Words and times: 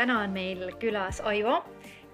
täna 0.00 0.22
on 0.24 0.32
meil 0.32 0.64
külas 0.80 1.20
Aivo, 1.28 1.60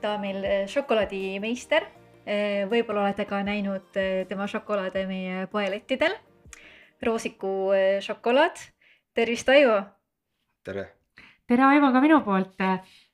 ta 0.03 0.17
on 0.17 0.25
meil 0.25 0.43
eh, 0.45 0.65
šokolaadimeister. 0.71 1.87
Eh, 2.27 2.65
võib-olla 2.71 3.05
olete 3.05 3.27
ka 3.29 3.39
näinud 3.47 3.99
eh, 4.01 4.25
tema 4.27 4.49
šokolaade 4.51 5.05
meie 5.07 5.47
poelettidel. 5.53 6.17
roosiku 7.03 7.71
šokolaad. 8.01 8.59
tervist, 9.15 9.49
Aivo. 9.49 9.83
tere. 10.65 10.87
tere, 11.47 11.63
Aivo 11.63 11.93
ka 11.93 12.01
minu 12.01 12.21
poolt. 12.25 12.57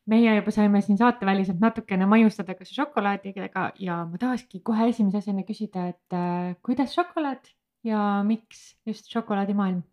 meie 0.07 0.35
juba 0.37 0.51
saime 0.51 0.81
siin 0.83 0.99
saateväliselt 0.99 1.61
natukene 1.61 2.07
maiustada 2.07 2.55
ka 2.55 2.65
šokolaadidega 2.65 3.73
ja 3.79 4.05
ma 4.05 4.19
tahakski 4.19 4.61
kohe 4.65 4.89
esimese 4.89 5.19
asjana 5.19 5.45
küsida, 5.47 5.89
et 5.93 6.17
äh, 6.17 6.57
kuidas 6.63 6.95
šokolaad 6.95 7.53
ja 7.85 8.23
miks 8.25 8.73
just 8.87 9.13
šokolaadimaailm? 9.13 9.85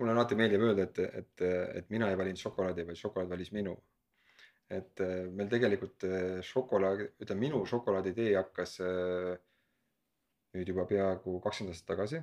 Mulle 0.00 0.14
alati 0.16 0.36
meeldib 0.38 0.62
öelda, 0.64 0.86
et, 0.88 0.98
et, 1.20 1.42
et 1.80 1.90
mina 1.92 2.08
ei 2.10 2.18
valinud 2.18 2.40
šokolaadi, 2.40 2.86
vaid 2.88 2.98
šokolaad 2.98 3.32
valis 3.32 3.52
minu. 3.52 3.76
et 4.72 5.00
äh, 5.04 5.26
meil 5.36 5.50
tegelikult 5.52 6.04
äh, 6.08 6.38
šokolaad, 6.48 7.02
ütleme 7.20 7.42
minu 7.44 7.58
šokolaaditee 7.68 8.30
hakkas 8.38 8.78
äh, 8.80 9.34
nüüd 10.56 10.70
juba 10.72 10.86
peaaegu 10.88 11.34
kakskümmend 11.44 11.74
aastat 11.74 11.90
tagasi. 11.90 12.22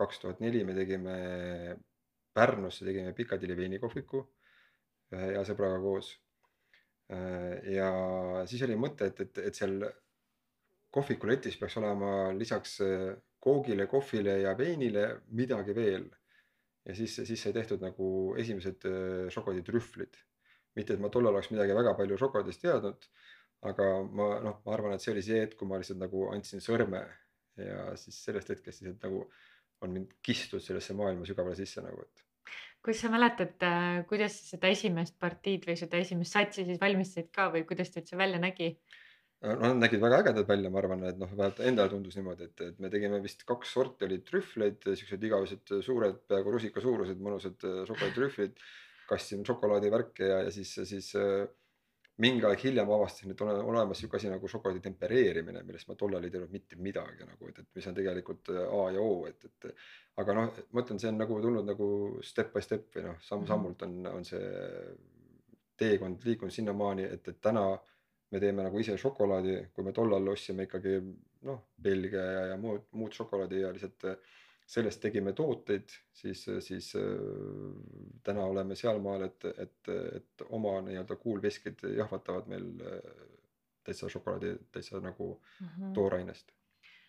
kaks 0.00 0.18
tuhat 0.22 0.40
neli 0.40 0.64
me 0.64 0.74
tegime 0.74 1.14
Pärnusse 2.34 2.84
tegime 2.86 3.14
Pikadilli 3.14 3.56
veinikohviku 3.56 4.24
ühe 5.14 5.30
hea 5.32 5.44
sõbraga 5.46 5.78
koos. 5.82 6.10
ja 7.78 7.88
siis 8.46 8.62
oli 8.66 8.74
mõte, 8.76 9.06
et, 9.08 9.20
et, 9.24 9.38
et 9.48 9.54
seal 9.56 9.78
kohvikuletis 10.92 11.56
peaks 11.56 11.78
olema 11.80 12.10
lisaks 12.36 12.76
koogile, 13.40 13.86
kohvile 13.86 14.40
ja 14.42 14.52
veinile 14.58 15.06
midagi 15.40 15.74
veel 15.74 16.04
ja 16.88 16.96
siis, 16.96 17.14
siis 17.28 17.42
sai 17.42 17.54
tehtud 17.56 17.82
nagu 17.84 18.08
esimesed 18.40 18.86
äh, 18.88 19.26
šokolaaditrühvlid. 19.34 20.20
mitte, 20.78 20.94
et 20.94 21.02
ma 21.02 21.10
tollal 21.10 21.34
oleks 21.34 21.50
midagi 21.50 21.74
väga 21.74 21.94
palju 21.98 22.16
šokolaadist 22.20 22.62
teadnud, 22.62 23.08
aga 23.66 23.88
ma 24.04 24.28
noh, 24.44 24.60
ma 24.64 24.74
arvan, 24.76 24.94
et 24.94 25.02
see 25.02 25.12
oli 25.12 25.24
see 25.26 25.40
hetk, 25.42 25.58
kui 25.58 25.68
ma 25.68 25.80
lihtsalt 25.80 25.98
nagu 25.98 26.28
andsin 26.30 26.62
sõrme 26.62 27.02
ja 27.58 27.88
siis 27.98 28.20
sellest 28.28 28.52
hetkest 28.54 28.84
lihtsalt 28.84 29.08
nagu 29.08 29.24
on 29.82 29.94
mind 29.94 30.14
kistud 30.22 30.62
sellesse 30.62 30.94
maailma 30.98 31.26
sügavale 31.26 31.58
sisse 31.58 31.82
nagu, 31.82 32.04
et 32.06 32.24
kuidas 32.82 33.02
sa 33.02 33.10
mäletad, 33.10 33.56
äh, 33.66 34.06
kuidas 34.08 34.38
sa 34.38 34.54
seda 34.54 34.70
esimest 34.72 35.18
partiid 35.20 35.66
või 35.68 35.76
seda 35.80 35.98
esimest 36.00 36.36
satsi 36.36 36.64
siis 36.68 36.80
valmistasid 36.80 37.32
ka 37.34 37.50
või 37.54 37.66
kuidas 37.68 37.90
ta 37.92 38.00
üldse 38.02 38.18
välja 38.20 38.40
nägi? 38.42 38.76
Äh, 39.38 39.54
no 39.54 39.68
nad 39.70 39.84
nägid 39.84 40.00
väga 40.02 40.18
ägedad 40.24 40.48
välja, 40.48 40.70
ma 40.70 40.80
arvan, 40.80 41.04
et 41.06 41.18
noh, 41.20 41.30
vähemalt 41.30 41.60
endale 41.62 41.92
tundus 41.92 42.16
niimoodi, 42.18 42.48
et, 42.48 42.62
et 42.72 42.80
me 42.82 42.90
tegime 42.90 43.20
vist 43.22 43.44
kaks 43.46 43.70
sorti 43.76 44.08
olid 44.08 44.24
trühvleid, 44.26 44.82
siuksed 44.82 45.26
igavesed 45.28 45.74
suured, 45.86 46.24
peaaegu 46.26 46.54
rusika 46.56 46.82
suurused 46.82 47.22
mõnusad 47.22 47.62
äh, 47.68 47.80
šokolaaditrühvlid. 47.86 48.58
kastsime 49.08 49.46
šokolaadivärke 49.48 50.26
ja, 50.26 50.40
ja 50.44 50.50
siis, 50.52 50.74
siis 50.90 51.06
äh, 51.16 51.46
mingi 52.20 52.44
aeg 52.44 52.60
hiljem 52.66 52.90
avastasin, 52.92 53.30
et 53.32 53.40
on 53.40 53.52
olemas 53.54 54.02
sihuke 54.02 54.18
asi 54.18 54.28
nagu 54.28 54.50
šokolaadi 54.50 54.82
tempereerimine, 54.84 55.62
millest 55.64 55.88
ma 55.88 55.94
tollal 55.96 56.26
ei 56.26 56.34
teadnud 56.34 56.52
mitte 56.52 56.76
midagi 56.82 57.24
nagu, 57.24 57.48
et, 57.48 57.62
et 57.62 57.78
mis 57.78 57.86
on 57.88 57.96
tegelikult 57.96 58.50
A 58.58 58.82
ja 58.96 59.04
O, 59.04 59.12
et, 59.30 59.46
et. 59.46 59.70
aga 60.18 60.34
noh, 60.34 60.58
ma 60.74 60.82
ütlen, 60.82 60.98
see 60.98 61.12
on 61.12 61.22
nagu 61.22 61.38
tulnud 61.44 61.70
nagu 61.70 61.88
step 62.26 62.50
by 62.56 62.64
step 62.66 62.90
või 62.98 63.06
noh, 63.06 63.22
samm-sammult 63.22 63.86
on, 63.86 63.94
on 64.10 64.26
see 64.26 64.42
teekond 65.78 66.26
liikunud 66.26 66.52
sinnamaani, 66.52 67.06
et, 67.06 67.30
et 67.30 67.40
täna 67.40 67.68
me 68.30 68.40
teeme 68.40 68.64
nagu 68.66 68.80
ise 68.80 68.96
šokolaadi, 69.00 69.54
kui 69.74 69.86
me 69.86 69.94
tollal 69.96 70.34
ostsime 70.34 70.66
ikkagi 70.68 70.98
noh, 71.48 71.62
Belgia 71.82 72.24
ja, 72.24 72.42
ja 72.52 72.58
muud, 72.60 72.88
muud 72.98 73.14
šokolaadi 73.16 73.62
ja 73.62 73.72
lihtsalt 73.72 74.04
sellest 74.68 75.00
tegime 75.00 75.32
tooteid, 75.32 75.94
siis, 76.12 76.44
siis 76.60 76.90
äh, 77.00 77.06
täna 78.24 78.44
oleme 78.44 78.76
sealmaal, 78.76 79.24
et, 79.30 79.48
et, 79.64 79.92
et 80.20 80.44
oma 80.50 80.74
nii-öelda 80.84 81.16
kuulveskid 81.16 81.86
jahvatavad 81.96 82.50
meil 82.52 82.68
äh, 82.84 83.24
täitsa 83.88 84.10
šokolaadi 84.12 84.56
täitsa 84.72 85.00
nagu 85.00 85.32
mm 85.38 85.66
-hmm. 85.66 85.94
toorainest 85.94 86.52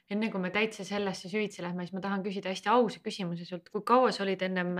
enne 0.10 0.32
kui 0.34 0.42
me 0.42 0.50
täitsa 0.50 0.84
sellesse 0.86 1.30
süvitsi 1.30 1.62
lähme, 1.62 1.86
siis 1.86 1.94
ma 1.94 2.02
tahan 2.02 2.24
küsida 2.26 2.50
hästi 2.50 2.70
ausa 2.74 3.02
küsimuse 3.06 3.46
sult, 3.46 3.70
kui 3.70 3.84
kaua 3.86 4.12
sa 4.12 4.24
olid 4.24 4.42
ennem 4.42 4.72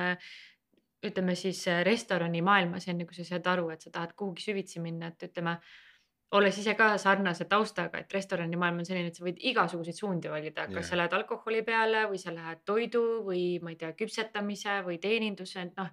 ütleme 1.06 1.36
siis 1.36 1.62
restoranimaailmas, 1.86 2.88
enne 2.88 3.06
kui 3.06 3.16
sa 3.16 3.24
said 3.28 3.46
aru, 3.48 3.70
et 3.70 3.86
sa 3.86 3.92
tahad 3.94 4.16
kuhugi 4.18 4.44
süvitsi 4.50 4.82
minna, 4.84 5.12
et 5.14 5.30
ütleme 5.30 5.60
olles 6.38 6.58
ise 6.62 6.76
ka 6.78 6.92
sarnase 7.02 7.48
taustaga, 7.50 8.04
et 8.04 8.14
restoranimaailm 8.14 8.84
on 8.84 8.88
selline, 8.88 9.10
et 9.10 9.18
sa 9.18 9.26
võid 9.26 9.40
igasuguseid 9.52 9.98
suundi 9.98 10.30
valida, 10.30 10.68
kas 10.68 10.84
yeah. 10.84 10.90
sa 10.92 11.00
lähed 11.00 11.16
alkoholi 11.18 11.64
peale 11.66 12.06
või 12.12 12.22
sa 12.22 12.34
lähed 12.36 12.62
toidu 12.70 13.04
või 13.26 13.44
ma 13.64 13.74
ei 13.74 13.80
tea, 13.80 13.96
küpsetamise 13.98 14.80
või 14.86 15.00
teeninduse, 15.02 15.66
et 15.66 15.80
noh. 15.80 15.90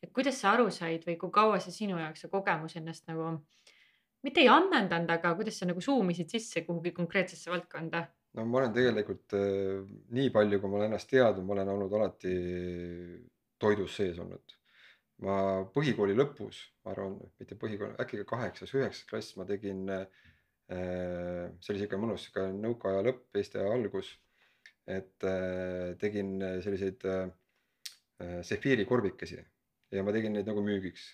et 0.00 0.12
kuidas 0.16 0.38
sa 0.40 0.54
aru 0.54 0.70
said 0.74 1.04
või 1.08 1.16
kui 1.20 1.34
kaua 1.34 1.58
see 1.60 1.74
sinu 1.74 1.98
jaoks 1.98 2.22
see 2.24 2.30
kogemus 2.30 2.78
ennast 2.78 3.10
nagu 3.10 3.40
mitte 4.26 4.44
ei 4.44 4.48
ammendanud, 4.52 5.10
aga 5.10 5.34
kuidas 5.34 5.58
sa 5.58 5.66
nagu 5.66 5.82
suumisid 5.82 6.30
sisse 6.30 6.62
kuhugi 6.68 6.94
konkreetsesse 6.96 7.50
valdkonda? 7.50 8.06
no 8.38 8.46
ma 8.46 8.62
olen 8.62 8.72
tegelikult 8.76 9.34
äh, 9.34 9.82
nii 10.14 10.30
palju, 10.30 10.62
kui 10.62 10.70
ma 10.70 10.78
olen 10.78 10.92
ennast 10.92 11.10
teadnud, 11.10 11.44
ma 11.46 11.58
olen 11.58 11.74
olnud 11.74 11.98
alati 11.98 12.38
toidus 13.58 13.98
sees 13.98 14.22
olnud 14.22 14.59
ma 15.24 15.36
põhikooli 15.74 16.16
lõpus, 16.16 16.62
ma 16.84 16.94
arvan, 16.94 17.18
mitte 17.40 17.58
põhikooli, 17.60 17.96
äkki 18.02 18.22
ka 18.22 18.28
kaheksas, 18.34 18.72
üheksas 18.76 19.06
klass 19.10 19.36
ma 19.40 19.46
tegin 19.48 19.86
äh,. 19.92 20.06
see 20.70 21.72
oli 21.72 21.80
sihuke 21.80 21.98
mõnus 21.98 22.28
sihuke 22.28 22.46
nõukaaja 22.54 23.02
lõpp, 23.08 23.24
Eesti 23.36 23.58
aja 23.58 23.72
algus. 23.74 24.12
et 24.86 25.26
äh, 25.28 25.96
tegin 26.00 26.38
selliseid 26.64 27.04
äh, 27.06 27.28
sefiiri 28.46 28.86
korbikesi 28.88 29.38
ja 29.92 30.02
ma 30.06 30.14
tegin 30.14 30.34
neid 30.34 30.48
nagu 30.48 30.62
müügiks, 30.64 31.04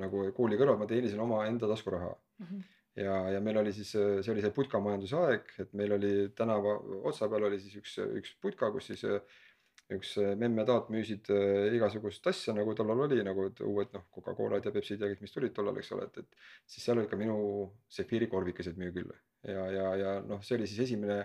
nagu 0.00 0.28
kooli 0.36 0.58
kõrval 0.60 0.78
ma 0.78 0.86
teenisin 0.90 1.20
omaenda 1.24 1.70
taskuraha 1.70 2.12
mm. 2.12 2.46
-hmm 2.46 2.70
ja, 2.96 3.14
ja 3.34 3.40
meil 3.42 3.58
oli 3.58 3.72
siis, 3.74 3.90
see 3.94 4.32
oli 4.32 4.42
see 4.44 4.54
putkamajanduse 4.54 5.16
aeg, 5.18 5.48
et 5.64 5.72
meil 5.78 5.96
oli 5.96 6.12
tänava 6.38 6.76
otsa 7.10 7.28
peal 7.30 7.48
oli 7.48 7.58
siis 7.62 7.74
üks, 7.80 7.96
üks 8.20 8.36
putka, 8.42 8.70
kus 8.74 8.92
siis 8.92 9.02
üks 9.92 10.14
äh, 10.22 10.32
memme-taat 10.40 10.88
müüsid 10.92 11.28
äh, 11.34 11.74
igasugust 11.76 12.26
asja 12.30 12.54
nagu 12.56 12.72
tollal 12.76 13.04
oli 13.04 13.20
nagu 13.26 13.50
uued 13.50 13.92
noh, 13.92 14.06
Coca-Colad 14.14 14.64
ja 14.64 14.72
Pepsid 14.72 15.02
ja 15.04 15.10
kõik, 15.10 15.20
mis 15.26 15.34
tulid 15.34 15.52
tollal, 15.56 15.76
eks 15.80 15.92
ole, 15.92 16.08
et, 16.08 16.22
et 16.22 16.70
siis 16.70 16.86
seal 16.86 17.00
olid 17.00 17.10
ka 17.10 17.18
minu 17.20 17.36
sefiiri 17.92 18.30
korvikesed 18.32 18.80
müügil 18.80 19.12
ja, 19.44 19.66
ja, 19.74 19.88
ja 20.00 20.14
noh, 20.24 20.40
see 20.46 20.56
oli 20.56 20.68
siis 20.70 20.86
esimene, 20.86 21.20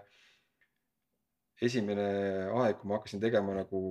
esimene 1.70 2.10
aeg, 2.52 2.82
kui 2.82 2.92
ma 2.92 3.00
hakkasin 3.00 3.24
tegema 3.24 3.56
nagu 3.56 3.82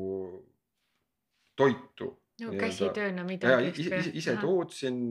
toitu. 1.57 2.13
no 2.45 2.53
käsitööna 2.61 3.25
midagi. 3.27 3.89
ise 4.21 4.37
tootsin 4.43 5.09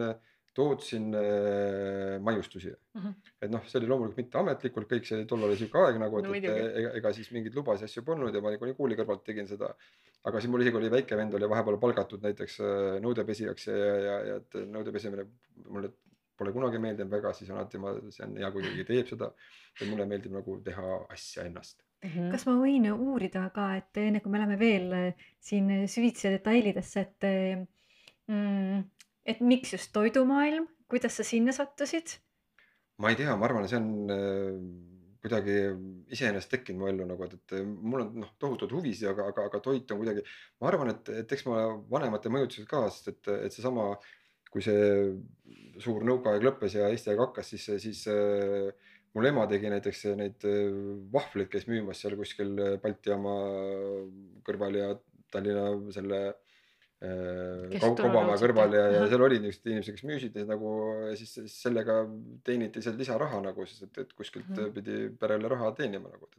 tootsin 0.57 1.13
äh, 1.15 2.17
maiustusi 2.23 2.71
mm. 2.71 3.01
-hmm. 3.01 3.13
et 3.41 3.51
noh, 3.53 3.65
see 3.69 3.79
oli 3.79 3.89
loomulikult 3.91 4.17
mitte 4.21 4.39
ametlikult, 4.41 4.89
kõik 4.93 5.05
see 5.09 5.27
tollal 5.29 5.51
oli 5.51 5.59
sihuke 5.59 5.83
aeg 5.83 5.99
nagu, 6.01 6.21
et 6.21 6.27
no,, 6.27 6.33
et 6.39 6.47
ega, 6.81 6.93
ega 7.01 7.13
siis 7.17 7.29
mingeid 7.35 7.57
lubasid 7.57 7.89
asju 7.89 8.03
polnud 8.07 8.35
ja 8.35 8.41
ma 8.41 8.53
niikuinii 8.53 8.77
kooli 8.79 8.97
kõrvalt 8.97 9.23
tegin 9.27 9.49
seda. 9.49 9.69
aga 10.27 10.41
siis 10.41 10.51
mul 10.51 10.65
isegi 10.65 10.79
oli 10.81 10.91
väike 10.91 11.19
vend 11.19 11.37
oli 11.37 11.49
vahepeal 11.53 11.77
palgatud 11.83 12.25
näiteks 12.25 12.59
äh, 12.65 12.97
nõudepesijaks 13.05 13.69
ja, 13.69 13.93
ja, 14.07 14.17
ja 14.31 14.41
et 14.41 14.59
nõudepesemine 14.73 15.27
mulle 15.67 15.93
pole 16.37 16.53
kunagi 16.53 16.81
meeldinud 16.81 17.13
väga, 17.13 17.33
siis 17.33 17.49
alati 17.49 17.79
ma, 17.81 17.93
see 18.13 18.25
on 18.25 18.35
hea, 18.37 18.51
kui 18.53 18.65
keegi 18.65 18.89
teeb 18.89 19.13
seda. 19.13 19.31
ja 19.79 19.87
mulle 19.89 20.05
meeldib 20.09 20.33
nagu 20.39 20.61
teha 20.65 21.03
asja 21.17 21.45
ennast 21.49 21.83
Mm 22.05 22.09
-hmm. 22.13 22.31
kas 22.31 22.43
ma 22.45 22.53
võin 22.53 22.83
uurida 22.93 23.47
ka, 23.49 23.63
et 23.75 23.97
enne 23.97 24.19
kui 24.21 24.29
me 24.31 24.37
läheme 24.37 24.57
veel 24.59 24.91
äh, 24.93 25.23
siin 25.39 25.87
süvitsi 25.89 26.29
detailidesse, 26.29 26.99
et 27.01 27.25
mm, 28.27 28.83
et 29.27 29.41
miks 29.43 29.73
just 29.75 29.91
toidumaailm, 29.95 30.67
kuidas 30.89 31.19
sa 31.19 31.25
sinna 31.27 31.55
sattusid? 31.55 32.17
ma 32.97 33.11
ei 33.11 33.17
tea, 33.19 33.33
ma 33.37 33.45
arvan, 33.45 33.67
see 33.69 33.77
on 33.77 34.13
äh, 34.13 34.53
kuidagi 35.21 35.55
iseenesest 36.13 36.49
tekkinud 36.53 36.81
mu 36.81 36.87
ellu 36.89 37.05
nagu, 37.09 37.27
et, 37.27 37.35
et 37.37 37.65
mul 37.65 38.03
on 38.05 38.13
noh, 38.23 38.31
tohutud 38.41 38.71
huvisid, 38.73 39.09
aga, 39.11 39.27
aga, 39.31 39.47
aga 39.51 39.61
toit 39.63 39.91
on 39.93 40.01
kuidagi, 40.01 40.23
ma 40.61 40.71
arvan, 40.71 40.93
et, 40.93 41.11
et 41.21 41.35
eks 41.35 41.45
ma 41.49 41.65
vanemate 41.91 42.31
mõjutusel 42.33 42.65
ka, 42.69 42.85
sest 42.93 43.11
et, 43.13 43.31
et 43.35 43.53
seesama, 43.53 43.91
kui 44.49 44.63
see 44.65 44.81
suur 45.83 46.05
nõukaaeg 46.07 46.45
lõppes 46.47 46.77
ja 46.79 46.87
Eesti 46.89 47.11
aeg 47.13 47.21
hakkas, 47.21 47.51
siis, 47.53 47.67
siis 47.83 48.05
äh, 48.09 48.71
mul 49.13 49.29
ema 49.29 49.45
tegi 49.51 49.69
näiteks 49.73 50.05
neid 50.17 50.47
äh, 50.49 50.73
vahvleid, 51.13 51.51
käis 51.53 51.69
müümas 51.69 52.01
seal 52.01 52.17
kuskil 52.17 52.55
Balti 52.81 53.13
jaama 53.13 53.37
kõrval 54.47 54.81
ja 54.81 54.91
Tallinna 55.33 55.69
selle 55.93 56.21
Kaubamäe 56.97 58.37
kõrval 58.41 58.71
ja, 58.73 58.85
ja 58.95 59.01
seal 59.05 59.21
olid 59.21 59.43
niisugused 59.43 59.69
inimesed, 59.69 59.97
kes 59.99 60.05
müüsid 60.09 60.37
neid 60.37 60.47
nagu 60.49 60.71
siis, 61.19 61.35
siis 61.35 61.57
sellega 61.61 61.99
teeniti 62.47 62.81
seal 62.81 62.97
lisaraha 62.97 63.41
nagu 63.43 63.67
siis, 63.69 63.83
et, 63.85 63.99
et 64.01 64.15
kuskilt 64.17 64.47
mm 64.49 64.57
-hmm. 64.57 64.73
pidi 64.73 64.95
perele 65.19 65.51
raha 65.53 65.71
teenima 65.77 66.09
nagu. 66.09 66.29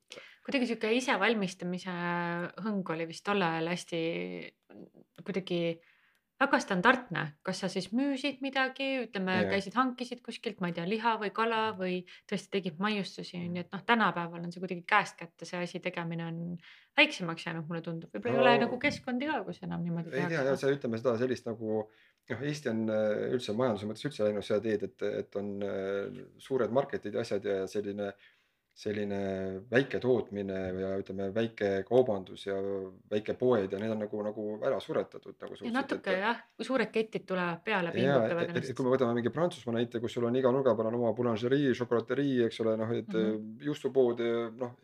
kuidagi 0.43 0.66
sihuke 0.66 0.90
isevalmistamise 0.96 1.94
hõng 2.64 2.90
oli 2.90 3.06
vist 3.06 3.25
tol 3.25 3.43
ajal 3.43 3.70
hästi 3.70 4.02
kuidagi 5.22 5.78
väga 6.38 6.58
standardne, 6.62 7.23
kas 7.46 7.62
sa 7.64 7.70
siis 7.73 7.88
müüsid 7.96 8.43
midagi, 8.44 8.87
ütleme, 9.05 9.40
käisid, 9.50 9.75
hankisid 9.79 10.20
kuskilt, 10.25 10.61
ma 10.62 10.70
ei 10.70 10.76
tea, 10.76 10.85
liha 10.88 11.17
või 11.23 11.32
kala 11.35 11.62
või 11.79 11.96
tõesti 12.31 12.52
tegid 12.52 12.79
maiustusi, 12.82 13.40
nii 13.43 13.64
et 13.64 13.73
noh, 13.75 13.82
tänapäeval 13.87 14.44
on 14.44 14.55
see 14.55 14.62
kuidagi 14.62 14.85
käest 14.88 15.19
kätte, 15.19 15.49
see 15.49 15.58
asi 15.64 15.82
tegemine 15.82 16.29
on 16.29 16.43
väiksemaks 16.99 17.49
jäänud, 17.49 17.67
mulle 17.67 17.82
tundub, 17.82 18.12
võib-olla 18.14 18.38
no, 18.38 18.44
ei 18.44 18.61
ole 18.61 18.67
nagu 18.67 18.79
keskkondi 18.82 19.31
ka, 19.31 19.40
kus 19.49 19.62
enam 19.67 19.82
niimoodi 19.87 20.14
ei 20.14 20.31
tea, 20.31 20.55
see 20.61 20.76
ütleme 20.79 21.00
seda 21.02 21.17
sellist 21.19 21.50
nagu 21.50 21.82
noh, 22.29 22.43
Eesti 22.50 22.70
on 22.70 22.87
äh, 22.93 23.29
üldse 23.35 23.55
majanduse 23.58 23.88
mõttes 23.88 24.06
üldse 24.06 24.26
läinud 24.26 24.46
seda 24.46 24.62
teed, 24.64 24.87
et, 24.88 25.06
et 25.25 25.38
on 25.40 25.55
äh, 25.64 26.25
suured 26.43 26.75
market'id 26.75 27.19
ja 27.19 27.25
asjad 27.26 27.46
ja 27.49 27.62
selline 27.70 28.12
selline 28.78 29.20
väike 29.72 29.98
tootmine 29.98 30.58
ja 30.78 30.90
ütleme, 31.00 31.32
väike 31.34 31.70
kaubandus 31.88 32.44
ja 32.46 32.54
väikepoed 33.10 33.72
ja 33.75 33.80
need 33.82 33.90
on 33.90 34.04
nagu, 34.04 34.20
nagu 34.22 34.44
ära 34.62 34.78
suretatud 34.82 35.34
nagu 35.42 35.58
ja 35.64 35.72
natuke 35.75 36.14
et, 36.14 36.20
jah, 36.22 36.38
suured 36.62 36.92
ketid 36.94 37.25
tulevad 37.26 37.64
peale, 37.66 37.90
pingutavad 37.96 38.44
ennast. 38.52 38.76
kui 38.78 38.86
me 38.86 38.92
võtame 38.92 39.16
mingi 39.19 39.32
Prantsusmaa 39.34 39.80
näite, 39.80 39.98
kus 40.04 40.14
sul 40.14 40.28
on 40.30 40.38
iga 40.38 40.52
nurga 40.54 40.76
peal 40.78 40.92
on 40.92 41.00
oma 41.00 41.10
boulangerie, 41.16 41.75
šokolaterii, 41.75 42.36
eks 42.46 42.62
ole, 42.62 42.76
noh, 42.78 42.94
et 42.94 43.10
mm 43.10 43.26
-hmm. 43.26 43.66
juustupood, 43.66 44.22
noh, 44.62 44.78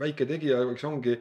väike 0.00 0.24
tegija, 0.26 0.64
eks 0.72 0.88
ongi 0.88 1.18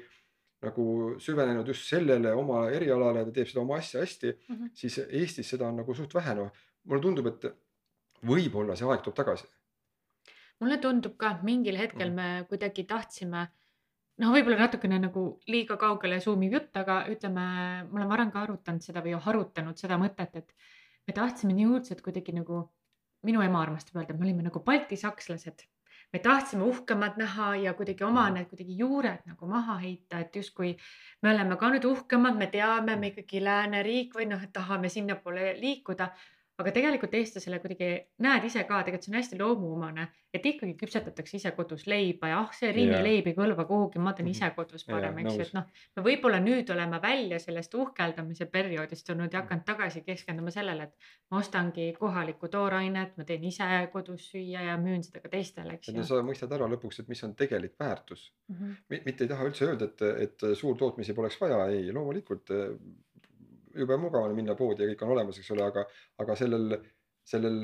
nagu 0.64 0.88
süvenenud 1.20 1.68
just 1.68 1.88
sellele 1.92 2.32
oma 2.36 2.66
erialale, 2.72 3.26
ta 3.28 3.36
teeb 3.36 3.52
seda 3.52 3.66
oma 3.66 3.76
asja 3.84 4.02
hästi 4.06 4.32
mm. 4.32 4.56
-hmm. 4.56 4.70
siis 4.74 5.02
Eestis 5.10 5.50
seda 5.50 5.68
on 5.68 5.84
nagu 5.84 5.94
suht 5.94 6.16
vähe, 6.16 6.36
noh, 6.36 6.52
mulle 6.84 7.02
tundub, 7.02 7.28
et 7.28 7.52
võib-olla 8.24 8.76
see 8.76 8.88
aeg 8.88 9.04
tuleb 9.04 9.20
tagasi. 9.20 9.48
Mulle 10.62 10.78
tundub 10.78 11.16
ka, 11.18 11.32
et 11.32 11.44
mingil 11.44 11.78
hetkel 11.78 12.10
Mhm. 12.10 12.16
me 12.16 12.46
kuidagi 12.50 12.84
tahtsime, 12.88 13.48
noh, 14.20 14.34
võib-olla 14.34 14.60
natukene 14.66 15.00
nagu 15.00 15.40
liiga 15.48 15.78
kaugele 15.78 16.20
suumiv 16.20 16.52
jutt, 16.58 16.78
aga 16.78 17.06
ütleme, 17.10 17.46
ma 17.90 18.00
olen 18.00 18.10
varem 18.10 18.32
ka 18.32 18.42
arutanud 18.44 18.82
seda 18.84 19.02
või 19.02 19.16
harutanud 19.20 19.78
seda 19.78 19.98
mõtet, 19.98 20.36
et 20.36 20.54
me 21.08 21.14
tahtsime 21.14 21.54
nii 21.54 21.66
õudselt 21.66 22.02
kuidagi 22.02 22.34
nagu, 22.36 22.70
minu 23.24 23.42
ema 23.42 23.62
armastab 23.64 23.96
öelda, 23.96 24.14
et 24.14 24.20
me 24.20 24.26
olime 24.28 24.44
nagu 24.44 24.60
baltisakslased. 24.64 25.64
me 26.14 26.20
tahtsime 26.20 26.64
uhkemat 26.64 27.18
näha 27.18 27.56
ja 27.62 27.74
kuidagi 27.74 28.04
oma 28.04 28.24
Mhm. 28.30 28.34
need 28.34 28.48
kuidagi 28.50 28.78
juured 28.80 29.20
nagu 29.28 29.46
maha 29.48 29.78
heita, 29.78 30.20
et 30.20 30.34
justkui 30.36 30.76
me 31.22 31.30
oleme 31.30 31.56
ka 31.58 31.70
nüüd 31.70 31.86
uhkemad, 31.86 32.36
me 32.38 32.48
teame, 32.48 32.96
me 32.98 33.12
ikkagi 33.12 33.40
lääneriik 33.44 34.14
või 34.16 34.26
noh, 34.28 34.42
et 34.44 34.52
tahame 34.54 34.90
sinnapoole 34.90 35.54
liikuda 35.62 36.10
aga 36.60 36.72
tegelikult 36.76 37.14
eestlasele 37.16 37.60
kuidagi 37.64 37.90
näed 38.26 38.44
ise 38.50 38.64
ka, 38.68 38.82
tegelikult 38.84 39.06
see 39.08 39.14
on 39.14 39.18
hästi 39.20 39.38
loomuomane, 39.40 40.08
et 40.34 40.46
ikkagi 40.46 40.76
küpsetatakse 40.78 41.38
ise 41.40 41.52
kodus 41.58 41.86
leiba 41.88 42.28
ja 42.34 42.40
ah, 42.44 42.50
see 42.54 42.72
Riimi 42.76 42.94
Jaa. 42.98 43.04
leib 43.06 43.30
ei 43.32 43.36
kõlba 43.38 43.66
kuhugi, 43.70 44.00
ma 44.04 44.14
teen 44.14 44.28
Mhm. 44.28 44.36
ise 44.36 44.50
kodus 44.56 44.84
parem, 44.86 45.18
eks 45.24 45.36
ju, 45.38 45.42
et 45.48 45.54
noh, 45.56 45.66
me 45.98 46.04
võib-olla 46.04 46.40
nüüd 46.44 46.70
oleme 46.76 47.00
välja 47.02 47.40
sellest 47.40 47.74
uhkeldamise 47.80 48.46
perioodist 48.46 49.08
tulnud 49.08 49.34
ja 49.34 49.42
hakanud 49.42 49.66
tagasi 49.66 50.02
keskenduma 50.06 50.52
sellele, 50.52 50.84
et 50.84 51.10
ma 51.32 51.40
ostangi 51.40 51.94
kohalikku 52.00 52.48
toorainet, 52.52 53.16
ma 53.18 53.24
teen 53.24 53.44
ise 53.44 53.64
kodus 53.94 54.30
süüa 54.34 54.62
ja 54.68 54.78
müün 54.78 55.04
seda 55.04 55.20
ka 55.24 55.30
teistele, 55.30 55.74
eks 55.80 55.88
ju. 55.94 56.04
sa 56.04 56.22
mõistad 56.22 56.52
ära 56.54 56.68
lõpuks, 56.68 57.00
et 57.00 57.08
mis 57.08 57.24
on 57.24 57.36
tegelik 57.36 57.74
väärtus. 57.80 58.32
Mhm. 58.50 58.76
mitte 59.06 59.24
ei 59.24 59.28
taha 59.30 59.46
üldse 59.48 59.66
öelda, 59.66 59.86
et, 59.86 60.02
et 60.28 60.48
suurtootmisi 60.60 61.14
poleks 61.14 61.40
vaja, 61.42 61.66
ei, 61.72 61.92
loomulikult 61.94 62.50
jube 63.76 63.98
mugav 63.98 64.26
on 64.28 64.36
minna 64.36 64.56
poodi 64.56 64.86
ja 64.86 64.94
kõik 64.94 65.04
on 65.06 65.14
olemas, 65.18 65.40
eks 65.40 65.52
ole, 65.56 65.66
aga, 65.66 65.86
aga 66.24 66.36
sellel, 66.40 66.80
sellel 67.28 67.60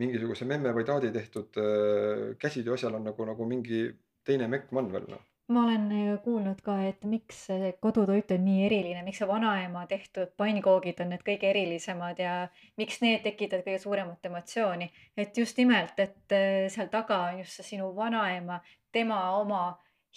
mingisuguse 0.00 0.46
memme 0.48 0.72
või 0.74 0.86
taadi 0.88 1.12
tehtud 1.14 1.60
eh, 1.62 2.24
käsitöö 2.40 2.74
asjal 2.74 2.98
on 2.98 3.06
nagu, 3.10 3.28
nagu 3.28 3.46
mingi 3.46 3.86
teine 4.26 4.48
mekkmann 4.50 4.90
veel 4.92 5.06
noh. 5.12 5.22
ma 5.54 5.64
olen 5.66 5.86
äh, 5.92 6.10
kuulnud 6.24 6.60
ka, 6.64 6.78
et 6.88 7.04
miks 7.04 7.44
kodutoit 7.84 8.30
on 8.34 8.44
nii 8.46 8.64
eriline, 8.66 9.02
miks 9.06 9.20
see 9.22 9.28
vanaema 9.28 9.84
tehtud 9.86 10.32
pannkoogid 10.40 11.02
on 11.04 11.12
need 11.14 11.24
kõige 11.26 11.50
erilisemad 11.52 12.18
ja 12.22 12.34
miks 12.80 13.02
need 13.04 13.22
tekitavad 13.26 13.66
kõige 13.68 13.82
suuremat 13.84 14.30
emotsiooni. 14.30 14.90
et 15.16 15.38
just 15.38 15.60
nimelt, 15.60 15.98
et 15.98 16.36
äh, 16.36 16.66
seal 16.72 16.90
taga 16.90 17.20
on 17.30 17.44
just 17.44 17.60
see 17.60 17.74
sinu 17.74 17.92
vanaema, 17.96 18.60
tema 18.92 19.20
oma 19.38 19.64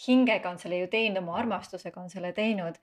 hingega 0.07 0.50
on 0.50 0.60
selle 0.62 0.80
ju 0.84 0.88
teinud, 0.92 1.24
oma 1.24 1.38
armastusega 1.42 2.01
on 2.01 2.10
selle 2.10 2.31
teinud. 2.38 2.78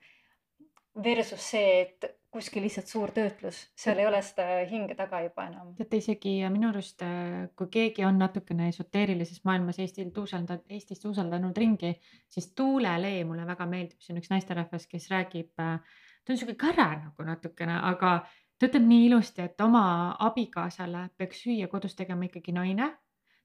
Versus 1.03 1.43
see, 1.51 1.81
et 1.81 2.05
kuskil 2.35 2.65
lihtsalt 2.65 2.91
suur 2.91 3.11
töötlus, 3.15 3.61
seal 3.79 3.99
ei 4.01 4.07
ole 4.09 4.19
seda 4.25 4.45
hinge 4.67 4.95
taga 4.99 5.21
juba 5.23 5.47
enam. 5.47 5.71
teate 5.77 6.01
isegi 6.01 6.35
minu 6.51 6.69
arust, 6.69 7.03
äh, 7.05 7.45
kui 7.55 7.69
keegi 7.71 8.03
on 8.07 8.19
natukene 8.19 8.67
esoteerilises 8.73 9.43
maailmas 9.47 9.79
Eestil 9.79 10.11
tuuseldanud, 10.15 10.65
Eestis 10.77 10.99
tuuseldanud 11.03 11.57
ringi, 11.63 11.93
siis 12.29 12.51
Tuule 12.55 12.95
Lee 13.01 13.23
mulle 13.27 13.47
väga 13.47 13.67
meeldib, 13.71 14.01
see 14.03 14.15
on 14.15 14.19
üks 14.23 14.31
naisterahvas, 14.33 14.87
kes 14.91 15.07
räägib, 15.13 15.53
ta 15.55 16.33
on 16.33 16.41
sihuke 16.41 16.57
käre 16.65 16.89
nagu 17.05 17.27
natukene, 17.29 17.79
aga 17.91 18.17
ta 18.59 18.69
ütleb 18.69 18.87
nii 18.89 19.07
ilusti, 19.09 19.45
et 19.45 19.61
oma 19.61 19.85
abikaasale 20.27 21.09
peaks 21.17 21.43
süüa 21.45 21.71
kodus 21.71 21.95
tegema 21.95 22.27
ikkagi 22.27 22.55
naine. 22.55 22.91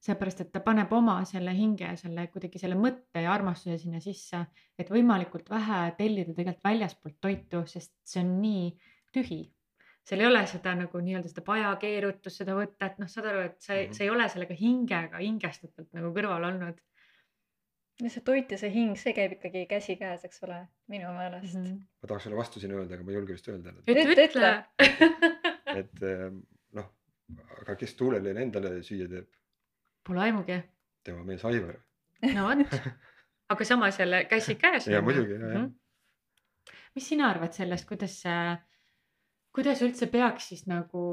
Seepärast, 0.00 0.40
et 0.40 0.52
ta 0.52 0.62
paneb 0.64 0.92
oma 0.96 1.18
selle 1.28 1.52
hinge 1.52 1.84
ja 1.84 1.96
selle 2.00 2.26
kuidagi 2.32 2.58
selle 2.62 2.76
mõtte 2.78 3.20
ja 3.20 3.32
armastuse 3.34 3.76
sinna 3.78 4.00
sisse, 4.00 4.46
et 4.78 4.90
võimalikult 4.90 5.50
vähe 5.52 5.80
tellida 5.98 6.32
tegelikult 6.34 6.64
väljaspoolt 6.64 7.18
toitu, 7.20 7.64
sest 7.68 7.92
see 8.04 8.22
on 8.24 8.36
nii 8.40 8.68
tühi 9.12 9.42
seal 10.10 10.24
ei 10.24 10.26
ole 10.26 10.40
seda 10.48 10.72
nagu 10.74 11.00
nii-öelda 11.04 11.28
seda 11.30 11.42
pajakeerutust, 11.46 12.40
seda 12.40 12.54
võtta, 12.56 12.88
et 12.88 12.96
noh, 13.02 13.10
saad 13.10 13.28
aru, 13.30 13.42
et 13.50 13.60
sa 13.60 13.74
ei 13.76 13.86
Mhm. 13.86 13.92
sa 13.94 14.04
ei 14.04 14.10
ole 14.10 14.28
sellega 14.32 14.56
hingega 14.58 15.20
hingestatult 15.20 15.92
nagu 15.94 16.14
kõrval 16.16 16.46
olnud 16.48 16.80
ja 18.00 18.10
see 18.12 18.24
toit 18.24 18.52
ja 18.52 18.58
see 18.60 18.70
hing, 18.74 18.96
see 18.98 19.12
käib 19.16 19.34
ikkagi 19.36 19.66
käsikäes, 19.70 20.24
eks 20.28 20.42
ole, 20.46 20.60
minu 20.92 21.10
meelest 21.16 21.54
mm. 21.54 21.60
mm. 21.60 21.66
-hmm. 21.66 21.82
ma 22.02 22.08
tahaks 22.08 22.24
sulle 22.26 22.38
vastu 22.38 22.60
siin 22.62 22.72
öelda, 22.76 22.94
aga 22.96 23.04
ma 23.04 23.12
ei 23.12 23.18
julge 23.18 23.36
vist 23.36 23.48
öelda. 23.48 23.74
ütle, 23.86 24.06
Ütle, 24.06 24.24
ütle. 24.30 24.52
et 25.80 26.02
eh, 26.12 26.24
noh, 26.78 26.88
aga 27.60 27.76
kes 27.82 27.94
Tuulele 28.00 28.34
endale 28.42 28.78
süüa 28.86 29.08
teeb, 29.12 29.28
Pole 30.06 30.20
aimugi. 30.20 30.60
tema 31.04 31.24
mees 31.24 31.44
Aivar. 31.44 31.76
no 32.34 32.46
vot, 32.48 32.80
aga 33.48 33.64
samas 33.64 33.98
jälle 33.98 34.24
käsikäes. 34.24 34.86
ja 34.86 35.02
muidugi 35.02 35.32
ja, 35.32 35.52
ja. 35.52 35.68
mis 36.94 37.08
sina 37.08 37.30
arvad 37.30 37.52
sellest, 37.52 37.88
kuidas 37.88 38.20
see, 38.22 38.56
kuidas 39.54 39.82
üldse 39.82 40.06
peaks 40.06 40.48
siis 40.52 40.66
nagu 40.66 41.04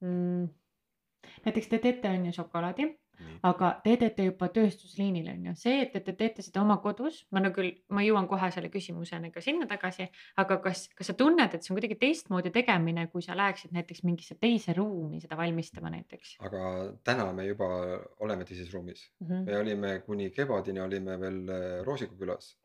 mm,, 0.00 0.48
näiteks 1.44 1.68
te 1.68 1.78
teete 1.78 2.10
on 2.10 2.26
ju 2.26 2.32
šokolaadi, 2.40 2.88
aga 3.42 3.72
te 3.84 3.96
teete 3.96 4.28
juba 4.30 4.48
tööstusliinil 4.54 5.28
on 5.32 5.50
ju, 5.50 5.54
see, 5.60 5.82
et 5.82 5.92
te 5.92 6.12
teete 6.12 6.42
seda 6.42 6.62
oma 6.62 6.78
kodus, 6.84 7.24
ma 7.30 7.40
no 7.40 7.52
küll, 7.56 7.72
ma 7.88 8.04
jõuan 8.06 8.28
kohe 8.30 8.50
selle 8.54 8.70
küsimuseni 8.72 9.32
ka 9.34 9.40
sinna 9.44 9.66
tagasi, 9.66 10.08
aga 10.36 10.60
kas, 10.64 10.88
kas 10.94 11.12
sa 11.12 11.14
tunned, 11.18 11.54
et 11.54 11.62
see 11.62 11.72
on 11.72 11.80
kuidagi 11.80 11.98
teistmoodi 12.00 12.54
tegemine, 12.54 13.08
kui 13.12 13.22
sa 13.22 13.36
läheksid 13.36 13.74
näiteks 13.76 14.04
mingisse 14.04 14.38
teise 14.40 14.76
ruumi 14.76 15.20
seda 15.20 15.36
valmistama 15.36 15.90
näiteks 15.90 16.36
aga 16.46 16.92
täna 17.06 17.26
me 17.32 17.46
juba 17.46 17.66
oleme 18.24 18.44
teises 18.44 18.72
ruumis 18.74 19.10
mm? 19.20 19.26
-hmm. 19.26 19.44
me 19.46 19.58
olime 19.58 19.98
kuni 20.06 20.30
kevadini 20.30 20.80
olime 20.80 21.20
veel 21.20 21.48
äh, 21.48 21.84
Roosiku 21.84 22.16
külas. 22.16 22.56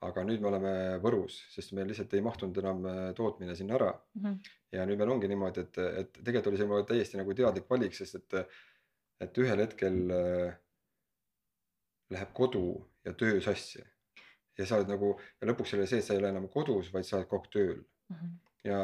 aga 0.00 0.22
nüüd 0.28 0.40
me 0.40 0.48
oleme 0.48 0.70
Võrus, 1.02 1.38
sest 1.50 1.72
meil 1.72 1.86
lihtsalt 1.88 2.12
ei 2.14 2.20
mahtunud 2.20 2.58
enam 2.60 2.84
äh, 2.86 3.14
tootmine 3.16 3.54
sinna 3.56 3.74
ära. 3.74 3.94
Mm 4.14 4.24
-hmm. 4.24 4.50
ja 4.72 4.84
nüüd 4.86 4.98
meil 4.98 5.10
ongi 5.10 5.28
niimoodi, 5.28 5.60
et, 5.60 5.78
et 5.78 6.12
tegelikult 6.12 6.46
oli 6.46 6.56
see 6.56 6.66
mul 6.66 6.84
täiesti 6.90 7.16
nagu 7.16 7.34
teadlik 7.34 7.70
valik, 7.70 7.94
sest 7.94 8.14
et, 8.14 8.34
et 9.20 9.38
ühel 9.42 9.62
hetkel 9.64 10.00
äh, 10.12 10.56
läheb 12.14 12.32
kodu 12.36 12.66
ja 13.04 13.12
töö 13.12 13.40
sassi. 13.40 13.84
ja 14.58 14.66
sa 14.66 14.78
oled 14.78 14.88
nagu 14.88 15.12
ja 15.40 15.48
lõpuks 15.50 15.74
ei 15.74 15.80
ole 15.80 15.86
see, 15.90 16.00
et 16.00 16.06
sa 16.06 16.14
ei 16.14 16.20
ole 16.22 16.32
enam 16.32 16.48
kodus, 16.48 16.88
vaid 16.92 17.04
sa 17.04 17.18
oled 17.18 17.28
kogu 17.28 17.44
aeg 17.44 17.52
tööl. 17.52 17.80
Mm 18.08 18.16
-hmm. 18.16 18.34
ja 18.64 18.78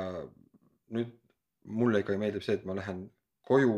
nüüd 0.96 1.12
mulle 1.64 2.02
ikkagi 2.02 2.18
meeldib 2.18 2.42
see, 2.42 2.54
et 2.58 2.64
ma 2.64 2.74
lähen 2.76 3.06
koju 3.46 3.76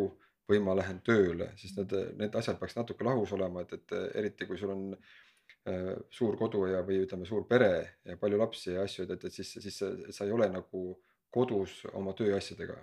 või 0.48 0.60
ma 0.60 0.74
lähen 0.76 1.00
tööle, 1.04 1.52
sest 1.56 1.78
need, 1.80 1.92
need 2.20 2.34
asjad 2.36 2.58
peaks 2.60 2.76
natuke 2.76 3.04
lahus 3.04 3.32
olema, 3.32 3.62
et, 3.64 3.72
et 3.72 3.92
eriti 4.20 4.46
kui 4.46 4.58
sul 4.60 4.72
on 4.74 4.82
äh, 4.94 5.94
suur 6.10 6.36
kodu 6.36 6.66
ja, 6.66 6.82
või 6.82 7.00
ütleme, 7.04 7.26
suur 7.28 7.46
pere 7.48 8.00
ja 8.04 8.16
palju 8.20 8.38
lapsi 8.38 8.74
ja 8.74 8.82
asju, 8.84 9.04
et, 9.04 9.10
et, 9.16 9.24
et 9.24 9.32
siis, 9.32 9.54
siis 9.64 9.78
sa, 9.78 9.90
sa 10.12 10.24
ei 10.24 10.32
ole 10.32 10.48
nagu 10.52 10.84
kodus 11.30 11.84
oma 11.92 12.12
tööasjadega. 12.12 12.76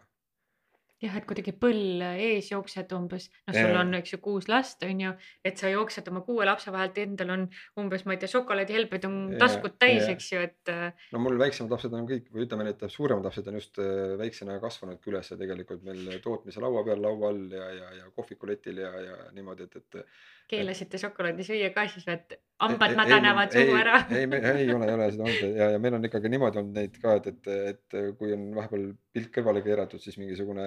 jah, 1.02 1.16
et 1.18 1.26
kuidagi 1.26 1.52
põll 1.58 2.02
ees 2.14 2.52
jooksed 2.52 2.92
umbes, 2.94 3.30
noh, 3.48 3.56
sul 3.58 3.78
on, 3.80 3.94
eks 3.98 4.14
ju, 4.14 4.20
kuus 4.22 4.48
last 4.52 4.84
on 4.86 5.00
ju, 5.02 5.14
et 5.48 5.58
sa 5.58 5.72
jooksed 5.72 6.08
oma 6.12 6.22
kuue 6.28 6.46
lapse 6.46 6.70
vahelt, 6.74 6.98
endal 7.02 7.32
on 7.36 7.46
umbes, 7.82 8.04
ma 8.06 8.14
ei 8.14 8.22
tea, 8.22 8.30
šokolaadihelbeid 8.36 9.08
on 9.10 9.16
taskud 9.42 9.80
täis, 9.82 10.06
eks 10.14 10.32
ju, 10.34 10.44
et 10.46 10.72
äh, 10.74 10.92
no 11.16 11.24
mul 11.24 11.40
väiksemad 11.42 11.74
lapsed 11.74 11.96
on 11.98 12.06
kõik 12.10 12.30
või 12.34 12.46
ütleme, 12.46 12.68
need 12.70 12.86
suuremad 12.94 13.26
lapsed 13.30 13.50
on 13.50 13.58
just 13.58 13.82
äh, 13.82 14.14
väiksena 14.22 14.60
kasvanudki 14.62 15.10
üles 15.14 15.34
tegelikult 15.34 15.82
meil 15.88 16.06
tootmise 16.22 16.62
laua 16.62 16.86
peal, 16.86 17.02
laua 17.02 17.34
all 17.34 17.48
ja, 17.58 17.72
ja, 17.80 17.90
ja 18.04 18.12
kohvikuletil 18.16 18.84
ja, 18.86 18.94
ja 19.08 19.18
niimoodi, 19.34 19.70
et, 19.72 19.82
et 19.82 20.06
keelasite 20.52 21.00
šokolaadi 21.00 21.46
süüa 21.48 21.70
ka 21.74 21.86
siis 21.90 22.06
et 22.12 22.34
hambad 22.62 22.92
ei- 22.92 22.98
mädanevad 23.00 23.54
ei- 23.56 23.66
suhu 23.66 23.78
ära. 23.80 24.02
ei, 24.12 24.26
ei 24.28 24.74
ole, 24.74 24.88
ei 24.90 24.94
ole 24.98 25.08
seda 25.16 25.24
olnud 25.24 25.56
ja, 25.58 25.70
ja 25.76 25.80
meil 25.80 25.96
on 25.98 26.06
ikkagi 26.10 26.30
niimoodi 26.34 26.60
olnud 26.62 26.76
neid 26.78 26.98
ka, 27.02 27.16
et, 27.22 27.30
et, 27.32 27.52
et 27.72 28.18
kui 28.20 28.34
on 28.36 28.50
vahepeal 28.58 28.90
pilt 29.14 29.32
kõrvale 29.36 29.62
keeratud, 29.66 30.00
siis 30.04 30.18
mingisugune 30.22 30.66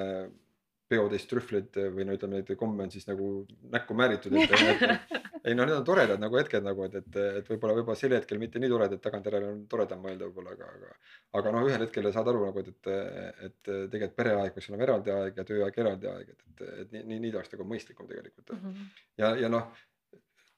peotäis 0.89 1.25
trühvleid 1.27 1.77
või 1.95 2.05
no 2.05 2.13
ütleme, 2.13 2.43
neid 2.43 2.51
komme 2.61 2.85
on 2.85 2.91
siis 2.93 3.07
nagu 3.09 3.47
näkku 3.73 3.95
määritud, 3.97 4.35
et 4.37 4.53
et- 4.53 5.15
ei 5.49 5.55
no 5.57 5.65
need 5.65 5.77
on 5.79 5.85
toredad 5.85 6.21
nagu 6.21 6.37
hetked 6.37 6.65
nagu, 6.65 6.85
et, 6.89 6.95
et, 7.01 7.17
et 7.41 7.49
võib-olla, 7.49 7.75
võib-olla 7.79 7.97
sel 8.01 8.13
hetkel 8.17 8.39
mitte 8.41 8.61
nii 8.61 8.69
toredad, 8.73 9.01
tagantjärele 9.05 9.49
on 9.49 9.63
toredam 9.69 10.03
mõelda 10.05 10.29
võib-olla, 10.29 10.53
aga, 10.59 10.69
aga 10.77 10.93
aga 11.41 11.53
noh, 11.57 11.65
ühel 11.69 11.85
hetkel 11.87 12.11
saad 12.13 12.29
aru 12.33 12.45
nagu, 12.47 12.61
et, 12.65 12.71
et, 12.93 12.93
et 13.49 13.73
tegelikult 13.93 14.15
pereaeg 14.21 14.55
peaks 14.57 14.71
olema 14.71 14.87
eraldi 14.87 15.13
aeg 15.17 15.41
ja 15.41 15.47
tööaeg 15.51 15.81
eraldi 15.85 16.11
aeg, 16.13 16.31
et, 16.37 16.47
et, 16.53 16.63
et 16.85 16.95
nii, 16.99 17.03
nii, 17.11 17.21
nii 17.25 17.33
ta 17.35 17.41
oleks 17.43 17.53
nagu 17.57 17.69
mõistlikum 17.73 18.09
tegelikult 18.13 18.55
Mhm. 18.57 18.87
ja, 19.25 19.33
ja 19.41 19.49
noh, 19.53 19.73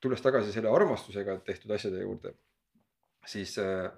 tulles 0.03 0.23
tagasi 0.27 0.53
selle 0.55 0.71
armastusega 0.75 1.39
tehtud 1.47 1.71
asjade 1.79 2.03
juurde, 2.03 2.35
siis 3.27 3.57
äh, 3.63 3.91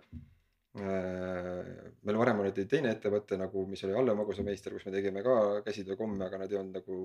meil 2.08 2.18
varem 2.20 2.40
oli 2.40 2.52
teine 2.56 2.94
ettevõte 2.94 3.36
nagu, 3.36 3.64
mis 3.68 3.82
oli 3.84 3.96
Alle 3.98 4.14
magusameister, 4.16 4.72
kus 4.74 4.86
me 4.88 4.94
tegime 4.94 5.22
ka 5.24 5.34
käsitöökomme, 5.66 6.24
aga 6.24 6.40
need 6.40 6.54
ei 6.54 6.60
olnud 6.60 6.78
nagu 6.80 6.98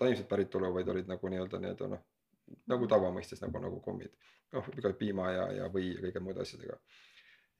taimset 0.00 0.26
päritolu, 0.30 0.72
vaid 0.74 0.90
olid 0.90 1.10
nagu 1.10 1.30
nii-öelda, 1.30 1.60
nii-öelda 1.62 1.90
noh, 1.92 2.02
nagu 2.72 2.88
tavamõistes 2.90 3.42
nagu, 3.44 3.62
nagu 3.62 3.78
kommid. 3.84 4.14
noh, 4.52 4.66
iga 4.76 4.90
piima 4.98 5.30
ja, 5.32 5.44
ja 5.62 5.68
või 5.72 5.92
ja 5.94 6.00
kõige 6.02 6.24
muude 6.24 6.42
asjadega. 6.42 6.78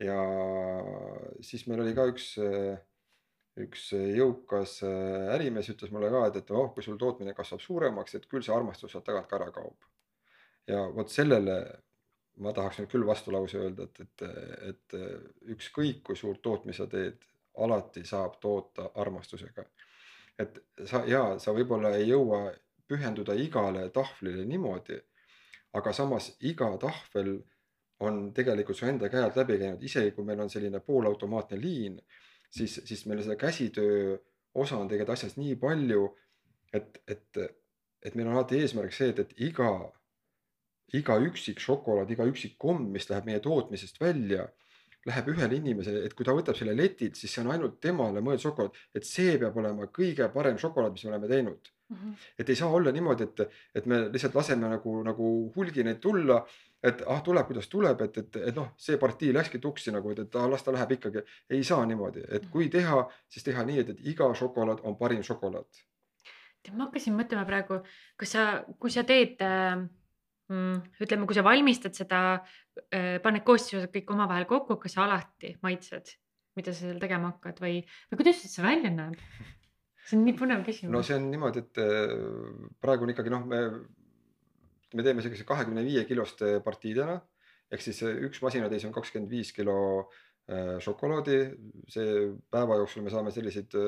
ja 0.02 0.16
siis 1.40 1.64
meil 1.70 1.84
oli 1.84 1.94
ka 1.96 2.08
üks, 2.10 2.26
üks 3.62 3.86
jõukas 3.94 4.80
ärimees 4.82 5.70
ütles 5.72 5.94
mulle 5.94 6.10
ka, 6.12 6.26
et, 6.28 6.42
et 6.42 6.50
oh, 6.50 6.72
kui 6.74 6.84
sul 6.84 6.98
tootmine 6.98 7.36
kasvab 7.38 7.62
suuremaks, 7.62 8.18
et 8.18 8.28
küll 8.28 8.44
see 8.44 8.54
armastus 8.54 8.92
sealt 8.92 9.06
tagant 9.06 9.30
ka 9.30 9.38
ära 9.38 9.48
kaob. 9.54 9.88
ja 10.68 10.82
vot 10.98 11.14
sellele 11.14 11.62
ma 12.40 12.52
tahaks 12.56 12.80
nüüd 12.80 12.90
küll 12.92 13.06
vastulause 13.06 13.60
öelda, 13.60 13.84
et, 13.84 14.00
et, 14.00 14.24
et 14.70 14.96
ükskõik 15.54 16.02
kui 16.06 16.16
suurt 16.16 16.42
tootmist 16.42 16.80
sa 16.80 16.88
teed, 16.90 17.20
alati 17.60 18.04
saab 18.08 18.38
toota 18.40 18.90
armastusega. 18.94 19.64
et 20.40 20.58
sa 20.88 21.02
ja 21.06 21.38
sa 21.38 21.52
võib-olla 21.52 21.90
ei 21.96 22.08
jõua 22.08 22.46
pühenduda 22.88 23.34
igale 23.36 23.88
tahvlile 23.92 24.44
niimoodi, 24.48 24.96
aga 25.76 25.92
samas 25.92 26.32
iga 26.40 26.70
tahvel 26.80 27.34
on 28.00 28.32
tegelikult 28.34 28.76
su 28.76 28.86
enda 28.88 29.08
käe 29.12 29.22
alt 29.22 29.36
läbi 29.36 29.58
käinud, 29.60 29.82
isegi 29.82 30.10
kui 30.16 30.24
meil 30.26 30.40
on 30.40 30.50
selline 30.50 30.80
poolautomaatne 30.80 31.60
liin, 31.60 32.00
siis, 32.50 32.80
siis 32.84 33.06
meil 33.06 33.22
seda 33.22 33.36
käsitöö 33.36 34.16
osa 34.54 34.78
on 34.78 34.88
tegelikult 34.88 35.16
asjast 35.16 35.38
nii 35.40 35.56
palju, 35.60 36.06
et, 36.72 36.98
et, 37.08 37.42
et 38.02 38.14
meil 38.14 38.28
on 38.28 38.36
alati 38.36 38.58
eesmärk 38.60 38.96
see, 38.96 39.12
et, 39.12 39.22
et 39.22 39.44
iga 39.48 39.70
iga 40.98 41.18
üksik 41.24 41.60
šokolaad, 41.62 42.10
iga 42.12 42.26
üksik 42.28 42.58
komm, 42.60 42.90
mis 42.92 43.08
läheb 43.10 43.28
meie 43.28 43.40
tootmisest 43.44 44.00
välja, 44.00 44.46
läheb 45.08 45.28
ühele 45.32 45.58
inimesele, 45.58 46.04
et 46.06 46.14
kui 46.14 46.26
ta 46.26 46.34
võtab 46.36 46.56
selle 46.58 46.74
letilt, 46.78 47.16
siis 47.18 47.32
see 47.34 47.42
on 47.42 47.50
ainult 47.54 47.80
temale 47.82 48.22
mõeldud 48.22 48.46
šokolaad, 48.46 48.82
et 48.94 49.06
see 49.06 49.38
peab 49.40 49.56
olema 49.58 49.88
kõige 49.90 50.28
parem 50.34 50.58
šokolaad, 50.62 50.94
mis 50.94 51.06
me 51.06 51.14
oleme 51.14 51.30
teinud 51.30 51.72
mm. 51.92 51.96
-hmm. 51.96 52.28
et 52.38 52.48
ei 52.48 52.56
saa 52.56 52.68
olla 52.70 52.92
niimoodi, 52.92 53.22
et, 53.22 53.40
et 53.74 53.86
me 53.86 53.98
lihtsalt 54.08 54.34
laseme 54.34 54.68
nagu, 54.68 55.02
nagu 55.02 55.30
hulgi 55.56 55.84
neid 55.84 55.98
tulla, 56.00 56.42
et 56.82 57.02
ah, 57.06 57.22
tuleb, 57.22 57.46
kuidas 57.46 57.68
tuleb, 57.68 58.00
et, 58.00 58.18
et, 58.18 58.36
et 58.36 58.56
noh, 58.56 58.72
see 58.76 58.98
partii 58.98 59.32
läkski 59.34 59.58
tuksi 59.58 59.94
nagu, 59.94 60.10
et, 60.10 60.18
et 60.18 60.36
ah, 60.36 60.48
las 60.50 60.62
ta 60.62 60.74
läheb 60.74 60.92
ikkagi. 60.98 61.22
ei 61.50 61.64
saa 61.64 61.86
niimoodi, 61.86 62.22
et 62.28 62.46
kui 62.50 62.68
teha, 62.68 63.06
siis 63.28 63.44
teha 63.44 63.64
nii, 63.64 63.78
et, 63.82 63.88
et 63.88 64.06
iga 64.14 64.30
šokolaad 64.34 64.82
on 64.82 64.96
parim 64.96 65.22
šokolaad. 65.22 65.82
ma 66.72 66.84
hakkasin 66.84 67.18
mõtlema 67.18 67.46
praegu, 67.46 67.80
kas 68.16 68.36
sa, 68.36 68.46
kui 68.78 68.90
sa 68.90 69.02
teed 69.02 69.42
äh. 69.42 69.82
Ütleme, 71.02 71.26
kui 71.28 71.36
sa 71.36 71.44
valmistad 71.46 71.96
seda, 71.96 72.20
äh, 72.90 73.16
paned 73.24 73.44
koostisosad 73.46 73.92
kõik 73.94 74.12
omavahel 74.14 74.46
kokku, 74.50 74.78
kas 74.82 74.96
sa 74.96 75.06
alati 75.06 75.54
maitsed, 75.64 76.14
mida 76.58 76.74
sa 76.74 76.86
seal 76.86 77.00
tegema 77.02 77.32
hakkad 77.32 77.60
või, 77.64 77.80
või 78.10 78.22
kuidas 78.22 78.44
see 78.44 78.64
välja 78.64 78.92
näeb? 78.94 79.18
see 80.02 80.18
on 80.18 80.24
nii 80.26 80.34
põnev 80.34 80.64
küsimus. 80.66 80.92
no 80.96 81.02
see 81.06 81.18
on 81.18 81.28
niimoodi, 81.30 81.62
et 81.62 81.82
äh, 81.82 82.16
praegu 82.82 83.06
on 83.06 83.12
ikkagi 83.14 83.32
noh, 83.32 83.44
me, 83.48 83.60
me 84.96 85.06
teeme 85.06 85.22
sellise 85.24 85.46
kahekümne 85.48 85.84
viie 85.86 86.02
kiloste 86.08 86.56
partiidena 86.64 87.20
ehk 87.72 87.84
siis 87.84 88.02
üks 88.02 88.42
masinatäis 88.44 88.84
on 88.84 88.92
kakskümmend 88.92 89.30
viis 89.30 89.54
kilo 89.54 89.76
äh, 90.50 90.76
šokolaadi, 90.82 91.38
see 91.92 92.26
päeva 92.50 92.80
jooksul 92.82 93.06
me 93.06 93.14
saame 93.14 93.32
selliseid 93.32 93.78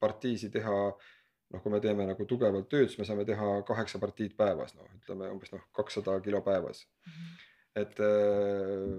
partiisi 0.00 0.52
teha 0.54 0.78
äh, 0.92 1.12
noh, 1.52 1.62
kui 1.62 1.72
me 1.72 1.80
teeme 1.84 2.06
nagu 2.08 2.26
tugevalt 2.28 2.68
tööd, 2.72 2.88
siis 2.90 3.00
me 3.00 3.08
saame 3.08 3.26
teha 3.28 3.50
kaheksa 3.68 4.00
partiid 4.02 4.36
päevas, 4.38 4.74
noh, 4.78 4.88
ütleme 5.00 5.30
umbes 5.34 5.52
noh, 5.54 5.62
kakssada 5.76 6.16
kilo 6.24 6.40
päevas 6.46 6.84
mm. 6.84 7.12
-hmm. 7.12 7.44
et 7.82 8.00
äh, 8.00 8.98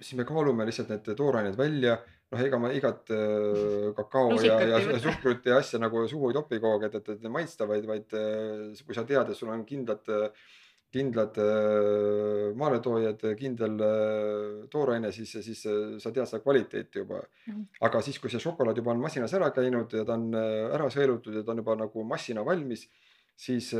siis 0.00 0.18
me 0.18 0.26
kaalume 0.28 0.66
lihtsalt 0.66 0.90
need 0.92 1.12
toorained 1.18 1.58
välja, 1.58 1.98
noh, 2.32 2.40
ega 2.46 2.58
ma 2.58 2.72
igat 2.72 3.12
äh, 3.14 3.92
kakao 3.96 4.40
ja, 4.42 4.58
ja 4.60 4.98
suhkrut 4.98 5.46
ja 5.46 5.58
asja 5.60 5.80
nagu 5.82 6.06
suhu 6.08 6.30
ei 6.30 6.38
topi 6.38 6.60
kogu 6.60 6.78
aeg, 6.78 6.88
et, 6.88 6.98
et, 7.02 7.08
et 7.18 7.30
maitsta, 7.30 7.68
vaid, 7.68 7.86
vaid 7.86 8.18
äh, 8.18 8.82
kui 8.86 8.96
sa 8.96 9.06
tead, 9.08 9.30
et 9.30 9.38
sul 9.38 9.52
on 9.52 9.64
kindlad 9.68 10.12
äh, 10.12 10.50
kindlad 10.92 11.38
äh, 11.40 12.52
maaletoojad, 12.58 13.22
kindel 13.38 13.78
äh, 13.80 14.64
tooraine, 14.72 15.12
siis, 15.12 15.32
siis 15.44 15.62
äh, 15.68 15.94
sa 16.02 16.12
tead 16.12 16.28
seda 16.28 16.42
kvaliteeti 16.44 17.00
juba. 17.00 17.22
-hmm. 17.22 17.64
aga 17.88 18.02
siis, 18.02 18.18
kui 18.20 18.30
see 18.30 18.40
šokolaad 18.40 18.76
juba 18.76 18.92
on 18.92 19.00
masinas 19.00 19.34
ära 19.34 19.50
käinud 19.50 19.92
ja 19.92 20.04
ta 20.04 20.18
on 20.18 20.34
ära 20.34 20.90
sõelutud 20.92 21.38
ja 21.38 21.42
ta 21.42 21.52
on 21.52 21.62
juba 21.62 21.76
nagu 21.76 22.04
massina 22.04 22.44
valmis, 22.44 22.88
siis 23.36 23.72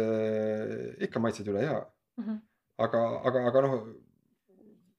ikka 1.07 1.21
maitsed 1.21 1.49
üle 1.49 1.61
hea 1.67 1.81
mm. 2.17 2.25
-hmm. 2.25 2.39
aga, 2.79 3.03
aga, 3.29 3.47
aga 3.49 3.63
noh, 3.67 3.75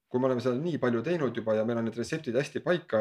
kui 0.08 0.20
me 0.20 0.30
oleme 0.30 0.42
seda 0.42 0.56
nii 0.56 0.78
palju 0.78 1.02
teinud 1.02 1.36
juba 1.36 1.56
ja 1.56 1.66
meil 1.66 1.78
on 1.78 1.90
need 1.90 1.98
retseptid 1.98 2.36
hästi 2.36 2.60
paika 2.60 3.00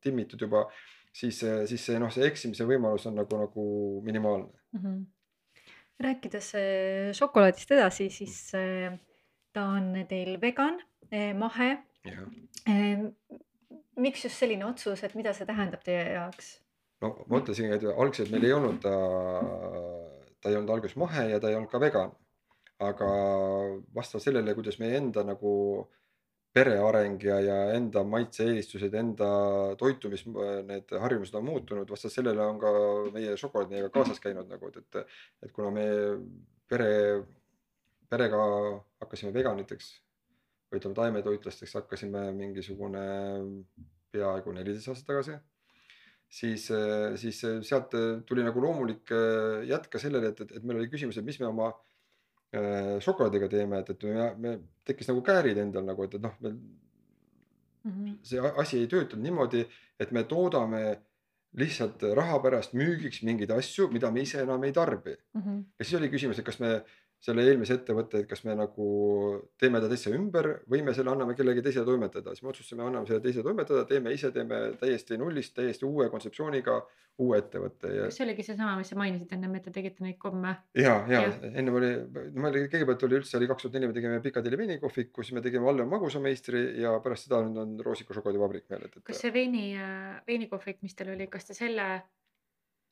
timmitud 0.00 0.40
juba, 0.40 0.66
siis, 1.12 1.38
siis 1.66 1.86
see 1.86 1.98
noh, 1.98 2.10
see 2.10 2.26
eksimise 2.26 2.66
võimalus 2.66 3.06
on 3.06 3.14
nagu, 3.22 3.38
nagu 3.38 3.68
minimaalne 4.02 4.50
mm. 4.72 4.82
-hmm 4.82 5.06
rääkides 6.02 6.52
äh, 6.58 7.10
šokolaadist 7.16 7.72
edasi, 7.74 8.08
siis 8.12 8.36
äh, 8.56 8.94
ta 9.54 9.66
on 9.76 9.92
teil 10.08 10.38
vegan, 10.40 10.80
äh, 11.12 11.34
mahe. 11.36 11.76
miks 13.98 14.22
just 14.24 14.38
selline 14.38 14.66
otsus, 14.66 15.02
et 15.02 15.14
mida 15.18 15.32
see 15.34 15.46
tähendab 15.48 15.82
teie 15.82 16.04
jaoks? 16.14 16.58
no 17.02 17.14
ma 17.30 17.40
ütlesin, 17.40 17.72
et 17.74 17.84
algselt 17.90 18.30
meil 18.30 18.46
ei 18.46 18.54
olnud 18.54 18.80
ta, 18.82 18.94
ta 20.38 20.50
ei 20.50 20.58
olnud 20.58 20.70
alguses 20.74 20.98
mahe 21.00 21.28
ja 21.32 21.40
ta 21.42 21.50
ei 21.50 21.58
olnud 21.58 21.70
ka 21.72 21.80
vegan. 21.82 22.12
aga 22.78 23.08
vastavalt 23.94 24.22
sellele, 24.22 24.54
kuidas 24.54 24.78
meie 24.78 25.00
enda 25.00 25.24
nagu 25.26 25.52
pere 26.54 26.78
areng 26.80 27.22
ja, 27.22 27.38
ja 27.44 27.56
enda 27.76 28.02
maitse-eelistused, 28.08 28.94
enda 28.98 29.28
toitumis, 29.80 30.24
need 30.68 30.94
harjumused 31.02 31.36
on 31.38 31.44
muutunud, 31.46 31.90
vastavalt 31.90 32.14
sellele 32.14 32.44
on 32.44 32.60
ka 32.62 32.72
meie 33.14 33.36
šokolaad 33.40 33.72
meiega 33.72 33.90
kaasas 33.94 34.22
käinud 34.24 34.48
nagu, 34.50 34.70
et, 34.72 34.80
et, 34.80 35.18
et 35.44 35.52
kuna 35.54 35.70
me 35.74 35.86
pere, 36.70 36.88
perega 38.08 38.40
hakkasime 39.04 39.34
veganiteks 39.36 39.92
või 40.68 40.80
ütleme, 40.80 40.96
taimetoitlasteks 40.96 41.76
hakkasime 41.80 42.26
mingisugune 42.36 43.04
peaaegu 44.12 44.56
neliteist 44.56 44.90
aastat 44.92 45.12
tagasi 45.12 45.36
siis, 46.28 46.68
siis 47.20 47.40
sealt 47.68 47.94
tuli 48.28 48.44
nagu 48.44 48.60
loomulik 48.62 49.12
jätk 49.68 49.92
ka 49.92 50.00
sellele, 50.00 50.32
et, 50.32 50.42
et, 50.44 50.56
et 50.58 50.64
meil 50.64 50.80
oli 50.80 50.90
küsimus, 50.92 51.20
et 51.20 51.28
mis 51.28 51.40
me 51.40 51.48
oma 51.48 51.70
šokolaadiga 53.04 53.48
teeme, 53.52 53.82
et, 53.82 53.90
et 53.90 54.04
me, 54.08 54.28
me 54.40 54.52
tekkis 54.88 55.10
nagu 55.10 55.20
käärid 55.22 55.58
endal 55.60 55.84
nagu, 55.84 56.04
et, 56.04 56.14
et 56.14 56.22
noh, 56.22 56.36
meil 56.40 56.54
mm 56.54 57.90
-hmm. 57.90 58.16
see 58.22 58.40
asi 58.56 58.78
ei 58.78 58.86
töötanud 58.86 59.22
niimoodi, 59.22 59.66
et 60.00 60.12
me 60.12 60.24
toodame 60.24 61.00
lihtsalt 61.56 62.02
raha 62.14 62.38
pärast 62.42 62.74
müügiks 62.74 63.22
mingeid 63.22 63.50
asju, 63.50 63.88
mida 63.92 64.10
me 64.10 64.20
ise 64.20 64.42
enam 64.42 64.64
ei 64.64 64.72
tarbi 64.72 65.16
mm. 65.34 65.42
-hmm. 65.42 65.64
ja 65.78 65.84
siis 65.84 66.00
oli 66.00 66.08
küsimus, 66.08 66.38
et 66.38 66.44
kas 66.44 66.60
me 66.60 66.84
selle 67.22 67.42
eelmise 67.48 67.74
ettevõtte, 67.80 68.22
et 68.22 68.28
kas 68.30 68.44
me 68.46 68.54
nagu 68.58 68.88
teeme 69.58 69.80
ta 69.82 69.90
täitsa 69.90 70.12
ümber 70.14 70.52
või 70.70 70.84
me 70.86 70.94
selle 70.94 71.10
anname 71.10 71.34
kellegi 71.38 71.64
teisele 71.66 71.86
toimetada, 71.88 72.34
siis 72.34 72.44
me 72.46 72.52
otsustasime, 72.52 72.84
anname 72.86 73.10
selle 73.10 73.24
teisele 73.24 73.46
toimetada, 73.46 73.82
teeme 73.90 74.12
ise, 74.14 74.30
teeme 74.34 74.60
täiesti 74.78 75.18
nullist, 75.18 75.56
täiesti 75.58 75.86
uue 75.88 76.06
kontseptsiooniga 76.12 76.78
uue 77.18 77.38
ettevõtte 77.40 77.90
ja. 77.90 78.06
see 78.14 78.22
oligi 78.22 78.44
seesama, 78.46 78.76
mis 78.78 78.92
sa 78.92 78.98
mainisid 78.98 79.32
ennem, 79.34 79.56
et 79.58 79.64
te 79.66 79.72
tegite 79.74 80.04
neid 80.04 80.20
komme? 80.22 80.52
ja, 80.78 80.94
ja, 81.10 81.24
ja. 81.26 81.32
ennem 81.50 81.78
oli, 81.80 81.88
meil 82.38 82.58
kõigepealt 82.70 83.02
oli 83.08 83.18
üldse 83.18 83.40
oli 83.40 83.48
kaks 83.50 83.66
tuhat 83.66 83.74
neli, 83.74 83.90
me 83.90 83.96
tegime 83.96 84.20
Picadilly 84.22 84.60
veinikohviku, 84.60 85.24
siis 85.26 85.34
me 85.34 85.42
tegime 85.42 85.66
Valle 85.66 85.86
magusameistri 85.90 86.62
ja 86.84 86.94
pärast 87.02 87.26
seda 87.26 87.42
nüüd 87.46 87.58
on 87.64 87.74
Roosiku 87.82 88.14
šokolaadivabrik 88.14 88.68
meil, 88.70 88.86
et, 88.86 89.00
et. 89.00 89.06
kas 89.10 89.24
see 89.24 89.34
veini, 89.34 89.72
veinikohvik, 90.30 90.78
mis 90.86 90.94
teil 90.94 91.10
oli, 91.16 91.26
kas 91.32 91.50
te 91.50 91.58
selle 91.58 91.88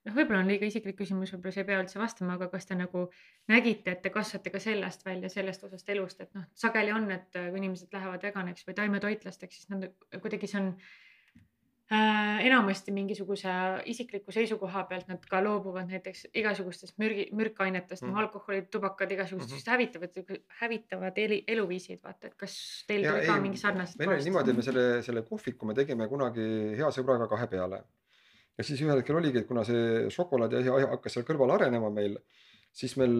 noh, 0.06 0.14
võib-olla 0.14 0.42
on 0.44 0.50
liiga 0.50 0.68
isiklik 0.68 0.98
küsimus, 0.98 1.32
võib-olla 1.34 1.54
sa 1.54 1.62
ei 1.62 1.70
pea 1.70 1.80
üldse 1.82 2.00
vastama, 2.00 2.36
aga 2.38 2.50
kas 2.52 2.68
te 2.68 2.78
nagu 2.78 3.06
nägite, 3.52 3.96
et 3.96 4.04
te 4.04 4.12
kasvate 4.14 4.52
ka 4.54 4.60
sellest 4.62 5.02
välja, 5.06 5.30
sellest 5.32 5.66
osast 5.66 5.90
elust, 5.92 6.22
et 6.22 6.36
noh, 6.36 6.46
sageli 6.54 6.94
on, 6.94 7.10
et 7.14 7.32
kui 7.34 7.62
inimesed 7.62 7.92
lähevad 7.96 8.28
veganiks 8.28 8.68
või 8.68 8.78
taimetoitlasteks, 8.78 9.58
siis 9.60 9.72
nad 9.72 9.88
kuidagi 10.22 10.50
see 10.50 10.60
on 10.60 10.70
äh, 11.90 12.46
enamasti 12.46 12.94
mingisuguse 12.94 13.56
isikliku 13.92 14.34
seisukoha 14.34 14.86
pealt 14.90 15.10
nad 15.10 15.26
ka 15.30 15.42
loobuvad 15.44 15.90
näiteks 15.90 16.28
igasugustest 16.38 16.98
mürgi, 17.02 17.28
mürkainetest 17.36 18.06
mm., 18.06 18.14
noh 18.14 18.22
alkoholid, 18.24 18.70
tubakad, 18.70 19.12
igasugused 19.18 19.50
mm 19.50 19.58
-hmm. 19.58 19.70
hävitavad, 19.74 20.40
hävitavad 20.62 21.22
eli, 21.26 21.42
eluviisid, 21.46 22.02
vaata, 22.04 22.30
et 22.30 22.38
kas 22.38 22.56
teil 22.86 23.06
tuli 23.10 23.26
ka 23.26 23.40
mingi 23.42 23.62
sarnased. 23.62 23.98
meil 23.98 24.16
oli 24.16 24.30
niimoodi, 24.30 24.50
et 24.54 24.62
me 24.62 24.70
selle, 24.70 24.88
selle 25.02 25.22
kohviku 25.22 25.66
me 25.66 25.74
tegime 25.74 26.08
kunagi 26.08 26.50
hea 26.78 26.94
sõbraga 26.94 27.28
kahe 27.28 27.46
peale 27.46 27.84
ja 28.56 28.64
siis 28.64 28.82
ühel 28.82 29.00
hetkel 29.00 29.20
oligi, 29.20 29.42
et 29.42 29.48
kuna 29.48 29.64
see 29.68 30.10
šokolaadi 30.12 30.62
asi 30.62 30.74
hakkas 30.90 31.16
seal 31.16 31.26
kõrval 31.28 31.56
arenema 31.58 31.90
meil, 31.92 32.16
siis 32.76 32.92
meil, 33.00 33.14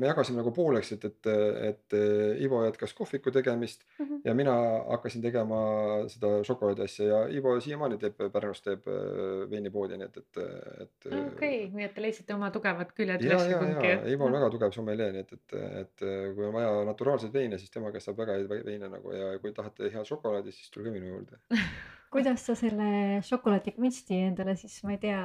me 0.00 0.08
jagasime 0.08 0.40
nagu 0.40 0.52
pooleks, 0.56 0.94
et, 0.94 1.04
et, 1.08 1.28
et 1.68 1.96
Ivo 2.44 2.62
jätkas 2.64 2.94
kohviku 2.96 3.32
tegemist 3.32 3.84
mm 3.98 4.06
-hmm. 4.06 4.20
ja 4.24 4.34
mina 4.34 4.54
hakkasin 4.88 5.22
tegema 5.22 5.60
seda 6.08 6.30
šokolaadi 6.44 6.82
asja 6.82 7.06
ja 7.06 7.20
Ivo 7.28 7.54
siiamaani 7.60 7.98
teeb 7.98 8.20
Pärnus 8.32 8.62
teeb 8.62 8.88
äh, 8.88 9.50
veinipoodi, 9.50 9.96
nii 10.00 10.08
et, 10.08 10.16
et, 10.16 10.36
et. 10.80 11.06
okei 11.06 11.24
okay., 11.24 11.70
nii 11.76 11.84
et 11.84 11.94
te 11.94 12.02
leidsite 12.02 12.34
oma 12.34 12.50
tugevad 12.50 12.92
küljed 12.96 13.24
üles 13.28 13.48
kumbki. 13.52 14.12
Ivo 14.12 14.28
on 14.28 14.38
väga 14.38 14.50
tugev 14.50 14.76
sommelee, 14.76 15.12
nii 15.12 15.26
et, 15.26 15.32
et, 15.32 15.56
et 15.80 16.06
kui 16.34 16.46
on 16.46 16.52
vaja 16.52 16.84
naturaalseid 16.84 17.32
veine, 17.32 17.58
siis 17.58 17.70
tema 17.70 17.92
käest 17.92 18.08
saab 18.08 18.24
väga 18.24 18.38
häid 18.38 18.64
veine 18.64 18.88
nagu 18.88 19.12
ja 19.12 19.38
kui 19.38 19.52
tahate 19.52 19.92
head 19.92 20.08
šokolaadi, 20.08 20.52
siis 20.52 20.70
tulge 20.70 20.90
minu 20.90 21.12
juurde 21.16 21.40
kuidas 22.12 22.46
sa 22.46 22.54
selle 22.58 23.22
šokolaadikunsti 23.26 24.22
endale 24.28 24.54
siis, 24.60 24.78
ma 24.84 24.94
ei 24.96 25.02
tea 25.02 25.22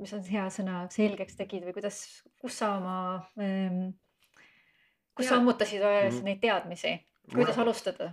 mis 0.00 0.12
on 0.16 0.24
hea 0.28 0.46
sõna, 0.52 0.80
selgeks 0.92 1.38
tegid 1.38 1.64
või 1.66 1.76
kuidas, 1.76 2.00
kus 2.40 2.58
sa 2.60 2.74
oma 2.76 2.96
ähm,, 3.40 3.94
kus 5.16 5.28
ja. 5.28 5.32
sa 5.32 5.38
ammutasid 5.40 5.84
mm. 5.84 6.24
neid 6.26 6.42
teadmisi, 6.42 6.96
kuidas 7.32 7.56
Mul... 7.56 7.66
alustada? 7.66 8.12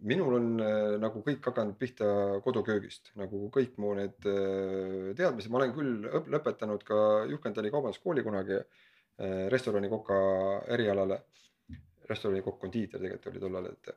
minul 0.00 0.32
on 0.38 0.46
äh, 0.64 0.94
nagu 0.96 1.20
kõik 1.20 1.44
hakanud 1.44 1.76
pihta 1.76 2.06
koduköögist, 2.44 3.10
nagu 3.20 3.50
kõik 3.52 3.74
mu 3.82 3.90
need 3.98 4.28
äh, 4.30 5.10
teadmised, 5.18 5.52
ma 5.52 5.60
olen 5.60 5.74
küll 5.76 6.06
lõpetanud 6.32 6.86
ka 6.88 7.00
Juhkendali 7.28 7.72
kaubanduskooli 7.74 8.24
kunagi 8.24 8.56
äh, 8.56 9.44
restoranikoka 9.52 10.20
erialale. 10.72 11.20
restoranikokk, 12.10 12.56
kondiiter 12.58 12.98
tegelikult 12.98 13.28
oli 13.30 13.40
tollal, 13.42 13.66
et 13.70 13.90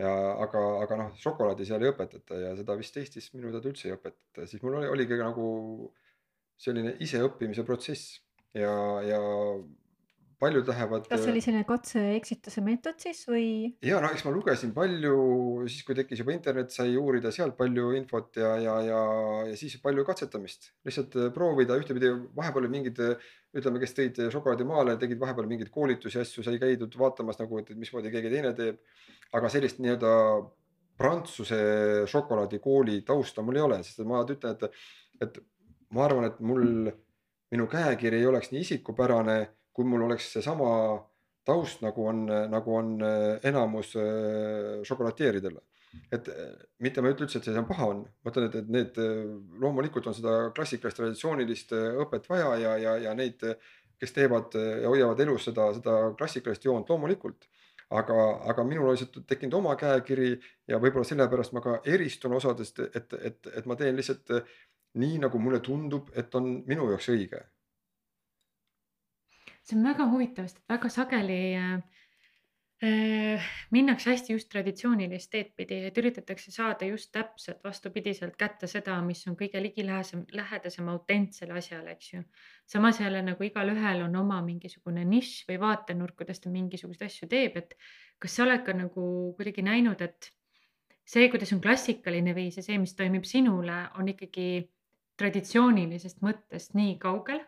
ja 0.00 0.12
aga, 0.44 0.62
aga 0.84 0.98
noh, 1.00 1.10
šokolaadi 1.20 1.66
seal 1.68 1.84
ei 1.84 1.92
õpetata 1.92 2.38
ja 2.40 2.54
seda 2.58 2.76
vist 2.78 2.96
Eestis 2.96 3.30
minu 3.34 3.52
teada 3.52 3.68
üldse 3.68 3.88
ei 3.88 3.96
õpetata, 3.96 4.46
siis 4.48 4.62
mul 4.64 4.78
oli, 4.80 4.88
oligi 4.92 5.18
nagu 5.20 5.46
selline 6.62 6.96
iseõppimise 7.04 7.64
protsess. 7.66 8.20
Ja, 8.56 8.72
ja 9.04 9.20
paljud 10.42 10.68
lähevad. 10.68 11.06
kas 11.10 11.22
see 11.22 11.32
oli 11.32 11.42
selline 11.44 11.66
katse-eksituse 11.68 12.62
meetod 12.66 12.98
siis 13.02 13.22
või? 13.30 13.46
ja 13.86 14.00
no 14.02 14.10
eks 14.12 14.24
ma 14.26 14.32
lugesin 14.34 14.72
palju, 14.76 15.16
siis 15.68 15.86
kui 15.86 15.96
tekkis 15.98 16.22
juba 16.22 16.34
internet, 16.34 16.72
sai 16.74 16.96
uurida 16.98 17.32
sealt 17.34 17.56
palju 17.58 17.92
infot 17.98 18.40
ja, 18.40 18.54
ja, 18.62 18.78
ja, 18.86 19.02
ja 19.50 19.58
siis 19.58 19.76
palju 19.82 20.04
katsetamist, 20.08 20.72
lihtsalt 20.88 21.18
äh, 21.18 21.30
proovida 21.34 21.78
ühtepidi, 21.80 22.10
vahepeal 22.36 22.66
mingid, 22.72 22.98
ütleme, 23.52 23.82
kes 23.82 23.94
tõid 23.98 24.18
šokolaadi 24.34 24.66
maale, 24.68 24.96
tegid 25.00 25.20
vahepeal 25.22 25.48
mingeid 25.50 25.70
koolitusi, 25.74 26.20
asju 26.22 26.44
sai 26.46 26.58
käidud 26.62 26.96
vaatamas 26.98 27.38
nagu, 27.42 27.60
et 27.60 27.70
mismoodi 27.78 28.12
keegi 28.12 28.32
teine 28.32 28.52
teeb. 28.58 28.82
aga 29.32 29.48
sellist 29.48 29.78
nii-öelda 29.80 30.10
prantsuse 30.98 31.58
šokolaadikooli 32.10 33.00
tausta 33.06 33.42
mul 33.42 33.56
ei 33.58 33.64
ole, 33.64 33.80
sest 33.86 34.04
ma 34.08 34.20
ütlen, 34.26 34.58
et, 34.58 34.84
et 35.24 35.40
ma 35.92 36.06
arvan, 36.06 36.28
et 36.28 36.38
mul, 36.44 36.90
minu 37.52 37.66
käekiri 37.70 38.20
ei 38.20 38.28
oleks 38.28 38.52
nii 38.52 38.64
isikupärane, 38.64 39.38
kui 39.72 39.88
mul 39.88 40.06
oleks 40.06 40.32
seesama 40.34 40.70
taust, 41.46 41.82
nagu 41.82 42.06
on, 42.06 42.24
nagu 42.52 42.74
on 42.78 42.96
äh, 43.02 43.36
enamus 43.48 43.96
äh, 43.98 44.82
šokolateeridel. 44.86 45.58
et 46.12 46.28
äh, 46.28 46.52
mitte 46.78 47.02
ma 47.02 47.10
ei 47.10 47.16
ütle 47.16 47.26
üldse, 47.26 47.40
et 47.40 47.48
see 47.48 47.64
paha 47.68 47.88
on, 47.92 48.04
ma 48.24 48.32
ütlen, 48.32 48.48
et, 48.48 48.54
et 48.62 48.68
need 48.72 49.00
loomulikult 49.60 50.06
on 50.08 50.16
seda 50.16 50.36
klassikalist 50.56 50.96
traditsioonilist 51.00 51.74
õpet 52.04 52.28
vaja 52.30 52.54
ja, 52.62 52.76
ja, 52.80 52.94
ja 53.08 53.16
neid, 53.18 53.42
kes 54.00 54.14
teevad 54.16 54.54
ja 54.56 54.88
hoiavad 54.88 55.20
elus 55.20 55.44
seda, 55.46 55.68
seda 55.76 55.98
klassikalist 56.18 56.64
joont 56.64 56.88
loomulikult 56.90 57.48
aga, 57.92 58.16
aga 58.48 58.64
minul 58.64 58.88
on 58.88 58.96
lihtsalt 58.96 59.20
tekkinud 59.28 59.58
oma 59.60 59.74
käekiri 59.78 60.32
ja 60.70 60.80
võib-olla 60.80 61.06
sellepärast 61.06 61.52
ma 61.52 61.62
ka 61.64 61.78
eristun 61.84 62.38
osadest, 62.38 62.80
et, 62.88 63.18
et, 63.20 63.50
et 63.52 63.68
ma 63.68 63.76
teen 63.76 63.98
lihtsalt 63.98 64.32
nii 65.02 65.18
nagu 65.22 65.40
mulle 65.40 65.60
tundub, 65.64 66.10
et 66.16 66.34
on 66.38 66.48
minu 66.68 66.88
jaoks 66.92 67.08
õige. 67.12 67.40
See 69.62 69.78
on 69.78 69.86
väga 69.86 70.08
huvitav, 70.10 70.48
sest 70.48 70.62
väga 70.70 70.88
sageli 70.90 71.40
äh, 71.54 71.74
äh, 72.82 73.46
minnakse 73.70 74.10
hästi 74.10 74.34
just 74.34 74.50
traditsioonilist 74.50 75.30
teed 75.30 75.52
pidi, 75.56 75.78
et 75.86 75.98
üritatakse 75.98 76.50
saada 76.54 76.88
just 76.88 77.12
täpselt 77.14 77.62
vastupidiselt 77.64 78.36
kätte 78.40 78.66
seda, 78.70 78.98
mis 79.06 79.22
on 79.30 79.36
kõige 79.38 79.62
ligilähedasem, 79.62 80.24
lähedasem 80.34 80.90
autentsele 80.90 81.56
asjale, 81.60 81.94
eks 81.96 82.12
ju. 82.12 82.22
samas 82.66 83.00
jälle 83.00 83.22
nagu 83.22 83.46
igalühel 83.46 84.02
on 84.08 84.16
oma 84.16 84.42
mingisugune 84.42 85.04
nišš 85.08 85.48
või 85.50 85.60
vaatenurk, 85.62 86.16
kuidas 86.18 86.42
ta 86.42 86.50
mingisuguseid 86.50 87.06
asju 87.08 87.28
teeb, 87.30 87.56
et 87.62 87.76
kas 88.18 88.36
sa 88.36 88.46
oled 88.46 88.64
ka 88.66 88.74
nagu 88.76 89.34
kuidagi 89.38 89.62
näinud, 89.62 90.02
et 90.02 90.32
see, 91.06 91.28
kuidas 91.30 91.52
on 91.54 91.60
klassikaline 91.62 92.34
viis 92.34 92.58
ja 92.58 92.66
see, 92.66 92.78
mis 92.82 92.94
toimib 92.98 93.26
sinule, 93.28 93.84
on 93.98 94.10
ikkagi 94.10 94.66
traditsioonilisest 95.20 96.22
mõttest 96.24 96.74
nii 96.74 96.96
kaugel. 96.98 97.42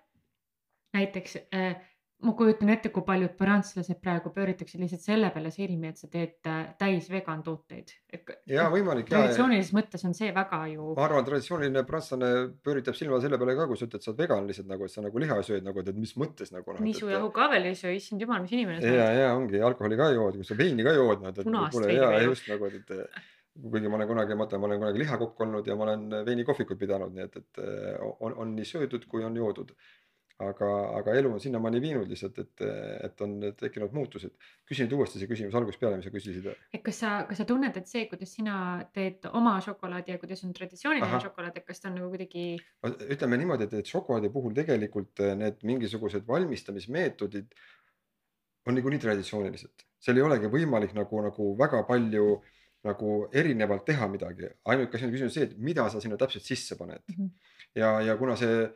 näiteks 0.95 1.37
äh, 1.51 1.81
ma 2.25 2.33
kujutan 2.37 2.71
ette, 2.73 2.91
kui 2.95 3.05
paljud 3.07 3.35
prantslased 3.39 3.99
praegu 4.03 4.31
pööritakse 4.35 4.79
lihtsalt 4.81 5.05
selle 5.05 5.31
peale 5.35 5.51
silmi, 5.55 5.91
et 5.91 6.01
sa 6.01 6.09
teed 6.11 6.49
äh, 6.51 6.63
täis 6.81 7.09
vegan 7.13 7.43
tooteid. 7.45 7.93
ja 8.51 8.67
võimalik. 8.73 9.09
traditsioonilises 9.11 9.75
mõttes 9.77 10.07
on 10.09 10.17
see 10.17 10.31
väga 10.35 10.61
ju. 10.73 10.93
ma 10.97 11.05
arvan, 11.09 11.27
traditsiooniline 11.29 11.85
prantslane 11.89 12.31
pööritab 12.65 12.99
silma 12.99 13.21
selle 13.25 13.39
peale 13.41 13.57
ka, 13.59 13.69
kui 13.71 13.81
sa 13.81 13.89
ütled, 13.89 14.05
sa 14.05 14.13
oled 14.13 14.25
vegan 14.25 14.49
lihtsalt 14.49 14.71
nagu, 14.71 14.89
et 14.89 14.95
sa 14.95 15.05
nagu 15.05 15.25
liha 15.25 15.39
sööd 15.51 15.67
nagu, 15.67 15.85
et 15.85 16.01
mis 16.07 16.17
mõttes 16.21 16.55
nagu. 16.55 16.79
nisujahu 16.89 17.31
ka 17.35 17.51
veel 17.53 17.71
ei 17.71 17.79
söö, 17.79 17.95
issand 17.99 18.25
jumal, 18.25 18.43
mis 18.45 18.57
inimene 18.57 18.81
sa 18.81 18.89
oled. 18.89 19.03
ja, 19.03 19.11
ja 19.25 19.37
ongi 19.37 19.63
alkoholi 19.71 20.01
ka 20.01 20.11
jood, 20.17 20.41
kui 20.41 20.49
sa 20.49 20.59
veini 20.59 20.87
ka 20.87 20.97
jood. 20.97 21.25
punast 21.43 21.81
veini. 21.81 22.01
ja 22.01 22.25
just 22.25 22.49
nagu, 22.53 22.71
et, 22.73 22.91
et 22.91 23.23
kuigi 23.71 23.91
ma 23.91 24.01
olen 24.01 24.09
kunagi, 24.11 24.35
ütlen, 24.35 24.61
ma 24.63 24.71
olen 24.71 24.81
kunagi 24.83 25.03
lihakokk 25.05 25.45
olnud 25.47 25.69
ja 25.69 25.77
ma 25.79 25.87
olen 25.87 26.09
veinikohvikut 26.27 26.79
pidanud, 26.79 27.13
nii 27.15 27.29
et, 27.29 27.37
et 27.39 27.61
on, 28.19 28.35
on 28.35 28.57
nii 28.57 28.67
söödud 28.67 29.07
kui 29.11 29.23
on 29.27 29.37
joodud. 29.39 29.71
Aga, 30.42 30.68
aga 30.99 31.14
elu 31.18 31.31
on 31.31 31.40
sinnamaani 31.42 31.81
viinud 31.83 32.11
lihtsalt, 32.11 32.38
et, 32.42 32.62
et 33.07 33.20
on 33.23 33.37
tekkinud 33.59 33.92
muutused. 33.94 34.33
küsi 34.66 34.83
nüüd 34.83 34.97
uuesti 34.97 35.20
see 35.20 35.31
küsimus 35.31 35.55
algusest 35.55 35.83
peale, 35.83 36.01
mis 36.01 36.09
sa 36.09 36.12
küsisid. 36.14 36.49
et 36.75 36.83
kas 36.83 36.99
sa, 37.05 37.12
kas 37.29 37.38
sa 37.38 37.47
tunned, 37.49 37.77
et 37.79 37.90
see, 37.90 38.09
kuidas 38.11 38.35
sina 38.35 38.57
teed 38.97 39.29
oma 39.31 39.55
šokolaadi 39.64 40.14
ja 40.14 40.18
kuidas 40.23 40.42
on 40.47 40.57
traditsiooniline 40.57 41.23
šokolaad, 41.23 41.61
et 41.61 41.68
kas 41.68 41.83
ta 41.85 41.90
on 41.92 42.01
nagu 42.01 42.11
kuidagi? 42.11 42.59
ütleme 43.14 43.38
niimoodi, 43.44 43.68
et, 43.68 43.79
et 43.85 43.94
šokolaadi 43.94 44.33
puhul 44.35 44.57
tegelikult 44.59 45.23
need 45.38 45.62
mingisugused 45.62 46.27
valmistamismeetodid 46.27 47.55
on 48.66 48.79
niikuinii 48.79 49.03
traditsioonilised, 49.07 49.87
seal 50.03 50.18
ei 50.18 50.27
olegi 50.27 50.51
võimalik 50.51 50.97
nagu, 50.97 51.23
nagu 51.29 51.51
väga 51.61 51.85
palju 51.87 52.29
nagu 52.85 53.11
erinevalt 53.33 53.85
teha 53.88 54.07
midagi, 54.12 54.51
ainuke 54.68 54.99
asi 54.99 55.07
on 55.07 55.12
küsimus 55.14 55.37
see, 55.37 55.47
et 55.47 55.55
mida 55.57 55.87
sa 55.92 56.03
sinna 56.03 56.18
täpselt 56.20 56.44
sisse 56.44 56.77
paned 56.77 57.01
mm. 57.07 57.14
-hmm. 57.14 57.31
ja, 57.81 58.01
ja 58.11 58.16
kuna 58.20 58.37
see 58.37 58.66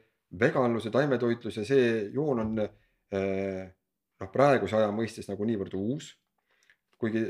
veganlus 0.41 0.89
ja 0.89 0.93
taimetoitlus 0.93 1.57
ja 1.61 1.65
see 1.65 1.89
joon 2.15 2.43
on 2.45 2.63
eh, 2.63 3.65
noh, 4.21 4.31
praeguse 4.33 4.77
aja 4.77 4.91
mõistes 4.95 5.29
nagu 5.31 5.47
niivõrd 5.49 5.77
uus. 5.79 6.13
kuigi 6.99 7.25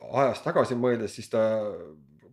ajas 0.00 0.40
tagasi 0.42 0.76
mõeldes, 0.78 1.14
siis 1.14 1.28
ta 1.30 1.42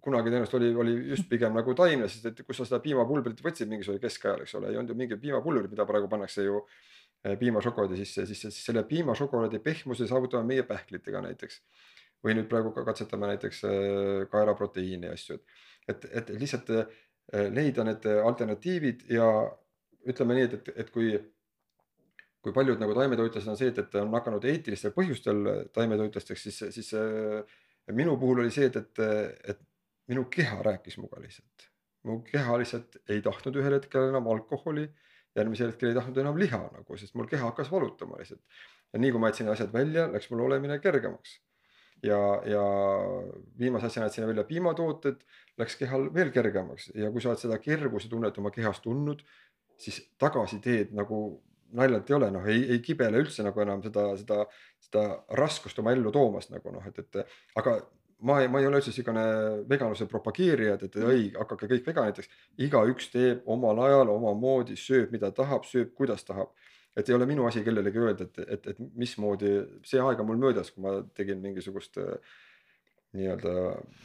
kunagi 0.06 0.30
tõenäoliselt 0.30 0.58
oli, 0.60 0.70
oli 0.82 0.94
just 1.12 1.26
pigem 1.30 1.56
nagu 1.58 1.74
taimne, 1.78 2.08
sest 2.10 2.28
et 2.30 2.42
kus 2.46 2.62
sa 2.62 2.68
seda 2.68 2.80
piimapulbrit 2.84 3.42
võtsid 3.44 3.70
mingisugusel 3.70 4.02
keskajal, 4.04 4.44
eks 4.46 4.54
ole, 4.60 4.70
ei 4.70 4.78
olnud 4.78 4.94
ju 4.94 4.98
mingit 5.00 5.22
piimapulbrit, 5.22 5.72
mida 5.74 5.88
praegu 5.90 6.10
pannakse 6.10 6.46
ju 6.46 6.62
eh, 6.62 7.34
piimašokolaadi 7.42 7.98
sisse, 8.04 8.28
siis, 8.30 8.46
selle 8.62 8.86
piimašokolaadi 8.88 9.60
pehmuse 9.66 10.08
saavutame 10.10 10.54
meie 10.54 10.66
pähklitega 10.70 11.24
näiteks 11.26 11.62
või 12.26 12.38
nüüd 12.38 12.50
praegu 12.50 12.72
ka 12.74 12.86
katsetame 12.88 13.30
näiteks 13.34 13.64
äh, 13.70 14.26
kaeraproteiini 14.32 15.10
ja 15.10 15.18
asju, 15.18 15.38
et, 15.38 16.06
et, 16.06 16.30
et 16.32 16.32
lihtsalt 16.42 16.72
äh, 16.74 16.94
leida 17.34 17.84
need 17.84 18.04
alternatiivid 18.06 19.08
ja 19.10 19.26
ütleme 20.06 20.36
nii, 20.38 20.44
et, 20.46 20.54
et, 20.60 20.68
et 20.84 20.92
kui 20.94 21.16
kui 22.46 22.54
paljud 22.54 22.82
nagu 22.82 22.94
taimetoitlased 22.94 23.50
on 23.50 23.58
see, 23.58 23.72
et, 23.72 23.80
et 23.82 23.96
on 23.98 24.12
hakanud 24.14 24.44
eetilistel 24.46 24.94
põhjustel 24.94 25.48
taimetoitlasteks, 25.74 26.44
siis, 26.46 26.60
siis 26.76 26.92
äh, 27.00 27.56
minu 27.98 28.14
puhul 28.22 28.44
oli 28.44 28.54
see, 28.54 28.68
et, 28.70 28.78
et, 28.78 29.50
et 29.56 29.64
minu 30.12 30.28
keha 30.30 30.60
rääkis 30.68 31.00
minuga 31.00 31.24
lihtsalt. 31.24 31.72
mu 32.06 32.20
keha 32.28 32.60
lihtsalt 32.62 33.00
ei 33.10 33.24
tahtnud 33.26 33.58
ühel 33.58 33.80
hetkel 33.80 34.12
enam 34.12 34.30
alkoholi, 34.30 34.86
järgmisel 35.36 35.72
hetkel 35.72 35.90
ei 35.90 35.98
tahtnud 35.98 36.22
enam 36.22 36.38
liha 36.38 36.62
nagu, 36.68 36.98
sest 37.02 37.18
mul 37.18 37.30
keha 37.32 37.50
hakkas 37.50 37.72
valutama 37.74 38.22
lihtsalt. 38.22 38.44
ja 38.94 39.02
nii 39.02 39.16
kui 39.16 39.24
ma 39.24 39.34
jätsin 39.34 39.50
asjad 39.50 39.74
välja, 39.74 40.06
läks 40.14 40.30
mul 40.30 40.46
olemine 40.46 40.78
kergemaks 40.84 41.40
ja, 42.06 42.20
ja 42.50 42.64
viimase 43.60 43.90
asjana 43.90 44.08
jäid 44.08 44.18
sinna 44.18 44.30
välja 44.30 44.46
piimatooted, 44.48 45.24
läks 45.60 45.78
kehal 45.80 46.08
veel 46.14 46.32
kergemaks. 46.36 46.92
Ja 46.96 47.12
kui 47.12 47.24
sa 47.24 47.32
oled 47.32 47.42
seda 47.42 47.60
kerguse 47.64 48.12
tunnet 48.12 48.38
oma 48.42 48.52
kehas 48.54 48.82
tundnud, 48.84 49.24
siis 49.82 50.02
tagasiteed 50.22 50.94
nagu 50.96 51.26
naljalt 51.76 52.10
ei 52.10 52.16
ole, 52.16 52.32
noh, 52.32 52.46
ei, 52.48 52.64
ei 52.76 52.80
kibele 52.84 53.20
üldse 53.24 53.44
nagu 53.44 53.62
enam 53.64 53.82
seda, 53.84 54.08
seda, 54.20 54.46
seda 54.86 55.06
raskust 55.40 55.80
oma 55.82 55.92
ellu 55.96 56.14
toomas 56.14 56.48
nagu 56.54 56.72
noh, 56.72 56.86
et, 56.88 57.02
et 57.02 57.58
aga 57.60 57.80
ma 58.26 58.40
ei, 58.42 58.50
ma 58.52 58.62
ei 58.62 58.70
ole 58.70 58.80
üldse 58.80 58.94
niisugune 58.94 59.26
veganluse 59.70 60.08
propageerija, 60.12 60.78
et, 60.78 60.86
et 60.88 60.96
ei, 61.12 61.28
hakake 61.36 61.70
kõik 61.72 61.90
veganiteks. 61.90 62.32
igaüks 62.68 63.12
teeb 63.14 63.50
omal 63.52 63.82
ajal 63.88 64.14
omamoodi, 64.14 64.78
sööb, 64.80 65.12
mida 65.16 65.32
tahab, 65.36 65.68
sööb, 65.68 65.92
kuidas 65.98 66.24
tahab 66.28 66.54
et 66.96 67.10
ei 67.10 67.16
ole 67.16 67.28
minu 67.30 67.46
asi 67.48 67.64
kellelegi 67.64 68.02
öelda, 68.02 68.28
et, 68.30 68.42
et, 68.58 68.68
et 68.74 68.84
mismoodi 68.96 69.54
see 69.88 70.02
aeg 70.02 70.20
on 70.24 70.30
mul 70.32 70.42
möödas, 70.48 70.72
kui 70.72 70.84
ma 70.86 70.98
tegin 71.18 71.42
mingisugust 71.44 72.00
äh, 72.02 72.18
nii-öelda 73.16 73.54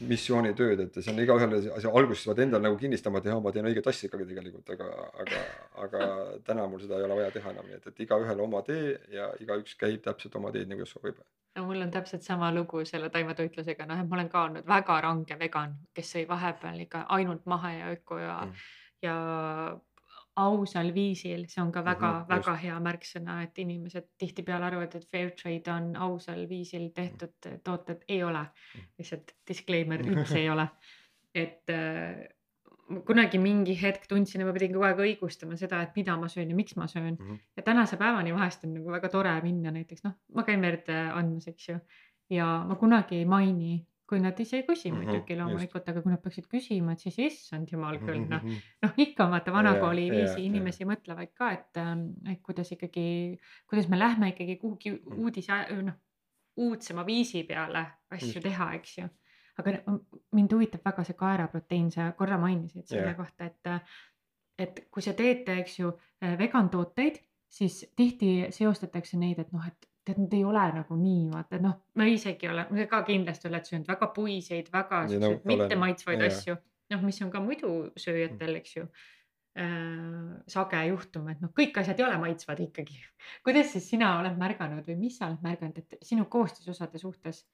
missioonitööd, 0.09 0.85
et 0.85 0.99
see 1.01 1.13
on 1.13 1.21
igaühele, 1.23 1.61
alguses 1.91 2.27
pead 2.29 2.43
endal 2.45 2.63
nagu 2.65 2.79
kinnistama, 2.81 3.21
et 3.21 3.29
jaa, 3.31 3.41
ma 3.43 3.53
teen 3.55 3.69
õiget 3.71 3.89
asja 3.91 4.09
ikkagi 4.09 4.29
tegelikult, 4.29 4.73
aga, 4.77 4.89
aga, 5.25 5.43
aga 5.85 6.09
täna 6.47 6.67
mul 6.71 6.83
seda 6.83 6.99
ei 6.99 7.07
ole 7.09 7.19
vaja 7.19 7.35
teha 7.35 7.53
enam, 7.55 7.69
nii 7.69 7.79
et, 7.81 7.91
et 7.91 8.03
igaühel 8.07 8.43
oma 8.47 8.63
tee 8.67 8.95
ja 9.15 9.31
igaüks 9.43 9.77
käib 9.81 10.03
täpselt 10.07 10.37
oma 10.41 10.53
teed, 10.55 10.71
nagu 10.71 10.87
soovib. 10.89 11.21
no 11.59 11.67
mul 11.67 11.83
on 11.87 11.91
täpselt 11.95 12.27
sama 12.27 12.53
lugu 12.55 12.85
selle 12.89 13.11
taimetoitlusega, 13.15 13.89
noh, 13.91 14.03
et 14.03 14.11
ma 14.11 14.21
olen 14.21 14.33
ka 14.33 14.45
olnud 14.49 14.71
väga 14.71 15.01
range 15.07 15.39
vegan, 15.43 15.79
kes 15.97 16.15
sõi 16.17 16.27
vahepeal 16.31 16.87
ikka 16.87 17.07
ainult 17.19 17.47
mahe 17.51 17.77
ja 17.79 17.95
öko 17.97 18.21
ja 18.23 18.37
mm., 18.47 18.69
ja 19.01 19.15
ausal 20.37 20.93
viisil, 20.95 21.45
see 21.51 21.63
on 21.63 21.73
ka 21.75 21.83
väga-väga 21.85 22.53
mhm, 22.53 22.61
hea 22.63 22.79
märksõna, 22.85 23.37
et 23.45 23.59
inimesed 23.59 24.13
tihtipeale 24.19 24.69
arvavad, 24.71 24.95
et 24.97 25.07
fair 25.11 25.33
trade 25.37 25.73
on 25.73 25.91
ausal 26.09 26.45
viisil 26.49 26.91
tehtud 26.95 27.51
tooted, 27.65 28.05
ei 28.09 28.23
ole. 28.25 28.45
Mm. 28.75 28.91
lihtsalt 28.99 29.35
disclaimer, 29.49 30.05
üldse 30.13 30.39
ei 30.39 30.51
ole. 30.51 30.69
et 31.35 31.71
äh, 31.71 32.27
kunagi 33.07 33.39
mingi 33.39 33.77
hetk 33.79 34.09
tundsin, 34.11 34.43
et 34.43 34.49
ma 34.49 34.55
pidin 34.55 34.73
kogu 34.75 34.87
aeg 34.89 35.03
õigustama 35.05 35.59
seda, 35.59 35.83
et 35.85 35.95
mida 35.99 36.17
ma 36.19 36.29
söön 36.31 36.51
ja 36.51 36.57
miks 36.59 36.75
ma 36.77 36.89
söön 36.91 37.15
mm. 37.15 37.27
-hmm. 37.27 37.39
ja 37.57 37.63
tänase 37.63 37.97
päevani 37.97 38.35
vahest 38.35 38.65
on 38.65 38.75
nagu 38.75 38.91
väga 38.91 39.09
tore 39.09 39.35
minna 39.43 39.71
näiteks 39.71 40.05
noh, 40.05 40.17
ma 40.35 40.43
käin 40.43 40.63
verd 40.63 40.89
andmas, 40.91 41.49
eks 41.49 41.69
ju. 41.69 41.79
ja 42.31 42.65
ma 42.67 42.75
kunagi 42.77 43.17
ei 43.17 43.25
maini 43.25 43.87
kui 44.11 44.19
nad 44.23 44.39
ise 44.43 44.59
ei 44.59 44.65
küsi 44.67 44.91
mm 44.91 44.97
-hmm, 44.97 45.07
muidugi 45.07 45.37
loomulikult, 45.39 45.89
aga 45.93 46.03
kui 46.03 46.11
nad 46.11 46.23
peaksid 46.25 46.47
küsima, 46.51 46.93
et 46.97 47.05
siis 47.05 47.19
issand 47.27 47.71
jumal 47.71 47.99
küll 48.03 48.19
mm 48.19 48.27
-hmm. 48.27 48.57
noh, 48.57 48.87
noh 48.87 48.99
ikka 49.05 49.29
vaata 49.31 49.53
vanakooli 49.55 50.07
yeah, 50.07 50.17
viisi 50.17 50.41
yeah, 50.41 50.47
inimesi 50.47 50.83
yeah. 50.83 50.93
mõtlevad 50.93 51.33
ka, 51.35 51.51
et, 51.59 51.81
ähm, 51.83 52.05
et 52.33 52.43
kuidas 52.43 52.73
ikkagi, 52.75 53.39
kuidas 53.71 53.89
me 53.89 53.99
lähme 53.99 54.33
ikkagi 54.35 54.57
kuhugi 54.57 54.93
mhm. 54.93 55.19
uudise 55.23 55.61
noh, 55.83 55.99
uudsema 56.57 57.07
viisi 57.07 57.45
peale 57.45 57.87
asju 58.11 58.43
teha, 58.43 58.73
eks 58.75 58.99
ju. 58.99 59.09
aga 59.59 59.99
mind 60.33 60.53
huvitab 60.53 60.85
väga 60.85 61.05
see 61.05 61.17
kaeraproteiin, 61.23 61.91
sa 61.91 62.13
korra 62.19 62.39
mainisid 62.39 62.87
selle 62.87 63.13
yeah. 63.13 63.17
kohta, 63.17 63.45
et, 63.45 63.83
et 64.59 64.87
kui 64.91 65.03
sa 65.03 65.13
teed, 65.13 65.49
eks 65.49 65.79
ju, 65.79 65.93
vegan 66.39 66.71
tooteid, 66.71 67.21
siis 67.49 67.83
tihti 67.97 68.47
seostatakse 68.51 69.19
neid, 69.19 69.39
et 69.39 69.53
noh, 69.53 69.67
et 69.67 69.90
tead, 70.07 70.19
need 70.23 70.35
ei 70.39 70.43
ole 70.47 70.65
nagu 70.75 70.97
nii, 70.99 71.29
vaata, 71.35 71.61
noh, 71.63 71.79
ma 71.99 72.09
isegi 72.09 72.51
olen, 72.51 72.75
sa 72.79 72.89
ka 72.91 73.03
kindlasti 73.09 73.49
oled 73.51 73.69
söönud 73.69 73.89
väga 73.91 74.11
puiseid, 74.17 74.69
väga 74.73 75.05
siukseid 75.11 75.47
no, 75.47 75.55
mitte 75.55 75.79
maitsvaid 75.81 76.27
asju, 76.27 76.57
noh, 76.95 77.07
mis 77.07 77.23
on 77.25 77.33
ka 77.33 77.43
muidu 77.45 77.73
sööjatel, 78.01 78.57
eks 78.61 78.77
ju 78.79 78.87
äh,. 79.61 80.37
sage 80.51 80.83
juhtum, 80.89 81.29
et 81.33 81.41
noh, 81.45 81.53
kõik 81.57 81.81
asjad 81.83 82.01
ei 82.01 82.07
ole 82.07 82.21
maitsvad 82.23 82.63
ikkagi. 82.67 83.01
kuidas 83.47 83.75
siis 83.75 83.91
sina 83.93 84.17
oled 84.21 84.39
märganud 84.41 84.87
või 84.89 85.01
mis 85.07 85.21
sa 85.21 85.31
oled 85.31 85.45
märganud, 85.47 85.83
et 85.83 86.01
sinu 86.07 86.27
koostisosade 86.33 87.03
suhtes, 87.03 87.45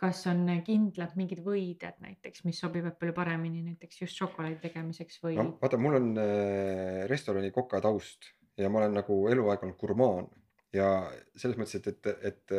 kas 0.00 0.22
on 0.30 0.46
kindlad 0.64 1.12
mingid 1.20 1.42
võided 1.44 1.98
näiteks, 2.00 2.46
mis 2.48 2.60
sobivad 2.62 2.96
palju 2.96 3.12
paremini 3.12 3.60
näiteks 3.66 4.00
just 4.00 4.16
šokolaadi 4.16 4.56
tegemiseks 4.62 5.20
või 5.20 5.36
no,? 5.36 5.50
vaata, 5.60 5.76
mul 5.76 5.98
on 5.98 6.12
äh, 6.22 7.02
restorani 7.10 7.52
koka 7.52 7.82
taust 7.84 8.30
ja 8.56 8.70
ma 8.72 8.80
olen 8.80 8.96
nagu 8.96 9.18
eluaeg 9.28 9.66
olnud 9.66 9.76
gurmaan 9.80 10.30
ja 10.72 10.88
selles 11.36 11.58
mõttes, 11.58 11.80
et, 11.80 11.86
et, 11.90 12.30
et 12.30 12.54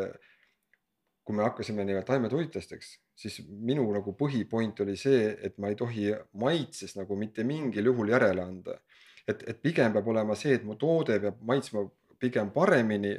kui 1.24 1.38
me 1.38 1.45
hakkasime 1.45 1.86
nii-öelda 1.86 2.08
taimetoitlasteks, 2.08 2.93
siis 3.21 3.41
minu 3.47 3.86
nagu 3.93 4.13
põhipoint 4.17 4.82
oli 4.84 4.97
see, 5.00 5.30
et 5.43 5.58
ma 5.62 5.69
ei 5.71 5.78
tohi 5.80 6.10
maitses 6.41 6.97
nagu 6.97 7.17
mitte 7.19 7.45
mingil 7.47 7.91
juhul 7.91 8.10
järele 8.13 8.43
anda. 8.43 8.80
et, 9.28 9.43
et 9.47 9.62
pigem 9.62 9.93
peab 9.93 10.08
olema 10.08 10.36
see, 10.36 10.56
et 10.58 10.63
mu 10.65 10.76
toode 10.76 11.19
peab 11.21 11.43
maitsma 11.45 11.86
pigem 12.19 12.50
paremini 12.52 13.13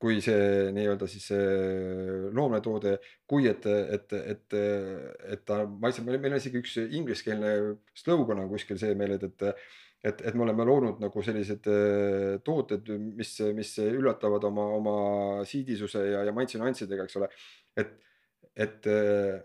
kui 0.00 0.22
see 0.24 0.70
nii-öelda 0.72 1.06
siis 1.10 1.26
see 1.28 2.28
loomne 2.32 2.62
toode, 2.64 2.94
kui 3.28 3.44
et, 3.50 3.66
et, 3.68 4.14
et, 4.16 4.56
et 5.34 5.42
ta 5.44 5.58
maitseb, 5.68 6.08
meil 6.08 6.32
on 6.32 6.38
isegi 6.38 6.62
üks 6.62 6.78
ingliskeelne 6.86 7.50
slogan 7.98 8.40
on 8.40 8.48
kuskil 8.48 8.80
see 8.80 8.96
meeled, 8.96 9.26
et 9.28 9.44
et, 9.50 9.66
et 10.08 10.34
me 10.34 10.46
oleme 10.46 10.64
loonud 10.64 11.02
nagu 11.02 11.22
sellised 11.24 11.66
äh, 11.68 12.38
tooted, 12.44 12.88
mis, 13.18 13.34
mis 13.56 13.74
üllatavad 13.84 14.46
oma, 14.48 14.66
oma 14.78 14.94
siidisuse 15.48 16.06
ja, 16.08 16.24
ja 16.28 16.32
maitsenüanssidega, 16.36 17.04
eks 17.04 17.18
ole. 17.20 17.28
et, 17.80 17.96
et 18.56 18.88
äh, 18.88 19.40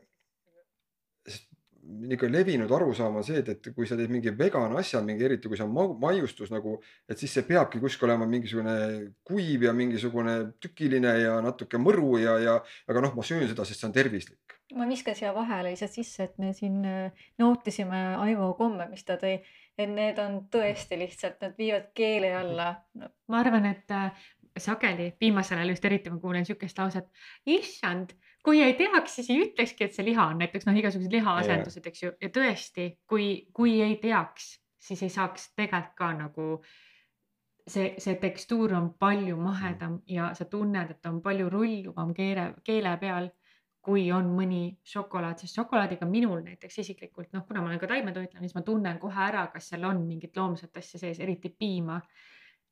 niisugune 1.86 2.34
levinud 2.34 2.72
arusaam 2.72 3.20
on 3.20 3.26
see, 3.26 3.40
et, 3.42 3.50
et 3.52 3.70
kui 3.76 3.88
sa 3.88 3.98
teed 3.98 4.12
mingi 4.14 4.34
vegan 4.38 4.74
asja, 4.80 5.02
mingi 5.06 5.26
eriti 5.28 5.50
kui 5.50 5.60
see 5.60 5.66
on 5.68 6.00
maiustus 6.02 6.52
nagu, 6.54 6.78
et 7.10 7.20
siis 7.22 7.34
see 7.38 7.46
peabki 7.48 7.82
kuskil 7.84 8.10
olema 8.10 8.28
mingisugune 8.30 8.76
kuiv 9.28 9.68
ja 9.68 9.74
mingisugune 9.76 10.36
tükiline 10.64 11.14
ja 11.22 11.36
natuke 11.46 11.80
mõru 11.82 12.18
ja, 12.22 12.38
ja 12.42 12.56
aga 12.90 13.06
noh, 13.06 13.14
ma 13.18 13.26
söön 13.26 13.46
seda, 13.50 13.68
sest 13.68 13.84
see 13.84 13.90
on 13.90 13.96
tervislik. 13.96 14.58
ma 14.76 14.88
viskan 14.90 15.18
siia 15.18 15.34
vahele 15.36 15.76
lihtsalt 15.76 15.94
sisse, 15.94 16.26
et 16.26 16.40
me 16.42 16.52
siin 16.58 16.82
äh, 16.90 17.28
nautisime 17.42 18.02
Aivo 18.24 18.54
komme, 18.58 18.90
mis 18.90 19.06
ta 19.06 19.20
tõi 19.22 19.38
et 19.78 19.92
need 19.92 20.20
on 20.24 20.40
tõesti 20.52 20.98
lihtsalt, 21.00 21.42
nad 21.44 21.56
viivad 21.58 21.92
keele 21.98 22.32
alla. 22.36 22.72
No.. 23.00 23.10
ma 23.32 23.42
arvan, 23.44 23.66
et 23.72 23.92
äh, 23.92 24.28
sageli 24.58 25.10
viimasel 25.22 25.60
ajal 25.60 25.74
just 25.74 25.86
eriti 25.86 26.14
ma 26.14 26.20
kuulen 26.20 26.46
sihukest 26.48 26.80
lauset, 26.80 27.10
issand, 27.46 28.16
kui 28.46 28.62
ei 28.64 28.74
teaks, 28.80 29.18
siis 29.20 29.30
ei 29.34 29.42
ütlekski, 29.48 29.88
et 29.88 29.96
see 29.98 30.06
liha 30.06 30.30
on. 30.32 30.40
Näiteks 30.44 30.68
noh, 30.68 30.78
igasugused 30.80 31.14
lihaasendused, 31.16 31.88
eks 31.92 32.04
ju, 32.04 32.12
ja 32.22 32.32
tõesti, 32.34 32.90
kui, 33.10 33.30
kui 33.54 33.80
ei 33.84 33.98
teaks, 34.02 34.54
siis 34.80 35.04
ei 35.04 35.12
saaks 35.14 35.50
tegelikult 35.58 35.96
ka 35.98 36.12
nagu 36.16 36.50
see, 37.68 37.96
see 37.98 38.20
tekstuur 38.22 38.76
on 38.78 38.92
palju 39.00 39.38
mahedam 39.42 40.00
ja 40.08 40.32
sa 40.38 40.46
tunned, 40.50 40.96
et 40.96 41.10
on 41.10 41.22
palju 41.26 41.50
rulluvam 41.50 42.14
keele, 42.16 42.54
keele 42.64 42.96
peal 43.02 43.32
kui 43.86 44.06
on 44.14 44.30
mõni 44.34 44.62
šokolaad, 44.88 45.42
sest 45.42 45.60
šokolaadiga 45.60 46.08
minul 46.10 46.42
näiteks 46.46 46.80
isiklikult 46.82 47.34
noh, 47.36 47.46
kuna 47.48 47.62
ma 47.62 47.70
olen 47.70 47.82
ka 47.82 47.90
taimetoitlane, 47.92 48.48
siis 48.48 48.58
ma 48.58 48.64
tunnen 48.66 48.98
kohe 49.02 49.28
ära, 49.28 49.46
kas 49.54 49.70
seal 49.72 49.86
on 49.90 50.02
mingit 50.08 50.38
loomset 50.38 50.78
asja 50.82 51.02
sees, 51.02 51.22
eriti 51.24 51.54
piima. 51.54 52.02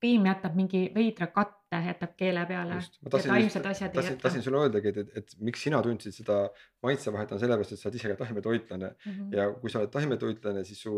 piim 0.03 0.25
jätab 0.27 0.55
mingi 0.59 0.79
veidra 0.95 1.29
katte, 1.31 1.77
jätab 1.85 2.15
keele 2.19 2.41
peale. 2.45 2.79
taimsed 3.09 3.65
asjad 3.65 3.95
ei 3.95 4.03
jäta. 4.09 4.17
tahtsin 4.25 4.43
sulle 4.43 4.59
öeldagi, 4.65 4.89
et, 4.89 4.97
et, 4.97 5.17
et 5.17 5.35
miks 5.39 5.63
sina 5.63 5.79
tundsid 5.81 6.11
seda 6.17 6.49
maitsevahet 6.83 7.31
on 7.31 7.39
sellepärast, 7.39 7.71
et 7.71 7.79
sa 7.79 7.87
oled 7.87 7.99
ise 7.99 8.11
ka 8.11 8.25
taimetoitlane 8.25 8.89
mm 8.89 9.13
-hmm. 9.13 9.37
ja 9.37 9.47
kui 9.53 9.69
sa 9.69 9.79
oled 9.79 9.93
taimetoitlane, 9.93 10.63
siis 10.63 10.81
su 10.81 10.93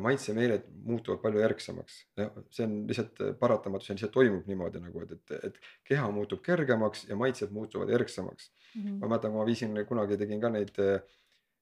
maitsemeeled 0.00 0.68
muutuvad 0.84 1.20
palju 1.22 1.42
ärksamaks. 1.44 1.96
no 2.16 2.30
see 2.50 2.66
on 2.66 2.76
lihtsalt 2.88 3.20
äh, 3.20 3.34
paratamatus, 3.38 3.88
see 3.88 3.96
lihtsalt 3.96 4.14
toimub 4.14 4.46
niimoodi 4.48 4.80
nagu, 4.80 5.02
et, 5.04 5.12
et, 5.12 5.48
et 5.50 5.58
keha 5.90 6.06
muutub 6.14 6.42
kergemaks 6.44 7.06
ja 7.08 7.16
maitsed 7.16 7.52
muutuvad 7.52 7.90
erksamaks 7.90 8.50
mm. 8.50 8.82
-hmm. 8.82 9.00
ma 9.00 9.08
mäletan, 9.08 9.32
kui 9.32 9.40
ma 9.40 9.46
viisin 9.46 9.80
kunagi 9.88 10.16
tegin 10.20 10.40
ka 10.40 10.50
neid 10.54 10.78
äh, 10.78 11.00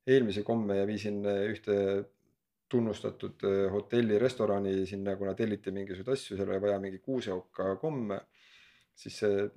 eelmisi 0.07 0.43
komme 0.43 0.77
ja 0.77 0.87
viisin 0.87 1.23
ühte 1.25 2.05
tunnustatud 2.73 3.43
hotelli, 3.71 4.19
restorani 4.19 4.87
sinna, 4.87 5.17
kuna 5.17 5.35
telliti 5.35 5.71
mingisuguseid 5.71 6.13
asju, 6.15 6.37
seal 6.37 6.49
oli 6.49 6.61
vaja 6.61 6.79
mingi 6.81 6.99
kuuseoka 6.99 7.77
komme. 7.77 8.21
siis 8.95 9.19
see 9.19 9.51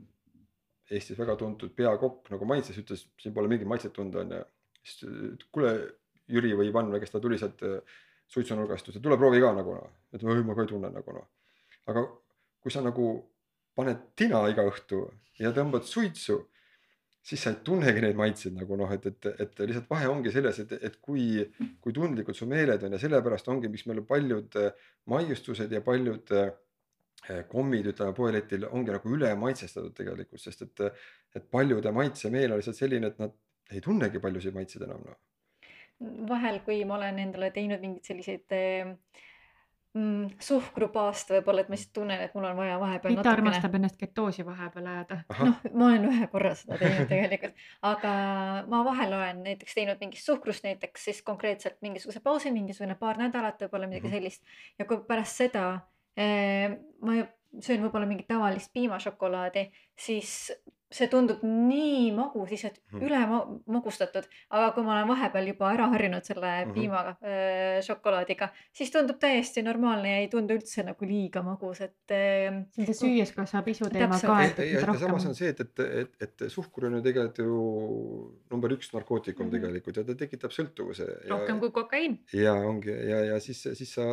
Eestis 0.91 1.18
väga 1.18 1.34
tuntud 1.36 1.72
peakokk 1.74 2.30
nagu 2.30 2.46
maitses, 2.46 2.78
ütles, 2.78 3.08
siin 3.18 3.34
pole 3.34 3.48
mingit 3.50 3.68
maitset 3.68 3.94
tunda 3.94 4.20
onju. 4.22 4.41
siis 4.84 5.46
kuule 5.52 5.72
Jüri 6.28 6.54
või 6.58 6.70
Ivan 6.70 6.91
või 6.91 7.00
kes 7.00 7.12
ta 7.13 7.20
tuli 7.20 7.38
sealt 7.38 7.62
suitsunurgast, 7.62 7.96
ütles, 8.34 8.98
et 8.98 9.04
tule 9.04 9.18
proovi 9.20 9.42
ka 9.44 9.54
nagu 9.56 9.78
noh, 9.78 9.94
et 10.14 10.24
ei 10.24 10.44
ma 10.44 10.56
ka 10.56 10.66
ei 10.66 10.72
tunne 10.72 10.92
nagu 10.92 11.16
noh. 11.16 11.28
aga 11.92 12.04
kui 12.62 12.74
sa 12.74 12.82
nagu 12.82 13.06
paned 13.76 14.12
tina 14.18 14.42
iga 14.50 14.66
õhtu 14.66 15.04
ja 15.40 15.52
tõmbad 15.56 15.86
suitsu, 15.86 16.40
siis 17.26 17.42
sa 17.42 17.52
ei 17.54 17.62
tunnegi 17.66 18.04
neid 18.04 18.18
maitseid 18.18 18.56
nagu 18.58 18.78
noh, 18.80 18.92
et, 18.96 19.06
et, 19.12 19.30
et 19.44 19.64
lihtsalt 19.68 19.90
vahe 19.90 20.10
ongi 20.10 20.34
selles, 20.34 20.60
et, 20.64 20.76
et 20.90 21.00
kui, 21.02 21.44
kui 21.82 21.94
tundlikud 21.94 22.38
su 22.38 22.48
meeled 22.50 22.84
on 22.86 22.96
ja 22.96 23.02
sellepärast 23.02 23.50
ongi, 23.54 23.72
miks 23.72 23.86
meil 23.90 24.04
paljud 24.08 24.58
äh, 24.62 24.88
maiustused 25.12 25.74
ja 25.74 25.82
paljud 25.86 26.34
äh, 26.38 26.52
kommid, 27.50 27.90
ütleme 27.94 28.14
poeletil 28.18 28.68
ongi 28.70 28.94
nagu 28.94 29.14
üle 29.18 29.32
maitsestatud 29.42 29.96
tegelikult, 29.98 30.42
sest 30.42 30.68
et, 30.68 30.84
et 31.36 31.48
paljude 31.52 31.94
maitsemeel 31.96 32.54
on 32.54 32.62
lihtsalt 32.62 32.78
selline, 32.78 33.10
et 33.10 33.22
nad 33.22 33.34
ei 33.74 33.82
tunnegi 33.82 34.22
paljusid 34.22 34.54
maitseid 34.54 34.86
enam 34.86 35.02
noh 35.06 35.18
vahel, 36.30 36.62
kui 36.65 36.84
ma 36.88 37.00
olen 37.00 37.20
endale 37.28 37.52
teinud 37.56 37.82
mingeid 37.84 38.08
selliseid 38.08 38.56
ehm, 38.56 38.94
mm, 39.96 40.36
suhkrupaasta 40.48 41.38
võib-olla, 41.38 41.63
et 41.63 41.72
ma 41.72 41.80
siis 41.80 41.91
tunnen, 41.96 42.22
et 42.26 42.36
mul 42.38 42.48
on 42.50 42.58
vaja 42.60 42.78
vahepeal 42.82 43.15
Ita 43.15 43.34
armastab 43.36 43.78
ennast 43.80 44.00
ketoosi 44.02 44.46
vahepeal 44.48 44.89
ajada. 44.91 45.20
noh, 45.39 45.62
ma 45.74 45.89
olen 45.91 46.10
ühe 46.12 46.30
korra 46.34 46.54
seda 46.58 46.80
teinud 46.82 47.10
tegelikult, 47.13 47.63
aga 47.91 48.13
ma 48.72 48.84
vahel 48.88 49.18
olen 49.20 49.44
näiteks 49.48 49.80
teinud 49.80 50.02
mingist 50.04 50.32
suhkrust 50.32 50.68
näiteks 50.68 51.10
siis 51.10 51.24
konkreetselt 51.28 51.80
mingisuguse 51.86 52.24
pausi, 52.26 52.54
mingisugune 52.56 52.98
paar 53.00 53.22
nädalat 53.22 53.65
võib-olla 53.65 53.89
midagi 53.91 54.10
mhm. 54.10 54.18
sellist 54.20 54.80
ja 54.80 54.89
kui 54.89 55.02
pärast 55.08 55.44
seda 55.44 55.65
eh, 56.18 56.78
ma 57.02 57.24
söön 57.63 57.84
võib-olla 57.86 58.08
mingit 58.10 58.28
tavalist 58.28 58.72
piimašokolaadi, 58.76 59.70
siis 60.00 60.52
see 60.91 61.08
tundub 61.08 61.39
nii 61.43 62.12
magus, 62.15 62.50
lihtsalt 62.52 62.76
Mhm. 62.91 63.02
üle 63.08 63.21
ma- 63.28 63.48
magustatud, 63.67 64.24
aga 64.52 64.71
kui 64.71 64.84
ma 64.84 64.93
olen 65.00 65.08
vahepeal 65.08 65.48
juba 65.48 65.71
ära 65.74 65.88
harjunud 65.89 66.24
selle 66.24 66.65
Mhm. 66.65 66.74
piima 66.74 67.00
äh, 67.21 67.82
šokolaadiga, 67.82 68.50
siis 68.71 68.91
tundub 68.91 69.17
täiesti 69.19 69.63
normaalne 69.63 70.12
ja 70.12 70.17
ei 70.21 70.28
tundu 70.28 70.54
üldse 70.54 70.84
nagu 70.86 71.06
liiga 71.06 71.41
magus, 71.43 71.82
et 71.82 72.12
äh, 72.12 72.63
seda 72.76 72.93
süües 72.93 73.34
ka 73.36 73.45
saab 73.45 73.67
isu 73.67 73.89
teema 73.89 74.19
ka, 74.19 74.39
ja, 74.63 74.80
samas 74.98 75.26
on 75.26 75.36
see, 75.36 75.50
et, 75.50 75.60
et, 75.60 75.80
et, 75.80 76.21
et 76.21 76.50
suhkur 76.52 76.86
on 76.86 76.93
ju 76.93 77.02
tegelikult 77.02 77.38
ju 77.38 78.36
number 78.52 78.69
üks 78.78 78.93
narkootikum 78.93 79.45
Mhm. 79.48 79.52
tegelikult 79.58 79.98
ja 79.98 80.04
ta 80.04 80.13
tekitab 80.15 80.52
sõltuvuse 80.52 81.06
ja, 81.08 81.30
rohkem 81.34 81.60
kui 81.60 81.71
kokaiin. 81.71 82.19
ja 82.34 82.54
ongi 82.54 82.89
ja, 83.10 83.24
ja 83.26 83.39
siis, 83.39 83.62
siis 83.74 83.93
sa 83.93 84.04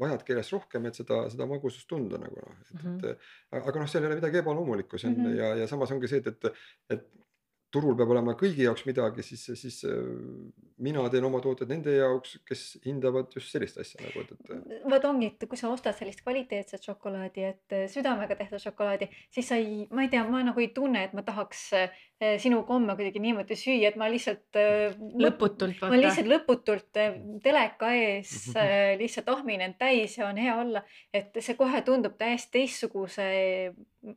vajadki 0.00 0.32
järjest 0.34 0.52
rohkem, 0.52 0.86
et 0.86 0.94
seda, 0.94 1.24
seda 1.32 1.46
magusust 1.50 1.88
tunda 1.88 2.18
nagu 2.20 2.36
noh, 2.36 2.56
et 2.60 2.72
mm. 2.84 2.98
-hmm. 3.00 3.10
et 3.10 3.66
aga 3.66 3.80
noh, 3.80 3.88
seal 3.88 4.04
ei 4.04 4.10
ole 4.10 4.14
midagi 4.20 4.38
ebaloomulikku, 4.38 4.98
see 4.98 5.08
on 5.10 5.16
mm. 5.16 5.24
-hmm. 5.26 5.36
ja, 5.38 5.54
ja 5.62 5.66
samas 5.66 5.79
ongi 5.88 6.10
see, 6.10 6.20
et, 6.20 6.28
et, 6.28 6.60
et 6.96 7.08
turul 7.70 7.94
peab 7.98 8.10
olema 8.10 8.34
kõigi 8.38 8.64
jaoks 8.66 8.82
midagi, 8.88 9.22
siis, 9.22 9.44
siis 9.58 9.78
äh, 9.86 10.00
mina 10.82 11.04
teen 11.12 11.26
oma 11.28 11.40
tooted 11.42 11.70
nende 11.70 11.94
jaoks, 11.94 12.40
kes 12.46 12.64
hindavad 12.86 13.30
just 13.36 13.54
sellist 13.54 13.78
asja 13.80 14.02
nagu, 14.02 14.24
et, 14.24 14.34
et 14.34 14.88
vot 14.90 15.06
ongi, 15.06 15.30
et 15.30 15.46
kui 15.46 15.60
sa 15.60 15.70
ostad 15.70 15.96
sellist 15.98 16.24
kvaliteetset 16.26 16.90
šokolaadi, 16.90 17.46
et 17.52 17.76
südamega 17.92 18.36
tehtud 18.40 18.62
šokolaadi, 18.64 19.10
siis 19.32 19.52
sa 19.52 19.60
ei, 19.60 19.86
ma 19.94 20.06
ei 20.06 20.12
tea, 20.12 20.24
ma 20.26 20.42
nagu 20.46 20.62
ei 20.62 20.72
tunne, 20.74 21.06
et 21.06 21.14
ma 21.16 21.24
tahaks 21.26 21.68
äh, 21.78 22.00
sinu 22.20 22.62
komme 22.68 22.92
kuidagi 22.98 23.20
niimoodi 23.22 23.56
süüa, 23.56 23.88
et 23.88 23.96
ma 23.96 24.08
lihtsalt 24.12 24.52
mõt- 24.52 25.22
lõputult 25.24 25.78
ma 25.80 25.96
lihtsalt 25.96 26.28
lõputult 26.28 26.98
äh, 27.00 27.14
teleka 27.42 27.92
ees 27.96 28.34
Mhm. 28.50 28.98
lihtsalt 29.00 29.28
ahmin 29.32 29.60
end 29.64 29.78
täis 29.80 30.18
ja 30.18 30.26
on 30.28 30.36
hea 30.36 30.56
olla, 30.60 30.82
et 31.14 31.32
see 31.40 31.54
kohe 31.56 31.80
tundub 31.86 32.18
täiesti 32.20 32.50
teistsuguse, 32.58 33.72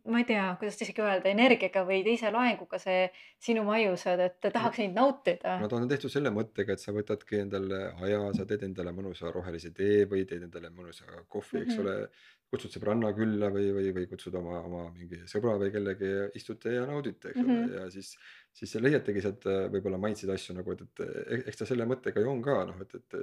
ma 0.07 0.19
ei 0.19 0.25
tea, 0.27 0.43
kuidas 0.59 0.81
isegi 0.81 1.01
öelda, 1.03 1.31
energiaga 1.31 1.85
või 1.87 2.03
teise 2.03 2.31
loenguga 2.31 2.79
see 2.79 3.09
sinu 3.39 3.63
maiused, 3.67 4.19
et 4.19 4.51
tahaks 4.53 4.79
neid 4.83 4.93
nautida. 4.95 5.57
Nad 5.63 5.73
on 5.73 5.87
tehtud 5.87 6.11
selle 6.11 6.31
mõttega, 6.31 6.73
et 6.75 6.79
sa 6.83 6.91
võtadki 6.95 7.39
endale 7.43 7.93
aja, 8.03 8.19
sa 8.35 8.45
teed 8.45 8.63
endale 8.67 8.91
mõnusa 8.95 9.31
rohelise 9.33 9.73
tee 9.75 10.05
või 10.11 10.25
teed 10.27 10.43
endale 10.43 10.69
mõnusa 10.75 11.07
kohvi, 11.29 11.63
eks 11.63 11.77
Mhm. 11.77 11.81
ole. 11.87 12.09
Kutsud 12.53 12.75
sõbranna 12.75 13.09
külla 13.17 13.49
või, 13.53 13.71
või, 13.75 13.91
või 13.95 14.07
kutsud 14.11 14.35
oma, 14.37 14.59
oma 14.67 14.83
mingi 14.93 15.23
sõbra 15.29 15.55
või 15.61 15.71
kellegi 15.73 16.09
ja 16.09 16.25
istute 16.37 16.75
ja 16.75 16.83
naudite, 16.89 17.31
eks 17.31 17.41
ole 17.41 17.47
mm. 17.47 17.63
-hmm. 17.63 17.73
ja 17.79 17.87
siis, 17.93 18.11
siis 18.53 18.75
leiategi 18.81 19.23
sealt 19.25 19.47
äh, 19.49 19.63
võib-olla 19.73 19.99
maitseid 20.01 20.33
asju 20.35 20.57
nagu, 20.59 20.75
et, 20.75 20.85
et 20.85 21.47
eks 21.49 21.63
ta 21.63 21.69
selle 21.69 21.87
mõttega 21.89 22.21
ju 22.21 22.29
on 22.29 22.43
ka 22.45 22.59
noh, 22.69 22.83
et, 22.85 22.95
et 22.99 23.17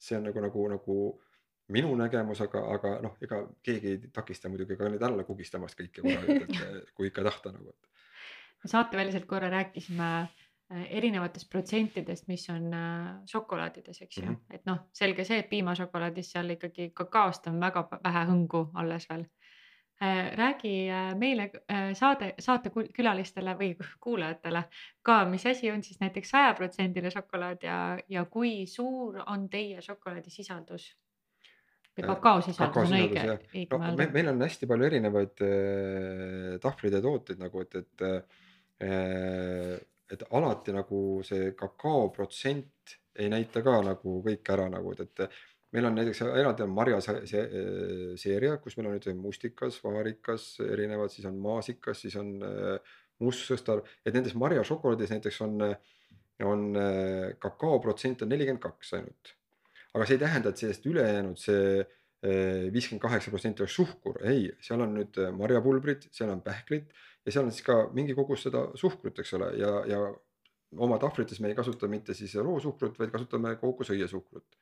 see 0.00 0.16
on 0.18 0.28
nagu, 0.30 0.44
nagu, 0.46 0.66
nagu 0.76 0.98
minu 1.72 1.92
nägemus, 1.96 2.40
aga, 2.44 2.62
aga 2.76 2.94
noh, 3.04 3.16
ega 3.24 3.42
keegi 3.64 3.92
ei 3.94 4.12
takista 4.12 4.50
muidugi 4.52 4.76
ka 4.80 4.90
neid 4.90 5.04
alla 5.06 5.24
kugistamast 5.28 5.78
kõike 5.78 6.02
korraga, 6.06 6.38
et, 6.40 6.62
et 6.82 6.94
kui 6.96 7.12
ikka 7.12 7.26
tahta 7.28 7.52
nagu. 7.54 7.76
saateväliselt 8.64 9.28
korra 9.28 9.50
rääkisime 9.52 10.10
äh, 10.22 10.41
erinevatest 10.72 11.50
protsentidest, 11.50 12.28
mis 12.28 12.46
on 12.50 12.72
äh, 12.74 13.06
šokolaadides, 13.28 14.02
eks 14.02 14.16
ju 14.16 14.24
mm. 14.24 14.34
-hmm. 14.34 14.54
et 14.54 14.66
noh, 14.66 14.78
selge 14.92 15.24
see, 15.24 15.38
et 15.38 15.48
piimašokolaadis 15.50 16.32
seal 16.32 16.50
ikkagi 16.50 16.90
kakaost 16.94 17.46
on 17.46 17.60
väga 17.60 17.88
vähe 18.04 18.26
hõngu 18.30 18.70
alles 18.74 19.08
veel. 19.10 19.26
räägi 20.34 20.90
äh, 20.90 21.14
meile 21.14 21.50
äh, 21.70 21.92
saade, 21.94 22.34
saatekülalistele 22.38 23.54
või 23.54 23.76
kuulajatele 24.04 24.64
ka, 25.02 25.24
mis 25.24 25.46
asi 25.46 25.70
on 25.70 25.82
siis 25.82 26.00
näiteks 26.00 26.30
sajaprotsendine 26.30 27.10
šokolaad 27.10 27.62
ja, 27.62 27.98
ja 28.08 28.24
kui 28.24 28.66
suur 28.66 29.22
on 29.26 29.48
teie 29.48 29.80
šokolaadisisaldus? 29.80 30.96
või 31.92 32.04
Äh, 32.04 32.08
kakaosisaldus 32.08 32.88
on 32.88 32.96
õige 32.96 33.22
õigem 33.52 33.84
no 33.84 33.96
me,. 33.96 34.08
meil 34.14 34.32
on 34.32 34.42
hästi 34.42 34.68
palju 34.68 34.88
erinevaid 34.88 35.44
äh, 35.44 36.58
tahvleid 36.62 36.96
ja 36.96 37.00
tooteid 37.04 37.42
nagu, 37.42 37.64
et, 37.66 37.74
et 37.82 38.04
äh, 38.08 39.80
et 40.12 40.26
alati 40.36 40.74
nagu 40.76 40.98
see 41.26 41.52
kakaoprotsent 41.58 42.98
ei 43.20 43.28
näita 43.32 43.62
ka 43.64 43.78
nagu 43.84 44.20
kõik 44.24 44.50
ära 44.54 44.68
nagu, 44.72 44.92
et, 44.96 45.20
et 45.20 45.40
meil 45.72 45.88
on 45.88 45.96
näiteks 45.96 46.22
eraldi 46.26 46.64
on 46.66 46.74
marja 46.74 46.98
äh, 47.12 47.22
seeria, 48.20 48.56
kus 48.62 48.76
meil 48.76 48.90
on 48.90 48.98
nüüd 48.98 49.20
mustikas, 49.20 49.78
vaarikas, 49.84 50.54
erinevad, 50.64 51.12
siis 51.12 51.28
on 51.28 51.38
maasikas, 51.42 52.04
siis 52.04 52.16
on 52.20 52.34
äh, 52.46 52.94
mustsõstar, 53.22 53.82
et 54.04 54.14
nendes 54.16 54.36
marjašokolaadides 54.38 55.14
näiteks 55.14 55.40
on, 55.46 55.56
on 56.48 56.68
äh, 56.76 57.32
kakaoprotsent 57.42 58.24
on 58.24 58.32
nelikümmend 58.32 58.64
kaks 58.64 58.96
ainult. 58.98 59.34
Aga 59.92 60.08
see 60.08 60.16
ei 60.16 60.24
tähenda, 60.24 60.52
et 60.52 60.60
sellest 60.60 60.88
ülejäänud 60.88 61.40
see 61.40 61.82
viiskümmend 62.22 63.02
kaheksa 63.02 63.32
protsenti 63.32 63.64
oleks 63.64 63.74
suhkur, 63.74 64.20
ei, 64.30 64.44
seal 64.62 64.84
on 64.84 64.92
nüüd 64.94 65.16
marjapulbrid, 65.34 66.04
seal 66.14 66.30
on 66.30 66.38
pähklid 66.44 66.92
ja 67.26 67.32
seal 67.32 67.46
on 67.46 67.54
siis 67.54 67.66
ka 67.66 67.78
mingi 67.94 68.14
kogus 68.18 68.44
seda 68.46 68.66
suhkrut, 68.78 69.18
eks 69.22 69.34
ole, 69.38 69.52
ja, 69.60 69.72
ja 69.88 70.02
oma 70.82 70.98
tahvlites 70.98 71.40
me 71.40 71.52
ei 71.52 71.56
kasuta 71.58 71.88
mitte 71.88 72.14
siis 72.14 72.34
roosuhkrut, 72.40 72.98
vaid 72.98 73.12
kasutame 73.12 73.56
kookosõiesuhkrut. 73.60 74.58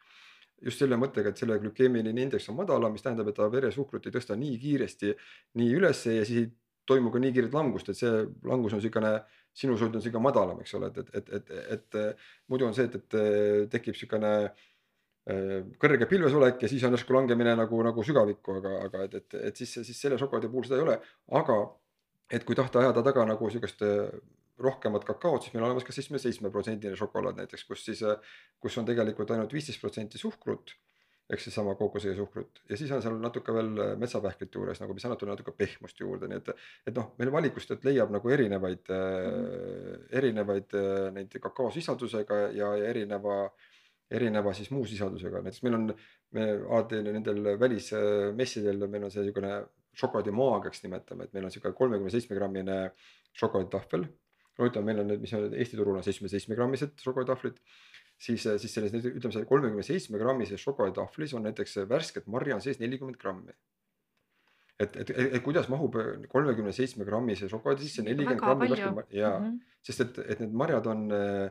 just 0.60 0.82
selle 0.82 0.96
mõttega, 1.00 1.30
et 1.30 1.40
selle 1.40 1.56
glükeemiline 1.58 2.20
indeks 2.20 2.50
on 2.52 2.58
madalam, 2.58 2.92
mis 2.92 3.02
tähendab, 3.02 3.30
et 3.30 3.36
ta 3.36 3.46
veresuhkrut 3.48 4.06
ei 4.06 4.12
tõsta 4.12 4.36
nii 4.36 4.58
kiiresti 4.60 5.14
nii 5.56 5.70
ülesse 5.78 6.16
ja 6.18 6.24
siis 6.28 6.42
ei 6.42 6.50
toimu 6.86 7.10
ka 7.10 7.22
nii 7.22 7.32
kiiret 7.32 7.54
langust, 7.56 7.88
et 7.88 7.96
see 7.96 8.10
langus 8.44 8.74
on 8.74 8.82
niisugune 8.82 9.14
sinushoid 9.56 9.94
on 9.96 10.02
sihuke 10.02 10.20
madalam, 10.22 10.60
eks 10.60 10.74
ole, 10.78 10.90
et, 10.90 11.14
et, 11.14 11.30
et, 11.32 11.50
et, 11.56 11.96
et 11.96 12.52
muidu 12.52 12.68
on 12.68 12.76
see, 12.76 12.86
et, 12.90 12.98
et 13.00 13.70
tekib 13.72 13.96
niisugune 13.96 14.32
äh, 14.44 15.56
kõrge 15.80 16.08
pilvesolek 16.10 16.62
ja 16.64 16.70
siis 16.70 16.84
on 16.84 16.94
järsku 16.96 17.16
langemine 17.16 17.56
nagu, 17.58 17.80
nagu 17.86 18.04
sügavikku, 18.06 18.58
aga, 18.60 18.76
aga 18.90 19.06
et, 19.08 19.16
et, 19.22 19.38
et 19.50 19.62
siis, 19.62 19.78
siis 19.88 20.04
selle 20.06 20.20
šokolaadi 20.20 20.52
puhul 20.52 20.68
seda 20.68 20.78
ei 20.78 20.86
ole, 20.86 20.98
aga 21.40 21.58
et 22.30 22.44
kui 22.46 22.58
tahta 22.58 22.84
ajada 22.84 23.02
taga 23.02 23.24
nagu 23.28 23.50
sihukest 23.50 23.82
äh, 23.86 24.12
rohkemat 24.60 25.06
kakaot, 25.08 25.42
siis 25.42 25.54
meil 25.54 25.64
on 25.64 25.70
olemas 25.70 25.86
ka 25.88 25.94
seitsme 25.94 26.50
protsendine 26.52 26.96
šokolaad 26.98 27.38
näiteks, 27.40 27.64
kus 27.64 27.84
siis, 27.84 28.04
kus 28.60 28.76
on 28.78 28.88
tegelikult 28.88 29.30
ainult 29.32 29.52
viisteist 29.56 29.80
protsenti 29.80 30.20
suhkrut 30.20 30.76
ehk 31.30 31.42
siis 31.42 31.54
sama 31.54 31.76
kookosõie 31.78 32.12
suhkrut 32.18 32.60
ja 32.68 32.76
siis 32.78 32.90
on 32.94 33.02
seal 33.04 33.18
natuke 33.22 33.54
veel 33.54 33.70
metsapähklite 34.00 34.58
juures 34.58 34.80
nagu, 34.82 34.94
mis 34.96 35.06
annab 35.06 35.20
talle 35.20 35.36
natuke 35.36 35.54
pehmust 35.56 36.00
juurde, 36.02 36.28
nii 36.30 36.40
et, 36.40 36.50
et 36.90 36.96
noh, 36.96 37.12
meil 37.20 37.30
valikust, 37.34 37.74
et 37.74 37.84
leiab 37.86 38.10
nagu 38.14 38.32
erinevaid 38.34 38.90
mm, 38.90 39.34
-hmm. 39.34 40.06
erinevaid 40.20 40.78
äh, 40.78 41.10
neid 41.14 41.36
kakaosisaldusega 41.46 42.40
ja, 42.40 42.72
ja 42.82 42.88
erineva, 42.90 43.36
erineva 44.10 44.54
siis 44.54 44.72
muu 44.74 44.86
sisaldusega, 44.86 45.42
näiteks 45.44 45.62
meil 45.66 45.78
on, 45.78 45.92
me 46.36 46.48
alati 46.58 47.02
nendel 47.06 47.54
välismessidel 47.60 48.88
meil 48.88 49.06
on 49.06 49.14
see 49.14 49.22
niisugune 49.22 49.54
šokolaadimaagiaks 49.98 50.84
nimetame, 50.84 51.26
et 51.26 51.32
meil 51.34 51.46
on 51.46 51.50
niisugune 51.50 51.76
kolmekümne 51.78 52.12
seitsme 52.14 52.36
grammine 52.38 52.76
šokolaaditahvel 53.38 54.06
no 54.60 54.68
ütleme, 54.68 54.90
meil 54.90 55.02
on 55.02 55.10
need, 55.10 55.24
mis 55.24 55.32
on 55.36 55.48
Eesti 55.54 55.78
turul 55.78 55.96
on 55.98 56.04
seitsmekümne 56.06 56.34
seitsme 56.36 56.58
grammised 56.58 57.02
šokolaaditahvlid, 57.04 57.58
siis, 58.20 58.44
siis 58.44 58.74
selles 58.76 58.94
ütleme 59.00 59.32
seal 59.34 59.48
kolmekümne 59.48 59.84
seitsme 59.86 60.20
grammises 60.20 60.62
šokolaaditahvlis 60.66 61.34
on 61.38 61.46
näiteks 61.48 61.80
värsket 61.90 62.28
marja 62.30 62.58
on 62.58 62.64
sees 62.64 62.80
nelikümmend 62.82 63.18
grammi. 63.20 63.56
et, 64.80 64.96
et, 64.96 65.10
et, 65.10 65.34
et 65.36 65.42
kuidas 65.44 65.68
mahub 65.68 65.96
kolmekümne 66.28 66.72
seitsme 66.72 67.04
grammise 67.04 67.48
šokolaadi 67.52 67.88
sisse 67.88 68.04
nelikümmend 68.04 68.40
grammi 68.40 68.70
värsket 68.70 69.12
Mhm. 69.40 69.44
mm, 69.44 69.58
-hmm. 69.58 69.82
sest 69.82 70.00
et, 70.00 70.18
et 70.18 70.40
need 70.40 70.52
marjad 70.52 70.86
on 70.86 71.10
äh, 71.12 71.50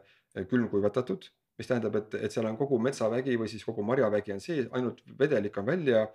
külmkuivatatud, 0.50 1.30
mis 1.58 1.68
tähendab, 1.68 1.96
et, 1.96 2.14
et 2.14 2.32
seal 2.32 2.46
on 2.46 2.58
kogu 2.58 2.80
metsavägi 2.80 3.38
või 3.38 3.48
siis 3.52 3.66
kogu 3.66 3.84
marjavägi 3.84 4.34
on 4.34 4.40
sees, 4.40 4.68
ainult 4.72 5.02
vedelik 5.20 5.58
on 5.58 5.66
välja 5.66 6.08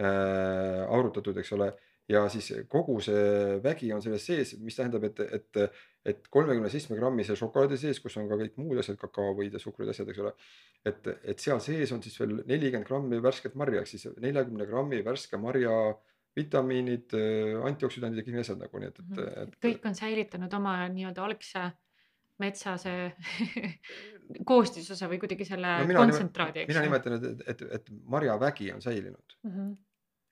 arutatud, 0.00 1.36
eks 1.40 1.52
ole 1.52 1.70
ja 2.10 2.24
siis 2.32 2.50
kogu 2.70 2.98
see 3.04 3.58
vägi 3.62 3.92
on 3.94 4.02
selles 4.02 4.24
sees, 4.26 4.54
mis 4.58 4.76
tähendab, 4.76 5.04
et, 5.06 5.20
et, 5.20 5.58
et 6.10 6.28
kolmekümne 6.32 6.70
seitsme 6.72 6.96
grammise 6.98 7.36
šokolaadi 7.38 7.78
sees, 7.78 8.00
kus 8.02 8.16
on 8.18 8.28
ka 8.30 8.38
kõik 8.40 8.56
muud 8.58 8.80
asjad, 8.82 8.98
kakaovõid 9.00 9.54
ja 9.54 9.60
suhkrud 9.62 9.86
ja 9.86 9.94
asjad, 9.94 10.10
eks 10.10 10.22
ole. 10.24 10.32
et, 10.90 11.10
et 11.32 11.42
seal 11.44 11.60
sees 11.62 11.92
on 11.94 12.02
siis 12.02 12.16
veel 12.20 12.40
nelikümmend 12.48 12.88
grammi 12.88 13.20
värsket 13.22 13.54
marja, 13.60 13.82
ehk 13.84 13.92
siis 13.92 14.08
neljakümne 14.18 14.66
grammi 14.66 15.02
värske 15.06 15.38
marja 15.38 15.74
vitamiinid, 16.38 17.14
antioksüdandid 17.68 18.20
ja 18.20 18.24
kõik 18.26 18.34
need 18.36 18.44
asjad 18.46 18.60
nagu 18.62 18.80
nii, 18.82 18.90
et, 18.90 18.98
et, 18.98 19.10
Mhm. 19.10 19.28
et. 19.44 19.54
kõik 19.66 19.86
on 19.90 19.94
säilitanud 19.98 20.58
oma 20.58 20.74
nii-öelda 20.88 21.24
algse 21.26 21.64
metsa 22.40 22.76
see 22.80 23.10
koostisosa 24.50 25.08
või 25.10 25.18
kuidagi 25.20 25.44
selle 25.46 25.76
No 25.82 25.86
mina 25.90 26.02
kontsentraadi, 26.04 26.64
eks 26.64 26.72
mina 26.74 26.84
nimetan, 26.86 27.18
et, 27.18 27.24
et, 27.30 27.46
et, 27.54 27.64
et 27.78 27.90
marjavägi 28.16 28.72
on 28.74 28.82
säilinud. 28.82 29.36
mm. 29.44 29.50
-hmm. 29.50 29.70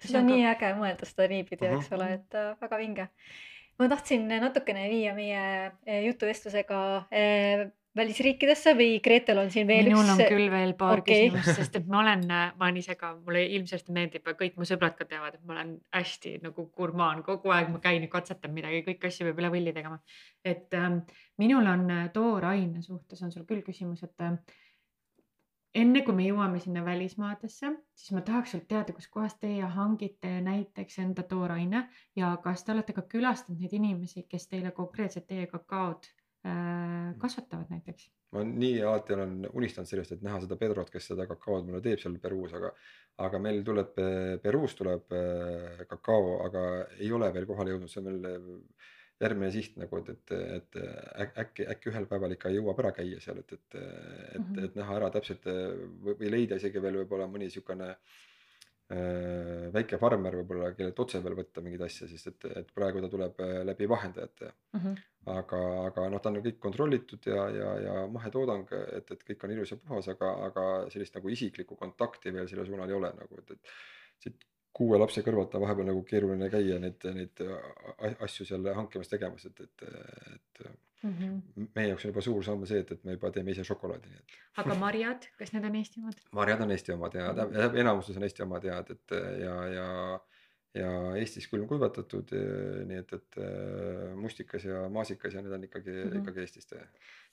See 0.05 0.19
on 0.19 0.29
nii 0.31 0.47
äge 0.53 0.73
mõelda 0.79 1.09
seda 1.09 1.29
niipidi, 1.31 1.69
Mhm. 1.69 1.79
eks 1.79 1.93
ole, 1.93 2.13
et 2.21 2.39
äh, 2.39 2.55
väga 2.61 2.79
vinge. 2.79 3.09
ma 3.79 3.87
tahtsin 3.89 4.27
natukene 4.27 4.89
viia 4.91 5.15
meie 5.15 5.73
eh, 5.87 6.03
jutuvestlusega 6.03 7.07
eh, 7.15 7.69
välisriikidesse 7.99 8.75
või 8.79 8.99
Gretel 9.03 9.41
on 9.43 9.51
siin 9.53 9.67
veel 9.69 9.89
minul 9.89 10.05
on 10.05 10.21
üks. 10.21 10.31
küll 10.31 10.51
veel 10.53 10.75
paar 10.79 11.03
okay. 11.03 11.29
küsimust, 11.29 11.59
sest 11.59 11.79
et 11.81 11.89
ma 11.91 12.01
olen, 12.03 12.25
ma 12.29 12.67
olen 12.67 12.81
ise 12.81 12.97
ka, 12.99 13.13
mulle 13.25 13.45
ilmselt 13.57 13.91
meeldib 13.95 14.29
kõik 14.29 14.59
mu 14.59 14.67
sõbrad 14.69 14.97
ka 14.99 15.07
teavad, 15.09 15.39
et 15.39 15.45
ma 15.49 15.57
olen 15.57 15.75
hästi 15.95 16.37
nagu 16.45 16.69
gurmaan, 16.77 17.23
kogu 17.27 17.53
aeg 17.55 17.73
ma 17.73 17.83
käin 17.85 18.05
ja 18.05 18.13
katsetan 18.13 18.55
midagi, 18.55 18.85
kõiki 18.87 19.11
asju 19.11 19.29
peab 19.29 19.43
üle 19.43 19.53
võlli 19.57 19.75
tegema. 19.77 20.01
et 20.45 20.75
ähm, 20.79 21.01
minul 21.39 21.67
on 21.67 21.91
äh, 21.91 22.09
tooraine 22.15 22.83
suhtes 22.83 23.23
on 23.23 23.33
sul 23.35 23.47
küll 23.49 23.63
küsimus, 23.67 24.03
et 24.07 24.27
äh, 24.27 24.37
enne 25.79 26.03
kui 26.07 26.15
me 26.17 26.27
jõuame 26.27 26.61
sinna 26.63 26.83
välismaadesse, 26.87 27.73
siis 27.97 28.15
ma 28.17 28.23
tahaks 28.27 28.55
sult 28.55 28.69
teada, 28.71 28.95
kuskohast 28.97 29.41
teie 29.43 29.67
hangite 29.75 30.39
näiteks 30.45 31.01
enda 31.05 31.25
tooraine 31.29 31.85
ja 32.17 32.35
kas 32.45 32.65
te 32.65 32.75
olete 32.75 32.97
ka 32.97 33.05
külastanud 33.15 33.63
neid 33.63 33.75
inimesi, 33.79 34.27
kes 34.31 34.49
teile 34.51 34.73
konkreetselt 34.77 35.29
teie 35.31 35.47
kakaod 35.51 36.09
äh, 36.47 37.15
kasvatavad 37.23 37.75
näiteks? 37.75 38.11
ma 38.37 38.43
nii 38.45 38.83
alati 38.85 39.15
olen 39.17 39.49
unistanud 39.57 39.89
sellest, 39.89 40.13
et 40.13 40.25
näha 40.25 40.43
seda 40.43 40.59
Pedrot, 40.61 40.91
kes 40.93 41.07
seda 41.13 41.25
kakaod 41.31 41.65
mulle 41.65 41.81
teeb 41.85 42.03
seal 42.03 42.19
Peruus, 42.21 42.53
aga, 42.59 42.75
aga 43.25 43.41
meil 43.41 43.63
tuleb 43.65 43.97
Peruus 44.43 44.77
tuleb 44.77 45.17
äh, 45.17 45.87
kakao, 45.89 46.39
aga 46.45 46.69
ei 46.99 47.13
ole 47.13 47.33
veel 47.35 47.49
kohale 47.49 47.73
jõudnud, 47.77 47.93
see 47.93 48.03
on 48.03 48.11
veel 48.11 48.51
järgmine 49.21 49.51
siht 49.51 49.77
nagu, 49.81 49.99
et, 49.99 50.09
et, 50.15 50.33
et 50.59 50.77
äk- 51.25 51.39
äkki, 51.43 51.67
äkki 51.75 51.91
ühel 51.91 52.07
päeval 52.11 52.37
ikka 52.37 52.53
jõuab 52.55 52.79
ära 52.85 52.93
käia 52.95 53.19
seal, 53.21 53.41
et, 53.43 53.53
et, 53.59 53.75
et, 53.75 54.39
Mhm. 54.39 54.65
et 54.65 54.77
näha 54.79 54.97
ära 55.01 55.11
täpselt 55.11 55.45
või, 55.49 56.15
või 56.21 56.31
leida 56.37 56.57
isegi 56.61 56.83
veel 56.83 57.01
võib-olla 57.03 57.27
mõni 57.27 57.49
niisugune 57.49 57.89
äh, 57.95 59.69
väike 59.75 59.99
farmer 60.01 60.37
võib-olla, 60.41 60.71
kellelt 60.77 61.01
otse 61.03 61.21
veel 61.25 61.37
võtta 61.37 61.61
mingeid 61.65 61.83
asju, 61.89 62.09
sest 62.09 62.31
et, 62.33 62.47
et 62.63 62.71
praegu 62.75 63.03
ta 63.05 63.11
tuleb 63.13 63.41
äh, 63.45 63.59
läbi 63.69 63.89
vahendajate. 63.91 64.53
aga, 65.29 65.59
aga 65.91 66.07
noh, 66.09 66.21
ta 66.25 66.31
on 66.31 66.39
kõik 66.41 66.59
kontrollitud 66.63 67.27
ja, 67.29 67.49
ja, 67.53 67.73
ja 67.85 67.95
mahetoodang, 68.09 68.71
et, 68.97 69.11
et 69.13 69.25
kõik 69.29 69.43
on 69.45 69.51
ilus 69.53 69.75
ja 69.75 69.77
puhas, 69.77 70.09
aga, 70.09 70.31
aga 70.47 70.63
sellist 70.95 71.19
nagu 71.19 71.29
isiklikku 71.29 71.77
kontakti 71.77 72.33
veel 72.33 72.49
selle 72.49 72.65
suunal 72.65 72.89
ei 72.89 72.97
ole 72.97 73.11
nagu, 73.19 73.43
et, 73.43 73.51
et 73.51 73.75
siit 74.25 74.47
kuue 74.73 74.99
lapse 74.99 75.23
kõrvalt 75.27 75.55
on 75.55 75.65
vahepeal 75.65 75.89
nagu 75.91 76.03
keeruline 76.07 76.51
käia 76.53 76.79
neid, 76.79 77.03
neid 77.15 77.41
asju 78.21 78.47
seal 78.47 78.69
hankimas 78.75 79.09
tegemas, 79.11 79.47
et, 79.49 79.61
et, 79.61 79.89
et 80.35 80.69
meie 81.77 81.89
jaoks 81.93 82.05
on 82.07 82.11
juba 82.13 82.23
suur 82.25 82.45
samm 82.47 82.65
see, 82.67 82.81
et, 82.83 82.91
et 82.95 83.05
me 83.07 83.15
juba 83.15 83.31
teeme 83.35 83.53
ise 83.55 83.65
šokolaadi, 83.67 84.11
nii 84.11 84.19
et. 84.23 84.39
aga 84.63 84.75
marjad, 84.79 85.29
kas 85.39 85.53
need 85.55 85.67
on 85.69 85.77
Eesti 85.79 86.01
omad? 86.03 86.23
marjad 86.41 86.65
on 86.65 86.75
Eesti 86.75 86.95
omad 86.95 87.15
ja 87.15 87.29
Mhm. 87.33 87.55
tä- 87.55 87.81
enamuses 87.81 88.17
on 88.17 88.27
Eesti 88.27 88.43
omad 88.43 88.65
ja, 88.65 88.79
et, 88.79 88.91
et 88.91 89.17
ja, 89.45 89.55
ja, 89.75 89.87
ja 90.75 90.91
Eestis 91.17 91.47
külmkuivatatud, 91.53 92.35
nii 92.91 92.99
et, 93.03 93.13
et 93.15 93.39
äh, 93.43 94.15
mustikas 94.19 94.67
ja 94.67 94.89
maasikas 94.93 95.35
ja 95.35 95.43
need 95.43 95.55
on 95.55 95.65
ikkagi 95.65 95.91
mm. 95.91 96.11
-hmm. 96.11 96.21
ikkagi 96.23 96.41
Eestist. 96.41 96.75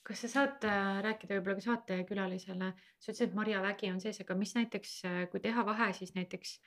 kas 0.03 0.21
sa 0.21 0.27
saad 0.27 0.65
äh, 0.69 1.01
rääkida 1.03 1.39
võib-olla 1.39 1.55
ka 1.57 1.65
saatekülalisele, 1.65 2.73
sa 2.99 3.11
ütlesid, 3.11 3.29
et 3.29 3.33
marjavägi 3.37 3.91
on 3.91 4.01
sees, 4.01 4.21
aga 4.21 4.35
mis 4.37 4.55
näiteks, 4.55 4.99
äh, 5.05 5.23
kui 5.31 5.39
teha 5.39 5.65
vahe, 5.65 5.93
siis 5.93 6.13
näiteks 6.15 6.59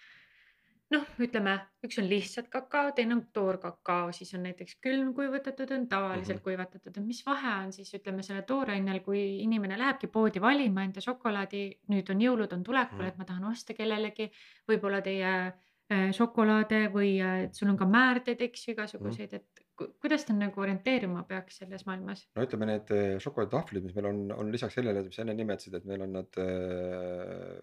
noh, 0.90 1.04
ütleme, 1.20 1.52
üks 1.84 1.98
on 2.00 2.06
lihtsalt 2.08 2.46
kakao, 2.48 2.92
teine 2.96 3.14
on 3.18 3.22
toorkakao, 3.36 4.08
siis 4.16 4.30
on 4.38 4.42
näiteks 4.48 4.78
külmkuivatatud, 4.84 5.70
on 5.76 5.86
tavaliselt 5.88 6.38
Mhm. 6.38 6.44
kuivatatud, 6.44 6.96
et 6.96 7.04
mis 7.06 7.20
vahe 7.26 7.54
on 7.66 7.72
siis 7.72 7.92
ütleme 7.94 8.22
selle 8.24 8.42
toorainel, 8.48 9.00
kui 9.04 9.20
inimene 9.44 9.76
lähebki 9.78 10.06
poodi 10.08 10.40
valima 10.40 10.84
enda 10.84 11.00
šokolaadi, 11.04 11.62
nüüd 11.92 12.10
on 12.10 12.18
jõulud 12.24 12.52
on 12.56 12.64
tulekul, 12.64 12.98
Mhm. 13.04 13.08
et 13.08 13.18
ma 13.18 13.24
tahan 13.24 13.44
osta 13.52 13.74
kellelegi 13.74 14.30
võib-olla 14.68 15.02
teie 15.02 15.52
äh, 15.90 16.10
šokolaade 16.12 16.90
või 16.92 17.14
äh, 17.20 17.44
et 17.44 17.54
sul 17.54 17.68
on 17.70 17.76
ka 17.78 17.86
määrdeid, 17.86 18.40
eks 18.44 18.66
ju, 18.68 18.74
igasuguseid, 18.74 19.32
et 19.32 19.46
ku- 19.76 19.92
kuidas 20.00 20.24
ta 20.26 20.34
nagu 20.34 20.60
orienteeruma 20.60 21.22
peaks 21.28 21.56
selles 21.62 21.86
maailmas? 21.86 22.26
no 22.36 22.42
ütleme, 22.44 22.66
need 22.66 22.90
eh, 22.90 23.18
šokolaaditahvlid, 23.18 23.82
mis 23.84 23.94
meil 23.94 24.06
on, 24.06 24.32
on 24.32 24.52
lisaks 24.52 24.74
sellele, 24.74 25.02
mis 25.04 25.14
sa 25.16 25.22
enne 25.22 25.34
nimetasid, 25.34 25.74
et 25.74 25.84
meil 25.84 26.02
on 26.02 26.12
nad 26.12 26.36
äh, 26.36 27.58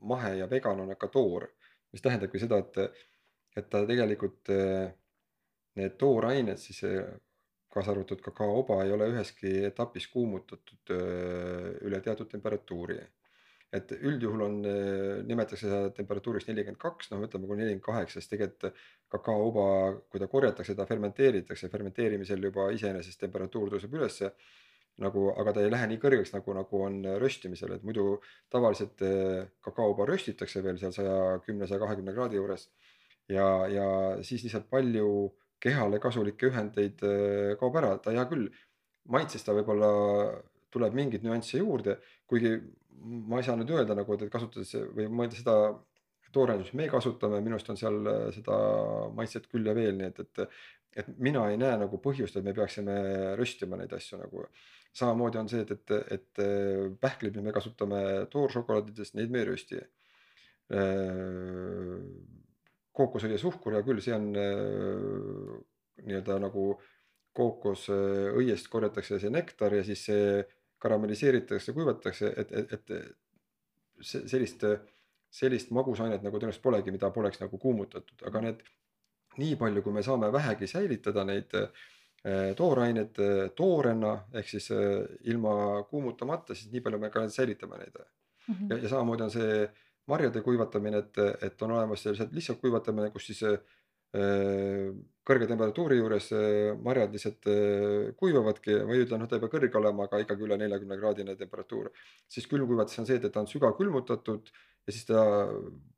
mahe 0.00 0.36
ja 0.38 0.46
vegan 0.50 0.80
on 0.80 0.94
ka 0.96 1.08
toor, 1.08 1.48
mis 1.94 2.02
tähendabki 2.02 2.42
seda, 2.42 2.58
et, 2.62 3.02
et 3.58 3.70
ta 3.70 3.84
tegelikult 3.86 4.50
äh, 4.52 4.88
need 5.78 5.98
toorained 6.00 6.60
siis 6.60 6.82
äh, 6.88 7.04
kaasa 7.74 7.94
arvatud 7.94 8.22
kakaooba 8.22 8.82
ei 8.84 8.94
ole 8.94 9.10
üheski 9.12 9.52
etapis 9.70 10.08
kuumutatud 10.12 10.94
äh, 10.94 11.70
üle 11.86 12.02
teatud 12.04 12.30
temperatuuri. 12.30 12.98
et 13.74 13.90
üldjuhul 13.90 14.42
on, 14.44 14.58
nimetatakse 15.26 15.66
seda 15.66 15.88
temperatuuriks 15.96 16.44
nelikümmend 16.46 16.78
kaks, 16.78 17.08
noh, 17.10 17.24
ütleme 17.26 17.48
kuni 17.48 17.64
nelikümmend 17.64 17.82
kaheksa, 17.82 18.20
siis 18.20 18.30
tegelikult 18.30 18.76
kakaooba, 19.10 19.64
kui 20.12 20.22
ta 20.22 20.28
korjatakse, 20.30 20.76
ta 20.78 20.86
fermenteeritakse, 20.86 21.70
fermenteerimisel 21.72 22.46
juba 22.46 22.68
iseenesest 22.76 23.18
temperatuur 23.24 23.72
tõuseb 23.72 23.96
ülesse 23.98 24.30
nagu, 25.02 25.28
aga 25.34 25.54
ta 25.54 25.62
ei 25.64 25.70
lähe 25.72 25.88
nii 25.90 26.00
kõrgeks 26.02 26.34
nagu, 26.36 26.54
nagu 26.54 26.82
on 26.86 27.00
röstimisel, 27.22 27.74
et 27.74 27.86
muidu 27.86 28.18
tavaliselt 28.52 29.02
eh, 29.06 29.46
kakaoba 29.64 30.06
röstitakse 30.10 30.62
veel 30.62 30.78
seal 30.78 30.94
saja 30.94 31.16
kümne, 31.46 31.66
saja 31.66 31.80
kahekümne 31.82 32.14
kraadi 32.14 32.38
juures. 32.38 32.68
ja, 33.28 33.66
ja 33.72 33.86
siis 34.22 34.44
lihtsalt 34.44 34.68
palju 34.70 35.08
kehale 35.64 35.98
kasulikke 35.98 36.50
ühendeid 36.50 37.02
eh, 37.08 37.54
kaob 37.58 37.80
ära, 37.80 37.96
ta 37.98 38.14
hea 38.14 38.26
küll, 38.30 38.50
maitses 39.10 39.42
ta 39.42 39.56
võib-olla 39.56 39.90
tuleb 40.74 40.94
mingeid 40.94 41.24
nüansse 41.24 41.58
juurde, 41.58 41.98
kuigi 42.30 42.54
ma 43.02 43.40
ei 43.40 43.46
saa 43.46 43.56
nüüd 43.58 43.72
öelda 43.74 43.96
nagu, 43.98 44.14
et 44.14 44.30
kasutades 44.30 44.74
või 44.94 45.08
mõelda 45.10 45.38
seda 45.38 45.56
toorainet, 46.34 46.66
mis 46.66 46.78
me 46.78 46.86
kasutame, 46.90 47.38
minu 47.42 47.54
arust 47.54 47.68
on 47.70 47.78
seal 47.78 47.98
seda 48.34 48.56
maitset 49.14 49.46
küll 49.50 49.66
ja 49.68 49.74
veel, 49.76 49.94
nii 49.98 50.08
et, 50.10 50.22
et 50.24 50.48
et 50.96 51.10
mina 51.18 51.44
ei 51.50 51.58
näe 51.58 51.76
nagu 51.80 51.98
põhjust, 52.02 52.36
et 52.38 52.46
me 52.46 52.54
peaksime 52.54 52.94
röstima 53.38 53.78
neid 53.80 53.92
asju 53.96 54.20
nagu. 54.20 54.46
Samamoodi 54.94 55.40
on 55.40 55.50
see, 55.50 55.64
et, 55.64 55.70
et, 55.74 55.94
et 56.16 56.98
pähklid, 57.02 57.34
mida 57.34 57.48
me 57.48 57.54
kasutame 57.54 58.00
tooršokolaadidest, 58.32 59.16
neid 59.18 59.32
me 59.34 59.42
ei 59.42 59.48
rösti. 59.50 59.80
kookosõli 62.94 63.34
ja 63.34 63.40
suhkur, 63.42 63.74
hea 63.74 63.84
küll, 63.84 64.00
see 64.00 64.14
on 64.14 64.30
eh, 64.38 65.56
nii-öelda 66.06 66.38
nagu 66.46 66.68
kookosõiest 67.34 68.70
korjatakse 68.70 69.18
see 69.18 69.32
nektar 69.34 69.74
ja 69.74 69.82
siis 69.84 70.04
see 70.06 70.44
karamelliseeritakse, 70.84 71.74
kuivatatakse, 71.74 72.30
et, 72.38 72.52
et, 72.52 72.72
et 72.72 74.00
see 74.04 74.28
sellist, 74.30 74.64
sellist 75.34 75.74
magusainet 75.74 76.22
nagu 76.22 76.38
tõenäoliselt 76.38 76.64
polegi, 76.64 76.94
mida 76.94 77.10
poleks 77.14 77.42
nagu 77.42 77.58
kuumutatud, 77.58 78.22
aga 78.30 78.44
need 78.46 78.62
nii 79.42 79.58
palju, 79.58 79.82
kui 79.82 79.96
me 79.96 80.04
saame 80.06 80.30
vähegi 80.32 80.70
säilitada 80.70 81.26
neid 81.26 81.54
eh, 81.58 81.84
tooraineid 82.56 83.18
eh, 83.20 83.46
toorena 83.56 84.14
ehk 84.32 84.48
siis 84.48 84.70
eh, 84.72 85.04
ilma 85.28 85.82
kuumutamata, 85.90 86.56
siis 86.56 86.72
nii 86.72 86.80
palju 86.84 87.00
me 87.00 87.10
ka 87.12 87.26
säilitame 87.28 87.80
neid. 87.82 87.98
ja, 88.70 88.76
ja 88.78 88.88
samamoodi 88.88 89.26
on 89.26 89.32
see 89.32 89.64
marjade 90.08 90.40
kuivatamine, 90.44 91.00
et, 91.04 91.18
et 91.48 91.62
on 91.64 91.74
olemas 91.76 92.02
sellised 92.04 92.32
lihtsalt 92.36 92.60
kuivatamine, 92.60 93.10
kus 93.12 93.28
siis 93.30 93.42
äh, 93.48 94.90
kõrge 95.24 95.48
temperatuuri 95.48 95.96
juures 96.00 96.30
äh, 96.36 96.72
marjad 96.84 97.12
lihtsalt 97.16 97.48
äh, 97.52 98.10
kuivavadki, 98.20 98.82
ma 98.84 98.96
ei 98.96 99.04
ütle, 99.04 99.20
noh, 99.20 99.28
ta 99.28 99.38
ei 99.38 99.44
pea 99.44 99.52
kõrge 99.56 99.80
olema, 99.80 100.08
aga 100.08 100.20
ikkagi 100.24 100.44
üle 100.48 100.58
neljakümne 100.60 101.00
kraadine 101.00 101.36
temperatuur. 101.40 101.90
siis 102.28 102.48
külmkuivatus 102.48 103.00
on 103.00 103.08
see, 103.08 103.20
et 103.20 103.32
ta 103.32 103.40
on 103.40 103.48
sügavkülmutatud 103.48 104.52
ja 104.86 104.92
siis 104.92 105.06
ta 105.08 105.24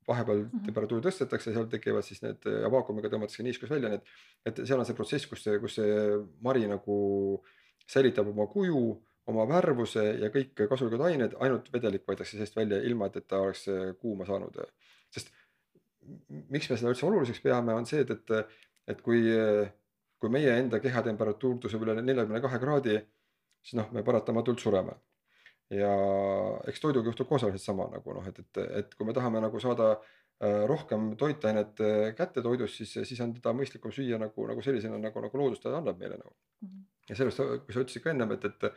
vahepeal 0.07 0.39
mm 0.39 0.51
-hmm. 0.51 0.65
temperatuuri 0.67 1.05
tõstetakse, 1.07 1.53
seal 1.53 1.67
tekivad 1.71 2.05
siis 2.07 2.23
need 2.23 2.47
ja 2.63 2.71
vaakumiga 2.71 3.11
tõmmatakse 3.11 3.43
niiskus 3.43 3.71
välja, 3.71 3.91
nii 3.91 3.99
et, 3.99 4.13
et 4.47 4.61
seal 4.67 4.79
on 4.79 4.87
see 4.87 4.95
protsess, 4.95 5.27
kus 5.27 5.43
see, 5.45 5.59
kus 5.59 5.75
see 5.81 5.97
mari 6.41 6.67
nagu 6.71 6.97
säilitab 7.87 8.29
oma 8.29 8.47
kuju 8.47 8.83
oma 9.27 9.47
värvuse 9.51 10.05
ja 10.23 10.31
kõik 10.31 10.69
kasulikud 10.71 11.03
ained, 11.09 11.35
ainult 11.43 11.73
vedelik 11.73 12.07
võetakse 12.07 12.39
seest 12.39 12.57
välja, 12.57 12.79
ilma 12.83 13.09
et, 13.11 13.17
et 13.17 13.27
ta 13.27 13.41
oleks 13.43 13.67
kuuma 14.01 14.27
saanud. 14.27 14.61
sest 15.11 15.33
miks 16.51 16.71
me 16.71 16.77
seda 16.79 16.93
üldse 16.93 17.07
oluliseks 17.07 17.43
peame, 17.43 17.75
on 17.75 17.87
see, 17.87 18.05
et, 18.05 18.11
et, 18.11 18.59
et 18.95 19.03
kui, 19.03 19.25
kui 20.23 20.31
meie 20.31 20.55
enda 20.61 20.81
kehatemperatuur 20.83 21.59
tõuseb 21.63 21.83
üle 21.83 21.97
neljakümne 21.99 22.41
kahe 22.45 22.61
kraadi, 22.63 23.01
siis 23.67 23.81
noh, 23.81 23.91
me 23.93 24.05
paratamatult 24.07 24.63
sureme. 24.63 24.95
Ja 25.75 25.93
eks 26.71 26.83
toiduga 26.83 27.11
juhtub 27.11 27.29
koosaliselt 27.31 27.65
sama 27.65 27.89
nagu 27.91 28.15
noh, 28.15 28.27
et, 28.29 28.39
et, 28.45 28.61
et 28.81 28.95
kui 28.95 29.09
me 29.09 29.15
tahame 29.17 29.43
nagu 29.43 29.61
saada 29.63 29.97
rohkem 30.69 31.15
toitainet 31.17 31.81
kätte 32.19 32.43
toidust, 32.45 32.77
siis, 32.77 32.93
siis 33.09 33.21
on 33.25 33.33
teda 33.33 33.55
mõistlikum 33.57 33.95
süüa 33.95 34.19
nagu, 34.21 34.45
nagu 34.51 34.63
sellisena, 34.63 34.99
nagu, 35.01 35.23
nagu 35.25 35.41
loodus 35.41 35.63
ta 35.63 35.73
annab 35.79 35.97
meile 35.97 36.19
nagu. 36.21 36.35
ja 37.09 37.17
sellest, 37.17 37.41
kui 37.65 37.73
sa 37.73 37.83
ütlesid 37.83 38.05
ka 38.05 38.13
ennem, 38.13 38.37
et, 38.37 38.45
et 38.45 38.69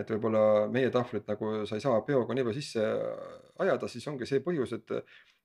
et 0.00 0.08
võib-olla 0.08 0.68
meie 0.72 0.88
tahvlit 0.92 1.26
nagu 1.28 1.50
sa 1.68 1.76
ei 1.76 1.84
saa 1.84 2.00
peoga 2.06 2.32
nii 2.32 2.46
palju 2.46 2.56
sisse 2.56 2.84
ajada, 3.60 3.88
siis 3.92 4.06
ongi 4.08 4.28
see 4.28 4.40
põhjus, 4.44 4.72
et 4.78 4.94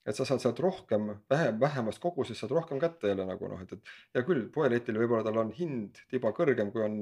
et 0.07 0.15
sa 0.15 0.23
saad 0.23 0.39
sealt 0.39 0.59
rohkem, 0.63 1.09
vähem, 1.27 1.57
vähemast 1.59 1.99
kogusest 1.99 2.39
saad 2.39 2.53
rohkem 2.55 2.79
kätte 2.79 3.09
jälle 3.11 3.25
nagu 3.27 3.49
noh, 3.51 3.59
et, 3.59 3.73
et 3.75 3.89
hea 4.15 4.23
küll, 4.27 4.45
poeletil 4.53 4.95
võib-olla 5.01 5.25
tal 5.27 5.41
on 5.41 5.51
hind 5.57 5.99
tiba 6.07 6.31
kõrgem, 6.37 6.71
kui 6.71 6.85
on 6.85 7.01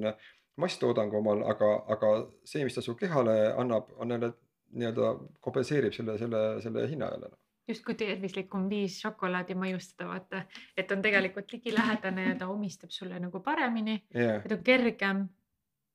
masstoodangu 0.62 1.18
omal, 1.20 1.44
aga, 1.52 1.72
aga 1.96 2.12
see, 2.48 2.64
mis 2.64 2.76
ta 2.78 2.84
su 2.84 2.96
kehale 3.00 3.36
annab, 3.60 3.90
on 4.00 4.14
jälle 4.16 4.32
nii-öelda 4.76 5.12
kompenseerib 5.44 5.94
selle, 5.94 6.18
selle, 6.18 6.44
selle 6.64 6.88
hinna 6.90 7.10
jälle. 7.12 7.30
Justkui 7.68 7.96
tervislikum 7.98 8.68
viis 8.70 9.00
šokolaadi 9.02 9.56
mõjustada, 9.58 10.08
vaata, 10.12 10.44
et 10.78 10.92
on 10.94 11.02
tegelikult 11.02 11.54
ligilähedane 11.56 12.28
ja 12.28 12.36
ta 12.40 12.50
omistab 12.54 12.94
sulle 12.94 13.20
nagu 13.20 13.42
paremini. 13.42 14.04
Yeah., 14.16 14.44
et 14.46 14.52
on 14.54 14.62
kergem. 14.64 15.24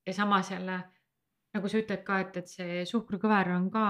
Ja 0.06 0.14
samas 0.16 0.50
jälle 0.50 0.80
nagu 1.54 1.68
sa 1.70 1.78
ütled 1.78 2.02
ka, 2.06 2.20
et, 2.24 2.36
et 2.40 2.50
see 2.50 2.84
suhkrukõver 2.88 3.52
on 3.54 3.68
ka 3.70 3.84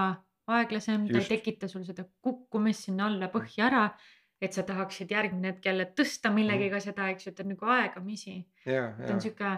aeglasem, 0.50 1.06
ta 1.08 1.20
ei 1.20 1.28
tekita 1.28 1.68
sul 1.70 1.84
seda 1.86 2.04
kukkumist 2.24 2.88
sinna 2.88 3.06
alla 3.10 3.30
põhja 3.32 3.68
ära. 3.70 3.90
et 4.40 4.56
sa 4.56 4.62
tahaksid 4.64 5.10
järgmine 5.12 5.50
hetk 5.50 5.66
jälle 5.68 5.84
tõsta 5.92 6.30
millegiga 6.32 6.78
seda, 6.80 7.10
eks 7.12 7.26
ju, 7.26 7.32
et 7.34 7.40
on 7.42 7.50
nagu 7.52 7.66
aegamisi. 7.74 8.38
ja, 8.64 8.86
et 8.96 9.10
on 9.10 9.18
ja 9.18 9.20
sihuke 9.20 9.50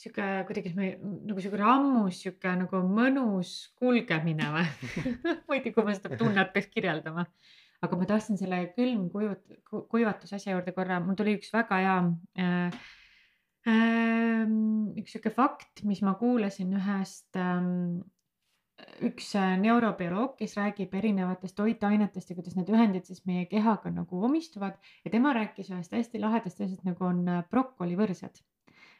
sihuke 0.00 0.24
kuidagi 0.48 0.72
nagu 0.76 1.40
sihuke 1.40 1.60
rammus, 1.60 2.20
sihuke 2.22 2.52
nagu 2.60 2.82
mõnus 2.88 3.52
kulgemine 3.80 4.50
või? 4.54 4.66
Ma 5.48 5.56
ei 5.56 5.62
tea, 5.64 5.72
kui 5.76 5.86
ma 5.86 5.94
seda 5.96 6.18
tunnet 6.20 6.52
peaks 6.54 6.72
kirjeldama. 6.74 7.26
aga 7.84 7.96
ma 8.00 8.08
tahtsin 8.08 8.38
selle 8.40 8.62
külmkujut-, 8.76 9.56
kuivatuse 9.92 10.38
asja 10.38 10.54
juurde 10.54 10.72
korra, 10.76 10.98
mul 11.04 11.16
tuli 11.18 11.36
üks 11.36 11.52
väga 11.54 11.80
hea 11.82 11.96
äh, 12.40 12.82
äh, 13.72 14.44
üks 15.00 15.16
sihuke 15.16 15.32
fakt, 15.32 15.84
mis 15.88 16.02
ma 16.04 16.16
kuulasin 16.20 16.76
ühest 16.76 17.40
ähm, 17.40 18.02
üks 19.06 19.30
äh, 19.38 19.54
neurobioloog, 19.60 20.34
kes 20.40 20.56
räägib 20.58 20.92
erinevatest 20.98 21.56
toitainetest 21.56 22.30
ja 22.30 22.36
kuidas 22.36 22.56
need 22.58 22.72
ühendid 22.72 23.08
siis 23.08 23.24
meie 23.28 23.46
kehaga 23.48 23.92
nagu 23.92 24.20
omistuvad. 24.28 24.76
Ja 25.04 25.12
tema 25.14 25.32
rääkis 25.36 25.72
ühest 25.72 25.96
hästi 25.96 26.20
lahedast 26.20 26.60
asjast 26.60 26.84
nagu 26.88 27.08
on 27.08 27.24
äh, 27.28 27.44
brokolivõrsed 27.52 28.44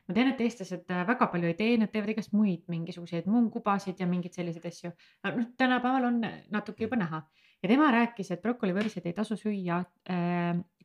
ma 0.06 0.14
tean, 0.14 0.30
et 0.32 0.42
eestlased 0.44 0.92
äh, 0.92 1.06
väga 1.08 1.30
palju 1.32 1.50
ei 1.50 1.56
tee, 1.58 1.78
nad 1.80 1.90
teevad 1.92 2.12
igast 2.14 2.34
muid 2.36 2.66
mingisuguseid 2.70 3.26
mungubasid 3.30 3.98
ja 4.00 4.06
mingeid 4.10 4.36
selliseid 4.38 4.68
asju. 4.70 4.92
noh, 5.26 5.50
tänapäeval 5.58 6.10
on 6.10 6.20
natuke 6.54 6.86
juba 6.86 7.00
näha 7.00 7.22
ja 7.62 7.70
tema 7.70 7.90
rääkis, 7.94 8.30
et 8.30 8.44
brokolivõrseid 8.44 9.08
ei 9.08 9.16
tasu 9.16 9.38
süüa, 9.40 9.80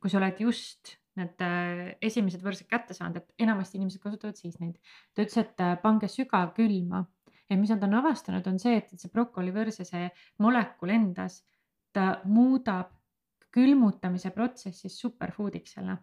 kui 0.00 0.10
sa 0.10 0.18
oled 0.18 0.40
just 0.42 0.96
need 1.20 1.44
äh, 1.44 1.92
esimesed 2.00 2.42
võrsed 2.44 2.68
kätte 2.70 2.96
saanud, 2.96 3.20
et 3.20 3.44
enamasti 3.44 3.78
inimesed 3.78 4.00
kasutavad 4.02 4.38
siis 4.38 4.56
neid. 4.62 4.78
ta 5.14 5.26
ütles, 5.26 5.38
et 5.42 5.60
äh, 5.60 5.74
pange 5.82 6.08
sügavkülma 6.08 7.02
ja 7.50 7.58
mis 7.60 7.72
nad 7.74 7.84
on 7.84 7.98
avastanud, 8.00 8.46
on 8.48 8.58
see, 8.62 8.78
et 8.80 8.94
see 8.96 9.12
brokolivõrse, 9.12 9.84
see 9.84 10.08
molekul 10.40 10.94
endas, 10.94 11.42
ta 11.92 12.22
muudab 12.24 12.94
külmutamise 13.52 14.32
protsessis 14.32 14.96
superfood'iks 15.02 15.76
selle 15.76 15.98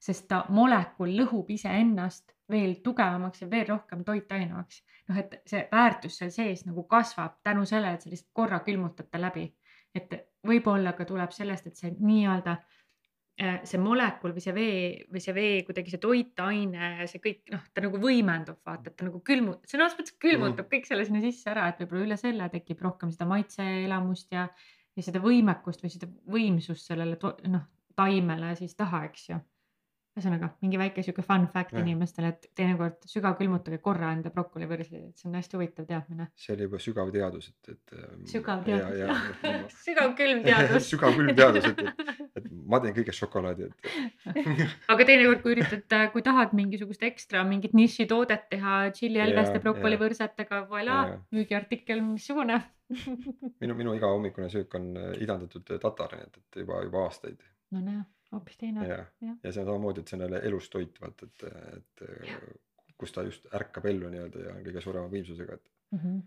sest 0.00 0.26
ta 0.30 0.44
molekul 0.48 1.12
lõhub 1.20 1.50
iseennast 1.52 2.32
veel 2.50 2.74
tugevamaks 2.84 3.44
ja 3.44 3.50
veel 3.50 3.68
rohkem 3.68 4.04
toitainemaks. 4.04 4.82
noh, 5.10 5.18
et 5.18 5.40
see 5.50 5.62
väärtus 5.72 6.18
seal 6.20 6.30
sees 6.34 6.66
nagu 6.66 6.84
kasvab 6.90 7.40
tänu 7.42 7.64
sellele, 7.66 7.94
et 7.94 8.04
sa 8.04 8.10
lihtsalt 8.10 8.30
korra 8.32 8.60
külmutad 8.66 9.10
ta 9.10 9.20
läbi. 9.20 9.48
et 9.94 10.12
võib-olla 10.46 10.92
ka 10.96 11.04
tuleb 11.04 11.32
sellest, 11.34 11.66
et 11.66 11.76
see 11.76 11.90
nii-öelda 11.98 12.52
äh, 13.42 13.58
see 13.66 13.80
molekul 13.82 14.34
või 14.36 14.44
see 14.44 14.54
vee 14.54 14.82
või 15.10 15.22
see 15.24 15.34
vee 15.34 15.62
kuidagi 15.66 15.94
see 15.94 16.02
toitaine, 16.02 16.92
see 17.10 17.22
kõik 17.24 17.54
noh, 17.54 17.64
ta 17.74 17.84
nagu 17.84 18.00
võimendub, 18.02 18.60
vaata, 18.66 18.92
et 18.92 18.96
ta 18.96 19.08
nagu 19.08 19.22
külmut-, 19.26 19.66
sõna 19.66 19.88
otseses 19.88 20.00
mõttes 20.00 20.18
külmutab 20.22 20.66
mm. 20.66 20.70
kõik 20.74 20.90
selle 20.90 21.06
sinna 21.08 21.24
sisse 21.24 21.50
ära, 21.52 21.68
et 21.70 21.82
võib-olla 21.82 22.06
üle 22.06 22.20
selle 22.20 22.48
tekib 22.54 22.86
rohkem 22.86 23.12
seda 23.14 23.28
maitseelamust 23.30 24.36
ja, 24.36 24.46
ja 24.96 25.06
seda 25.06 25.22
võimekust 25.24 25.82
või 25.84 25.94
seda 25.96 26.10
võimsust 26.30 26.92
sellele 26.92 27.18
noh, 27.50 27.66
taimele 27.98 28.54
siis 28.60 28.78
taha, 28.78 29.04
eks 29.10 29.32
ju 29.32 29.40
ühesõnaga 30.20 30.50
mingi 30.62 30.78
väike 30.80 31.04
sihuke 31.04 31.24
fun 31.26 31.46
fact 31.52 31.74
Jah. 31.74 31.82
inimestele, 31.82 32.32
et 32.34 32.48
teinekord 32.58 33.06
sügavkülmutage 33.10 33.80
korra 33.82 34.12
enda 34.14 34.32
brokolivõrsi, 34.34 35.02
et 35.10 35.20
see 35.20 35.30
on 35.30 35.38
hästi 35.38 35.58
huvitav 35.58 35.88
teadmine. 35.88 36.28
see 36.38 36.54
oli 36.54 36.68
juba 36.68 36.80
sügav 36.84 37.12
teadus, 37.14 37.50
et, 37.50 37.72
et. 37.74 37.94
ähm, 37.96 38.24
sügav 38.30 38.64
teadus 38.66 39.00
ja, 39.00 39.08
ja 39.08 39.56
noh, 39.56 39.74
sügav 39.86 40.14
külm 40.18 40.42
teadus 40.48 40.90
sügav 40.92 41.16
külm 41.16 41.32
teadus, 41.38 41.70
et, 41.72 41.84
et, 41.88 42.32
et 42.42 42.50
ma 42.50 42.82
teen 42.84 42.96
kõigest 42.96 43.24
šokolaadi, 43.24 43.70
et 43.70 44.64
aga 44.94 45.08
teinekord, 45.08 45.42
kui 45.44 45.56
üritad, 45.56 45.96
kui 46.14 46.26
tahad 46.26 46.54
mingisugust 46.56 47.04
ekstra 47.08 47.44
mingit 47.48 47.76
nišitoodet 47.76 48.48
teha 48.52 48.82
tšilliälveste 48.94 49.58
Jaa, 49.58 49.64
brokolivõrsetega, 49.64 50.64
voilà 50.70 51.00
müügiartikkel 51.34 52.02
missugune. 52.04 52.60
minu, 53.62 53.74
minu 53.78 53.94
igahommikune 53.94 54.48
söök 54.50 54.74
on 54.74 54.96
äh, 54.98 55.12
idandatud 55.22 55.68
tatar, 55.82 56.16
nii 56.16 56.26
et, 56.26 56.40
et 56.40 56.62
juba, 56.64 56.80
juba 56.86 57.04
aastaid 57.06 57.44
no 57.70 57.82
näe, 57.84 58.02
hoopis 58.32 58.58
teine. 58.60 58.86
ja, 58.88 59.04
ja 59.20 59.52
see 59.52 59.62
on 59.62 59.68
samamoodi, 59.72 60.00
et 60.04 60.08
see 60.10 60.18
on 60.18 60.26
jälle 60.26 60.40
elustoit, 60.50 61.00
vaata, 61.02 61.26
et, 61.26 61.44
et 61.76 62.04
Jah. 62.28 62.42
kus 63.00 63.12
ta 63.16 63.24
just 63.26 63.46
ärkab 63.56 63.86
ellu 63.90 64.10
nii-öelda 64.12 64.44
ja 64.46 64.54
on 64.56 64.64
kõige 64.66 64.82
suurema 64.84 65.08
võimsusega, 65.12 65.54
et 65.60 65.70
Mhm. 65.96 66.18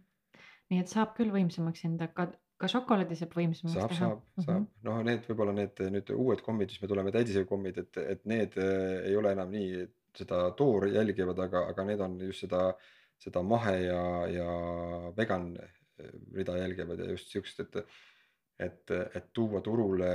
nii 0.71 0.79
et 0.81 0.89
saab 0.91 1.13
küll 1.17 1.31
võimsamaks 1.31 1.85
enda, 1.85 2.07
ka, 2.07 2.27
ka 2.59 2.67
šokolaadi 2.67 3.15
saab 3.15 3.35
võimsamaks 3.37 3.77
saab, 3.79 3.89
teha. 3.93 4.07
Saab, 4.09 4.45
saab, 4.45 4.65
noh, 4.87 5.03
need 5.03 5.27
võib-olla 5.29 5.53
need 5.55 5.79
nüüd 5.93 6.09
uued 6.15 6.41
kommid, 6.43 6.71
mis 6.73 6.81
me 6.81 6.87
tuleme, 6.91 7.11
täidisekommid, 7.15 7.77
et, 7.77 7.97
et 7.97 8.25
need 8.25 8.57
äh, 8.57 9.05
ei 9.09 9.15
ole 9.19 9.31
enam 9.35 9.51
nii 9.53 9.85
seda 10.17 10.51
toori 10.57 10.93
jälgivad, 10.93 11.39
aga, 11.39 11.67
aga 11.71 11.85
need 11.87 12.01
on 12.05 12.19
just 12.21 12.43
seda, 12.45 12.65
seda 13.23 13.41
mahe 13.41 13.77
ja, 13.85 14.01
ja 14.29 14.49
vegan 15.17 15.53
äh, 15.57 15.71
rida 16.33 16.57
jälgivad 16.57 16.99
ja 16.99 17.07
just 17.11 17.31
siuksed, 17.31 17.63
et, 17.65 17.95
et, 18.59 18.91
et 19.15 19.29
tuua 19.33 19.61
turule 19.61 20.09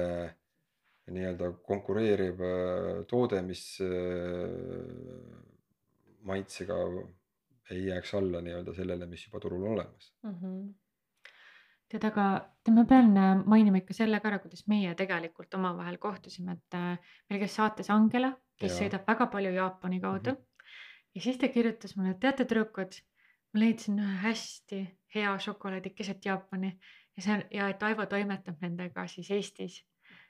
nii-öelda 1.14 1.52
konkureeriv 1.66 2.42
äh, 2.44 2.90
toode, 3.10 3.40
mis 3.46 3.62
äh, 3.84 3.88
maitsega 6.28 6.76
ei 7.70 7.86
jääks 7.86 8.14
alla 8.18 8.42
nii-öelda 8.44 8.74
sellele, 8.76 9.06
mis 9.06 9.26
juba 9.26 9.40
turul 9.40 9.64
on 9.64 9.72
olemas. 9.76 10.12
Mhm. 10.26 10.68
tead, 11.88 12.04
aga 12.04 12.24
tead, 12.64 12.74
ma 12.76 12.84
pean 12.84 13.16
äh, 13.16 13.30
mainima 13.46 13.80
ikka 13.80 13.96
selle 13.96 14.20
ka 14.20 14.32
ära, 14.32 14.42
kuidas 14.44 14.66
meie 14.68 14.94
tegelikult 14.94 15.54
omavahel 15.56 15.96
kohtusime, 16.02 16.58
et 16.58 16.78
meil 17.30 17.40
käis 17.40 17.56
saates 17.56 17.90
Angela, 17.90 18.34
kes 18.60 18.72
Jaa. 18.74 18.82
sõidab 18.82 19.08
väga 19.08 19.30
palju 19.32 19.54
Jaapani 19.56 20.00
kaudu 20.00 20.34
mm. 20.34 20.36
-hmm. 20.36 20.74
ja 21.14 21.20
siis 21.20 21.38
ta 21.38 21.48
kirjutas 21.48 21.96
mulle, 21.96 22.10
et 22.16 22.20
teate, 22.20 22.44
tüdrukud, 22.44 23.00
ma 23.54 23.60
leidsin 23.64 24.00
ühe 24.04 24.16
hästi 24.24 24.80
hea 25.14 25.38
šokolaadi 25.38 25.90
keset 25.96 26.24
Jaapani 26.24 26.74
ja 27.18 27.22
see 27.22 27.34
on 27.34 27.44
ja 27.50 27.68
et 27.72 27.82
Aivo 27.82 28.06
toimetab 28.06 28.60
nendega 28.62 29.06
siis 29.10 29.30
Eestis. 29.34 29.82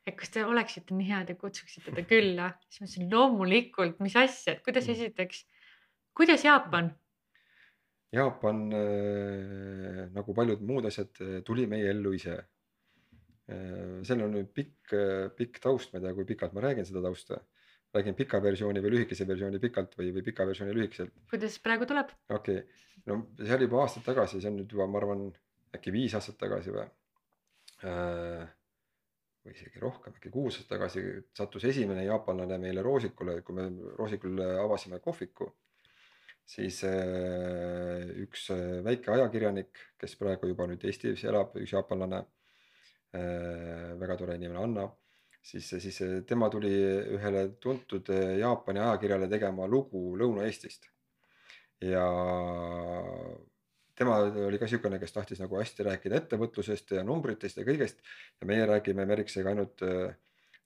Et 0.08 0.16
kas 0.18 0.32
te 0.34 0.44
oleksite 0.46 0.96
nii 0.96 1.08
head 1.10 1.32
ja 1.32 1.36
kutsuksite 1.38 1.92
ta 1.94 2.04
külla, 2.08 2.52
siis 2.68 2.80
ma 2.80 2.86
ütlesin 2.88 3.10
loomulikult, 3.12 4.00
mis 4.04 4.16
asja, 4.16 4.56
et 4.56 4.64
kuidas 4.64 4.88
Mhm. 4.88 4.94
esiteks, 4.96 5.44
kuidas 6.16 6.44
Jaapan? 6.44 6.90
Jaapan 8.12 8.62
äh, 8.72 10.06
nagu 10.14 10.34
paljud 10.34 10.62
muud 10.64 10.88
asjad 10.88 11.20
äh, 11.20 11.42
tuli 11.44 11.66
meie 11.68 11.90
ellu 11.92 12.14
ise 12.16 12.38
äh,. 12.38 14.00
seal 14.08 14.22
on 14.24 14.32
nüüd 14.36 14.48
pikk, 14.56 14.94
pikk 15.36 15.60
taust, 15.64 15.92
ma 15.92 16.00
ei 16.00 16.06
tea, 16.06 16.14
kui 16.16 16.24
pikalt 16.28 16.56
ma 16.56 16.64
räägin 16.64 16.88
seda 16.88 17.04
tausta. 17.04 17.40
räägin 17.94 18.14
pika 18.14 18.36
versiooni 18.44 18.80
või 18.84 18.90
lühikese 18.92 19.24
versiooni 19.28 19.58
pikalt 19.58 19.94
või, 19.96 20.10
või 20.12 20.22
pika 20.24 20.44
versiooni 20.46 20.74
lühikeselt. 20.76 21.12
kuidas 21.30 21.58
praegu 21.64 21.86
tuleb? 21.88 22.10
okei 22.28 22.58
okay., 22.58 22.84
no 23.06 23.22
see 23.38 23.54
oli 23.56 23.68
juba 23.68 23.82
aastaid 23.84 24.04
tagasi, 24.04 24.40
see 24.40 24.50
on 24.50 24.58
nüüd 24.60 24.72
juba, 24.72 24.86
ma 24.86 25.00
arvan, 25.00 25.28
äkki 25.76 25.92
viis 25.92 26.14
aastat 26.16 26.36
tagasi 26.40 26.74
või. 26.74 26.88
Või 29.48 29.56
isegi 29.56 29.82
rohkem, 29.82 30.14
äkki 30.18 30.32
kuus 30.34 30.58
aastat 30.58 30.76
tagasi 30.76 31.04
sattus 31.36 31.64
esimene 31.70 32.04
jaapanlane 32.06 32.60
meile 32.62 32.84
Roosikule, 32.84 33.40
kui 33.42 33.56
me 33.56 33.68
Roosikul 33.98 34.44
avasime 34.64 35.00
kohviku. 35.04 35.52
siis 36.48 36.78
äh, 36.88 38.08
üks 38.24 38.46
äh, 38.54 38.78
väike 38.84 39.10
ajakirjanik, 39.12 39.82
kes 40.00 40.16
praegu 40.16 40.48
juba 40.48 40.64
nüüd 40.68 40.84
Eestis 40.84 41.24
elab, 41.24 41.56
üks 41.60 41.72
jaapanlane. 41.76 42.24
väga 43.98 44.16
tore 44.20 44.34
inimene, 44.36 44.60
Anna 44.60 44.82
siis, 45.42 45.68
siis 45.70 46.00
äh, 46.02 46.20
tema 46.26 46.50
tuli 46.50 46.72
ühele 47.16 47.48
tuntud 47.60 48.10
äh, 48.12 48.36
Jaapani 48.42 48.82
ajakirjale 48.84 49.28
tegema 49.30 49.66
lugu 49.68 50.16
Lõuna-Eestist 50.20 50.88
ja 51.88 52.04
tema 53.98 54.20
oli 54.46 54.60
ka 54.60 54.68
niisugune, 54.68 55.00
kes 55.02 55.14
tahtis 55.14 55.42
nagu 55.42 55.58
hästi 55.58 55.86
rääkida 55.88 56.22
ettevõtlusest 56.22 56.94
ja 56.96 57.04
numbritest 57.06 57.58
ja 57.58 57.66
kõigest. 57.66 58.00
Ja 58.40 58.48
meie 58.50 58.66
räägime 58.68 59.06
Meriksega 59.08 59.52
ainult, 59.52 59.82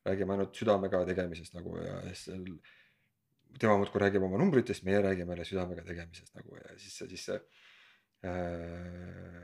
räägime 0.04 0.36
ainult 0.36 0.58
südamega 0.58 1.02
tegemisest 1.08 1.56
nagu 1.56 1.78
ja 1.80 1.98
seal 2.18 2.44
tema 3.60 3.76
muudkui 3.80 4.00
räägib 4.00 4.24
oma 4.24 4.38
numbritest, 4.40 4.84
meie 4.88 5.00
räägime 5.04 5.34
jälle 5.34 5.48
südamega 5.48 5.84
tegemisest 5.86 6.34
nagu 6.38 6.56
ja 6.56 6.76
siis, 6.80 6.96
siis 7.08 7.26
see 7.28 7.40
äh, 8.28 9.42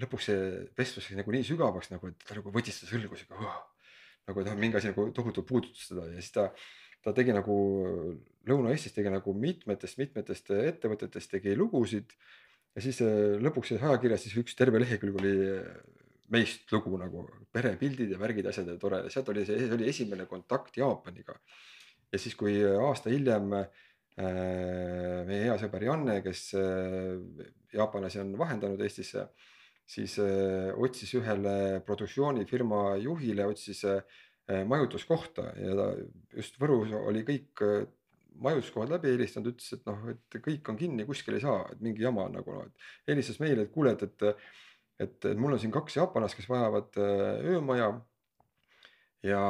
lõpuks 0.00 0.30
see 0.30 0.46
vestlus 0.78 1.08
sai 1.08 1.18
nagu 1.18 1.34
nii 1.34 1.46
sügavaks 1.46 1.92
nagu, 1.92 2.10
et 2.10 2.24
ta 2.24 2.38
nagu 2.38 2.52
võttis 2.54 2.80
seda 2.80 2.94
sõlgu 2.94 3.18
siuke 3.20 3.36
uh, 3.36 3.58
nagu 4.30 4.44
ta 4.46 4.56
mingi 4.58 4.80
asi 4.80 4.92
nagu 4.92 5.08
tohutult 5.16 5.48
puudutas 5.48 5.90
teda 5.90 6.06
ja 6.08 6.20
siis 6.20 6.32
ta 6.36 6.50
ta 7.04 7.14
tegi 7.16 7.32
nagu 7.32 7.56
Lõuna-Eestis 8.48 8.94
tegi 8.96 9.10
nagu 9.12 9.32
mitmetest, 9.36 9.98
mitmetest 10.00 10.52
ettevõtetest 10.52 11.32
tegi 11.32 11.52
lugusid 11.56 12.12
ja 12.76 12.84
siis 12.84 13.00
äh, 13.04 13.36
lõpuks 13.42 13.72
siis 13.72 13.82
ajakirjas 13.82 14.26
siis 14.26 14.36
üks 14.42 14.56
terve 14.58 14.80
lehekülg 14.82 15.18
oli 15.20 15.34
äh, 15.56 15.70
meist 16.30 16.70
lugu 16.72 16.98
nagu 17.00 17.24
perepildid 17.52 18.14
ja 18.14 18.18
värgid, 18.20 18.46
asjad 18.46 18.70
ja 18.70 18.78
tore, 18.80 19.02
sealt 19.10 19.30
oli 19.32 19.44
see, 19.46 19.58
see 19.64 19.74
oli 19.74 19.88
esimene 19.90 20.26
kontakt 20.30 20.78
Jaapaniga. 20.78 21.34
ja 22.12 22.18
siis, 22.18 22.36
kui 22.38 22.60
aasta 22.62 23.10
hiljem 23.10 23.54
äh, 23.58 23.66
meie 25.26 25.46
hea 25.46 25.56
sõber 25.58 25.86
Janne, 25.88 26.20
kes 26.22 26.44
äh, 26.58 27.48
jaapanlasi 27.74 28.22
on 28.22 28.34
vahendanud 28.38 28.82
Eestisse, 28.86 29.28
siis 29.90 30.16
äh, 30.22 30.70
otsis 30.78 31.14
ühele 31.18 31.80
produktsioonifirma 31.86 32.96
juhile, 33.02 33.46
otsis 33.50 33.82
äh, 33.88 34.02
majutuskohta 34.66 35.50
ja 35.58 35.74
ta 35.78 35.88
just 36.36 36.58
Võrus 36.62 36.94
oli 36.98 37.24
kõik 37.26 37.64
äh, 37.66 37.88
majutuskohad 38.44 38.92
läbi 38.92 39.12
helistanud, 39.14 39.54
ütles, 39.54 39.72
et 39.76 39.86
noh, 39.88 40.04
et 40.12 40.38
kõik 40.44 40.68
on 40.72 40.78
kinni, 40.80 41.06
kuskil 41.08 41.36
ei 41.36 41.44
saa, 41.44 41.64
et 41.72 41.80
mingi 41.84 42.04
jama 42.04 42.26
on 42.28 42.38
nagu 42.38 42.54
noh, 42.54 42.68
et 42.68 43.12
helistas 43.12 43.40
meile, 43.42 43.66
et 43.66 43.72
kuule, 43.74 43.94
et, 43.96 44.04
et, 44.06 44.46
et, 45.06 45.28
mul 45.40 45.56
on 45.56 45.62
siin 45.62 45.74
kaks 45.74 45.98
jaapanlast, 45.98 46.38
kes 46.38 46.48
vajavad 46.50 47.00
äh, 47.02 47.50
öömaja. 47.54 47.90
ja 49.26 49.40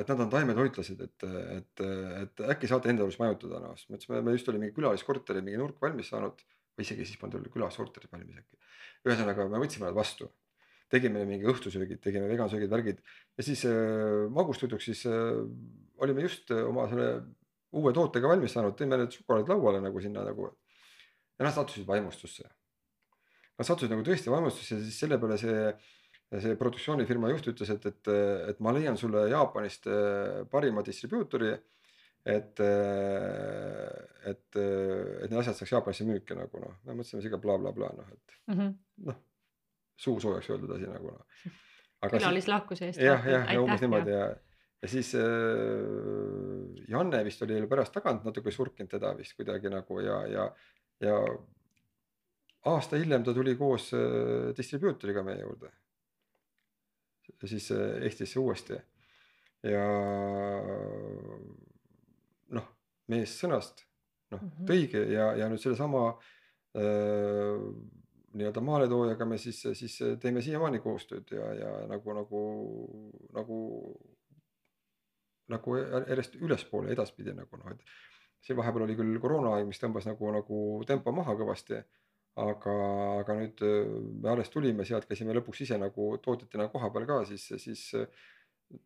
et 0.00 0.08
nad 0.08 0.22
on 0.24 0.30
taimetoitlased, 0.32 1.00
et, 1.04 1.24
et, 1.56 1.80
et 2.22 2.44
äkki 2.54 2.70
saate 2.70 2.88
enda 2.88 3.04
juures 3.04 3.18
majutada 3.20 3.60
noh, 3.60 3.74
siis 3.76 3.90
mõtlesime, 3.92 4.22
me 4.24 4.32
just 4.32 4.48
oli 4.48 4.62
mingi 4.62 4.76
külaliskorteri 4.78 5.42
mingi 5.44 5.60
nurk 5.60 5.82
valmis 5.82 6.08
saanud 6.08 6.40
või 6.72 6.86
isegi 6.86 7.04
siis 7.04 7.20
polnud 7.20 7.36
veel 7.36 7.52
külaliskorterid 7.52 8.08
valmis 8.12 8.38
äkki. 8.40 8.56
ühesõnaga 9.04 9.44
me 9.52 9.60
võtsime 9.60 9.90
nad 9.90 9.98
vastu, 9.98 10.30
tegime 10.88 11.26
mingi 11.28 11.44
õhtusöögid, 11.52 12.00
tegime 12.00 12.30
vegansöögid, 12.30 12.72
värgid 12.72 13.04
ja 13.36 13.44
siis 13.44 13.66
äh, 13.68 14.24
magustoiduks 14.32 14.88
siis 14.88 15.04
äh, 15.10 15.44
olime 16.00 16.24
just 16.24 16.48
oma 16.56 16.88
selle 16.88 17.12
uue 17.72 17.92
tootega 17.96 18.28
valmis 18.28 18.52
saanud, 18.52 18.76
tõime 18.78 18.98
need 19.00 19.14
šokolaadid 19.16 19.52
lauale 19.52 19.80
nagu 19.84 20.00
sinna 20.00 20.24
nagu. 20.26 20.50
ja 21.38 21.46
nad 21.46 21.54
sattusid 21.54 21.86
vaimustusse. 21.88 22.44
Nad 23.58 23.66
sattusid 23.66 23.92
nagu 23.94 24.04
tõesti 24.06 24.30
vaimustusse 24.32 24.76
ja 24.76 24.84
siis 24.84 24.98
selle 25.04 25.18
peale 25.18 25.38
see 25.40 25.72
see 26.40 26.56
produktsioonifirma 26.56 27.30
juht 27.32 27.50
ütles, 27.52 27.70
et, 27.74 27.86
et, 27.90 28.10
et 28.52 28.60
ma 28.64 28.72
leian 28.72 28.96
sulle 28.96 29.26
Jaapanist 29.28 29.88
äh, 29.90 30.38
parima 30.50 30.84
distribuutori. 30.86 31.52
et, 32.22 32.60
äh, 32.62 34.30
et, 34.30 34.56
et 34.56 35.26
need 35.26 35.38
asjad 35.40 35.58
saaks 35.58 35.72
Jaapanisse 35.74 36.06
müüki 36.06 36.36
nagu 36.38 36.60
noh, 36.62 36.76
me 36.86 36.94
mõtlesime 36.94 37.20
sihuke 37.24 37.40
blablabla 37.42 37.88
noh, 37.98 38.12
et 38.14 38.36
mm 38.46 38.54
-hmm. 38.54 38.76
noh, 39.08 39.18
suu 39.98 40.20
soojaks 40.20 40.50
öeldud 40.50 40.70
asi 40.76 40.86
nagu 40.86 41.10
noh. 41.10 41.26
külalislahkuse 42.14 42.86
eest. 42.86 43.02
jah, 43.02 43.26
jah, 43.26 43.52
ja 43.52 43.60
umbes 43.60 43.82
niimoodi 43.82 44.14
ja, 44.14 44.28
ja 44.30 44.51
siis 44.90 45.14
äh, 45.14 45.22
Janne 46.88 47.24
vist 47.24 47.42
oli 47.42 47.60
pärast 47.70 47.94
tagant 47.94 48.24
natuke 48.26 48.50
surkinud 48.50 48.90
teda 48.90 49.12
vist 49.18 49.36
kuidagi 49.38 49.70
nagu 49.70 50.00
ja, 50.02 50.18
ja, 50.26 50.48
ja 51.00 51.18
aasta 52.72 52.98
hiljem 52.98 53.24
ta 53.24 53.34
tuli 53.34 53.54
koos 53.56 53.92
äh, 53.94 54.50
distribuutoriga 54.56 55.22
meie 55.26 55.40
juurde 55.42 55.70
siis 57.44 57.70
äh, 57.70 58.02
Eestisse 58.02 58.40
uuesti. 58.40 58.78
ja 59.62 59.86
noh, 62.50 62.68
mees 63.06 63.38
sõnast 63.38 63.84
noh 64.32 64.42
mm 64.42 64.48
-hmm. 64.48 64.66
tõigi 64.66 65.02
ja, 65.12 65.32
ja 65.38 65.48
nüüd 65.48 65.62
sellesama 65.62 66.08
äh, 66.74 67.62
nii-öelda 68.32 68.60
maaletoojaga 68.64 69.24
me 69.24 69.38
siis, 69.38 69.60
siis 69.78 69.98
teeme 70.20 70.42
siiamaani 70.42 70.80
koostööd 70.80 71.30
ja, 71.30 71.52
ja 71.54 71.72
nagu, 71.88 72.14
nagu, 72.16 72.42
nagu, 73.36 73.58
nagu 75.50 75.76
järjest 75.78 76.36
ülespoole 76.38 76.92
edaspidi 76.94 77.34
nagu 77.34 77.58
noh, 77.58 77.74
et 77.74 77.82
siin 78.42 78.58
vahepeal 78.58 78.86
oli 78.86 78.98
küll 78.98 79.18
koroonaaeg, 79.22 79.66
mis 79.66 79.80
tõmbas 79.82 80.06
nagu, 80.06 80.30
nagu 80.34 80.62
tempo 80.86 81.12
maha 81.14 81.34
kõvasti 81.38 81.80
aga, 82.40 82.74
aga 83.20 83.36
nüüd 83.36 83.60
äh, 83.66 83.90
me 84.22 84.32
alles 84.32 84.50
tulime 84.52 84.86
sealt, 84.88 85.06
käisime 85.08 85.34
lõpuks 85.36 85.64
ise 85.66 85.78
nagu 85.80 86.14
tootjatena 86.24 86.70
kohapeal 86.72 87.06
ka, 87.08 87.20
siis, 87.28 87.44
siis 87.60 87.84
äh, 87.98 88.24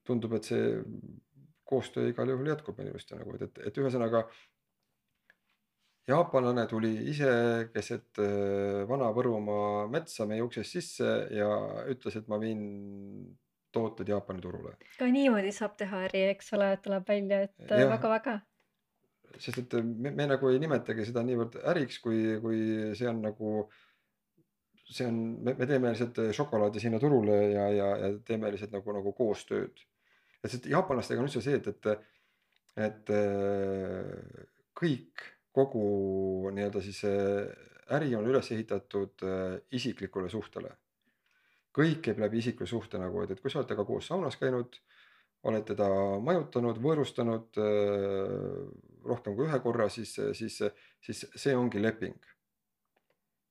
tundub, 0.06 0.34
et 0.38 0.48
see 0.48 0.82
koostöö 1.66 2.10
igal 2.10 2.30
juhul 2.30 2.50
jätkub 2.50 2.78
minu 2.78 2.94
arust 2.94 3.14
nagu, 3.14 3.36
et, 3.36 3.48
et, 3.48 3.64
et 3.70 3.82
ühesõnaga. 3.82 4.26
jaapanlane 6.06 6.66
tuli 6.70 6.92
ise 7.10 7.30
keset 7.74 8.18
äh, 8.22 8.82
Vana-Võrumaa 8.88 9.86
metsa 9.90 10.26
meie 10.26 10.42
uksest 10.42 10.78
sisse 10.78 11.16
ja 11.34 11.50
ütles, 11.90 12.18
et 12.18 12.28
ma 12.28 12.38
viin 12.42 12.62
tooted 13.72 14.08
Jaapani 14.08 14.40
turule. 14.40 14.76
ka 14.98 15.08
niimoodi 15.10 15.52
saab 15.52 15.76
teha 15.80 16.06
äri, 16.08 16.28
eks 16.34 16.52
ole, 16.56 16.74
tuleb 16.82 17.08
välja, 17.08 17.42
et 17.48 17.72
väga-väga 17.72 18.40
sest 19.42 19.58
et 19.60 19.74
me, 19.84 20.12
me 20.14 20.26
nagu 20.28 20.50
ei 20.50 20.60
nimetagi 20.62 21.04
seda 21.08 21.22
niivõrd 21.26 21.58
äriks, 21.72 21.98
kui, 22.04 22.20
kui 22.42 22.60
see 22.98 23.08
on 23.10 23.22
nagu. 23.24 23.66
see 24.86 25.06
on, 25.08 25.16
me, 25.42 25.56
me 25.58 25.66
teeme 25.66 25.90
lihtsalt 25.90 26.20
šokolaadi 26.36 26.80
sinna 26.82 27.00
turule 27.02 27.36
ja, 27.50 27.64
ja, 27.74 27.88
ja 28.04 28.10
teeme 28.26 28.52
lihtsalt 28.54 28.76
nagu, 28.76 28.92
nagu 28.94 29.12
koostööd. 29.18 29.82
et 30.42 30.52
sest 30.52 30.68
jaapanlastega 30.70 31.22
on 31.22 31.26
üldse 31.28 31.42
see, 31.42 31.58
et, 31.58 31.66
et, 31.66 32.06
et 32.86 33.12
kõik, 34.76 35.26
kogu 35.56 35.86
nii-öelda 36.54 36.82
siis 36.84 37.02
äri 37.96 38.14
on 38.18 38.26
üles 38.28 38.50
ehitatud 38.52 39.24
isiklikule 39.74 40.30
suhtele. 40.30 40.70
Kõik 41.76 42.02
käib 42.08 42.20
läbi 42.22 42.40
isikliku 42.40 42.68
suhte 42.70 43.00
nagu, 43.00 43.22
et, 43.22 43.34
et 43.34 43.42
kui 43.42 43.52
sa 43.52 43.60
oled 43.60 43.68
temaga 43.68 43.88
koos 43.88 44.08
saunas 44.08 44.38
käinud 44.40 44.78
oled 45.46 45.66
teda 45.68 45.88
majutanud, 46.24 46.78
võõrustanud 46.82 47.58
rohkem 49.06 49.36
kui 49.36 49.46
ühe 49.46 49.58
korra, 49.62 49.88
siis, 49.92 50.16
siis, 50.38 50.58
siis 51.04 51.26
see 51.36 51.54
ongi 51.56 51.82
leping. 51.82 52.16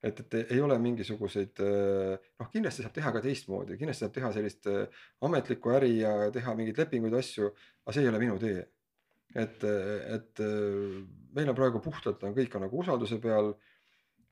et, 0.06 0.20
et 0.20 0.36
ei 0.54 0.60
ole 0.62 0.76
mingisuguseid 0.78 1.62
noh, 1.62 2.50
kindlasti 2.54 2.84
saab 2.84 2.94
teha 2.94 3.14
ka 3.16 3.22
teistmoodi, 3.24 3.78
kindlasti 3.80 4.06
saab 4.06 4.16
teha 4.18 4.32
sellist 4.36 4.68
ametlikku 5.26 5.72
äri 5.74 5.96
ja 6.02 6.32
teha 6.36 6.54
mingeid 6.58 6.82
lepinguid, 6.84 7.16
asju, 7.18 7.50
aga 7.86 7.96
see 7.96 8.04
ei 8.04 8.12
ole 8.12 8.22
minu 8.22 8.36
tee. 8.42 8.66
et, 9.36 9.64
et 10.18 10.44
meil 11.36 11.50
on 11.50 11.58
praegu 11.58 11.82
puhtalt 11.84 12.22
on 12.24 12.36
kõik 12.36 12.54
on 12.56 12.68
nagu 12.68 12.84
usalduse 12.84 13.20
peal. 13.24 13.54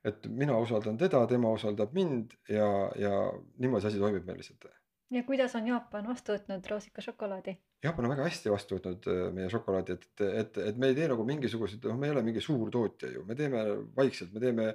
Et 0.04 0.26
mina 0.28 0.58
usaldan 0.60 0.97
teda, 0.99 1.26
tema 1.28 1.51
usaldab 1.56 1.93
mind 1.95 2.34
ja, 2.49 2.70
ja 2.99 3.12
niimoodi 3.58 3.86
see 3.86 3.93
asi 3.93 4.01
toimib 4.04 4.26
meil 4.28 4.41
lihtsalt 4.41 4.68
ja 5.14 5.24
kuidas 5.28 5.54
on 5.56 5.68
Jaapan 5.68 6.08
vastu 6.10 6.34
võtnud 6.34 6.68
roosikašokolaadi? 6.70 7.54
Jaapan 7.84 8.08
on 8.08 8.14
väga 8.16 8.26
hästi 8.28 8.51
vastu 8.51 8.78
võtnud 8.78 9.08
äh, 9.12 9.22
meie 9.36 9.51
šokolaadi, 9.51 9.97
et, 9.97 10.08
et, 10.10 10.26
et, 10.41 10.60
et 10.72 10.80
me 10.82 10.89
ei 10.89 10.97
tee 10.97 11.08
nagu 11.12 11.26
mingisuguseid, 11.28 11.86
noh, 11.89 11.99
me 11.99 12.10
ei 12.10 12.16
ole 12.16 12.24
mingi 12.26 12.41
suur 12.43 12.72
tootja 12.74 13.12
ju, 13.14 13.26
me 13.28 13.38
teeme 13.38 13.64
vaikselt, 13.97 14.34
me 14.34 14.43
teeme 14.43 14.72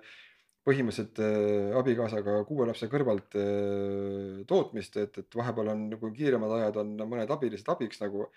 põhimõtteliselt 0.69 1.23
äh, 1.25 1.73
abikaasaga 1.81 2.43
kuue 2.49 2.69
lapse 2.69 2.91
kõrvalt 2.93 3.39
äh, 3.41 4.45
tootmist, 4.49 5.01
et, 5.01 5.19
et 5.23 5.41
vahepeal 5.41 5.73
on 5.75 5.89
nagu 5.95 6.13
kiiremad 6.15 6.55
ajad 6.59 6.81
on 6.85 6.95
mõned 7.07 7.35
abilised 7.35 7.75
abiks 7.75 8.05
nagu. 8.05 8.29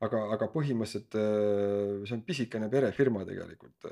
aga, 0.00 0.20
aga 0.32 0.46
põhimõtteliselt 0.48 1.16
äh, 1.20 2.06
see 2.08 2.16
on 2.16 2.22
pisikene 2.24 2.70
perefirma 2.72 3.26
tegelikult. 3.28 3.90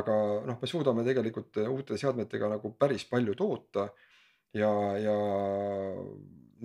Aga 0.00 0.16
noh, 0.46 0.58
me 0.60 0.70
suudame 0.70 1.04
tegelikult 1.06 1.60
uute 1.66 1.98
seadmetega 2.00 2.50
nagu 2.56 2.72
päris 2.78 3.06
palju 3.08 3.34
toota 3.38 3.88
ja, 4.56 4.70
ja 5.00 5.16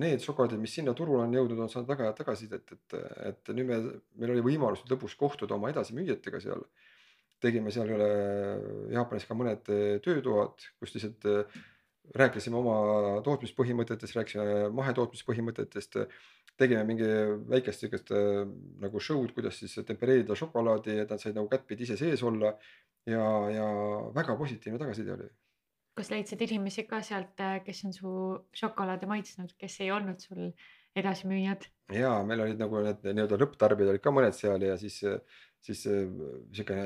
need 0.01 0.23
šokolaadid, 0.23 0.61
mis 0.61 0.73
sinna 0.77 0.93
turule 0.97 1.25
on 1.25 1.35
jõudnud, 1.35 1.59
on 1.65 1.71
saanud 1.71 1.89
väga 1.91 2.07
head 2.07 2.19
tagasisidet, 2.21 2.75
et, 2.77 2.95
et 3.31 3.51
nüüd 3.55 3.67
me, 3.67 3.79
meil 4.21 4.35
oli 4.35 4.45
võimalus 4.45 4.85
lõpuks 4.89 5.17
kohtuda 5.19 5.57
oma 5.57 5.71
edasimüüjatega 5.73 6.41
seal. 6.43 6.63
tegime 7.41 7.71
seal 7.73 7.89
Jaapanis 8.93 9.25
ka 9.25 9.35
mõned 9.35 9.65
töötoad, 10.05 10.61
kus 10.79 10.93
lihtsalt 10.95 11.25
rääkisime 12.15 12.57
oma 12.57 13.21
tootmispõhimõtetest, 13.25 14.15
rääkisime 14.15 14.69
mahetootmispõhimõtetest. 14.77 16.05
tegime 16.57 16.83
mingi 16.85 17.05
väikest 17.49 17.79
sihukest 17.79 18.11
nagu 18.83 18.99
show'd, 18.99 19.31
kuidas 19.33 19.57
siis 19.59 19.79
tempereerida 19.87 20.35
šokolaadi, 20.35 20.99
et 21.01 21.09
nad 21.09 21.19
said 21.19 21.35
nagu 21.35 21.47
kättpidi 21.49 21.83
ise 21.83 21.97
sees 21.97 22.23
olla. 22.23 22.53
Ja, 23.09 23.25
ja 23.53 23.67
väga 24.15 24.35
positiivne 24.37 24.81
tagasiside 24.81 25.15
oli 25.17 25.29
kas 25.97 26.11
leidsid 26.13 26.41
inimesi 26.45 26.85
ka 26.89 27.01
sealt, 27.05 27.39
äh, 27.43 27.59
kes 27.65 27.83
on 27.87 27.95
su 27.95 28.11
šokolaade 28.57 29.09
maitsnud, 29.09 29.55
kes 29.59 29.79
ei 29.83 29.91
olnud 29.93 30.21
sul 30.23 30.51
edasimüüjad? 30.97 31.67
ja 31.95 32.13
meil 32.27 32.45
olid 32.45 32.61
nagu 32.61 32.83
need 32.85 33.03
nii-öelda 33.07 33.39
lõpptarbijad 33.41 33.93
olid 33.93 34.03
ka 34.03 34.13
mõned 34.15 34.35
seal 34.35 34.63
ja 34.65 34.77
siis, 34.79 35.01
siis 35.63 35.83
äh, 35.91 36.05
siukene 36.55 36.85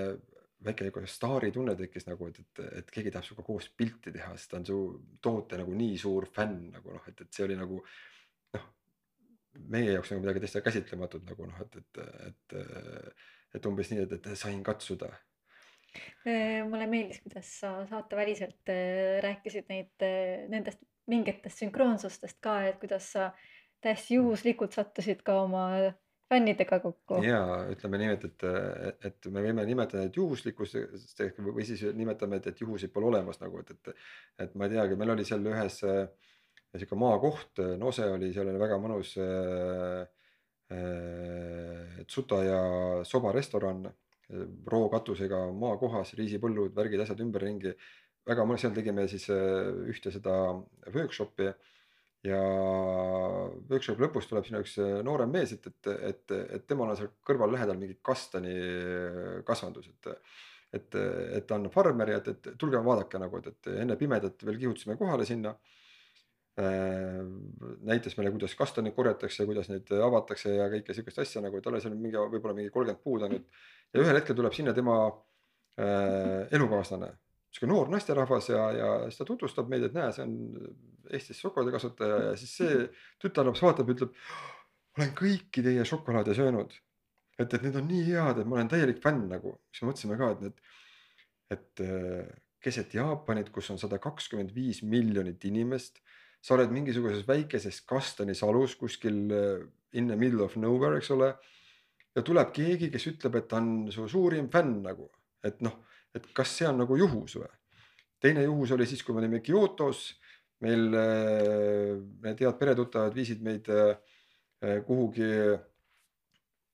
väike 0.66 0.88
nagu 0.88 1.04
staaritunne 1.10 1.76
tekkis 1.78 2.08
nagu, 2.10 2.32
et, 2.32 2.42
et, 2.42 2.64
et 2.82 2.92
keegi 2.94 3.14
tahab 3.14 3.28
sinuga 3.28 3.46
koos 3.46 3.70
pilti 3.78 4.14
teha, 4.16 4.32
sest 4.38 4.52
ta 4.52 4.60
on 4.60 4.66
su 4.66 4.80
toote 5.22 5.60
nagu 5.62 5.78
nii 5.78 6.00
suur 6.02 6.26
fänn 6.34 6.72
nagu 6.74 6.96
noh, 6.96 7.06
et, 7.12 7.22
et 7.22 7.38
see 7.38 7.46
oli 7.46 7.58
nagu 7.60 7.82
noh. 8.56 8.66
meie 9.70 9.94
jaoks 9.94 10.14
nagu 10.14 10.26
midagi 10.26 10.46
täitsa 10.46 10.64
käsitlematut 10.66 11.28
nagu 11.30 11.52
noh, 11.52 11.62
et, 11.62 11.78
et, 11.84 12.04
et, 12.32 12.58
et 13.60 13.70
umbes 13.70 13.94
nii, 13.94 14.08
et, 14.08 14.18
et 14.18 14.32
sain 14.40 14.64
katsuda 14.66 15.12
mulle 16.70 16.88
meeldis, 16.90 17.22
kuidas 17.24 17.52
sa 17.60 17.76
saateväliselt 17.90 18.72
äh, 18.72 19.20
rääkisid 19.24 19.70
neid, 19.70 19.94
äh, 20.04 20.46
nendest 20.52 20.82
mingitest 21.12 21.62
sünkroonsustest 21.62 22.42
ka, 22.42 22.62
et 22.70 22.80
kuidas 22.82 23.12
sa 23.14 23.30
täiesti 23.84 24.18
juhuslikult 24.18 24.74
sattusid 24.74 25.22
ka 25.26 25.38
oma 25.44 25.66
fännidega 26.30 26.80
kokku. 26.82 27.22
ja 27.24 27.42
ütleme 27.70 28.00
niimoodi, 28.02 28.32
et, 28.32 28.46
et 29.12 29.28
me 29.30 29.44
võime 29.46 29.66
nimetada 29.68 30.06
neid 30.06 30.18
juhuslikkust 30.18 30.80
või 31.46 31.68
siis 31.68 31.86
nimetame, 31.94 32.42
et, 32.42 32.50
et 32.50 32.64
juhuseid 32.66 32.94
pole 32.94 33.12
olemas 33.12 33.38
nagu, 33.44 33.62
et, 33.62 33.76
et, 33.76 34.08
et 34.48 34.56
ma 34.58 34.66
ei 34.66 34.74
teagi, 34.74 34.98
meil 34.98 35.14
oli 35.14 35.28
seal 35.28 35.46
ühes 35.46 35.84
sihuke 36.76 36.98
maakoht, 37.00 37.62
Nose 37.80 38.08
oli, 38.12 38.32
seal 38.36 38.50
oli 38.52 38.60
väga 38.60 38.80
mõnus 38.82 39.14
äh, 39.22 40.02
äh, 40.74 42.02
Tsuta 42.10 42.42
ja 42.44 42.64
Soba 43.08 43.32
restoran 43.36 43.86
rookatusega 44.72 45.46
maakohas, 45.54 46.16
riisipõllud, 46.18 46.74
värgid, 46.76 47.04
asjad 47.04 47.22
ümberringi. 47.26 47.76
väga 48.26 48.42
mõnus, 48.42 48.64
seal 48.64 48.74
tegime 48.74 49.04
siis 49.08 49.28
äh, 49.30 49.68
ühte 49.92 50.12
seda 50.12 50.34
workshop'i 50.94 51.52
ja 52.26 52.40
workshopi 53.70 54.02
lõpus 54.02 54.26
tuleb 54.30 54.48
sinna 54.48 54.64
üks 54.64 54.80
äh, 54.82 54.96
noorem 55.06 55.30
mees, 55.30 55.54
et, 55.54 55.68
et, 55.70 55.92
et, 56.10 56.34
et 56.58 56.66
temal 56.66 56.90
on 56.90 56.98
seal 56.98 57.12
kõrval 57.26 57.54
lähedal 57.54 57.78
mingi 57.78 58.00
kastani 58.02 58.56
äh, 58.56 59.32
kasvandus, 59.46 59.92
et. 59.94 60.12
et, 60.76 60.96
et 61.38 61.46
ta 61.48 61.56
on 61.56 61.70
farmer 61.72 62.10
ja 62.10 62.18
et, 62.20 62.28
et 62.34 62.48
tulge 62.60 62.82
vaadake 62.84 63.20
nagu, 63.22 63.38
et, 63.40 63.54
et 63.54 63.68
enne 63.84 63.96
pimedat 63.96 64.42
veel 64.44 64.58
kihutasime 64.60 64.98
kohale 65.00 65.24
sinna. 65.26 65.54
Äh, 66.62 67.22
näitas 67.88 68.18
meile, 68.18 68.32
kuidas 68.36 68.56
kastaneid 68.60 68.96
korjatakse, 68.96 69.46
kuidas 69.48 69.70
neid 69.72 69.92
avatakse 69.98 70.56
ja 70.56 70.70
kõike 70.72 70.96
sihukest 70.96 71.22
asja 71.26 71.44
nagu, 71.44 71.60
et 71.60 71.68
alles 71.70 71.88
on 71.90 71.98
mingi, 72.00 72.18
võib-olla 72.20 72.56
mingi 72.58 72.74
kolmkümmend 72.74 73.04
puud 73.04 73.28
ainult. 73.28 73.62
ja 73.94 74.02
ühel 74.04 74.20
hetkel 74.20 74.38
tuleb 74.38 74.56
sinna 74.56 74.74
tema 74.78 74.98
äh, 75.10 76.46
elukaaslane, 76.56 77.12
sihuke 77.52 77.72
noor 77.72 77.92
naisterahvas 77.94 78.50
ja, 78.52 78.64
ja 78.76 78.90
siis 79.08 79.22
ta 79.22 79.28
tutvustab 79.28 79.70
meid, 79.72 79.88
et 79.88 79.98
näe, 79.98 80.12
see 80.16 80.26
on 80.26 80.36
Eestis 81.14 81.38
šokolaadikasvataja 81.44 82.16
ja 82.30 82.32
siis 82.40 82.56
see 82.58 82.80
tütarlaps 83.22 83.62
vaatab 83.62 83.92
ütleb. 83.94 84.16
olen 84.98 85.12
kõiki 85.18 85.62
teie 85.62 85.84
šokolaade 85.86 86.34
söönud, 86.34 86.72
et, 87.38 87.52
et 87.52 87.62
need 87.62 87.76
on 87.78 87.86
nii 87.92 88.08
head, 88.08 88.40
et 88.40 88.48
ma 88.48 88.58
olen 88.58 88.72
täielik 88.72 89.04
fänn 89.04 89.28
nagu, 89.30 89.58
siis 89.70 89.84
me 89.84 89.92
mõtlesime 89.92 90.18
ka, 90.18 90.32
et 90.32 90.44
need, 90.46 90.66
et 91.54 91.84
äh, 91.86 92.34
keset 92.66 92.96
Jaapanit, 92.98 93.52
kus 93.54 93.70
on 93.74 93.80
sada 93.82 94.00
kakskümmend 94.02 94.54
viis 94.56 94.82
miljonit 94.84 95.44
inimest. 95.46 96.02
Sa 96.46 96.54
oled 96.54 96.74
mingisuguses 96.74 97.26
väikeses 97.26 97.82
Kastani 97.90 98.36
salus 98.38 98.76
kuskil 98.78 99.18
äh, 99.34 99.66
in 99.98 100.10
the 100.12 100.18
middle 100.20 100.46
of 100.46 100.56
nowhere, 100.62 101.00
eks 101.00 101.10
ole. 101.16 101.34
ja 102.16 102.24
tuleb 102.24 102.52
keegi, 102.56 102.92
kes 102.94 103.10
ütleb, 103.12 103.40
et 103.40 103.48
ta 103.52 103.58
on 103.60 103.90
su 103.92 104.06
suurim 104.08 104.46
fänn 104.52 104.78
nagu, 104.86 105.10
et 105.44 105.58
noh, 105.66 105.82
et 106.16 106.28
kas 106.38 106.54
see 106.60 106.68
on 106.70 106.78
nagu 106.84 106.98
juhus 107.00 107.40
või? 107.42 107.50
teine 108.22 108.46
juhus 108.46 108.72
oli 108.72 108.86
siis, 108.88 109.02
kui 109.04 109.14
me 109.14 109.24
olime 109.24 109.42
Kyotos, 109.44 110.08
meil 110.64 110.86
need 110.88 112.40
head 112.42 112.56
peretuttavad 112.58 113.14
viisid 113.14 113.42
meid 113.44 113.68
kuhugi 114.88 115.28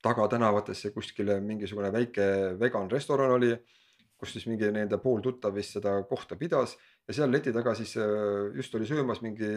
tagatänavatesse 0.05 0.91
kuskile 0.93 1.39
mingisugune 1.43 1.89
väike 1.91 2.28
vegan 2.61 2.88
restoran 2.93 3.34
oli 3.39 3.49
kus 4.22 4.36
siis 4.36 4.45
mingi 4.45 4.69
nende 4.69 4.99
pooltuttav 5.01 5.55
vist 5.57 5.80
seda 5.80 5.95
kohta 6.05 6.38
pidas 6.38 6.76
ja 7.12 7.18
seal 7.20 7.34
leti 7.34 7.51
taga 7.55 7.74
siis 7.76 7.93
äh, 7.99 8.49
just 8.55 8.76
oli 8.78 8.88
söömas 8.88 9.22
mingi 9.24 9.47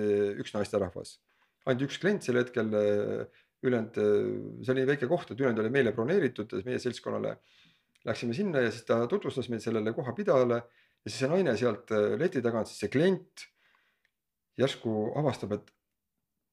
üks 0.42 0.54
naisterahvas. 0.56 1.18
ainult 1.64 1.86
üks 1.86 2.00
klient 2.02 2.26
sel 2.26 2.40
hetkel, 2.40 2.72
äh, 2.76 3.44
ülejäänud, 3.64 3.98
äh, 4.02 4.64
see 4.66 4.74
oli 4.74 4.86
väike 4.90 5.08
koht, 5.08 5.30
et 5.30 5.38
ülejäänud 5.38 5.62
oli 5.62 5.72
meile 5.72 5.94
broneeritud, 5.96 6.52
meie 6.66 6.80
seltskonnale. 6.82 7.38
Läksime 8.04 8.34
sinna 8.36 8.60
ja 8.60 8.72
siis 8.74 8.84
ta 8.84 8.98
tutvustas 9.08 9.48
meid 9.48 9.62
sellele 9.64 9.94
kohapidajale 9.96 10.58
ja 10.58 11.06
siis 11.06 11.22
see 11.22 11.30
naine 11.30 11.54
sealt 11.56 11.94
leti 12.20 12.42
tagant, 12.44 12.68
siis 12.68 12.82
see 12.84 12.92
klient 12.92 13.46
järsku 14.60 15.14
avastab, 15.16 15.54
et 15.56 15.72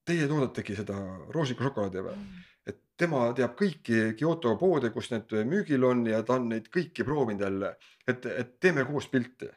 teie 0.08 0.30
toodetegi 0.30 0.78
seda 0.80 0.95
roosikušokolaadi 1.36 2.06
või 2.06 2.16
mm.? 2.16 2.47
et 2.72 2.80
tema 3.04 3.26
teab 3.36 3.58
kõiki 3.60 4.14
Kyoto 4.16 4.54
poode, 4.62 4.93
kus 4.95 5.12
need 5.12 5.34
müügil 5.49 5.84
on 5.84 6.06
ja 6.08 6.22
ta 6.24 6.38
on 6.39 6.47
neid 6.54 6.72
kõiki 6.72 7.04
proovinud 7.04 7.43
jälle, 7.43 7.76
et, 8.08 8.26
et 8.32 8.56
teeme 8.64 8.86
koos 8.88 9.10
pilti. 9.12 9.49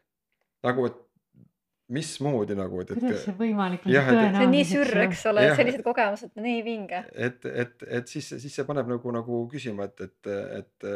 nagu, 0.66 0.88
et 0.88 1.03
mismoodi 1.93 2.57
nagu, 2.57 2.80
et, 2.80 2.91
et. 2.95 3.01
kuidas 3.03 3.24
see 3.26 3.37
võimalik 3.37 3.85
on? 3.85 3.93
see 3.93 4.45
on 4.47 4.53
nii 4.55 4.66
sürr, 4.68 5.01
eks 5.05 5.24
ole, 5.28 5.47
sellised 5.59 5.85
kogemused 5.85 6.32
on 6.32 6.47
nii 6.47 6.62
vinge. 6.64 7.03
et, 7.12 7.45
et, 7.45 7.87
et 8.01 8.09
siis, 8.09 8.28
siis 8.41 8.55
see 8.57 8.64
paneb 8.68 8.89
nagu, 8.89 9.14
nagu 9.14 9.41
küsima, 9.53 9.91
et, 9.91 10.07
et, 10.09 10.30
et, 10.61 10.87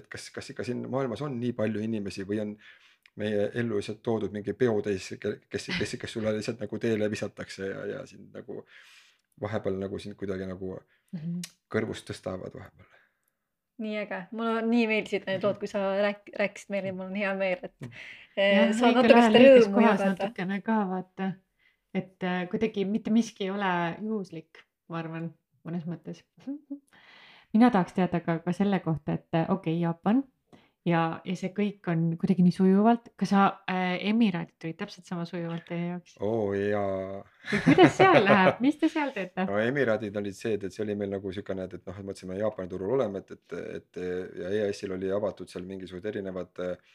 et 0.00 0.10
kas, 0.12 0.28
kas 0.34 0.52
ikka 0.54 0.66
siin 0.66 0.84
maailmas 0.92 1.24
on 1.26 1.34
nii 1.40 1.54
palju 1.58 1.82
inimesi 1.82 2.26
või 2.28 2.42
on 2.44 2.54
meie 3.20 3.48
ellu 3.58 3.80
lihtsalt 3.80 4.02
toodud 4.04 4.34
mingi 4.34 4.52
peotäis, 4.54 5.14
kes, 5.20 5.70
kes, 5.78 5.96
kes 6.00 6.12
sulle 6.12 6.34
lihtsalt 6.36 6.60
nagu 6.62 6.78
teele 6.78 7.08
visatakse 7.10 7.70
ja, 7.70 7.86
ja 7.94 8.02
sind 8.06 8.34
nagu 8.36 8.60
vahepeal 9.40 9.80
nagu 9.80 9.98
sind 9.98 10.16
kuidagi 10.20 10.46
nagu 10.46 10.76
mm 10.76 11.18
-hmm. 11.20 11.40
kõrvust 11.74 12.06
tõstavad 12.10 12.54
vahepeal. 12.54 12.92
nii 13.78 13.98
äge, 13.98 14.20
mulle 14.32 14.62
nii 14.62 14.86
meeldisid 14.86 15.26
need 15.26 15.42
lood, 15.44 15.58
kui 15.60 15.68
sa 15.68 15.78
rääk-, 16.00 16.32
rääkisid 16.38 16.70
meile, 16.72 16.92
mul 16.92 17.10
on 17.10 17.16
hea 17.16 17.34
meel, 17.34 17.58
et 17.62 17.74
mm. 17.80 17.90
ja, 17.90 18.25
saan 18.36 18.96
natuke 18.98 19.24
seda 19.26 19.42
rõõmu 19.42 19.82
jagada. 19.84 20.12
natukene 20.12 20.60
ka 20.66 20.78
vaata, 20.92 21.32
et 21.96 22.26
äh, 22.26 22.44
kuidagi 22.52 22.84
mitte 22.88 23.12
miski 23.14 23.48
ei 23.48 23.52
ole 23.54 23.72
juhuslik, 24.02 24.62
ma 24.92 25.00
arvan, 25.02 25.30
mõnes 25.66 25.88
mõttes 25.88 26.22
mina 27.56 27.70
tahaks 27.72 27.96
teada 27.96 28.20
ka, 28.24 28.40
ka 28.44 28.56
selle 28.56 28.80
kohta, 28.84 29.16
et 29.16 29.28
okei 29.32 29.48
okay,, 29.56 29.78
Jaapan 29.80 30.24
ja, 30.86 31.00
ja 31.26 31.36
see 31.38 31.50
kõik 31.54 31.88
on 31.90 32.04
kuidagi 32.20 32.44
nii 32.46 32.54
sujuvalt. 32.54 33.10
kas 33.18 33.32
sa 33.32 33.46
äh, 33.70 33.96
Emiraadid 34.10 34.56
tulid 34.62 34.78
täpselt 34.80 35.08
sama 35.08 35.26
sujuvalt 35.28 35.66
teie 35.68 35.92
jaoks? 35.92 36.16
oo 36.24 36.52
jaa. 36.56 37.22
kuidas 37.64 37.96
seal 37.98 38.20
läheb, 38.24 38.60
mis 38.64 38.78
te 38.80 38.90
seal 38.92 39.12
teete? 39.16 39.46
no 39.48 39.58
Emiraadid 39.62 40.16
olid 40.20 40.36
see, 40.36 40.54
et, 40.58 40.68
et 40.68 40.76
see 40.76 40.84
oli 40.84 40.98
meil 40.98 41.12
nagu 41.16 41.32
siukene, 41.34 41.66
et, 41.66 41.78
et 41.80 41.90
noh, 41.90 41.98
et 41.98 42.10
mõtlesime 42.10 42.38
Jaapani 42.40 42.72
turul 42.72 42.94
oleme, 42.98 43.24
et, 43.24 43.34
et, 43.38 43.58
et 43.80 44.02
ja 44.42 44.54
EAS-il 44.60 44.94
oli 44.98 45.10
avatud 45.14 45.50
seal 45.50 45.66
mingisugused 45.68 46.12
erinevad 46.12 46.64
äh, 46.64 46.94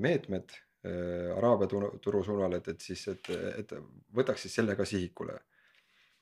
meetmed 0.00 0.54
äh, 0.86 1.32
Araabia 1.36 1.68
turu 2.02 2.22
suunal, 2.24 2.58
et, 2.58 2.72
et 2.74 2.88
siis, 2.88 3.06
et, 3.12 3.30
et 3.62 3.76
võtaks 4.14 4.46
siis 4.46 4.58
selle 4.60 4.76
ka 4.78 4.86
sihikule. 4.88 5.38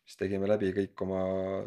Siis 0.05 0.19
tegime 0.21 0.49
läbi 0.49 0.69
kõik 0.77 1.01
oma 1.01 1.21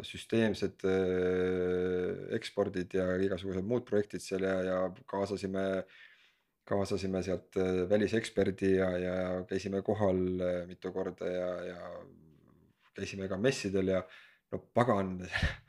süsteemsed 0.06 0.84
äh, 0.86 2.36
ekspordid 2.36 2.94
ja 2.94 3.08
igasugused 3.24 3.66
muud 3.66 3.82
projektid 3.88 4.22
seal 4.22 4.46
ja, 4.46 4.54
ja 4.62 4.76
kaasasime, 5.10 5.64
kaasasime 6.68 7.22
sealt 7.26 7.58
äh, 7.58 7.82
väliseksperdi 7.90 8.76
ja, 8.76 8.92
ja 9.02 9.16
käisime 9.50 9.82
kohal 9.82 10.22
äh, 10.38 10.60
mitu 10.70 10.94
korda 10.94 11.32
ja, 11.32 11.50
ja 11.72 11.90
käisime 12.94 13.26
ka 13.30 13.40
messidel 13.42 13.90
ja 13.96 14.04
no 14.52 14.62
pagan 14.74 15.16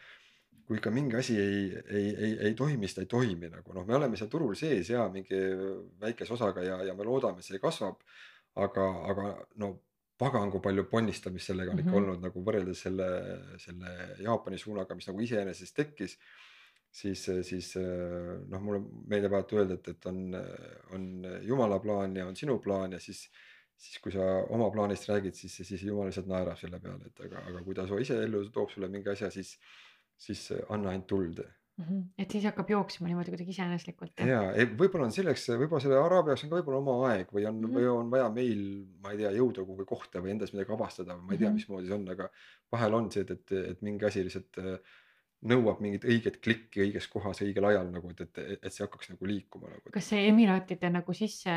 kui 0.69 0.77
ikka 0.77 0.91
mingi 0.93 1.17
asi 1.17 1.33
ei, 1.41 1.61
ei, 1.89 2.09
ei, 2.13 2.33
ei 2.47 2.55
toimi, 2.57 2.85
siis 2.85 2.99
ta 2.99 3.01
ei 3.01 3.09
toimi 3.09 3.47
nagu 3.49 3.73
noh, 3.73 3.87
me 3.87 3.95
oleme 3.97 4.17
seal 4.19 4.29
turul 4.29 4.53
sees 4.57 4.91
ja 4.93 5.07
mingi 5.09 5.39
väikese 6.03 6.35
osaga 6.35 6.61
ja, 6.61 6.75
ja 6.85 6.93
me 6.93 7.07
loodame, 7.07 7.41
see 7.41 7.57
kasvab. 7.63 8.03
aga, 8.59 8.85
aga 9.09 9.31
no 9.61 9.71
pagan, 10.19 10.51
kui 10.53 10.61
palju 10.61 10.83
ponnistamist 10.91 11.49
sellega 11.49 11.71
on 11.71 11.77
mm 11.77 11.81
-hmm. 11.81 11.89
ikka 11.89 11.97
olnud 11.97 12.21
nagu 12.27 12.43
võrreldes 12.45 12.85
selle, 12.85 13.07
selle 13.57 13.95
Jaapani 14.19 14.57
suunaga, 14.61 14.95
mis 14.95 15.07
nagu 15.07 15.25
iseenesest 15.25 15.75
tekkis. 15.75 16.17
siis, 16.91 17.23
siis 17.43 17.75
noh, 18.49 18.61
mulle 18.61 18.79
meeldib 19.07 19.33
alati 19.33 19.55
öelda, 19.55 19.73
et, 19.73 19.87
et 19.87 20.05
on, 20.05 20.35
on 20.93 21.25
jumala 21.41 21.79
plaan 21.79 22.15
ja 22.15 22.25
on 22.27 22.35
sinu 22.35 22.59
plaan 22.59 22.91
ja 22.91 22.99
siis 22.99 23.29
siis 23.79 23.99
kui 24.03 24.11
sa 24.11 24.23
oma 24.49 24.69
plaanist 24.73 25.07
räägid, 25.09 25.33
siis, 25.33 25.55
siis 25.63 25.83
jumal 25.83 26.09
lihtsalt 26.09 26.27
naerab 26.27 26.57
selle 26.59 26.79
peale, 26.83 27.05
et 27.05 27.21
aga, 27.25 27.43
aga 27.47 27.61
kui 27.63 27.75
ta 27.75 27.87
su 27.87 27.97
ise 27.97 28.17
ellu 28.23 28.41
toob 28.51 28.73
sulle 28.73 28.89
mingi 28.91 29.09
asja, 29.09 29.29
siis, 29.31 29.53
siis 30.19 30.49
anna 30.69 30.93
ainult 30.93 31.07
tuld 31.07 31.41
mm. 31.79 31.85
-hmm. 31.85 32.03
et 32.17 32.31
siis 32.31 32.45
hakkab 32.49 32.69
jooksma 32.69 33.07
niimoodi 33.07 33.33
kuidagi 33.33 33.55
iseeneslikult. 33.55 34.23
ja, 34.27 34.41
võib-olla 34.81 35.09
on 35.09 35.15
selleks, 35.15 35.49
võib-olla 35.55 35.83
selle 35.83 35.99
araabia 35.99 36.35
jaoks 36.35 36.45
on 36.45 36.53
ka 36.53 36.59
võib-olla 36.59 36.81
oma 36.83 36.95
aeg 37.09 37.33
või 37.33 37.45
on 37.49 37.59
mm, 37.59 37.65
-hmm. 37.65 37.75
või 37.79 37.91
on 37.95 38.13
vaja 38.15 38.29
meil, 38.35 38.63
ma 39.03 39.13
ei 39.13 39.21
tea, 39.23 39.33
jõuda 39.39 39.65
kuhugi 39.65 39.89
kohta 39.89 40.23
või 40.23 40.35
endas 40.35 40.55
midagi 40.55 40.75
avastada 40.75 41.17
või 41.17 41.27
ma 41.27 41.35
ei 41.35 41.43
tea 41.43 41.47
-hmm. 41.47 41.61
mismoodi 41.61 41.91
see 41.91 41.99
on, 41.99 42.09
aga 42.15 42.31
vahel 42.71 42.99
on 43.01 43.11
see, 43.11 43.27
et, 43.27 43.31
et, 43.37 43.55
et 43.73 43.85
mingi 43.85 44.09
asi 44.09 44.25
lihtsalt 44.27 44.63
äh, 44.63 44.97
nõuab 45.49 45.79
mingit 45.83 46.03
õiget 46.03 46.41
klikki 46.43 46.81
õiges 46.83 47.07
kohas 47.11 47.39
õigel 47.45 47.69
ajal 47.69 47.87
nagu, 47.93 48.09
et, 48.11 48.25
et, 48.27 48.59
et 48.59 48.73
see 48.73 48.83
hakkaks 48.83 49.13
nagu 49.13 49.29
liikuma 49.29 49.71
nagu. 49.71 49.93
kas 49.93 50.11
see 50.11 50.25
Emiraatide 50.27 50.89
nagu 50.91 51.15
sisse, 51.15 51.53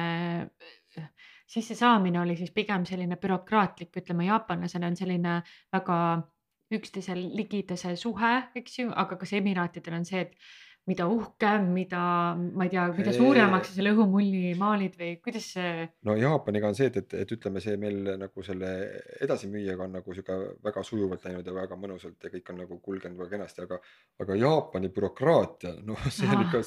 sissesaamine 1.51 2.21
oli 2.21 2.37
siis 2.39 2.53
pigem 2.55 2.87
selline 2.87 3.19
bürokraatlik, 3.19 3.91
ütleme 3.99 4.29
jaapanlasena 4.29 4.93
on 4.93 4.99
selline 4.99 5.41
väga 5.75 5.99
üksteisel 6.79 7.21
ligidase 7.37 7.95
suhe, 8.01 8.35
eks 8.59 8.79
ju, 8.83 8.91
aga 9.05 9.19
kas 9.21 9.33
Emiraatidel 9.39 9.99
on 9.99 10.07
see, 10.09 10.27
et 10.27 10.37
mida 10.91 11.07
uhkem, 11.07 11.69
mida, 11.77 12.01
ma 12.35 12.67
ei 12.67 12.73
tea, 12.73 12.89
mida 12.97 13.13
suuremaks 13.15 13.71
sa 13.71 13.77
selle 13.77 13.93
õhumulli 13.95 14.57
maalid 14.59 14.97
või 14.99 15.13
kuidas 15.23 15.53
see? 15.55 15.85
no 16.09 16.17
Jaapaniga 16.19 16.73
on 16.73 16.79
see, 16.79 16.89
et, 16.91 16.99
et, 17.05 17.15
et 17.23 17.35
ütleme, 17.37 17.63
see 17.63 17.77
meil 17.79 18.01
nagu 18.19 18.43
selle 18.47 18.73
edasimüüjaga 19.23 19.87
on 19.87 19.95
nagu 20.01 20.17
sihuke 20.17 20.39
väga 20.67 20.83
sujuvalt 20.87 21.29
läinud 21.29 21.47
ja 21.47 21.55
väga 21.55 21.79
mõnusalt 21.79 22.27
ja 22.27 22.33
kõik 22.35 22.51
on 22.51 22.61
nagu 22.65 22.81
kulgenud 22.83 23.23
väga 23.23 23.37
kenasti, 23.37 23.69
aga, 23.69 23.79
aga 24.27 24.41
Jaapani 24.43 24.91
bürokraatia, 24.97 25.77
noh, 25.87 26.03
see 26.11 26.27
on 26.27 26.43
ikka 26.49 26.65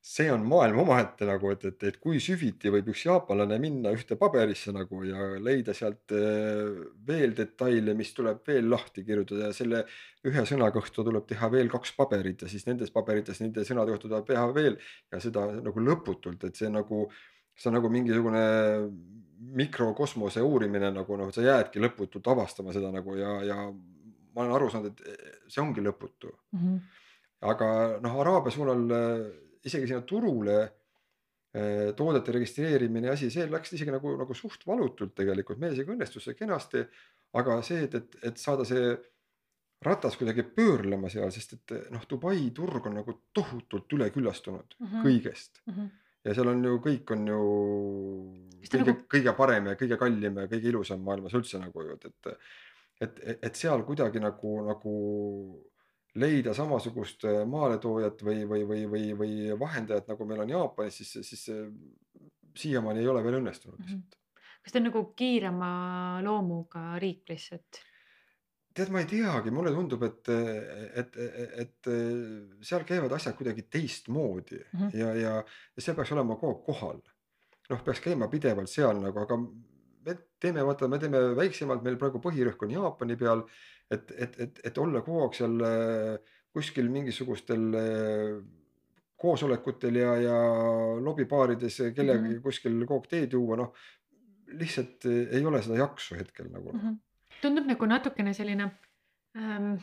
see 0.00 0.30
on 0.32 0.44
maailm 0.48 0.78
omaette 0.80 1.26
nagu, 1.28 1.50
et, 1.52 1.64
et, 1.68 1.82
et 1.90 1.96
kui 2.00 2.20
süviti 2.24 2.70
võib 2.72 2.86
üks 2.94 3.02
jaapanlane 3.04 3.58
minna 3.60 3.90
ühte 3.92 4.16
paberisse 4.20 4.72
nagu 4.72 5.02
ja 5.04 5.26
leida 5.44 5.74
sealt 5.76 6.14
eh, 6.16 6.70
veel 7.06 7.34
detaile, 7.36 7.92
mis 7.98 8.14
tuleb 8.16 8.40
veel 8.48 8.70
lahti 8.72 9.04
kirjutada 9.04 9.50
ja 9.50 9.56
selle 9.56 9.82
ühe 10.24 10.44
sõna 10.48 10.70
kohta 10.72 11.04
tuleb 11.04 11.26
teha 11.28 11.50
veel 11.52 11.68
kaks 11.72 11.92
paberit 11.98 12.46
ja 12.46 12.48
siis 12.48 12.64
nendes 12.68 12.92
paberites 12.94 13.42
nende 13.44 13.66
sõnade 13.68 13.92
kohta 13.92 14.08
tuleb 14.08 14.30
teha 14.30 14.46
veel 14.56 14.78
ja 15.12 15.20
seda 15.20 15.44
nagu 15.58 15.84
lõputult, 15.84 16.48
et 16.48 16.56
see 16.56 16.72
nagu, 16.72 17.04
see 17.52 17.68
on 17.68 17.76
nagu 17.76 17.92
mingisugune 17.92 18.46
mikrokosmose 19.60 20.40
uurimine 20.44 20.90
nagu 20.96 21.20
noh, 21.20 21.28
sa 21.32 21.44
jäädki 21.44 21.84
lõputult 21.84 22.32
avastama 22.32 22.72
seda 22.72 22.88
nagu 22.92 23.20
ja, 23.20 23.36
ja 23.44 23.60
ma 23.68 24.46
olen 24.46 24.56
aru 24.56 24.72
saanud, 24.72 25.04
et 25.04 25.44
see 25.52 25.60
ongi 25.60 25.84
lõputu 25.84 26.32
mm. 26.32 26.58
-hmm. 26.64 26.82
aga 27.52 27.70
noh, 28.00 28.18
Araabia 28.24 28.56
suunal 28.56 28.88
isegi 29.66 29.88
sinna 29.90 30.02
turule 30.08 30.58
eh, 31.54 31.90
toodete 31.96 32.34
registreerimine 32.36 33.10
ja 33.10 33.16
asi, 33.18 33.30
see 33.32 33.46
läks 33.50 33.74
isegi 33.76 33.94
nagu, 33.94 34.14
nagu 34.20 34.36
suht 34.36 34.66
valutult 34.66 35.14
tegelikult, 35.18 35.60
meil 35.62 35.76
isegi 35.76 35.94
õnnestus 35.94 36.28
see 36.28 36.38
kenasti. 36.38 36.84
aga 37.38 37.60
see, 37.62 37.84
et, 37.86 37.94
et, 37.94 38.16
et 38.26 38.40
saada 38.42 38.64
see 38.66 38.94
ratas 39.86 40.16
kuidagi 40.18 40.42
pöörlema 40.56 41.08
seal, 41.08 41.30
sest 41.32 41.54
et 41.56 41.74
noh, 41.94 42.02
Dubai 42.10 42.50
turg 42.54 42.86
on 42.90 42.98
nagu 42.98 43.14
tohutult 43.32 43.92
üleküllastunud 43.96 44.74
mm 44.78 44.86
-hmm. 44.86 45.04
kõigest 45.06 45.62
mm. 45.66 45.74
-hmm. 45.74 45.90
ja 46.24 46.34
seal 46.34 46.48
on 46.48 46.64
ju 46.64 46.80
kõik 46.86 47.12
on 47.14 47.28
ju 47.28 47.44
kõige 48.66 48.84
nagu-, 48.84 49.06
kõige 49.14 49.36
parem 49.36 49.66
ja 49.66 49.74
kõige 49.74 49.96
kallim 49.96 50.42
ja 50.42 50.48
kõige 50.50 50.68
ilusam 50.68 51.00
maailmas 51.00 51.34
üldse 51.34 51.58
nagu 51.58 51.82
ju, 51.82 51.92
et, 51.92 52.04
et 52.04 52.36
et, 53.00 53.20
et 53.42 53.56
seal 53.56 53.82
kuidagi 53.88 54.20
nagu, 54.20 54.54
nagu 54.66 54.94
leida 56.14 56.54
samasugust 56.54 57.24
äh, 57.24 57.44
maaletoojat 57.46 58.22
või, 58.26 58.44
või, 58.50 58.64
või, 58.66 58.86
või, 58.90 59.04
või 59.18 59.58
vahendajat, 59.60 60.08
nagu 60.10 60.26
meil 60.26 60.40
on 60.46 60.48
Jaapanis, 60.56 60.96
siis, 61.02 61.12
siis 61.28 61.44
siiamaani 62.58 63.00
ei 63.04 63.08
ole 63.08 63.22
veel 63.24 63.38
õnnestunud 63.40 63.78
Mhm. 63.78 63.86
lihtsalt. 63.86 64.16
kas 64.62 64.72
ta 64.72 64.78
on 64.78 64.84
nagu 64.90 65.04
kiirema 65.16 65.70
loomuga 66.24 66.98
riik 66.98 67.28
lihtsalt? 67.30 67.80
tead, 68.74 68.90
ma 68.94 69.00
ei 69.00 69.06
teagi, 69.10 69.50
mulle 69.50 69.72
tundub, 69.74 70.02
et, 70.06 70.28
et, 70.94 71.16
et 71.64 71.88
seal 72.64 72.84
käivad 72.86 73.12
asjad 73.12 73.34
kuidagi 73.38 73.62
teistmoodi 73.70 74.60
Mhm. 74.72 74.90
ja, 74.94 75.14
ja, 75.14 75.32
ja 75.76 75.82
see 75.82 75.94
peaks 75.94 76.12
olema 76.12 76.36
kogu 76.36 76.54
aeg 76.58 76.64
kohal. 76.66 77.00
noh, 77.70 77.82
peaks 77.86 78.00
käima 78.02 78.26
pidevalt 78.30 78.68
seal 78.68 78.98
nagu, 79.00 79.18
aga 79.20 79.36
me 80.06 80.14
teeme, 80.40 80.62
vaata, 80.66 80.88
me 80.88 80.98
teeme 80.98 81.18
väiksemalt, 81.36 81.82
meil 81.86 81.96
praegu 81.96 82.18
põhirõhk 82.18 82.62
on 82.66 82.70
Jaapani 82.70 83.16
peal. 83.16 83.44
et, 83.90 84.10
et, 84.16 84.40
et, 84.40 84.60
et 84.64 84.78
olla 84.78 85.00
kogu 85.02 85.22
aeg 85.24 85.34
seal 85.38 85.60
äh, 85.66 86.18
kuskil 86.54 86.88
mingisugustel 86.90 87.64
äh, 87.74 88.40
koosolekutel 89.20 89.96
ja, 90.00 90.12
ja 90.16 90.36
lobibaarides 91.04 91.76
kellegagi 91.96 92.34
Mhm. 92.36 92.42
kuskil 92.42 92.78
kogu 92.86 93.00
aeg 93.02 93.08
teed 93.10 93.32
juua, 93.36 93.56
noh 93.56 93.72
lihtsalt 94.60 95.04
äh, 95.06 95.36
ei 95.38 95.44
ole 95.46 95.62
seda 95.62 95.76
jaksu 95.84 96.16
hetkel 96.18 96.48
nagu 96.50 96.72
Mhm. 96.76 96.96
tundub 97.42 97.66
nagu 97.66 97.86
natukene 97.86 98.34
selline 98.34 98.70
ähm,. 99.36 99.74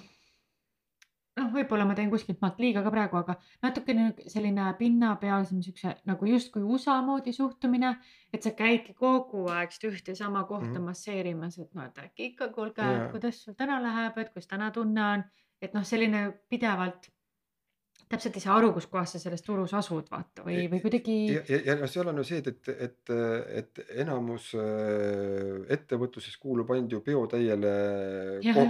noh, 1.37 1.49
võib-olla 1.53 1.85
ma 1.87 1.95
teen 1.97 2.11
kuskilt 2.11 2.39
maalt 2.43 2.59
liiga 2.61 2.83
ka 2.85 2.91
praegu, 2.93 3.19
aga 3.19 3.35
natukene 3.65 4.09
selline 4.29 4.67
pinnapealsem 4.79 5.61
siukse 5.65 5.93
nagu 6.09 6.29
justkui 6.29 6.63
USA 6.65 6.97
moodi 7.05 7.33
suhtumine, 7.35 7.93
et 8.33 8.45
sa 8.45 8.53
käidki 8.57 8.95
kogu 8.97 9.45
aeg 9.53 9.75
seda 9.75 9.91
ühte 9.93 10.15
ja 10.15 10.21
sama 10.23 10.43
kohta 10.43 10.69
mm. 10.69 10.77
-hmm. 10.77 10.87
masseerimas, 10.91 11.59
et 11.59 11.73
noh, 11.73 11.85
et 11.85 11.99
äkki 12.05 12.31
ikka 12.31 12.49
kuulge 12.55 12.81
yeah., 12.81 13.11
kuidas 13.11 13.43
sul 13.43 13.57
täna 13.57 13.81
läheb, 13.83 14.17
et 14.17 14.33
kuidas 14.33 14.47
täna 14.47 14.71
tunne 14.71 15.05
on, 15.11 15.23
et 15.61 15.73
noh, 15.73 15.85
selline 15.85 16.31
pidevalt 16.49 17.11
täpselt 18.07 18.37
ei 18.39 18.43
saa 18.43 18.55
aru, 18.55 18.69
kus 18.75 18.87
kohas 18.91 19.13
sa 19.15 19.19
selles 19.19 19.43
turus 19.43 19.73
asud, 19.75 20.05
vaata 20.11 20.45
või, 20.45 20.61
või 20.71 20.79
kuidagi 20.83 21.15
ja, 21.33 21.41
ja, 21.49 21.59
ja 21.65 21.75
no 21.79 21.89
seal 21.91 22.07
on 22.07 22.21
ju 22.21 22.25
see, 22.29 22.39
et, 22.39 22.47
et, 22.53 22.69
et, 22.87 23.11
et 23.59 23.81
enamus 24.03 24.49
äh, 24.55 25.65
ettevõtlusest 25.75 26.39
kuulub 26.39 26.71
ainult 26.71 26.95
ju 26.95 27.01
peotäiele 27.03 27.73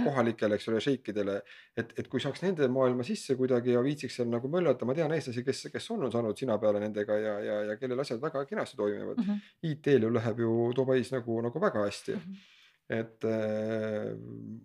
kohalikele, 0.06 0.58
eks 0.58 0.68
ole, 0.72 0.82
šeikidele. 0.82 1.38
et, 1.78 1.92
et 2.02 2.10
kui 2.10 2.22
saaks 2.22 2.42
nende 2.42 2.66
maailma 2.72 3.06
sisse 3.06 3.36
kuidagi 3.38 3.76
ja 3.76 3.82
viitsiks 3.84 4.18
seal 4.18 4.30
nagu 4.32 4.50
möllata, 4.50 4.88
ma 4.88 4.96
tean 4.98 5.14
eestlasi, 5.14 5.44
kes, 5.46 5.68
kes 5.74 5.90
on 5.94 6.08
saanud 6.12 6.38
sina 6.38 6.58
peale 6.58 6.82
nendega 6.82 7.18
ja, 7.22 7.34
ja, 7.44 7.58
ja 7.70 7.76
kellel 7.80 8.02
asjad 8.02 8.22
väga 8.22 8.44
kenasti 8.48 8.76
toimivad. 8.80 9.22
mm. 9.22 9.28
-hmm. 9.28 9.52
IT-l 9.70 10.08
ju 10.08 10.14
läheb 10.14 10.40
ju 10.46 10.72
Dubais 10.76 11.12
nagu, 11.12 11.42
nagu 11.42 11.60
väga 11.60 11.84
hästi. 11.84 12.14
Mm 12.14 12.20
-hmm. 12.20 12.46
et 12.88 13.24
äh, 13.24 14.16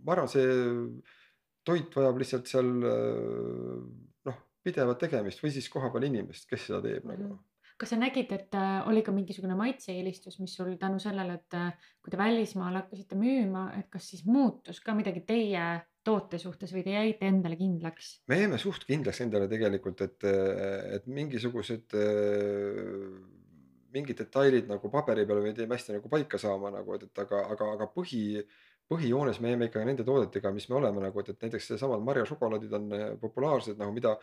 ma 0.06 0.12
arvan, 0.12 0.28
see 0.28 0.50
toit 1.64 1.96
vajab 1.96 2.18
lihtsalt 2.18 2.48
seal 2.48 2.72
äh, 2.84 3.78
noh, 3.84 4.13
pidevat 4.64 5.02
tegemist 5.04 5.44
või 5.44 5.52
siis 5.56 5.70
kohapeal 5.72 6.08
inimest, 6.10 6.48
kes 6.50 6.70
seda 6.70 6.82
teeb 6.86 7.08
nagu 7.10 7.34
Mhm. 7.34 7.42
kas 7.78 7.90
sa 7.90 7.98
nägid, 7.98 8.32
et 8.32 8.56
äh, 8.56 8.88
oli 8.88 9.02
ka 9.04 9.12
mingisugune 9.12 9.56
maitse-eelistus, 9.60 10.40
mis 10.40 10.54
sul 10.56 10.76
tänu 10.80 11.00
sellele, 11.00 11.34
et 11.34 11.58
äh, 11.58 11.74
kui 12.04 12.12
te 12.12 12.18
välismaal 12.18 12.78
hakkasite 12.80 13.18
müüma, 13.20 13.72
et 13.80 13.90
kas 13.92 14.12
siis 14.12 14.26
muutus 14.26 14.80
ka 14.80 14.94
midagi 14.96 15.26
teie 15.28 15.82
toote 16.04 16.38
suhtes 16.38 16.72
või 16.76 16.84
te 16.84 16.94
jäite 16.94 17.28
endale 17.28 17.58
kindlaks? 17.60 18.22
me 18.28 18.40
jäime 18.40 18.60
suht 18.62 18.86
kindlaks 18.88 19.22
endale 19.26 19.50
tegelikult, 19.52 20.02
et, 20.06 20.24
et 20.96 21.08
mingisugused 21.08 21.98
äh, 21.98 23.42
mingid 23.94 24.20
detailid 24.20 24.70
nagu 24.72 24.92
paberi 24.94 25.26
peal 25.30 25.42
me 25.44 25.54
teeme 25.56 25.78
hästi 25.78 25.98
nagu 25.98 26.12
paika 26.12 26.40
saama 26.42 26.72
nagu, 26.74 26.96
et, 26.98 27.08
et 27.10 27.24
aga, 27.26 27.44
aga, 27.54 27.70
aga 27.78 27.90
põhi, 27.94 28.42
põhijoones 28.92 29.40
me 29.42 29.54
jäime 29.54 29.70
ikka 29.70 29.84
nende 29.86 30.06
toodetega, 30.08 30.52
mis 30.56 30.68
me 30.70 30.80
oleme 30.80 31.04
nagu, 31.06 31.22
et, 31.22 31.34
et 31.34 31.46
näiteks 31.46 31.72
seesamad 31.74 32.04
marjašokolaadid 32.08 32.74
on 32.80 32.90
äh, 32.98 33.06
populaarsed 33.22 33.80
nagu, 33.82 33.94
mida 33.96 34.16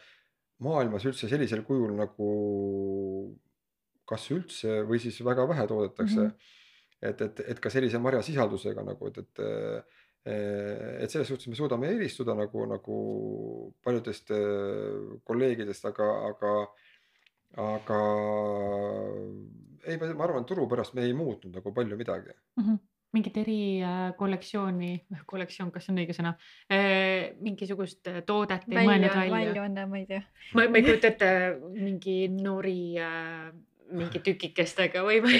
maailmas 0.65 1.07
üldse 1.09 1.29
sellisel 1.31 1.65
kujul 1.67 1.95
nagu 1.99 2.31
kas 4.11 4.27
üldse 4.35 4.83
või 4.89 5.01
siis 5.03 5.21
väga 5.25 5.47
vähe 5.49 5.67
toodetakse 5.71 6.21
mm. 6.21 6.31
-hmm. 6.31 7.09
et, 7.11 7.25
et, 7.27 7.43
et 7.55 7.61
ka 7.63 7.71
sellise 7.73 7.99
marjasisaldusega 8.03 8.85
nagu, 8.87 9.11
et, 9.11 9.19
et 9.25 9.43
et 10.25 11.09
selles 11.09 11.29
suhtes 11.29 11.49
me 11.49 11.57
suudame 11.57 11.89
eristuda 11.95 12.35
nagu, 12.37 12.67
nagu 12.69 12.97
paljudest 13.85 14.31
äh, 14.37 15.17
kolleegidest, 15.25 15.87
aga, 15.89 16.09
aga, 16.29 16.53
aga 17.65 18.01
ei, 19.89 19.97
ma 19.97 20.27
arvan, 20.27 20.45
turu 20.45 20.69
pärast 20.69 20.95
me 20.95 21.07
ei 21.09 21.17
muutnud 21.17 21.57
nagu 21.57 21.73
palju 21.73 21.97
midagi. 21.97 22.37
mingit 23.11 23.41
erikollektsiooni, 23.41 24.93
kollektsioon, 25.27 25.73
kas 25.75 25.89
see 25.89 25.95
on 25.95 25.97
õige 25.99 26.15
sõna, 26.15 26.31
mingisugust 27.41 28.11
äh, 28.11 28.21
toodet 28.27 28.69
ei 28.69 28.77
välja 28.77 28.91
mõelnud, 28.91 29.17
välja? 29.17 29.35
väljaanne, 29.39 29.89
ma 29.91 29.99
ei 29.99 30.07
tea. 30.11 30.23
ma, 30.55 30.69
ma 30.69 30.81
ei 30.81 30.87
kujuta 30.87 31.11
ette 31.13 31.33
mingi 31.75 32.17
nori 32.35 32.81
äh, 33.01 33.51
mingi 33.97 34.21
tükikestega 34.25 35.03
või, 35.07 35.19
või 35.25 35.39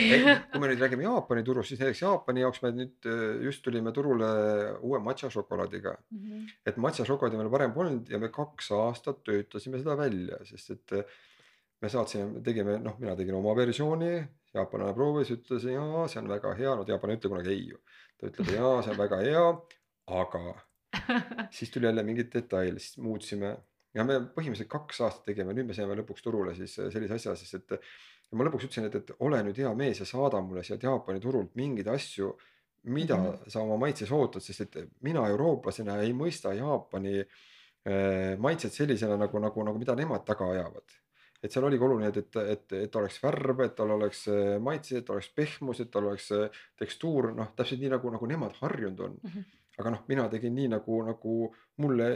kui 0.51 0.63
me 0.63 0.71
nüüd 0.71 0.83
räägime 0.83 1.05
Jaapani 1.07 1.45
turust, 1.47 1.71
siis 1.71 1.81
näiteks 1.83 2.03
Jaapani 2.03 2.45
jaoks 2.45 2.63
me 2.65 2.73
nüüd 2.75 3.09
äh, 3.09 3.25
just 3.47 3.63
tulime 3.67 3.93
turule 3.97 4.31
uue 4.87 5.01
matša 5.05 5.31
šokolaadiga. 5.35 5.97
Mhm. 6.17 6.47
et 6.67 6.81
matša 6.81 7.07
šokolaadi 7.09 7.41
meil 7.41 7.53
varem 7.53 7.75
polnud 7.77 8.11
ja 8.11 8.21
me 8.23 8.31
kaks 8.35 8.73
aastat 8.77 9.23
töötasime 9.27 9.81
seda 9.83 9.97
välja, 9.99 10.41
sest 10.49 10.75
et 10.77 10.97
äh, 10.99 11.19
me 11.81 11.89
saatsime, 11.89 12.43
tegime, 12.45 12.79
noh, 12.83 12.99
mina 13.01 13.15
tegin 13.17 13.39
oma 13.39 13.55
versiooni, 13.57 14.17
jaapanlane 14.55 14.97
proovis, 14.97 15.31
ütles 15.33 15.65
jaa, 15.65 16.07
see 16.11 16.21
on 16.21 16.29
väga 16.29 16.55
hea, 16.59 16.75
no 16.77 16.85
jaapanlane 16.89 17.17
ei 17.17 17.23
ütle 17.23 17.33
kunagi 17.33 17.55
ei 17.55 17.69
ju. 17.71 17.85
ta 18.21 18.29
ütleb 18.29 18.53
jaa, 18.57 18.75
see 18.85 18.93
on 18.95 19.01
väga 19.01 19.23
hea, 19.25 19.47
aga 20.21 20.43
siis 21.57 21.71
tuli 21.71 21.87
jälle 21.91 22.05
mingi 22.07 22.29
detail, 22.33 22.79
siis 22.79 22.99
muutsime 23.03 23.57
ja 23.97 24.07
me 24.07 24.21
põhimõtteliselt 24.35 24.71
kaks 24.71 25.03
aastat 25.07 25.31
tegime, 25.33 25.55
nüüd 25.57 25.71
me 25.71 25.77
saime 25.77 25.97
lõpuks 25.99 26.25
turule 26.25 26.55
siis 26.59 26.77
äh, 26.79 26.91
sellise 26.95 27.19
asja, 27.19 27.35
sest 27.39 27.59
et 27.59 27.77
ja 28.31 28.39
ma 28.39 28.47
lõpuks 28.47 28.69
ütlesin, 28.69 28.87
et, 28.87 28.97
et 29.01 29.13
ole 29.27 29.43
nüüd 29.47 29.59
hea 29.59 29.73
mees 29.79 30.01
ja 30.03 30.07
saada 30.09 30.41
mulle 30.45 30.63
sealt 30.67 30.87
Jaapani 30.87 31.23
turult 31.23 31.57
mingeid 31.59 31.91
asju, 31.91 32.31
mida 32.95 33.17
mm. 33.19 33.27
-hmm. 33.27 33.53
sa 33.53 33.63
oma 33.65 33.77
maitses 33.77 34.13
ootad, 34.13 34.45
sest 34.45 34.61
et 34.61 34.89
mina 35.07 35.27
eurooplasena 35.29 36.01
ei 36.05 36.15
mõista 36.17 36.55
Jaapani 36.57 37.19
äh, 37.21 38.39
maitset 38.39 38.73
sellisena 38.73 39.17
nagu, 39.17 39.39
nagu, 39.39 39.65
nagu 39.65 39.79
mida 39.79 39.95
nemad 39.95 40.25
taga 40.25 40.51
ajavad. 40.51 40.99
et 41.43 41.53
seal 41.53 41.65
oligi 41.65 41.85
oluline, 41.85 42.09
et, 42.09 42.17
et, 42.17 42.37
et, 42.37 42.73
et 42.85 42.97
oleks 42.97 43.23
värv, 43.23 43.61
et 43.65 43.75
tal 43.75 43.91
oleks 43.91 44.27
äh, 44.29 44.59
maitse, 44.61 44.99
et 44.99 45.11
oleks 45.11 45.31
pehmus, 45.33 45.81
et 45.81 45.91
tal 45.91 46.05
oleks 46.05 46.31
äh, 46.37 46.51
tekstuur, 46.77 47.33
noh, 47.33 47.55
täpselt 47.57 47.81
nii 47.81 47.89
nagu, 47.89 48.11
nagu 48.13 48.27
nemad 48.27 48.59
harjunud 48.61 49.01
on 49.01 49.17
Mhm. 49.23 49.41
Aga 49.81 49.91
noh, 49.97 50.05
mina 50.09 50.29
tegin 50.33 50.55
nii 50.55 50.69
nagu, 50.77 51.01
nagu 51.09 51.39
mulle 51.83 52.11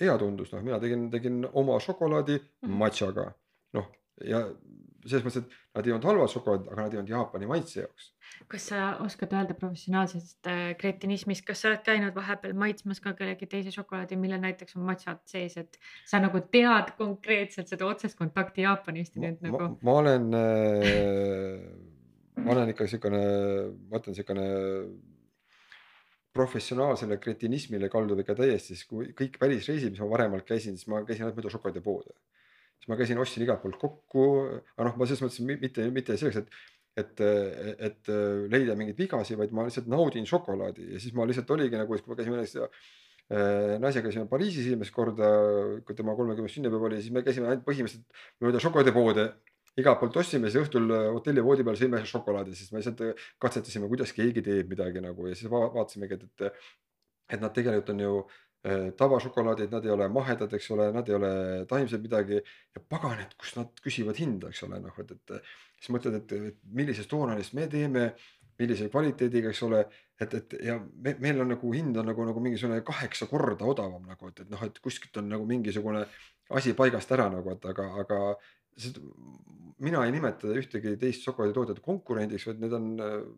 hea 0.00 0.16
tundus, 0.20 0.52
noh, 0.52 0.62
mina 0.64 0.78
tegin, 0.82 1.08
tegin 1.10 1.44
oma 1.52 1.78
šokolaadi 1.80 2.40
Mhm. 2.62 2.72
matšaga. 2.82 3.30
noh, 3.76 3.86
ja 4.24 4.46
selles 5.06 5.22
mõttes, 5.26 5.42
et 5.44 5.50
nad 5.76 5.86
ei 5.86 5.92
olnud 5.92 6.04
halvad 6.08 6.30
šokolaadid, 6.32 6.68
aga 6.72 6.82
nad 6.82 6.94
ei 6.94 6.98
olnud 6.98 7.10
Jaapani 7.12 7.46
maitse 7.46 7.80
jaoks. 7.80 8.12
kas 8.48 8.64
sa 8.70 8.96
oskad 9.04 9.32
öelda 9.32 9.54
professionaalsest 9.54 10.46
äh, 10.50 10.74
kretinismist, 10.80 11.44
kas 11.46 11.60
sa 11.62 11.68
oled 11.68 11.82
käinud 11.86 12.14
vahepeal 12.14 12.54
maitsmas 12.58 13.00
ka 13.00 13.12
kellegi 13.18 13.46
teise 13.46 13.70
šokolaadi, 13.74 14.16
millel 14.18 14.40
näiteks 14.42 14.76
on 14.76 14.82
matšad 14.88 15.20
sees, 15.30 15.56
et 15.56 15.78
sa 16.04 16.18
nagu 16.20 16.40
tead 16.52 16.90
konkreetselt 16.98 17.68
seda 17.70 17.86
otsest 17.86 18.18
kontakti 18.18 18.62
Jaapanist 18.66 19.14
ja 19.16 19.22
nüüd 19.30 19.42
nagu 19.46 19.76
ma 19.82 19.92
olen 20.02 20.26
äh,, 20.34 21.60
ma 22.42 22.52
olen 22.52 22.68
ikka 22.74 22.86
siukene, 22.90 23.22
ma 23.90 24.00
ütlen 24.00 24.14
siukene 24.18 24.46
professionaalsele 26.36 27.18
kretinismile 27.22 27.88
kaldub 27.92 28.20
ikka 28.22 28.36
täiesti, 28.38 28.74
siis 28.76 28.86
kui 28.88 29.10
kõik 29.16 29.40
välisreisid, 29.42 29.94
mis 29.94 30.02
ma 30.04 30.08
varemalt 30.12 30.46
käisin, 30.48 30.76
siis 30.78 30.88
ma 30.92 31.02
käisin 31.08 31.26
ainult 31.26 31.40
mööda 31.40 31.52
šokolaadipoode. 31.56 32.14
siis 32.76 32.88
ma 32.92 32.96
käisin, 33.00 33.18
ostsin 33.18 33.42
igalt 33.46 33.62
poolt 33.62 33.78
kokku, 33.80 34.24
aga 34.76 34.88
noh, 34.90 34.96
ma 35.00 35.06
selles 35.08 35.22
mõttes 35.24 35.40
mi- 35.48 35.58
mitte, 35.60 35.90
mitte 35.90 36.16
selleks, 36.20 36.44
et 36.44 36.50
et, 36.96 37.20
et 37.88 38.08
leida 38.52 38.72
mingeid 38.76 38.96
vigasi, 38.96 39.34
vaid 39.36 39.50
ma 39.52 39.66
lihtsalt 39.66 39.88
naudin 39.92 40.24
šokolaadi 40.28 40.94
ja 40.94 41.00
siis 41.02 41.12
ma 41.16 41.26
lihtsalt 41.28 41.50
oligi 41.52 41.76
nagu, 41.76 41.92
kui 41.92 42.12
me 42.12 42.16
käisime 42.16 42.38
näiteks 42.38 42.56
äh, 42.62 43.74
naisega 43.82 44.06
käisime 44.08 44.28
Pariisis 44.30 44.64
esimest 44.70 44.94
korda, 44.96 45.28
kui 45.84 45.98
tema 45.98 46.14
kolmekümnes 46.16 46.54
sünnipäev 46.56 46.86
oli, 46.88 47.02
siis 47.04 47.12
me 47.12 47.20
käisime 47.26 47.50
ainult 47.50 47.66
põhimõtteliselt 47.68 48.24
mööda 48.40 48.62
šokolaadipoode 48.64 49.26
igalt 49.80 50.00
poolt 50.00 50.16
ostsime, 50.22 50.50
siis 50.50 50.64
õhtul 50.64 50.88
äh, 50.94 51.06
hotelli 51.14 51.44
voodi 51.44 51.66
peal 51.66 51.78
sõime 51.78 52.00
šokolaadi, 52.08 52.56
siis 52.56 52.72
me 52.72 52.80
lihtsalt 52.80 53.02
äh, 53.04 53.28
katsetasime, 53.42 53.90
kuidas 53.90 54.14
keegi 54.16 54.44
teeb 54.44 54.72
midagi 54.72 55.02
nagu 55.04 55.28
ja 55.28 55.36
siis 55.36 55.50
va 55.52 55.66
vaatasimegi, 55.74 56.20
et, 56.20 56.48
et 56.48 56.60
et 57.26 57.40
nad 57.42 57.50
tegelikult 57.50 57.90
on 57.90 58.00
ju 58.04 58.10
äh, 58.20 58.88
tavašokolaadid, 58.98 59.72
nad 59.74 59.84
ei 59.84 59.90
ole 59.90 60.06
mahedad, 60.14 60.52
eks 60.54 60.70
ole, 60.76 60.88
nad 60.94 61.08
ei 61.10 61.16
ole 61.16 61.30
taimsed 61.68 62.02
midagi 62.02 62.38
ja 62.38 62.82
pagan, 62.88 63.18
et 63.24 63.34
kust 63.40 63.58
nad 63.58 63.82
küsivad 63.82 64.18
hinda, 64.20 64.52
eks 64.54 64.62
ole, 64.68 64.78
noh, 64.84 65.00
et, 65.02 65.10
et 65.16 65.34
siis 65.80 65.90
mõtled, 65.94 66.20
et, 66.20 66.34
et 66.52 66.60
millises 66.78 67.10
toonalis 67.10 67.50
me 67.58 67.66
teeme, 67.72 68.12
millise 68.60 68.88
kvaliteediga, 68.92 69.50
eks 69.52 69.62
ole, 69.66 69.82
et, 70.20 70.34
et 70.38 70.54
ja 70.64 70.78
me, 70.78 71.16
meil 71.20 71.42
on 71.42 71.50
nagu 71.52 71.72
hind 71.74 71.98
on 72.00 72.06
nagu, 72.08 72.24
nagu 72.30 72.42
mingisugune 72.44 72.78
kaheksa 72.86 73.28
korda 73.28 73.66
odavam 73.68 74.06
nagu, 74.08 74.30
et, 74.30 74.44
et 74.46 74.52
noh, 74.52 74.62
et 74.64 74.78
kuskilt 74.84 75.18
on 75.20 75.28
nagu 75.34 75.48
mingisugune 75.48 76.06
asi 76.56 76.72
paigast 76.78 77.10
ära 77.12 77.26
nagu, 77.32 77.52
et 77.52 77.66
aga, 77.68 77.90
aga 78.04 78.20
sest 78.76 79.00
mina 79.82 80.04
ei 80.06 80.14
nimeta 80.14 80.52
ühtegi 80.56 80.94
teist 81.00 81.26
šokolaaditootjat 81.26 81.82
konkurendiks, 81.84 82.46
vaid 82.48 82.62
need 82.62 82.76
on, 82.76 82.88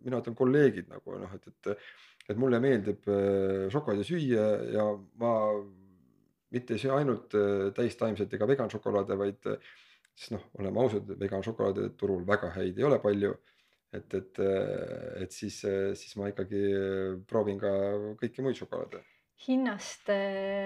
mina 0.05 0.21
ütlen 0.23 0.37
kolleegid 0.39 0.91
nagu 0.93 1.19
noh, 1.19 1.35
et, 1.35 1.51
et. 1.51 1.91
et 2.29 2.39
mulle 2.39 2.61
meeldib 2.61 3.07
äh, 3.09 3.67
šokolaadi 3.73 4.05
süüa 4.05 4.47
ja 4.75 4.87
ma 5.23 5.35
mitte 6.53 6.77
ei 6.77 6.83
söö 6.83 6.99
ainult 6.99 7.35
äh, 7.39 7.69
täistaimset 7.77 8.35
ega 8.37 8.49
vegan 8.51 8.71
šokolaade, 8.73 9.17
vaid. 9.19 9.53
sest 10.19 10.35
noh, 10.35 10.49
oleme 10.59 10.83
ausad, 10.83 11.11
vegan 11.21 11.45
šokolaade 11.47 11.93
turul 11.99 12.27
väga 12.27 12.53
häid 12.59 12.79
ei 12.79 12.87
ole 12.87 12.99
palju. 13.03 13.37
et, 13.97 14.15
et, 14.15 14.39
et 15.23 15.33
siis, 15.33 15.63
siis 15.97 16.17
ma 16.21 16.27
ikkagi 16.29 16.59
proovin 17.27 17.57
ka 17.63 17.71
kõiki 18.21 18.45
muid 18.45 18.59
šokolaade 18.59 19.01
hinnast 19.47 20.09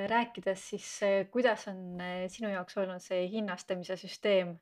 rääkides, 0.08 0.68
siis 0.72 0.88
kuidas 1.30 1.66
on 1.68 2.00
sinu 2.32 2.48
jaoks 2.52 2.78
olnud 2.80 3.02
see 3.04 3.26
hinnastamise 3.32 3.98
süsteem? 4.00 4.56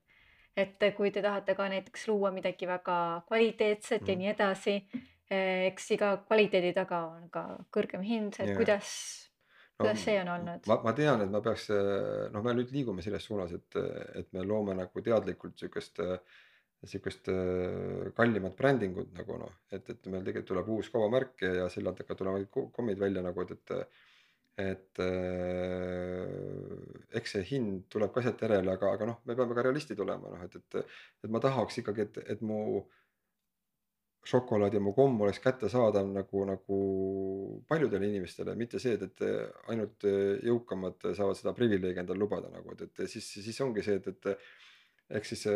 et 0.59 0.83
kui 0.97 1.13
te 1.15 1.23
tahate 1.23 1.55
ka 1.55 1.69
näiteks 1.71 2.09
luua 2.11 2.33
midagi 2.35 2.67
väga 2.67 3.23
kvaliteetset 3.29 4.03
mm. 4.03 4.09
ja 4.11 4.17
nii 4.19 4.31
edasi, 4.33 4.75
eks 5.31 5.91
iga 5.95 6.15
kvaliteedi 6.27 6.73
taga 6.77 7.05
on 7.13 7.29
ka 7.33 7.45
kõrgem 7.73 8.03
hind, 8.05 8.35
et 8.41 8.51
yeah. 8.51 8.59
kuidas, 8.59 8.91
kuidas 9.79 10.01
no, 10.01 10.05
see 10.05 10.17
on 10.21 10.33
olnud? 10.35 10.67
ma, 10.67 10.81
ma 10.85 10.95
tean, 10.97 11.23
et 11.25 11.31
ma 11.31 11.43
peaks, 11.45 11.69
noh, 12.35 12.45
me 12.45 12.57
nüüd 12.59 12.75
liigume 12.75 13.05
selles 13.07 13.27
suunas, 13.31 13.55
et, 13.57 13.79
et 14.19 14.31
me 14.35 14.45
loome 14.47 14.75
nagu 14.79 15.05
teadlikult 15.07 15.59
sihukest 15.61 16.03
sihukest 16.89 17.29
kallimat 18.17 18.55
brändingut 18.57 19.11
nagu 19.17 19.37
noh, 19.43 19.57
et, 19.73 19.85
et 19.93 20.07
meil 20.09 20.25
tegelikult 20.25 20.49
tuleb 20.53 20.71
uus 20.77 20.89
kaubamärk 20.93 21.45
ja, 21.45 21.51
ja 21.63 21.67
sealt 21.73 22.01
hakkavad 22.01 22.21
tulema 22.23 22.69
kommid 22.77 23.03
välja 23.03 23.25
nagu, 23.25 23.45
et, 23.45 23.53
et 23.59 23.91
et 24.61 25.01
äh, 25.01 26.25
eks 27.17 27.37
see 27.37 27.45
hind 27.55 27.85
tuleb 27.93 28.13
ka 28.15 28.23
sealt 28.25 28.43
järele, 28.45 28.73
aga, 28.75 28.95
aga 28.97 29.11
noh, 29.13 29.21
me 29.29 29.37
peame 29.39 29.57
ka 29.57 29.65
realistid 29.67 30.01
olema, 30.05 30.33
noh 30.33 30.43
et, 30.47 30.57
et, 30.59 30.97
et 31.25 31.31
ma 31.33 31.43
tahaks 31.43 31.81
ikkagi, 31.83 32.09
et, 32.09 32.19
et 32.35 32.43
mu 32.45 32.83
šokolaad 34.31 34.75
ja 34.77 34.83
mu 34.85 34.93
komm 34.93 35.23
oleks 35.25 35.41
kättesaadav 35.41 36.11
nagu, 36.13 36.43
nagu 36.49 36.81
paljudele 37.71 38.11
inimestele, 38.11 38.57
mitte 38.59 38.81
see, 38.83 38.99
et, 38.99 39.07
et 39.07 39.71
ainult 39.73 40.05
jõukamad 40.45 41.09
saavad 41.17 41.39
seda 41.39 41.55
privileegi 41.57 42.03
endale 42.03 42.21
lubada 42.21 42.53
nagu, 42.53 42.75
et, 42.77 42.85
et 42.85 43.09
siis, 43.09 43.31
siis 43.47 43.61
ongi 43.65 43.87
see, 43.87 43.97
et, 44.03 44.11
et 44.13 45.17
eks 45.21 45.35
siis 45.35 45.49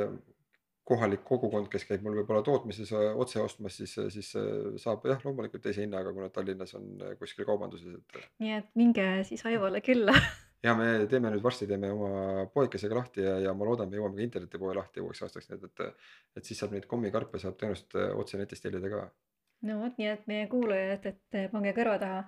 kohalik 0.89 1.23
kogukond, 1.25 1.69
kes 1.73 1.87
käib 1.89 2.03
mul 2.05 2.19
võib-olla 2.19 2.43
tootmises 2.45 2.91
äh, 2.93 3.13
otse 3.21 3.41
ostmas, 3.41 3.79
siis, 3.81 3.95
äh, 4.01 4.11
siis 4.13 4.35
äh, 4.37 4.75
saab 4.81 5.07
jah, 5.09 5.21
loomulikult 5.25 5.63
teise 5.65 5.81
hinnaga, 5.85 6.13
kuna 6.13 6.29
Tallinnas 6.33 6.75
on 6.77 7.01
kuskil 7.21 7.47
kaubanduses, 7.49 7.97
et. 7.97 8.27
nii 8.45 8.57
et 8.59 8.69
minge 8.77 9.07
siis 9.29 9.45
Aivole 9.49 9.81
külla 9.85 10.13
ja 10.67 10.75
me 10.77 11.07
teeme 11.11 11.33
nüüd 11.33 11.45
varsti 11.45 11.69
teeme 11.71 11.89
oma 11.95 12.45
poekesega 12.53 12.99
lahti 13.01 13.25
ja, 13.25 13.39
ja 13.47 13.55
ma 13.57 13.69
loodan, 13.69 13.89
me 13.89 14.01
jõuame 14.01 14.21
ka 14.21 14.27
internetipoe 14.29 14.77
lahti 14.77 15.05
uueks 15.05 15.25
aastaks, 15.25 15.49
nii 15.49 15.61
et, 15.61 15.71
et, 15.87 16.11
et 16.41 16.51
siis 16.51 16.61
saab 16.61 16.77
neid 16.77 16.89
kommikarpe 16.91 17.41
saab 17.41 17.57
tõenäoliselt 17.61 17.97
otse 18.21 18.41
netist 18.41 18.67
tellida 18.67 18.91
ka. 18.93 19.05
no 19.71 19.81
vot, 19.81 19.97
nii 20.01 20.11
et 20.13 20.27
meie 20.29 20.49
kuulajad, 20.53 21.09
et 21.15 21.39
pange 21.55 21.73
kõrva 21.79 21.97
taha. 22.03 22.21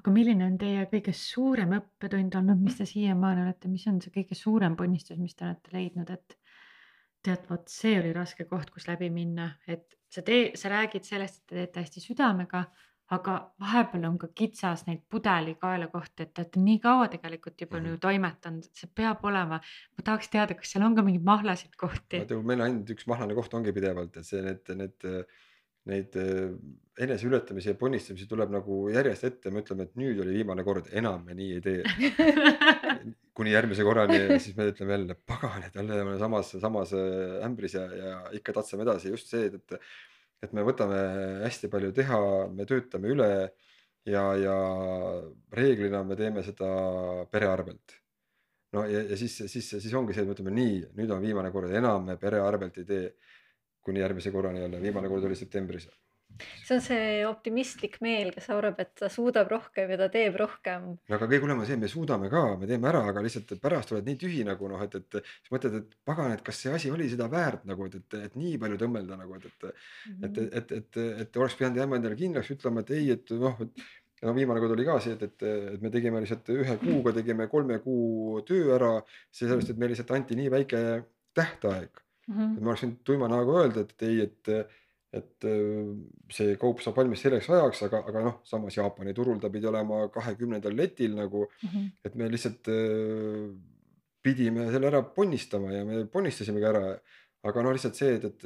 aga 0.00 0.16
milline 0.16 0.50
on 0.50 0.58
teie 0.58 0.88
kõige 0.90 1.14
suurem 1.14 1.78
õppetund 1.78 2.34
olnud, 2.42 2.66
mis 2.66 2.82
te 2.82 2.88
siiamaani 2.90 3.46
olete, 3.46 3.70
mis 3.70 3.86
on 3.86 4.02
see 4.02 4.10
kõige 4.18 4.34
suurem 4.34 4.74
ponnistus, 4.74 5.22
mis 5.22 5.38
te 5.38 5.46
olete 5.46 5.70
leidnud, 5.78 6.10
et 6.10 6.38
tead, 7.26 7.46
vot 7.50 7.70
see 7.70 7.98
oli 8.00 8.12
raske 8.16 8.46
koht, 8.50 8.70
kus 8.74 8.88
läbi 8.88 9.10
minna, 9.12 9.50
et 9.68 9.96
sa 10.12 10.22
tee, 10.26 10.50
sa 10.58 10.70
räägid 10.72 11.06
sellest, 11.06 11.42
et 11.42 11.48
te 11.48 11.56
teete 11.58 11.84
hästi 11.84 12.02
südamega, 12.04 12.64
aga 13.14 13.34
vahepeal 13.62 14.06
on 14.08 14.16
ka 14.18 14.28
kitsas 14.34 14.82
neid 14.88 15.04
pudelikaela 15.10 15.86
kohti, 15.92 16.24
et 16.24 16.32
te 16.34 16.42
olete 16.42 16.62
nii 16.62 16.78
kaua 16.82 17.06
tegelikult 17.12 17.60
juba 17.60 17.78
mm 17.78 17.86
-hmm. 17.86 18.00
toimetanud, 18.02 18.64
et 18.64 18.80
see 18.82 18.90
peab 18.94 19.24
olema. 19.24 19.60
ma 19.96 20.04
tahaks 20.04 20.28
teada, 20.28 20.54
kas 20.54 20.72
seal 20.72 20.84
on 20.84 20.96
ka 20.96 21.02
mingeid 21.02 21.24
mahlasid 21.24 21.76
kohti? 21.76 22.24
meil 22.42 22.60
ainult 22.60 22.90
üks 22.90 23.06
mahlane 23.06 23.34
koht 23.34 23.54
ongi 23.54 23.72
pidevalt, 23.72 24.16
et 24.16 24.26
see, 24.26 24.42
need, 24.42 24.74
need, 24.74 25.06
neid 25.86 26.16
eneseületamisi 26.98 27.70
ja 27.70 27.76
ponnistamisi 27.78 28.26
tuleb 28.28 28.50
nagu 28.54 28.86
järjest 28.90 29.26
ette, 29.28 29.52
me 29.52 29.60
ütleme, 29.62 29.84
et 29.86 29.98
nüüd 30.00 30.20
oli 30.24 30.38
viimane 30.38 30.64
kord, 30.64 30.88
enam 30.96 31.26
me 31.26 31.36
nii 31.36 31.58
ei 31.58 31.62
tee 31.64 31.82
kuni 33.36 33.52
järgmise 33.52 33.84
korrani 33.84 34.16
ja 34.16 34.38
siis 34.40 34.56
me 34.56 34.70
ütleme 34.70 34.96
jälle, 34.96 35.16
pagan, 35.28 35.66
et 35.66 35.76
jälle 35.76 35.92
oleme 35.98 36.16
samas, 36.18 36.54
samas 36.60 36.94
äh, 36.96 37.44
ämbris 37.44 37.76
ja, 37.76 37.84
ja 38.00 38.16
ikka 38.38 38.56
tatsame 38.56 38.86
edasi, 38.86 39.12
just 39.12 39.32
see, 39.32 39.50
et. 39.52 39.78
et 40.44 40.52
me 40.52 40.60
võtame 40.60 40.96
hästi 41.42 41.68
palju 41.72 41.94
teha, 41.96 42.18
me 42.52 42.66
töötame 42.68 43.08
üle 43.08 43.28
ja, 44.06 44.24
ja 44.36 44.56
reeglina 45.56 46.02
me 46.04 46.16
teeme 46.16 46.44
seda 46.46 46.68
pere 47.32 47.48
arvelt. 47.50 47.96
no 48.76 48.84
ja, 48.88 49.00
ja 49.10 49.16
siis, 49.16 49.36
siis, 49.48 49.70
siis 49.70 49.94
ongi 49.96 50.14
see, 50.14 50.24
et 50.24 50.28
me 50.28 50.36
ütleme 50.36 50.52
nii, 50.54 50.76
nüüd 50.98 51.12
on 51.12 51.24
viimane 51.24 51.52
kord, 51.54 51.72
enam 51.72 52.04
me 52.10 52.18
pere 52.20 52.40
arvelt 52.44 52.78
ei 52.82 52.88
tee. 52.88 53.08
Kuni 53.86 54.02
järgmise 54.02 54.34
korrani 54.34 54.66
jälle, 54.66 54.82
viimane 54.82 55.08
kord 55.12 55.30
oli 55.30 55.38
septembris 55.38 55.88
see 56.36 56.74
on 56.76 56.82
see 56.84 57.24
optimistlik 57.26 57.98
meel, 58.04 58.30
kes 58.34 58.48
arvab, 58.52 58.78
et 58.82 58.92
ta 58.98 59.08
suudab 59.12 59.48
rohkem 59.50 59.90
ja 59.92 59.98
ta 60.00 60.08
teeb 60.12 60.36
rohkem. 60.40 60.88
no 60.96 61.16
aga 61.16 61.28
kõige 61.28 61.44
hullem 61.44 61.62
on 61.62 61.68
see, 61.68 61.78
me 61.80 61.90
suudame 61.90 62.30
ka, 62.32 62.42
me 62.60 62.68
teeme 62.70 62.90
ära, 62.90 63.02
aga 63.10 63.22
lihtsalt 63.24 63.56
pärast 63.62 63.92
oled 63.94 64.08
nii 64.08 64.18
tühi 64.20 64.46
nagu 64.46 64.70
noh, 64.70 64.82
et, 64.84 64.96
et 64.98 65.20
siis 65.22 65.52
mõtled, 65.54 65.78
et 65.80 65.98
pagan, 66.08 66.32
et 66.36 66.42
kas 66.46 66.62
see 66.64 66.72
asi 66.76 66.92
oli 66.92 67.08
seda 67.12 67.28
väärt 67.32 67.66
nagu, 67.68 67.88
et, 67.88 67.98
et, 68.00 68.18
et 68.28 68.38
nii 68.38 68.56
palju 68.62 68.80
tõmmelda 68.82 69.20
nagu, 69.20 69.38
et, 69.38 69.46
et 69.46 69.68
mm, 69.68 69.76
-hmm. 70.08 70.24
et, 70.24 70.38
et, 70.38 70.56
et, 70.56 70.72
et, 70.80 71.20
et 71.26 71.40
oleks 71.42 71.58
pidanud 71.60 71.82
jääma 71.82 72.00
endale 72.00 72.18
kindlaks, 72.18 72.52
ütlema, 72.56 72.84
et 72.84 72.96
ei, 72.98 73.10
et 73.16 73.36
noh, 73.40 73.60
et 73.64 74.26
no 74.26 74.34
viimane 74.36 74.60
kord 74.60 74.76
oli 74.76 74.88
ka 74.88 74.98
see, 75.00 75.16
et, 75.16 75.22
et, 75.22 75.46
et 75.76 75.82
me 75.82 75.92
tegime 75.92 76.20
lihtsalt 76.24 76.50
ühe 76.54 76.80
kuuga 76.82 77.12
tegime 77.16 77.48
kolme 77.52 77.78
kuu 77.84 78.42
töö 78.48 78.74
ära, 78.76 78.96
sellest, 79.30 79.70
et 79.70 79.78
meile 79.78 79.94
lihtsalt 79.94 80.16
anti 80.16 80.38
nii 80.38 80.50
väike 80.52 80.82
tähtaeg 81.36 82.05
mm. 82.26 82.34
-hmm. 82.34 82.56
et 82.56 82.62
ma 82.62 82.72
oleks 82.72 82.84
võinud 82.84 82.98
tuima 83.04 83.30
näoga 83.32 83.62
öelda, 83.62 83.86
et 83.86 84.08
ei, 84.08 84.20
et 84.26 84.52
et 85.16 85.46
see 86.34 86.56
kaup 86.60 86.82
saab 86.82 86.98
valmis 86.98 87.22
selleks 87.22 87.46
ajaks, 87.48 87.82
aga, 87.86 88.02
aga 88.10 88.22
noh, 88.26 88.34
samas 88.44 88.74
Jaapani 88.76 89.14
turul 89.16 89.38
ta 89.40 89.48
pidi 89.48 89.68
olema 89.70 90.02
kahekümnendal 90.12 90.74
letil 90.76 91.14
nagu 91.16 91.46
mm, 91.46 91.68
-hmm. 91.68 91.86
et 92.04 92.14
me 92.14 92.28
lihtsalt 92.28 92.68
pidime 94.26 94.66
selle 94.72 94.90
ära 94.90 95.02
ponnistama 95.16 95.72
ja 95.72 95.84
me 95.86 96.02
ponnistasimegi 96.10 96.68
ära. 96.72 96.98
aga 97.46 97.62
no 97.62 97.70
lihtsalt 97.70 97.94
see, 97.94 98.14
et, 98.16 98.24
et, 98.24 98.44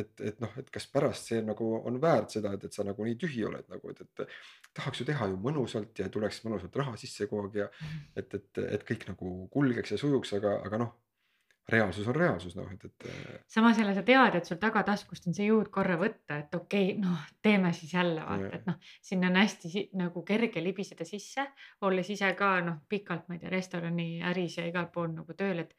et, 0.00 0.20
et 0.28 0.40
noh, 0.42 0.50
et 0.60 0.66
kas 0.70 0.84
pärast 0.92 1.30
see 1.30 1.38
nagu 1.40 1.70
on 1.88 1.94
väärt 2.02 2.34
seda, 2.34 2.50
et, 2.52 2.66
et 2.68 2.74
sa 2.74 2.84
nagu 2.84 3.06
nii 3.06 3.14
tühi 3.16 3.46
oled 3.48 3.64
nagu, 3.72 3.94
et, 3.94 4.02
et 4.02 4.34
tahaks 4.76 5.00
ju 5.00 5.06
teha 5.08 5.30
ju 5.30 5.38
mõnusalt 5.40 6.02
ja 6.02 6.10
tuleks 6.12 6.42
mõnusalt 6.44 6.76
raha 6.76 6.98
sisse 7.00 7.30
kogu 7.30 7.46
aeg 7.46 7.56
ja 7.62 7.68
-hmm. 7.70 8.02
et, 8.20 8.34
et, 8.34 8.60
et 8.76 8.84
kõik 8.90 9.08
nagu 9.08 9.32
kulgeks 9.54 9.94
ja 9.94 9.98
sujuks, 10.02 10.34
aga, 10.36 10.58
aga 10.68 10.82
noh 10.84 10.92
reaalsus 11.68 12.06
on 12.08 12.14
reaalsus, 12.14 12.54
noh, 12.56 12.68
et, 12.72 12.84
et. 12.84 13.06
Äh, 13.10 13.38
samas 13.50 13.78
jälle 13.78 13.94
sa 13.94 14.02
tead, 14.06 14.38
et 14.38 14.46
sul 14.46 14.58
tagataskust 14.62 15.26
on 15.26 15.34
see 15.34 15.48
jõud 15.48 15.70
korra 15.74 15.96
võtta, 15.98 16.38
et 16.44 16.54
okei 16.54 16.92
okay,, 16.92 17.00
noh, 17.02 17.24
teeme 17.42 17.72
siis 17.74 17.94
jälle 17.96 18.22
vaata, 18.22 18.50
et 18.60 18.68
noh, 18.70 18.78
sinna 19.02 19.30
on 19.32 19.40
hästi 19.40 19.86
nagu 19.98 20.22
kerge 20.26 20.62
libiseda 20.62 21.06
sisse, 21.08 21.48
olles 21.88 22.10
ise 22.14 22.30
ka 22.38 22.52
noh, 22.66 22.82
pikalt, 22.88 23.26
ma 23.26 23.36
ei 23.36 23.42
tea, 23.42 23.50
restoraniäris 23.52 24.60
ja 24.60 24.68
igal 24.70 24.90
pool 24.94 25.10
nagu 25.16 25.38
tööl, 25.38 25.64
et 25.64 25.74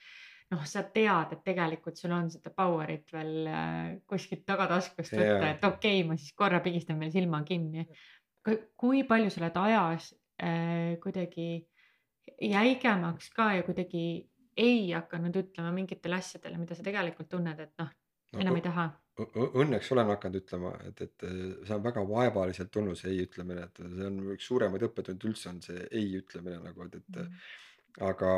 noh, 0.52 0.68
sa 0.68 0.84
tead, 0.92 1.38
et 1.38 1.44
tegelikult 1.48 2.00
sul 2.00 2.16
on 2.16 2.28
seda 2.36 2.52
power'it 2.56 3.16
veel 3.16 3.34
äh, 3.48 3.82
kuskilt 4.08 4.44
tagataskust 4.48 5.16
võtta, 5.16 5.54
et 5.54 5.68
okei 5.72 6.02
okay,, 6.02 6.06
ma 6.10 6.20
siis 6.20 6.36
korra 6.36 6.60
pigistan 6.64 7.00
veel 7.00 7.16
silma 7.16 7.44
kinni. 7.48 7.88
kui 8.76 9.04
palju 9.04 9.32
sa 9.32 9.42
oled 9.42 9.58
ajas 9.60 10.14
äh, 10.44 10.96
kuidagi 11.04 11.68
jäigemaks 12.44 13.32
ka 13.36 13.54
ja 13.56 13.64
kuidagi 13.64 14.28
ei 14.58 14.92
hakanud 14.92 15.36
ütlema 15.44 15.72
mingitele 15.76 16.18
asjadele, 16.20 16.60
mida 16.62 16.78
sa 16.78 16.86
tegelikult 16.86 17.30
tunned, 17.32 17.60
et 17.60 17.74
noh 17.82 17.92
no,, 17.92 18.40
enam 18.42 18.58
ei 18.60 18.66
taha. 18.66 18.88
Õnneks 19.18 19.88
olen 19.96 20.12
hakanud 20.12 20.42
ütlema, 20.44 20.74
et, 20.86 21.00
et 21.08 21.24
see 21.28 21.74
on 21.74 21.86
väga 21.86 22.04
vaevaliselt 22.06 22.70
tulnud, 22.74 22.98
see 23.00 23.16
ei 23.16 23.24
ütlemine, 23.26 23.64
et 23.66 23.80
see 23.82 24.10
on 24.10 24.20
üks 24.36 24.50
suuremaid 24.50 24.86
õppetunde 24.90 25.30
üldse 25.30 25.50
on 25.50 25.64
see 25.66 25.88
ei 25.90 26.12
ütlemine 26.20 26.60
nagu, 26.62 26.86
et, 26.86 27.00
et 27.02 27.22
mm. 27.24 27.40
aga 28.12 28.34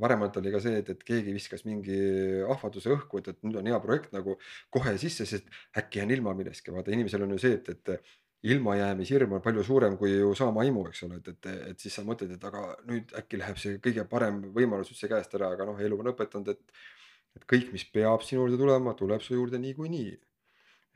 varemalt 0.00 0.38
oli 0.40 0.54
ka 0.54 0.62
see, 0.64 0.80
et, 0.80 0.92
et 0.94 1.04
keegi 1.10 1.36
viskas 1.36 1.66
mingi 1.68 1.98
ahvatluse 2.46 2.94
õhku, 2.96 3.20
et, 3.20 3.34
et 3.34 3.44
nüüd 3.44 3.60
on 3.60 3.68
hea 3.68 3.80
projekt 3.84 4.16
nagu 4.16 4.38
kohe 4.72 4.96
sisse, 5.02 5.28
sest 5.28 5.52
äkki 5.76 6.00
jään 6.00 6.16
ilma 6.16 6.32
millestki, 6.38 6.72
vaata 6.72 6.96
inimesel 6.96 7.26
on 7.26 7.36
ju 7.36 7.42
see, 7.44 7.60
et, 7.60 7.74
et 7.76 8.16
ilmajäämishirm 8.52 9.36
on 9.36 9.42
palju 9.44 9.64
suurem 9.66 9.96
kui 10.00 10.12
ju 10.12 10.34
saama 10.38 10.62
aimu, 10.64 10.86
eks 10.90 11.02
ole, 11.06 11.20
et, 11.20 11.32
et, 11.32 11.48
et 11.72 11.82
siis 11.82 11.94
sa 11.98 12.04
mõtled, 12.06 12.32
et 12.36 12.44
aga 12.46 12.62
nüüd 12.90 13.14
äkki 13.18 13.40
läheb 13.40 13.58
see 13.60 13.80
kõige 13.82 14.04
parem 14.10 14.40
võimalus 14.54 14.92
üldse 14.92 15.10
käest 15.10 15.34
ära, 15.38 15.50
aga 15.56 15.66
noh, 15.68 15.80
elu 15.82 15.98
on 16.02 16.12
õpetanud, 16.12 16.54
et. 16.54 16.80
et 17.36 17.44
kõik, 17.52 17.68
mis 17.74 17.84
peab 17.92 18.22
sinu 18.24 18.44
juurde 18.44 18.56
tulema, 18.56 18.94
tuleb 18.96 19.20
su 19.24 19.34
juurde 19.36 19.58
niikuinii. 19.60 20.16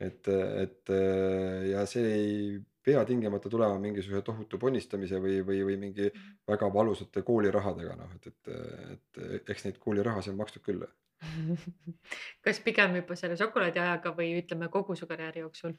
et, 0.01 0.27
et 0.27 0.89
ja 1.69 1.83
see 1.85 2.07
ei 2.09 2.61
pea 2.83 3.03
tingimata 3.05 3.49
tulema 3.49 3.77
mingisuguse 3.79 4.23
tohutu 4.25 4.57
ponnistamise 4.57 5.19
või, 5.21 5.41
või, 5.45 5.59
või 5.67 5.77
mingi 5.77 6.09
väga 6.49 6.71
valusate 6.73 7.21
koolirahadega, 7.21 7.93
noh 7.99 8.15
et, 8.17 8.31
et, 8.31 9.21
et 9.37 9.53
eks 9.53 9.67
neid 9.67 9.77
koolirahasid 9.83 10.33
on 10.33 10.41
makstud 10.41 10.65
küll 10.65 10.81
kas 12.45 12.59
pigem 12.65 12.95
juba 12.97 13.15
selle 13.19 13.37
šokolaadiajaga 13.37 14.15
või 14.17 14.31
ütleme 14.39 14.71
kogu 14.73 14.95
su 14.97 15.05
karjääri 15.09 15.43
jooksul? 15.43 15.75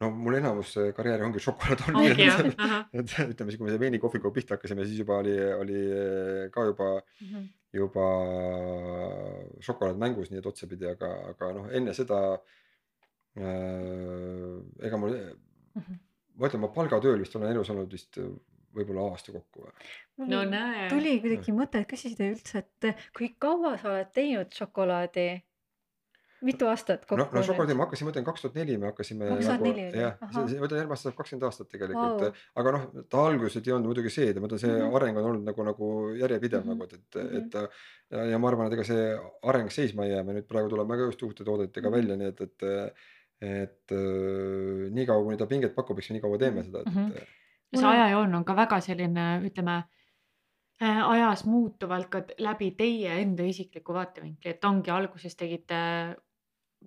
No 0.00 0.10
mul 0.12 0.34
enamus 0.38 0.74
äh, 0.80 0.90
karjääri 0.96 1.24
ongi 1.24 1.40
šokolaad 1.40 1.84
ongi 1.88 2.10
olnud 2.10 2.20
jah 2.20 2.40
et, 2.44 2.58
et 3.00 3.14
ütleme 3.32 3.50
siis, 3.52 3.56
kui 3.58 3.64
me 3.66 3.70
selle 3.72 3.80
veinikohvikuga 3.84 4.34
pihta 4.36 4.56
hakkasime, 4.58 4.84
siis 4.88 4.98
juba 5.00 5.20
oli, 5.22 5.36
oli 5.62 5.78
äh, 6.00 6.42
ka 6.54 6.66
juba, 6.70 6.90
Mhm. 7.24 7.46
juba 7.76 8.04
šokolaad 9.64 9.98
mängus, 10.00 10.30
nii 10.32 10.38
et 10.40 10.46
otsapidi, 10.48 10.86
aga, 10.88 11.08
aga 11.32 11.50
noh, 11.56 11.66
enne 11.76 11.92
seda 11.96 12.20
äh, 13.36 14.60
ega 14.86 14.96
mul, 15.00 15.16
Mhm. 15.76 15.98
ma 16.38 16.48
ütlen, 16.48 16.60
ma 16.64 16.68
palgatööl 16.72 17.20
vist 17.20 17.36
olen 17.36 17.52
elus 17.52 17.70
olnud 17.72 17.92
vist 17.92 18.16
äh, 18.20 18.28
võib-olla 18.76 19.10
aasta 19.10 19.32
kokku 19.32 19.64
või. 19.64 19.72
no 20.28 20.42
näe 20.48 20.88
tuli 20.92 21.18
kuidagi 21.20 21.52
mõte 21.56 21.80
küsida 21.88 22.30
üldse, 22.32 22.58
et 22.64 22.96
kui 23.16 23.30
kaua 23.40 23.76
sa 23.80 23.92
oled 23.94 24.12
teinud 24.16 24.52
šokolaadi? 24.52 25.28
Mitu 26.42 26.66
aastat 26.68 27.06
kokku 27.06 27.16
no, 27.22 27.26
no 27.32 27.42
šokolaadi 27.42 27.74
ma 27.78 27.84
hakkasin, 27.86 28.06
ma 28.06 28.12
ütlen 28.12 28.24
kaks 28.26 28.42
tuhat 28.44 28.54
neli 28.58 28.76
me 28.78 28.86
hakkasime 28.90 29.28
2004 29.30 29.70
oli, 29.72 30.00
jah, 30.02 30.16
ahah. 30.20 30.32
see, 30.34 30.48
see, 30.52 30.58
ma 30.60 30.66
ütlen 30.68 30.80
järgmine 30.82 30.96
aasta 30.96 31.08
saab 31.08 31.16
kakskümmend 31.20 31.46
aastat 31.48 31.68
tegelikult 31.72 32.20
Vau. 32.26 32.32
aga 32.62 32.72
noh, 32.76 32.84
ta 33.08 33.24
alguses 33.30 33.62
ei 33.66 33.72
olnud 33.72 33.88
muidugi 33.92 34.10
see, 34.12 34.34
ma 34.36 34.46
ütlen, 34.50 34.58
see 34.64 34.74
Mhm. 34.76 34.94
areng 35.00 35.16
on 35.22 35.30
olnud 35.32 35.44
nagu, 35.48 35.64
nagu 35.70 35.90
järjepidev 36.20 36.60
Mhm. 36.64 36.68
nagu, 36.74 36.84
et, 36.84 36.92
et 36.94 37.16
Mhm. 37.24 37.36
et 37.36 37.50
ta 37.50 37.66
ja, 38.10 38.24
ja 38.34 38.38
ma 38.38 38.48
arvan, 38.48 38.66
et 38.66 38.72
ega 38.78 38.84
see 38.84 39.18
areng 39.42 39.70
seisma 39.70 40.04
ei 40.04 40.12
jää, 40.12 40.24
me 40.24 40.32
nüüd 40.36 40.46
praegu 40.46 40.68
tuleme 40.68 40.96
ka 40.96 41.08
just 41.10 41.22
uute 41.22 41.44
toodetega 41.44 41.88
Mhm. 41.90 41.96
välja, 41.96 42.16
nii 42.16 42.28
et, 42.34 42.40
et 42.40 42.62
et 43.40 43.92
äh, 43.92 44.90
niikaua, 44.96 45.22
kuni 45.24 45.36
ta 45.36 45.46
pinget 45.46 45.74
pakub, 45.74 45.98
eks 45.98 46.08
me 46.10 46.14
nii 46.16 46.22
kaua 46.24 46.38
teeme 46.38 46.62
seda, 46.64 46.80
et 46.80 47.18
et 47.18 47.26
ja 47.72 47.78
see 47.80 47.86
ajajoon 47.88 48.34
on 48.34 48.44
ka 48.44 48.54
väga 48.56 48.80
selline, 48.80 49.26
ütleme 49.44 49.74
äh, 50.82 51.00
ajas 51.10 51.44
muutuvalt 51.48 52.08
ka 52.12 52.22
läbi 52.38 52.70
teie 52.78 53.12
enda 53.22 53.42
isikliku 53.48 53.92
vaatevinkli, 53.96 54.50
et 54.54 54.64
ongi 54.64 54.90
alguses 54.90 55.36
tegite, 55.36 55.76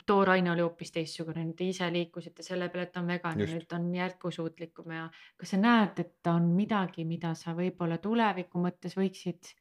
tooraine 0.06 0.52
oli 0.52 0.62
hoopis 0.62 0.92
teistsugune, 0.96 1.46
te 1.58 1.70
ise 1.70 1.88
liikusite 1.94 2.44
selle 2.46 2.70
peale, 2.70 2.88
et 2.88 2.98
on 2.98 3.08
vegan 3.10 3.40
ja 3.42 3.48
nüüd 3.50 3.74
on 3.76 3.88
jätkusuutlikum 3.96 4.92
ja 4.96 5.08
kas 5.38 5.56
sa 5.56 5.60
näed, 5.62 6.00
et 6.04 6.30
on 6.32 6.52
midagi, 6.56 7.06
mida 7.06 7.34
sa 7.38 7.56
võib-olla 7.58 7.98
tuleviku 8.02 8.62
mõttes 8.64 8.96
võiksid 8.98 9.54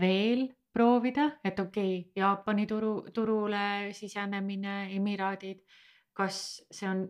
veel 0.00 0.48
proovida, 0.72 1.30
et 1.44 1.58
okei 1.60 1.98
okay,, 2.00 2.12
Jaapani 2.16 2.66
turu, 2.70 2.94
turule 3.14 3.92
sisenemine, 3.96 4.94
Emiraadid, 4.96 5.64
kas 6.16 6.62
see 6.70 6.88
on 6.88 7.04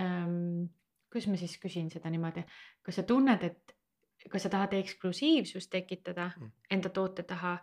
ähm, 0.00 0.66
kuidas 1.10 1.30
ma 1.30 1.38
siis 1.40 1.56
küsin 1.62 1.88
seda 1.92 2.10
niimoodi, 2.12 2.44
kas 2.84 2.98
sa 3.00 3.06
tunned, 3.08 3.42
et 3.46 3.76
kas 4.30 4.46
sa 4.46 4.50
tahad 4.52 4.74
eksklusiivsust 4.76 5.70
tekitada 5.70 6.30
Mm. 6.36 6.50
enda 6.70 6.88
toote 6.88 7.22
taha 7.22 7.58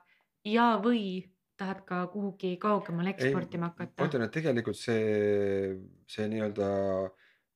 ja, 0.45 0.79
või 0.83 1.32
tahad 1.57 1.83
ka 1.85 2.05
kuhugi 2.13 2.55
kaugemale 2.61 3.13
eksportima 3.13 3.67
ma 3.67 3.73
hakata? 3.73 4.07
ütlen, 4.07 4.25
et 4.27 4.33
tegelikult 4.33 4.79
see, 4.79 5.75
see 6.09 6.29
nii-öelda 6.31 6.69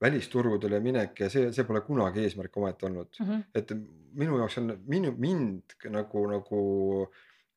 välisturgudele 0.01 0.79
minek 0.83 1.23
ja 1.23 1.29
see, 1.33 1.51
see 1.53 1.65
pole 1.67 1.81
kunagi 1.85 2.25
eesmärk 2.25 2.57
ometi 2.57 2.85
olnud 2.85 3.19
Mm 3.19 3.25
-hmm. 3.29 3.43
et 3.55 3.71
minu 4.13 4.37
jaoks 4.37 4.57
on 4.57 4.75
minu 4.85 5.13
mind 5.17 5.77
nagu, 5.89 6.27
nagu 6.27 6.61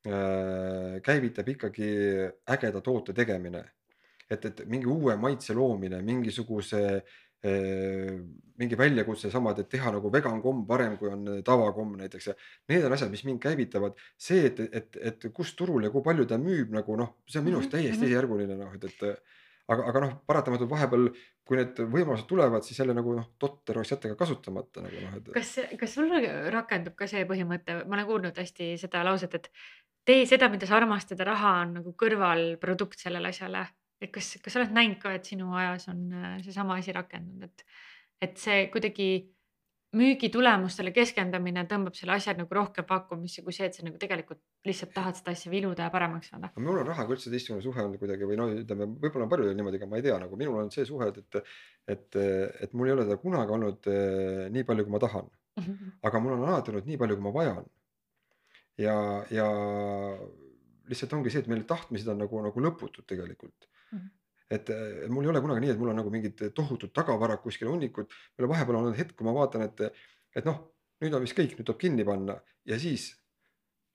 äh, 0.07 1.01
käivitab 1.01 1.47
ikkagi 1.49 1.91
ägeda 2.49 2.81
toote 2.81 3.13
tegemine. 3.13 3.63
et, 4.31 4.45
et 4.45 4.61
mingi 4.65 4.87
uue 4.87 5.15
maitse 5.15 5.53
loomine, 5.53 6.01
mingisuguse 6.01 6.81
äh, 6.95 7.01
mingi 7.41 8.77
väljakutse 8.77 9.31
samad, 9.33 9.57
et 9.63 9.69
teha 9.71 9.89
nagu 9.95 10.11
vegan 10.13 10.41
komm 10.43 10.65
parem, 10.69 10.93
kui 10.99 11.09
on 11.09 11.25
tavakomm 11.45 11.95
näiteks 11.97 12.27
ja 12.29 12.35
need 12.69 12.85
on 12.85 12.93
asjad, 12.93 13.09
mis 13.09 13.23
mind 13.25 13.41
käivitavad. 13.41 13.97
see, 14.13 14.45
et, 14.51 14.59
et, 14.69 14.97
et 15.01 15.29
kus 15.33 15.55
turul 15.57 15.87
ja 15.87 15.89
kui 15.89 16.05
palju 16.05 16.27
ta 16.29 16.37
müüb 16.37 16.69
nagu 16.75 16.97
noh, 16.99 17.15
see 17.25 17.41
on 17.41 17.47
minu 17.47 17.57
arust 17.57 17.71
Mhm, 17.71 17.79
täiesti 17.79 17.97
mhm. 17.97 18.05
teisejärguline 18.05 18.57
noh, 18.59 18.75
et, 18.77 18.85
et 18.85 19.23
aga, 19.71 19.85
aga 19.89 20.03
noh, 20.05 20.15
paratamatult 20.27 20.69
vahepeal, 20.71 21.09
kui 21.47 21.59
need 21.59 21.79
võimalused 21.93 22.27
tulevad, 22.29 22.65
siis 22.65 22.79
jälle 22.79 22.95
nagu 22.95 23.13
noh, 23.17 23.31
totter 23.41 23.79
oleks 23.79 23.93
jätta 23.95 24.11
ka 24.11 24.19
kasutamata 24.19 24.85
nagu 24.85 25.03
noh, 25.03 25.17
et. 25.19 25.29
kas, 25.35 25.53
kas 25.79 25.95
sul 25.97 26.11
rakendub 26.53 26.95
ka 26.99 27.07
see 27.09 27.23
põhimõte, 27.29 27.81
ma 27.85 27.97
olen 27.97 28.09
kuulnud 28.09 28.41
hästi 28.43 28.73
seda 28.81 29.03
lauset, 29.07 29.39
et 29.39 29.49
tee 30.07 30.25
seda, 30.29 30.49
mida 30.53 30.69
sa 30.69 30.77
armastad 30.79 31.19
ja 31.21 31.31
raha 31.31 31.53
on 31.65 31.77
nagu 31.79 31.95
kõrvalprodukt 31.97 33.01
sellele 33.01 33.33
asjale. 33.33 33.65
Et 34.01 34.11
kas, 34.13 34.33
kas 34.41 34.55
sa 34.55 34.61
oled 34.61 34.73
näinud 34.75 34.99
ka, 35.01 35.13
et 35.17 35.27
sinu 35.29 35.51
ajas 35.57 35.87
on 35.91 36.07
äh, 36.17 36.39
seesama 36.45 36.79
asi 36.81 36.95
rakendunud, 36.95 37.45
et, 37.45 37.65
et 38.27 38.41
see 38.41 38.65
kuidagi 38.73 39.11
müügitulemustele 39.97 40.93
keskendumine 40.95 41.65
tõmbab 41.67 41.97
selle 41.97 42.15
asja 42.15 42.31
nagu 42.37 42.55
rohkem 42.55 42.85
pakkumisse 42.87 43.43
kui 43.43 43.55
see, 43.55 43.67
et 43.67 43.75
sa 43.75 43.83
nagu 43.83 43.99
tegelikult 43.99 44.39
lihtsalt 44.67 44.93
tahad 44.95 45.17
seda 45.19 45.33
asja 45.35 45.51
viluda 45.51 45.89
ja 45.89 45.91
paremaks 45.91 46.31
saada. 46.31 46.51
mul 46.55 46.79
on 46.79 46.87
rahaga 46.87 47.11
üldse 47.11 47.31
teistsugune 47.33 47.63
suhe 47.65 47.83
olnud 47.83 47.99
kuidagi 47.99 48.29
või 48.29 48.37
no 48.39 48.47
ütleme, 48.53 48.87
võib-olla 49.03 49.27
on 49.27 49.33
paljudel 49.33 49.57
niimoodi, 49.59 49.81
aga 49.81 49.89
ma 49.91 49.99
ei 49.99 50.05
tea, 50.05 50.15
nagu 50.23 50.39
minul 50.39 50.61
on 50.61 50.71
see 50.71 50.87
suhe, 50.87 51.09
et, 51.11 51.41
et, 51.91 52.19
et 52.63 52.73
mul 52.77 52.87
ei 52.87 52.95
ole 52.95 53.07
teda 53.09 53.19
kunagi 53.19 53.55
olnud 53.57 53.91
eh, 53.91 54.45
nii 54.55 54.67
palju, 54.69 54.87
kui 54.87 54.95
ma 54.95 55.01
tahan, 55.03 55.27
aga 56.07 56.23
mul 56.23 56.37
on 56.37 56.47
alati 56.47 56.71
olnud 56.71 56.87
nii 56.87 57.01
palju, 57.01 57.19
kui 57.19 57.27
ma 57.27 57.35
vajan. 57.41 57.67
ja, 58.79 58.95
ja 59.35 59.49
lihtsalt 60.87 61.19
ongi 61.19 61.33
see, 61.33 61.43
et 61.43 61.51
meil 61.51 61.67
tahtmised 61.67 62.07
on 62.11 62.23
nagu, 62.23 62.45
nagu 62.47 62.63
lõputud 62.63 63.07
tegelikult. 63.11 63.67
Et 64.51 64.69
eh, 64.69 65.07
mul 65.07 65.23
ei 65.23 65.31
ole 65.31 65.41
kunagi 65.43 65.63
nii, 65.63 65.73
et 65.73 65.79
mul 65.79 65.93
on 65.93 65.99
nagu 66.01 66.11
mingid 66.13 66.41
tohutud 66.57 66.91
tagavarad 66.91 67.39
kuskil 67.43 67.69
hunnikud. 67.71 68.11
meil 68.35 68.47
on 68.47 68.53
vahepeal 68.53 68.81
olnud 68.81 68.97
hetk, 68.99 69.15
kui 69.15 69.27
ma 69.27 69.35
vaatan, 69.37 69.63
et, 69.69 70.03
et 70.35 70.47
noh, 70.47 70.59
nüüd 71.01 71.15
on 71.15 71.23
vist 71.23 71.37
kõik, 71.37 71.55
nüüd 71.55 71.67
tuleb 71.67 71.81
kinni 71.81 72.05
panna 72.07 72.35
ja 72.67 72.79
siis 72.79 73.09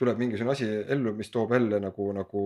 tuleb 0.01 0.19
mingisugune 0.21 0.53
asi 0.53 0.67
ellu, 0.95 1.13
mis 1.17 1.31
toob 1.33 1.53
jälle 1.57 1.81
nagu, 1.81 2.11
nagu 2.17 2.43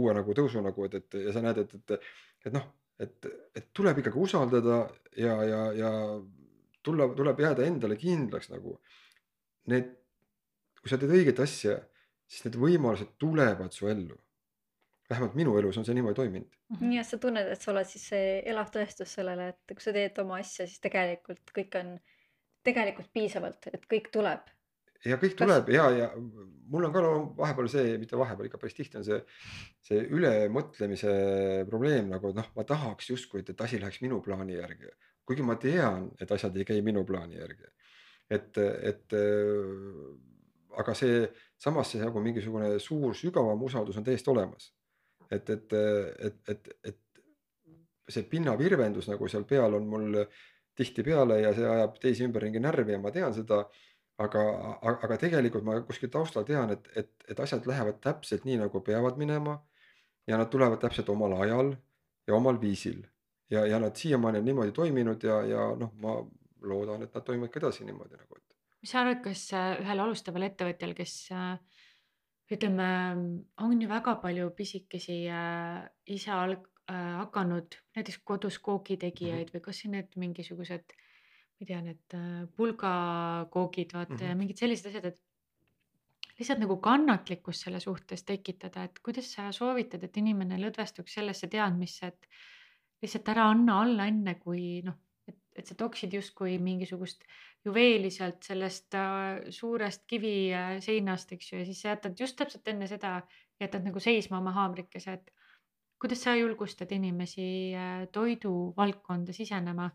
uue 0.00 0.14
nagu 0.16 0.36
tõusu 0.36 0.62
nagu, 0.64 0.86
et, 0.88 1.00
et 1.00 1.18
ja 1.26 1.34
sa 1.34 1.42
näed, 1.44 1.60
et, 1.64 1.74
et, 1.76 2.06
et 2.48 2.54
noh, 2.54 2.64
et, 3.00 3.28
et 3.56 3.66
tuleb 3.76 4.00
ikkagi 4.00 4.20
usaldada 4.20 4.78
ja, 5.18 5.34
ja, 5.44 5.60
ja 5.76 5.90
tulla, 6.84 7.08
tuleb 7.16 7.42
jääda 7.44 7.66
endale 7.66 7.98
kindlaks 8.00 8.50
nagu. 8.52 8.78
Need, 9.72 9.90
kui 10.80 10.92
sa 10.92 11.00
teed 11.00 11.12
õiget 11.16 11.40
asja, 11.44 11.78
siis 12.28 12.46
need 12.46 12.58
võimalused 12.60 13.16
tulevad 13.20 13.72
su 13.76 13.88
ellu. 13.92 14.16
Vähemalt 15.10 15.36
minu 15.36 15.54
elus 15.58 15.78
on 15.78 15.84
see 15.86 15.94
niimoodi 15.96 16.16
toiminud. 16.16 16.58
nii 16.80 16.98
et 17.00 17.08
sa 17.08 17.18
tunned, 17.20 17.48
et 17.52 17.60
sa 17.60 17.72
oled 17.72 17.88
siis 17.88 18.08
see 18.12 18.40
elav 18.50 18.72
tõestus 18.74 19.14
sellele, 19.18 19.50
et 19.52 19.76
kui 19.76 19.84
sa 19.84 19.92
teed 19.96 20.18
oma 20.22 20.40
asja, 20.40 20.66
siis 20.68 20.80
tegelikult 20.84 21.52
kõik 21.56 21.78
on 21.80 21.94
tegelikult 22.64 23.10
piisavalt, 23.12 23.68
et 23.72 23.88
kõik 23.90 24.10
tuleb. 24.14 24.50
ja 25.04 25.18
kõik 25.20 25.34
Kas- 25.36 25.44
tuleb 25.44 25.68
ja, 25.74 25.84
ja 25.92 26.10
mul 26.16 26.88
on 26.88 26.92
ka 26.92 27.02
no, 27.04 27.14
vahepeal 27.36 27.68
see, 27.68 27.96
mitte 28.00 28.16
vahepeal 28.16 28.48
ikka 28.48 28.60
päris 28.62 28.76
tihti 28.78 29.00
on 29.00 29.04
see, 29.04 29.20
see 29.84 30.04
ülemõtlemise 30.16 31.16
probleem 31.68 32.08
nagu, 32.12 32.30
et 32.30 32.38
noh, 32.40 32.52
ma 32.56 32.64
tahaks 32.68 33.10
justkui, 33.12 33.42
et, 33.44 33.52
et 33.52 33.64
asi 33.66 33.80
läheks 33.82 34.00
minu 34.04 34.22
plaani 34.24 34.56
järgi. 34.56 34.92
kuigi 35.24 35.44
ma 35.44 35.56
tean, 35.60 36.10
et 36.20 36.32
asjad 36.32 36.56
ei 36.56 36.64
käi 36.68 36.80
minu 36.84 37.04
plaani 37.04 37.36
järgi. 37.36 37.68
et, 38.32 38.56
et 38.56 39.18
aga 40.80 40.94
see 40.96 41.28
samas 41.60 41.92
see 41.92 42.00
nagu 42.00 42.20
mingisugune 42.24 42.78
suur 42.82 43.14
sügavam 43.14 43.62
usaldus 43.62 44.00
on 44.00 44.04
täiesti 44.04 44.30
olemas. 44.32 44.72
Et, 45.36 45.50
et, 45.50 45.74
et, 46.28 46.36
et, 46.48 46.68
et 46.90 47.00
see 48.10 48.26
pinnavirvendus 48.28 49.08
nagu 49.10 49.28
seal 49.28 49.46
peal 49.48 49.78
on 49.78 49.88
mul 49.88 50.20
tihtipeale 50.76 51.40
ja 51.40 51.54
see 51.56 51.66
ajab 51.70 51.98
teisi 52.02 52.26
ümberringi 52.26 52.62
närvi 52.62 52.96
ja 52.96 53.00
ma 53.00 53.12
tean 53.14 53.34
seda 53.34 53.62
aga, 54.22 54.42
aga, 54.82 55.18
tegelikult 55.18 55.64
ma 55.66 55.78
kuskil 55.86 56.10
taustal 56.12 56.46
tean, 56.46 56.70
et, 56.74 56.86
et, 56.96 57.10
et 57.30 57.40
asjad 57.40 57.66
lähevad 57.66 58.00
täpselt 58.04 58.46
nii, 58.46 58.60
nagu 58.62 58.82
peavad 58.84 59.18
minema. 59.20 59.60
ja 60.26 60.38
nad 60.40 60.48
tulevad 60.48 60.80
täpselt 60.80 61.08
omal 61.12 61.34
ajal 61.44 61.74
ja 62.26 62.34
omal 62.34 62.56
viisil 62.60 63.02
ja, 63.50 63.66
ja 63.66 63.78
nad 63.78 63.96
siiamaani 63.96 64.38
on 64.40 64.44
niimoodi 64.44 64.72
toiminud 64.72 65.22
ja, 65.22 65.42
ja 65.44 65.66
noh, 65.76 65.92
ma 66.00 66.14
loodan, 66.64 67.02
et 67.02 67.14
nad 67.14 67.24
toimivad 67.24 67.52
ka 67.52 67.60
edasi 67.60 67.84
niimoodi 67.84 68.16
nagu, 68.16 68.38
mis 68.84 68.92
sa 68.92 69.00
arvad, 69.00 69.22
kas 69.24 69.46
äh, 69.56 69.78
ühel 69.80 70.00
alustaval 70.04 70.44
ettevõtjal, 70.44 70.90
kes 70.96 71.12
äh, 71.32 71.54
ütleme, 72.52 72.86
on 73.64 73.80
ju 73.82 73.88
väga 73.88 74.16
palju 74.22 74.50
pisikesi 74.56 75.24
äh, 75.32 75.84
ise 76.06 76.30
alg- 76.36 76.68
äh, 76.90 77.16
hakanud 77.22 77.78
näiteks 77.96 78.18
kodus 78.24 78.58
koogitegijaid 78.58 79.52
või 79.54 79.62
kas 79.64 79.84
need 79.88 80.12
mingisugused, 80.20 80.92
ma 80.92 81.64
ei 81.64 81.66
tea, 81.70 81.80
need 81.80 82.16
äh, 82.18 82.44
pulgakoogid, 82.56 83.94
vaata 83.96 84.20
ja 84.24 84.34
Mhm. 84.34 84.38
mingid 84.38 84.60
sellised 84.60 84.90
asjad, 84.90 85.04
et 85.12 85.20
lihtsalt 86.38 86.58
nagu 86.60 86.76
kannatlikkus 86.82 87.60
selle 87.64 87.80
suhtes 87.80 88.24
tekitada, 88.26 88.84
et 88.84 88.98
kuidas 89.02 89.28
sa 89.36 89.50
soovitad, 89.52 90.02
et 90.04 90.16
inimene 90.16 90.58
lõdvestuks 90.58 91.14
sellesse 91.20 91.48
teadmisse, 91.48 92.06
et 92.12 92.28
lihtsalt 93.02 93.28
ära 93.28 93.48
anna 93.52 93.80
alla 93.84 94.06
enne, 94.10 94.34
kui 94.42 94.82
noh, 94.84 94.96
et, 95.54 95.66
sa 95.68 95.76
tooksid 95.78 96.14
justkui 96.14 96.58
mingisugust 96.62 97.24
juveeli 97.64 98.10
sealt 98.12 98.42
sellest 98.44 98.96
äh, 98.98 99.46
suurest 99.54 100.04
kiviseinast, 100.10 101.32
eks 101.36 101.52
ju, 101.52 101.60
ja 101.60 101.68
siis 101.68 101.80
sa 101.84 101.94
jätad 101.94 102.20
just 102.20 102.36
täpselt 102.38 102.68
enne 102.68 102.88
seda, 102.90 103.20
jätad 103.60 103.86
nagu 103.86 104.02
seisma 104.02 104.40
oma 104.40 104.54
haamrikese, 104.56 105.18
et 105.18 105.32
kuidas 106.00 106.24
sa 106.26 106.34
julgustad 106.36 106.92
inimesi 106.92 107.46
äh, 107.78 108.04
toiduvaldkonda 108.12 109.32
sisenema, 109.36 109.88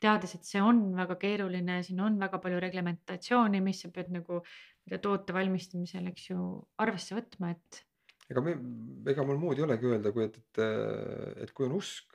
teades, 0.00 0.36
et 0.36 0.44
see 0.44 0.60
on 0.60 0.90
väga 0.96 1.16
keeruline, 1.20 1.80
siin 1.82 2.00
on 2.04 2.18
väga 2.20 2.38
palju 2.42 2.60
reglementatsiooni, 2.62 3.62
mis 3.64 3.80
sa 3.82 3.90
pead 3.94 4.12
nagu 4.12 4.42
toote 5.02 5.34
valmistamisel, 5.34 6.12
eks 6.12 6.30
ju, 6.30 6.40
arvesse 6.84 7.16
võtma, 7.16 7.56
et 7.56 7.86
ega 8.30 8.42
me, 8.42 8.54
ega 9.10 9.24
mul 9.26 9.40
muud 9.40 9.58
ei 9.58 9.66
olegi 9.66 9.88
öelda, 9.90 10.12
kui 10.14 10.26
et, 10.26 10.36
et, 10.40 10.62
et 11.46 11.52
kui 11.56 11.66
on 11.68 11.76
usk 11.78 12.14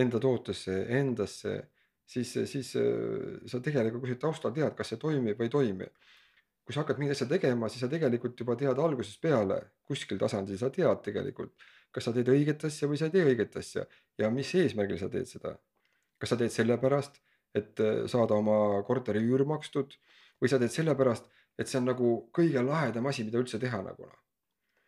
enda 0.00 0.20
tootesse, 0.22 0.76
endasse, 1.00 1.54
siis, 2.10 2.32
siis 2.50 2.72
äh, 2.78 3.40
sa 3.50 3.60
tegelikult 3.64 4.04
kuskilt 4.04 4.22
taustal 4.22 4.54
tead, 4.56 4.74
kas 4.78 4.92
see 4.92 5.00
toimib 5.00 5.38
või 5.38 5.48
ei 5.48 5.54
toimi. 5.56 5.90
kui 6.64 6.74
sa 6.74 6.84
hakkad 6.84 7.00
mingit 7.00 7.16
asja 7.16 7.26
tegema, 7.26 7.68
siis 7.72 7.82
sa 7.82 7.88
tegelikult 7.90 8.38
juba 8.38 8.54
tead 8.58 8.78
algusest 8.78 9.18
peale, 9.22 9.56
kuskil 9.88 10.20
tasandil 10.20 10.58
sa 10.58 10.68
tead 10.70 11.00
tegelikult, 11.02 11.54
kas 11.90 12.06
sa 12.06 12.12
teed 12.14 12.28
õiget 12.30 12.62
asja 12.68 12.86
või 12.86 13.00
sa 13.00 13.08
ei 13.08 13.14
tee 13.16 13.24
õiget 13.26 13.56
asja 13.58 13.86
ja 14.20 14.30
mis 14.30 14.52
eesmärgil 14.54 15.00
sa 15.00 15.08
teed 15.10 15.26
seda. 15.26 15.56
kas 16.20 16.34
sa 16.34 16.36
teed 16.36 16.52
sellepärast, 16.52 17.14
et 17.56 17.80
äh, 17.80 18.06
saada 18.06 18.36
oma 18.36 18.82
korteri 18.86 19.22
üür 19.24 19.46
makstud 19.48 19.96
või 20.40 20.50
sa 20.52 20.58
teed 20.60 20.72
sellepärast, 20.74 21.26
et 21.58 21.68
see 21.68 21.80
on 21.80 21.88
nagu 21.88 22.10
kõige 22.36 22.62
lahedam 22.64 23.06
asi, 23.10 23.24
mida 23.24 23.40
üldse 23.40 23.58
teha 23.58 23.80
nagu 23.82 24.06
noh. 24.06 24.18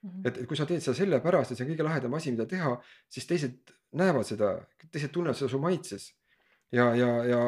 -hmm. 0.03 0.27
et, 0.29 0.39
et 0.43 0.47
kui 0.49 0.57
sa 0.57 0.66
teed 0.66 0.85
seda 0.85 0.97
sellepärast, 0.99 1.53
et 1.53 1.59
see 1.59 1.66
on 1.66 1.73
kõige 1.73 1.87
lahedam 1.89 2.14
asi, 2.18 2.33
mida 2.35 2.47
teha, 2.47 2.77
siis 3.09 3.27
teised 3.27 3.75
näevad 3.99 4.27
seda, 4.29 4.55
teised 4.91 5.12
tunnevad 5.14 5.39
seda 5.39 5.51
su 5.53 5.61
maitses. 5.62 6.11
Ja, 6.73 6.89
ja, 6.99 7.11
ja 7.29 7.41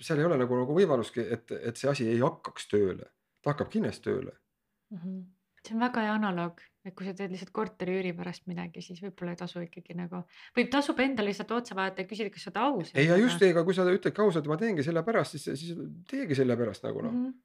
seal 0.00 0.20
ei 0.20 0.28
ole 0.28 0.38
nagu, 0.40 0.58
nagu 0.60 0.76
võimalustki, 0.76 1.24
et, 1.36 1.52
et 1.56 1.80
see 1.80 1.90
asi 1.90 2.08
ei 2.10 2.20
hakkaks 2.20 2.68
tööle, 2.72 3.08
ta 3.42 3.54
hakkab 3.54 3.70
kindlasti 3.72 4.10
tööle 4.10 4.34
mm. 4.34 4.98
-hmm. 4.98 5.22
see 5.66 5.76
on 5.76 5.86
väga 5.86 6.04
hea 6.06 6.18
analoog, 6.18 6.60
et 6.84 6.94
kui 6.98 7.08
sa 7.08 7.14
teed 7.16 7.32
lihtsalt 7.34 7.54
korteri 7.56 7.96
üüri 8.00 8.12
pärast 8.16 8.46
midagi, 8.50 8.82
siis 8.84 9.00
võib-olla 9.02 9.34
ei 9.34 9.40
tasu 9.40 9.64
ikkagi 9.64 9.96
nagu 9.98 10.22
või 10.58 10.68
tasub 10.72 11.00
endale 11.00 11.32
lihtsalt 11.32 11.56
otsa 11.56 11.78
vaadata 11.78 12.04
ja 12.04 12.10
küsida, 12.12 12.30
kas 12.34 12.46
sa 12.46 12.52
oled 12.52 12.62
aus. 12.66 12.94
ei 12.94 13.08
ja 13.08 13.16
just, 13.16 13.42
ega 13.42 13.64
kui 13.64 13.74
sa 13.74 13.88
ütledki 13.88 14.22
ausalt, 14.22 14.46
ma 14.46 14.60
teengi 14.60 14.84
sellepärast, 14.86 15.36
siis, 15.36 15.64
siis 15.64 15.82
teegi 16.10 16.38
sellepärast 16.38 16.88
nagu 16.88 17.02
noh 17.02 17.12
mm 17.12 17.26
-hmm 17.26 17.42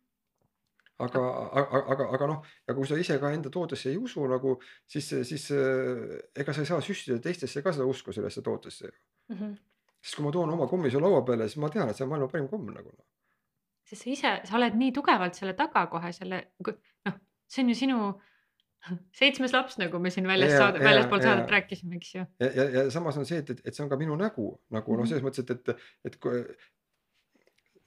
aga, 1.02 1.22
aga, 1.58 1.82
aga, 1.94 2.08
aga 2.16 2.28
noh, 2.30 2.46
ja 2.68 2.76
kui 2.78 2.88
sa 2.90 2.98
ise 3.00 3.18
ka 3.22 3.32
enda 3.34 3.50
tootesse 3.54 3.90
ei 3.92 3.98
usu 3.98 4.26
nagu, 4.30 4.58
siis, 4.90 5.08
siis 5.28 5.48
äh, 5.56 6.20
ega 6.38 6.54
sa 6.54 6.62
ei 6.64 6.70
saa 6.70 6.82
süstida 6.86 7.20
teistesse 7.24 7.64
ka 7.66 7.74
seda 7.76 7.88
usku 7.90 8.14
sellesse 8.14 8.44
tootesse 8.46 8.92
mm. 9.30 9.38
-hmm. 9.38 9.56
Sest 10.02 10.18
kui 10.18 10.26
ma 10.26 10.34
toon 10.34 10.52
oma 10.56 10.68
kommi 10.70 10.92
su 10.92 11.02
laua 11.02 11.22
peale, 11.28 11.48
siis 11.50 11.62
ma 11.62 11.70
tean, 11.74 11.90
et 11.90 11.98
see 11.98 12.06
on 12.08 12.12
maailma 12.14 12.32
parim 12.32 12.50
komm 12.52 12.74
nagu 12.74 12.90
noh. 12.90 13.06
sest 13.88 14.06
sa 14.06 14.12
ise, 14.16 14.34
sa 14.50 14.58
oled 14.60 14.76
nii 14.80 14.92
tugevalt 14.98 15.38
selle 15.38 15.56
taga 15.60 15.86
kohe 15.92 16.12
selle, 16.16 16.44
noh, 16.66 17.22
see 17.52 17.66
on 17.66 17.72
ju 17.74 17.80
sinu 17.84 18.02
seitsmes 19.20 19.54
laps, 19.54 19.78
nagu 19.82 20.02
me 20.02 20.12
siin 20.14 20.28
väljas 20.30 20.58
saade, 20.58 20.82
väljaspoolt 20.82 21.26
saadet 21.26 21.56
rääkisime, 21.56 22.02
eks 22.02 22.14
ju. 22.16 22.28
ja, 22.42 22.52
ja, 22.58 22.68
ja 22.80 22.86
samas 22.94 23.18
on 23.22 23.30
see, 23.30 23.42
et, 23.44 23.54
et, 23.54 23.66
et 23.66 23.78
see 23.78 23.86
on 23.86 23.92
ka 23.92 24.00
minu 24.02 24.18
nägu 24.20 24.52
nagu 24.74 25.00
noh, 25.00 25.10
selles 25.10 25.26
mõttes, 25.26 25.46
et, 25.46 25.74
et, 25.74 25.90
et 26.10 26.22
kui 26.22 26.46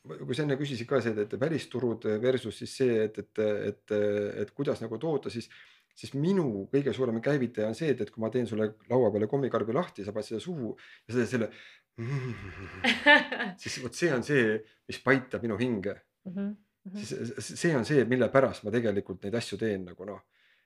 kui 0.05 0.37
sa 0.37 0.45
enne 0.45 0.57
küsisid 0.61 0.89
ka 0.89 1.01
see, 1.01 1.15
et 1.23 1.37
välisturud 1.41 2.05
versus 2.21 2.59
siis 2.61 2.75
see, 2.83 2.97
et, 3.07 3.21
et, 3.23 3.41
et, 3.71 3.95
et 4.43 4.51
kuidas 4.57 4.83
nagu 4.85 4.99
toota, 5.01 5.33
siis, 5.33 5.49
siis 5.97 6.13
minu 6.19 6.67
kõige 6.73 6.93
suurem 6.93 7.23
käivitaja 7.25 7.71
on 7.71 7.79
see, 7.79 7.95
et, 7.95 8.03
et 8.05 8.13
kui 8.13 8.21
ma 8.21 8.29
teen 8.35 8.49
sulle 8.51 8.75
laua 8.91 9.09
peale 9.15 9.31
kommikarbi 9.31 9.77
lahti, 9.77 10.05
sa 10.05 10.13
paned 10.13 10.29
seda 10.29 10.43
suhu 10.45 10.75
ja 11.09 11.17
teed 11.17 11.31
selle 11.31 11.49
siis 13.63 13.79
vot 13.83 13.95
see 13.95 14.13
on 14.15 14.25
see, 14.27 14.59
mis 14.89 15.01
paitab 15.05 15.43
minu 15.47 15.59
hinge 15.61 15.95
mm. 16.25 16.33
-hmm. 16.35 17.03
siis 17.05 17.51
see 17.61 17.77
on 17.77 17.85
see, 17.85 18.05
mille 18.11 18.29
pärast 18.29 18.65
ma 18.65 18.73
tegelikult 18.75 19.23
neid 19.23 19.35
asju 19.41 19.59
teen 19.59 19.85
nagu 19.91 20.09
noh 20.09 20.23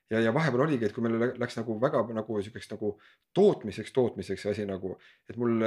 ja, 0.09 0.19
ja 0.19 0.33
vahepeal 0.33 0.65
oligi, 0.65 0.85
et 0.85 0.93
kui 0.93 1.05
meil 1.05 1.35
läks 1.37 1.59
nagu 1.61 1.79
väga 1.81 2.01
nagu 2.13 2.41
siukeseks 2.41 2.71
nagu 2.71 2.95
tootmiseks, 3.33 3.93
tootmiseks 3.93 4.41
see 4.41 4.51
asi 4.51 4.65
nagu, 4.65 4.97
et 5.29 5.37
mul 5.37 5.61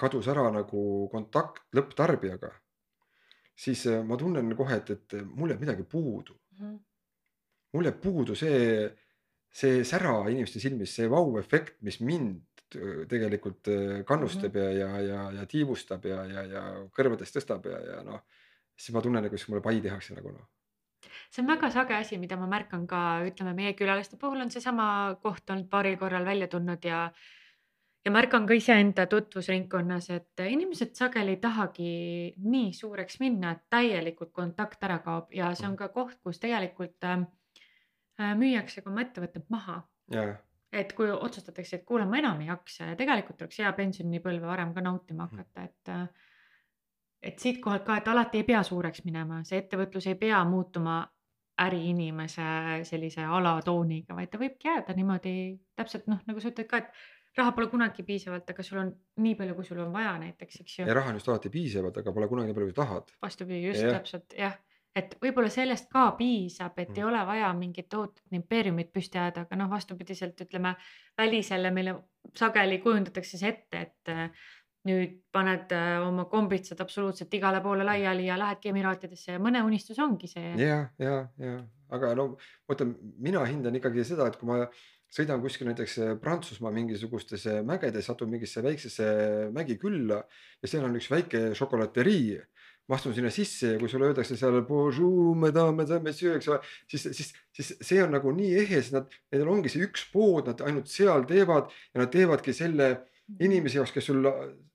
kadus 0.00 0.28
ära 0.32 0.48
nagu 0.50 1.08
kontakt 1.12 1.62
lõpptarbijaga 1.76 2.50
siis 3.60 3.86
äh, 3.86 4.04
ma 4.06 4.16
tunnen 4.20 4.54
kohe, 4.56 4.80
et, 4.80 4.90
et 4.94 5.20
mul 5.28 5.52
jääb 5.52 5.62
midagi 5.64 5.84
puudu 5.84 6.34
mm. 6.34 6.66
-hmm. 6.66 6.78
mul 7.72 7.88
jääb 7.88 8.00
puudu 8.02 8.34
see, 8.34 8.90
see 9.52 9.84
sära 9.84 10.14
inimeste 10.28 10.60
silmis, 10.60 10.94
see 10.96 11.10
vau-efekt, 11.10 11.80
mis 11.80 12.00
mind 12.00 12.36
äh, 12.36 12.49
tegelikult 13.08 13.68
kannustab 14.06 14.54
mm 14.54 14.60
-hmm. 14.60 14.78
ja, 14.78 14.88
ja, 14.88 15.00
ja, 15.00 15.32
ja 15.40 15.46
tiivustab 15.46 16.04
ja, 16.04 16.24
ja, 16.24 16.44
ja 16.44 16.62
kõrvadest 16.96 17.36
tõstab 17.36 17.66
ja, 17.66 17.78
ja 17.78 18.02
noh, 18.06 18.22
siis 18.76 18.94
ma 18.94 19.02
tunnen 19.02 19.22
nagu, 19.22 19.36
siis 19.36 19.48
mulle 19.48 19.62
pai 19.62 19.80
tehakse 19.80 20.14
nagu 20.14 20.32
noh. 20.32 20.48
See 21.30 21.42
on 21.42 21.48
väga 21.48 21.70
sage 21.70 21.94
asi, 21.94 22.18
mida 22.18 22.36
ma 22.36 22.46
märkan 22.46 22.86
ka, 22.86 23.22
ütleme 23.26 23.54
meie 23.54 23.74
külaliste 23.78 24.18
puhul 24.20 24.40
on 24.40 24.50
seesama 24.50 25.16
koht 25.22 25.50
olnud 25.50 25.68
paaril 25.70 25.96
korral 25.96 26.24
välja 26.24 26.48
tulnud 26.48 26.84
ja 26.84 27.10
ja 28.04 28.10
märkan 28.10 28.46
ka 28.48 28.56
iseenda 28.56 29.06
tutvusringkonnas, 29.06 30.10
et 30.10 30.42
inimesed 30.48 30.94
sageli 30.96 31.36
ei 31.36 31.40
tahagi 31.40 31.90
nii 32.40 32.72
suureks 32.72 33.20
minna, 33.20 33.52
et 33.52 33.66
täielikult 33.70 34.32
kontakt 34.32 34.84
ära 34.88 34.98
kaob 35.04 35.34
ja 35.36 35.52
see 35.54 35.68
on 35.68 35.76
ka 35.76 35.90
koht, 35.92 36.16
kus 36.24 36.40
tegelikult 36.40 37.04
äh, 37.04 37.26
äh 38.20 38.32
müüakse 38.36 38.82
ka 38.82 38.90
oma 38.90 39.04
ettevõtet 39.04 39.50
maha. 39.52 39.82
Yeah.. 40.12 40.38
Et 40.72 40.92
kui 40.94 41.10
otsustatakse, 41.10 41.80
et 41.80 41.84
kuule, 41.86 42.06
ma 42.06 42.20
enam 42.20 42.40
ei 42.40 42.50
jaksa 42.50 42.92
ja 42.92 42.96
tegelikult 42.98 43.42
oleks 43.42 43.58
hea 43.58 43.70
pensionipõlve 43.74 44.46
varem 44.46 44.74
ka 44.74 44.84
nautima 44.84 45.26
mhm. 45.26 45.40
hakata, 45.40 45.64
et 45.64 45.94
äh, 45.94 46.28
et 47.22 47.38
siitkohalt 47.38 47.84
ka, 47.84 47.98
et 48.00 48.08
alati 48.08 48.40
ei 48.40 48.48
pea 48.48 48.62
suureks 48.64 49.04
minema, 49.04 49.42
see 49.44 49.60
ettevõtlus 49.60 50.06
ei 50.08 50.16
pea 50.20 50.40
muutuma 50.48 51.02
äriinimese 51.60 52.44
sellise 52.88 53.26
alatooniga, 53.26 54.14
vaid 54.16 54.30
ta 54.32 54.40
võibki 54.40 54.70
jääda 54.70 54.94
niimoodi 54.96 55.34
täpselt 55.76 56.06
noh, 56.08 56.22
nagu 56.28 56.40
sa 56.40 56.48
ütled 56.52 56.68
ka, 56.70 56.80
et 56.80 57.36
raha 57.36 57.52
pole 57.56 57.68
kunagi 57.70 58.04
piisavalt, 58.06 58.48
aga 58.50 58.64
sul 58.64 58.80
on 58.80 58.94
nii 59.22 59.36
palju, 59.38 59.56
kui 59.58 59.68
sul 59.68 59.82
on 59.84 59.92
vaja 59.92 60.14
näiteks, 60.22 60.62
eks 60.64 60.78
ju. 60.78 60.88
ja 60.88 60.96
raha 60.96 61.12
on 61.12 61.20
just 61.20 61.28
alati 61.28 61.52
piisavalt, 61.52 62.00
aga 62.00 62.14
pole 62.16 62.30
kunagi 62.30 62.50
nii 62.50 62.56
palju, 62.56 62.70
kui 62.72 62.78
tahad. 62.80 63.12
vastupidi, 63.22 63.66
just 63.68 63.84
ja. 63.84 63.92
täpselt 63.98 64.36
jah, 64.38 64.56
et 64.96 65.12
võib-olla 65.22 65.50
sellest 65.52 65.90
ka 65.92 66.08
piisab, 66.18 66.78
et 66.78 66.90
mm. 66.90 66.98
ei 66.98 67.04
ole 67.06 67.20
vaja 67.26 67.50
mingit 67.56 67.88
tohutut 67.90 68.34
impeeriumit 68.34 68.90
püsti 68.92 69.20
ajada, 69.20 69.44
aga 69.46 69.58
noh, 69.60 69.70
vastupidiselt 69.70 70.40
ütleme 70.42 70.74
välisele 71.18 71.70
meile 71.74 71.96
sageli 72.36 72.80
kujundatakse 72.82 73.38
see 73.38 73.52
ette, 73.52 73.84
et 73.86 74.12
äh, 74.12 74.48
nüüd 74.88 75.18
paned 75.34 75.72
äh, 75.76 75.98
oma 76.02 76.24
kombitsad 76.30 76.80
absoluutselt 76.82 77.34
igale 77.36 77.60
poole 77.62 77.84
laiali 77.86 78.26
ja 78.26 78.38
lähedki 78.40 78.72
Emiraatidesse 78.72 79.36
ja 79.36 79.42
mõne 79.42 79.62
unistus 79.66 79.98
ongi 80.02 80.30
see. 80.30 80.54
ja, 80.60 80.80
ja, 80.98 81.18
ja, 81.38 81.58
aga 81.94 82.14
no 82.18 82.32
ma 82.34 82.76
ütlen, 82.76 82.96
mina 83.20 83.44
hindan 83.46 83.76
ikkagi 83.78 84.06
seda, 84.08 84.30
et 84.30 84.40
kui 84.40 84.48
ma 84.50 84.64
sõidan 85.10 85.42
kuskil 85.44 85.70
näiteks 85.70 85.98
äh, 86.02 86.14
Prantsusmaa 86.22 86.74
mingisugustes 86.74 87.46
mägedes, 87.68 88.10
satun 88.10 88.32
mingisse 88.32 88.64
väiksesse 88.66 89.06
mägikülla 89.54 90.22
ja 90.24 90.72
seal 90.72 90.88
on 90.88 90.98
üks 90.98 91.10
väike 91.12 91.50
šokolaterii 91.58 92.40
ma 92.90 92.98
astun 92.98 93.14
sinna 93.14 93.30
sisse 93.30 93.74
ja 93.74 93.78
kui 93.78 93.90
sulle 93.90 94.08
öeldakse 94.08 94.34
seal 94.38 94.58
bonjour, 94.66 95.36
madame, 95.38 95.76
madame, 95.78 96.10
monsieur, 96.10 96.38
eks 96.40 96.48
ole, 96.50 96.58
siis, 96.90 97.06
siis, 97.14 97.30
siis 97.54 97.70
see 97.86 98.00
on 98.02 98.10
nagu 98.16 98.32
nii 98.34 98.56
ehe, 98.64 98.80
sest 98.80 98.96
nad, 98.96 99.12
nendel 99.30 99.52
ongi 99.52 99.70
see 99.70 99.86
üks 99.86 100.08
pood, 100.10 100.50
nad 100.50 100.64
ainult 100.66 100.90
seal 100.90 101.22
teevad 101.30 101.70
ja 101.94 102.02
nad 102.02 102.10
teevadki 102.10 102.54
selle 102.56 102.90
inimese 103.38 103.78
jaoks, 103.78 103.92
kes 103.94 104.08
sul 104.10 104.26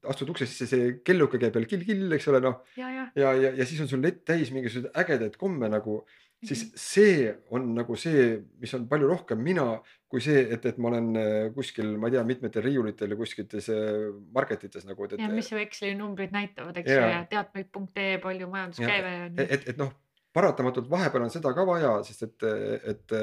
astud 0.08 0.32
ukse 0.32 0.48
sisse, 0.48 0.70
see 0.72 0.92
kelluke 1.04 1.42
käib 1.42 1.58
veel 1.58 1.68
kill-kill, 1.68 2.06
eks 2.16 2.30
ole, 2.32 2.40
noh. 2.46 2.62
ja, 2.80 2.92
ja, 2.94 3.08
ja, 3.20 3.34
ja, 3.36 3.52
ja 3.60 3.68
siis 3.68 3.82
on 3.84 3.92
sul 3.92 4.04
lett 4.06 4.24
täis 4.28 4.54
mingisuguseid 4.56 4.96
ägedaid 5.04 5.36
komme 5.42 5.68
nagu 5.74 6.04
siis 6.48 6.64
mhm. 6.66 6.80
see 6.80 7.36
on 7.56 7.68
nagu 7.76 7.98
see, 8.00 8.26
mis 8.62 8.74
on 8.78 8.88
palju 8.90 9.10
rohkem 9.10 9.42
mina, 9.44 9.68
kui 10.12 10.24
see, 10.24 10.46
et, 10.56 10.66
et 10.70 10.80
ma 10.82 10.92
olen 10.92 11.10
äh, 11.20 11.36
kuskil, 11.56 11.96
ma 12.00 12.10
ei 12.10 12.16
tea, 12.16 12.24
mitmetel 12.28 12.66
riiulitel 12.66 13.16
ja 13.16 13.20
kuskites 13.20 13.70
äh, 13.74 14.10
marketites 14.36 14.88
nagu. 14.88 15.10
ja 15.18 15.30
mis 15.32 15.50
su 15.52 15.60
Exceli 15.62 15.96
numbrid 16.00 16.36
näitavad, 16.36 16.78
eks 16.82 16.92
ju, 16.92 17.00
ja 17.02 17.24
teatmeid.ee 17.30 18.18
palju 18.24 18.52
majanduskäive 18.52 19.16
on. 19.26 19.40
et, 19.40 19.56
et, 19.58 19.72
et 19.74 19.82
noh, 19.82 19.92
paratamatult 20.36 20.90
vahepeal 20.92 21.28
on 21.28 21.34
seda 21.34 21.54
ka 21.56 21.66
vaja, 21.68 21.98
sest 22.08 22.28
et, 22.28 22.48
et, 22.94 23.18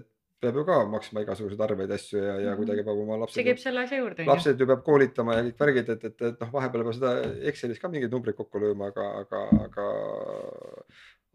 et 0.00 0.12
peab 0.42 0.58
ju 0.60 0.64
ka 0.68 0.80
maksma 0.90 1.22
igasuguseid 1.24 1.62
arveid, 1.66 1.92
asju 1.96 2.18
ja, 2.20 2.34
ja 2.40 2.50
-hmm. 2.50 2.56
kuidagi 2.60 2.84
peab 2.84 2.98
oma 3.02 3.20
lapsed. 3.20 3.34
see 3.34 3.46
käib 3.46 3.62
selle 3.62 3.84
asja 3.84 3.98
juurde. 3.98 4.26
lapsed 4.26 4.60
ju 4.60 4.66
peab 4.66 4.82
koolitama 4.84 5.38
ja 5.38 5.46
kõik 5.46 5.62
värgid, 5.64 5.88
et, 5.94 6.04
et, 6.10 6.26
et 6.30 6.40
noh, 6.40 6.52
vahepeal 6.52 6.84
peab 6.84 6.98
seda 6.98 7.14
Excelis 7.52 7.80
ka 7.80 7.88
mingeid 7.88 8.12
numbreid 8.12 8.36
kokku 8.36 8.60
lööma, 8.60 8.90
aga, 8.92 9.06
aga, 9.22 9.42
aga, 9.68 9.86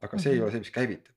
aga 0.02 0.18
see 0.18 0.18
mm 0.18 0.24
-hmm. 0.24 0.34
ei 0.34 0.36
mhm. 0.36 0.44
ole 0.44 0.52
see, 0.52 0.64
mis 0.66 0.78
käivitab 0.78 1.16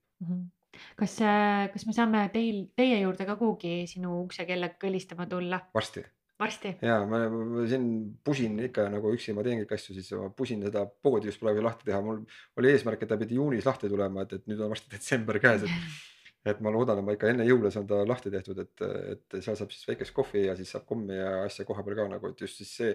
kas, 0.99 1.15
äh, 1.21 1.67
kas 1.73 1.85
me 1.87 1.95
saame 1.95 2.25
teil, 2.33 2.65
teie 2.77 2.99
juurde 3.01 3.27
ka 3.27 3.37
kuhugi 3.39 3.85
sinu 3.89 4.21
uksekella 4.23 4.73
kõlistama 4.81 5.27
tulla? 5.31 5.59
varsti. 5.75 6.03
varsti? 6.41 6.75
ja 6.85 7.01
ma, 7.09 7.25
ma 7.29 7.67
siin 7.69 7.87
pusin 8.25 8.57
ikka 8.67 8.87
nagu 8.93 9.13
üksi, 9.15 9.35
ma 9.35 9.45
teen 9.45 9.61
kõiki 9.63 9.79
asju, 9.79 9.95
siis 9.97 10.11
ma 10.19 10.31
pusin 10.35 10.65
seda 10.65 10.85
poodi 10.85 11.31
just 11.31 11.43
praegu 11.43 11.63
lahti 11.65 11.89
teha, 11.89 12.01
mul 12.05 12.23
oli 12.59 12.73
eesmärk, 12.73 13.05
et 13.05 13.11
ta 13.11 13.19
pidi 13.21 13.39
juunis 13.39 13.67
lahti 13.67 13.91
tulema, 13.91 14.25
et, 14.25 14.37
et 14.39 14.51
nüüd 14.51 14.61
on 14.65 14.73
varsti 14.73 14.91
detsember 14.95 15.41
käes, 15.43 15.67
et. 15.67 15.79
et 16.45 16.59
ma 16.61 16.69
loodan, 16.69 16.99
et 17.01 17.05
ma 17.07 17.13
ikka 17.15 17.31
enne 17.31 17.45
jõule 17.47 17.71
saan 17.73 17.87
ta 17.89 18.03
lahti 18.05 18.29
tehtud, 18.29 18.59
et, 18.61 18.83
et 19.15 19.37
seal 19.41 19.55
saab 19.57 19.71
siis 19.73 19.87
väikest 19.89 20.13
kohvi 20.13 20.43
ja 20.43 20.53
siis 20.53 20.75
saab 20.75 20.83
kommi 20.85 21.17
ja 21.17 21.39
asja 21.47 21.65
koha 21.65 21.81
peal 21.81 21.97
ka 21.97 22.05
nagu, 22.11 22.29
et 22.29 22.43
just 22.45 22.59
siis 22.61 22.73
see 22.81 22.91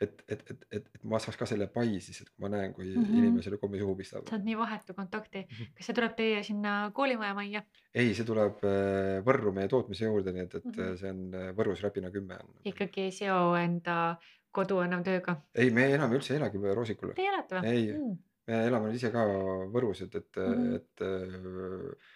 et, 0.00 0.24
et, 0.28 0.42
et, 0.50 0.64
et, 0.76 0.88
et 0.94 1.04
ma 1.08 1.18
saaks 1.22 1.38
ka 1.40 1.48
selle 1.48 1.66
pai 1.72 2.00
siis, 2.04 2.18
et 2.22 2.28
kui 2.28 2.44
ma 2.44 2.50
näen, 2.52 2.74
kui 2.76 2.84
mm 2.90 3.02
-hmm. 3.02 3.18
inimesele 3.20 3.58
kommi 3.58 3.78
suhu 3.78 3.94
pistab. 3.96 4.26
sa 4.28 4.36
oled 4.36 4.44
nii 4.44 4.58
vahetu 4.58 4.94
kontakti 4.94 5.38
mm. 5.38 5.56
-hmm. 5.56 5.72
kas 5.76 5.86
see 5.86 5.94
tuleb 5.98 6.16
teie 6.16 6.42
sinna 6.42 6.90
koolimaja 6.94 7.34
majja? 7.34 7.62
ei, 7.94 8.14
see 8.14 8.26
tuleb 8.26 8.64
äh, 8.64 9.24
Võrru 9.26 9.52
meie 9.52 9.68
tootmise 9.68 10.04
juurde, 10.04 10.32
nii 10.32 10.42
et, 10.42 10.54
et 10.54 10.64
mm 10.64 10.72
-hmm. 10.72 10.96
see 10.96 11.10
on 11.10 11.34
äh, 11.34 11.52
Võrus 11.56 11.82
Räpina 11.82 12.10
kümme 12.10 12.38
on. 12.42 12.50
ikkagi 12.64 13.00
ei 13.00 13.12
seo 13.12 13.54
enda 13.56 14.16
kodu 14.50 14.80
enam 14.80 15.04
tööga? 15.04 15.36
ei, 15.54 15.70
me 15.70 15.88
enam 15.94 16.12
üldse 16.12 16.34
ei 16.34 16.40
elagi 16.40 16.58
Roosikul. 16.74 17.14
Te 17.14 17.28
elate 17.28 17.60
või? 17.60 17.72
ei 17.72 17.92
mm., 17.92 18.18
me 18.46 18.66
elame 18.66 18.92
ise 18.94 19.10
ka 19.10 19.24
Võrus, 19.72 20.02
et, 20.04 20.14
et 20.14 20.36
mm, 20.36 20.52
-hmm. 20.52 20.76
et 20.76 21.00
äh,. 21.00 22.12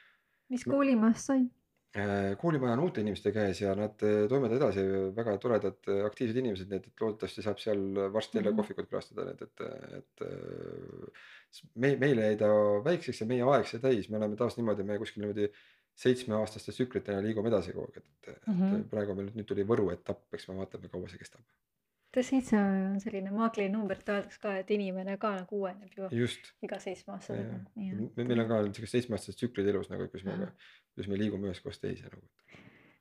mis 0.48 0.64
koolimaast 0.64 1.32
sai? 1.32 1.48
Äh, 1.90 2.36
koolimaja 2.38 2.76
on 2.76 2.84
uute 2.84 3.00
inimeste 3.02 3.32
käes 3.34 3.60
ja 3.64 3.72
nad 3.74 3.98
äh, 4.06 4.20
toimetavad 4.30 4.60
edasi, 4.60 4.82
väga 5.16 5.32
toredad 5.42 5.88
äh, 5.90 6.04
aktiivsed 6.06 6.36
inimesed, 6.38 6.68
nii 6.70 6.78
et, 6.78 6.84
et 6.86 7.02
loodetavasti 7.02 7.42
saab 7.42 7.58
seal 7.58 7.80
varsti 8.14 8.38
jälle 8.38 8.52
Mhm. 8.52 8.60
kohvikut 8.60 8.86
külastada, 8.92 9.24
nii 9.26 9.34
et, 9.34 9.42
et, 9.42 9.96
et 9.98 11.64
me, 11.74 11.90
meile 11.98 12.28
jäi 12.28 12.36
ta 12.38 12.50
väikseks 12.86 13.24
ja 13.24 13.26
meie 13.26 13.42
aeg 13.42 13.66
sai 13.66 13.80
täis, 13.82 14.06
me 14.08 14.20
oleme 14.20 14.38
taas 14.38 14.54
niimoodi, 14.60 14.86
me 14.86 14.98
kuskil 15.02 15.24
niimoodi 15.24 15.48
seitsmeaastaste 16.00 16.72
tsüklitena 16.76 17.24
liigume 17.26 17.50
edasi 17.50 17.74
kogu 17.74 17.88
aeg, 17.90 17.98
et, 17.98 18.12
et, 18.28 18.36
et 18.38 18.46
Mhm. 18.54 18.84
praegu 18.92 19.18
meil 19.18 19.32
nüüd 19.34 19.50
tuli 19.50 19.66
Võru 19.66 19.90
etapp, 19.90 20.28
eks 20.38 20.46
me 20.48 20.60
vaatame, 20.62 20.88
kaua 20.94 21.10
see 21.10 21.18
kestab. 21.18 21.42
ta 22.14 22.22
seitse 22.26 22.56
on 22.58 22.96
selline 23.02 23.30
maagiline 23.30 23.70
number, 23.74 23.98
et 23.98 24.08
öeldakse 24.08 24.40
ka, 24.42 24.56
et 24.58 24.70
inimene 24.74 25.12
ka 25.22 25.28
nagu 25.36 25.58
uueneb 25.60 25.92
ju 25.94 26.08
just, 26.22 26.48
iga 26.62 26.78
seitsme 26.82 27.12
aastasega. 27.14 27.58
meil 28.16 28.40
on 28.42 28.48
ka 28.48 28.62
siuksed 28.66 28.94
seitsmeaastased 28.94 29.38
tsüklid 29.38 29.68
elus 29.70 29.90
nagu, 29.92 30.08
kus 30.10 30.24
me, 30.26 30.38
kus 31.00 31.10
me 31.10 31.18
liigume 31.20 31.48
ühest 31.48 31.64
kohast 31.64 31.82
teise 31.84 32.08
nagu. 32.12 32.26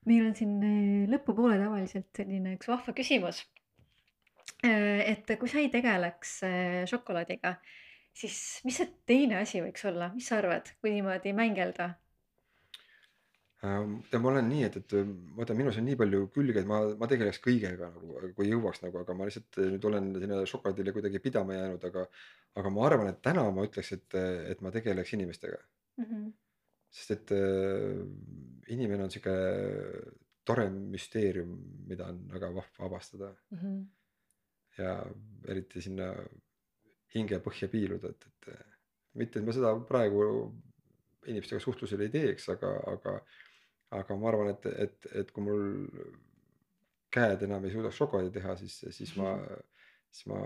meil 0.10 0.26
on 0.30 0.36
siin 0.38 0.58
eh, 0.64 1.06
lõpupoole 1.12 1.60
tavaliselt 1.60 2.10
selline 2.16 2.56
üks 2.58 2.72
vahva 2.72 2.96
küsimus. 2.98 3.44
et 4.64 5.30
kui 5.40 5.52
sa 5.52 5.62
ei 5.62 5.70
tegeleks 5.72 6.36
eh, 6.48 6.84
šokolaadiga, 6.90 7.58
siis 8.16 8.38
mis 8.68 8.80
see 8.80 8.92
teine 9.08 9.42
asi 9.44 9.64
võiks 9.64 9.86
olla, 9.88 10.12
mis 10.16 10.28
sa 10.32 10.40
arvad, 10.40 10.72
kui 10.82 10.96
niimoodi 10.96 11.36
mängelda? 11.36 11.94
Ja 13.60 14.20
ma 14.24 14.30
olen 14.32 14.46
nii, 14.48 14.62
et, 14.70 14.76
et 14.80 14.94
vaata, 15.36 15.56
minus 15.56 15.76
on 15.82 15.84
nii 15.84 15.98
palju 16.00 16.30
külge, 16.32 16.62
et 16.62 16.68
ma, 16.68 16.78
ma 17.00 17.08
tegeleks 17.12 17.42
kõigega 17.44 17.90
nagu, 17.92 18.30
kui 18.38 18.48
jõuaks 18.48 18.80
nagu, 18.86 19.02
aga 19.02 19.16
ma 19.20 19.28
lihtsalt 19.28 19.60
nüüd 19.74 19.88
olen 19.90 20.14
sinna 20.16 20.38
šokolaadile 20.48 20.94
kuidagi 20.96 21.20
pidama 21.26 21.58
jäänud, 21.58 21.88
aga, 21.90 22.06
aga 22.62 22.72
ma 22.72 22.86
arvan, 22.88 23.10
et 23.12 23.20
täna 23.26 23.44
ma 23.52 23.66
ütleks, 23.68 23.92
et, 23.98 24.16
et 24.54 24.64
ma 24.64 24.72
tegeleks 24.72 25.12
inimestega. 25.18 25.60
Mm 26.00 26.08
-hmm. 26.08 26.30
Sest 26.90 27.12
et 27.16 27.32
äh, 27.36 28.00
inimene 28.74 29.06
on 29.06 29.12
sihuke 29.14 29.34
tore 30.46 30.66
müsteerium, 30.74 31.52
mida 31.88 32.08
on 32.10 32.24
väga 32.32 32.50
vahva 32.56 32.86
avastada 32.88 33.34
Mhm. 33.52 33.82
ja 34.80 34.96
eriti 35.48 35.82
sinna 35.82 36.14
hingepõhja 37.14 37.68
piiluda, 37.70 38.10
et, 38.10 38.26
et 38.26 38.50
mitte, 39.20 39.40
et 39.40 39.46
ma 39.46 39.54
seda 39.54 39.74
praegu 39.90 40.24
inimestega 41.28 41.60
suhtlusel 41.62 42.02
ei 42.06 42.10
teeks, 42.14 42.48
aga, 42.54 42.70
aga, 42.94 43.16
aga 43.98 44.16
ma 44.18 44.30
arvan, 44.30 44.52
et, 44.54 44.66
et, 44.86 45.08
et 45.22 45.32
kui 45.36 45.44
mul 45.44 45.64
käed 47.14 47.44
enam 47.46 47.66
ei 47.66 47.74
suudaks 47.74 47.98
šokolaadi 47.98 48.32
teha, 48.38 48.56
siis, 48.62 48.78
siis 48.96 49.16
ma, 49.18 49.34
siis 50.14 50.30
ma 50.32 50.40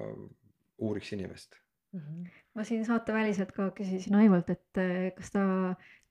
uuriks 0.83 1.11
inimest. 1.15 1.59
Mhm. 1.93 2.23
ma 2.55 2.63
siin 2.65 2.85
saateväliselt 2.87 3.51
ka 3.53 3.67
küsisin 3.77 4.15
Aivolt, 4.17 4.49
et 4.49 4.79
kas 5.17 5.29
ta 5.35 5.43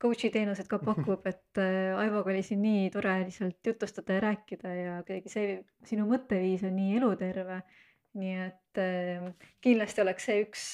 coach'i 0.02 0.32
teenused 0.34 0.68
ka 0.70 0.80
pakub, 0.82 1.26
et 1.30 1.60
eh, 1.62 1.92
Aivoga 1.98 2.32
oli 2.32 2.42
siin 2.46 2.62
nii 2.64 2.90
tore 2.94 3.14
lihtsalt 3.24 3.72
jutustada 3.72 4.18
ja 4.18 4.24
rääkida 4.26 4.74
ja 4.74 4.98
kuidagi 5.06 5.32
see 5.32 5.54
sinu 5.88 6.08
mõtteviis 6.10 6.66
on 6.66 6.76
nii 6.78 6.98
eluterve. 6.98 7.62
nii 8.18 8.34
et 8.44 8.82
eh, 8.82 9.30
kindlasti 9.64 10.02
oleks 10.02 10.28
see 10.28 10.42
üks, 10.44 10.66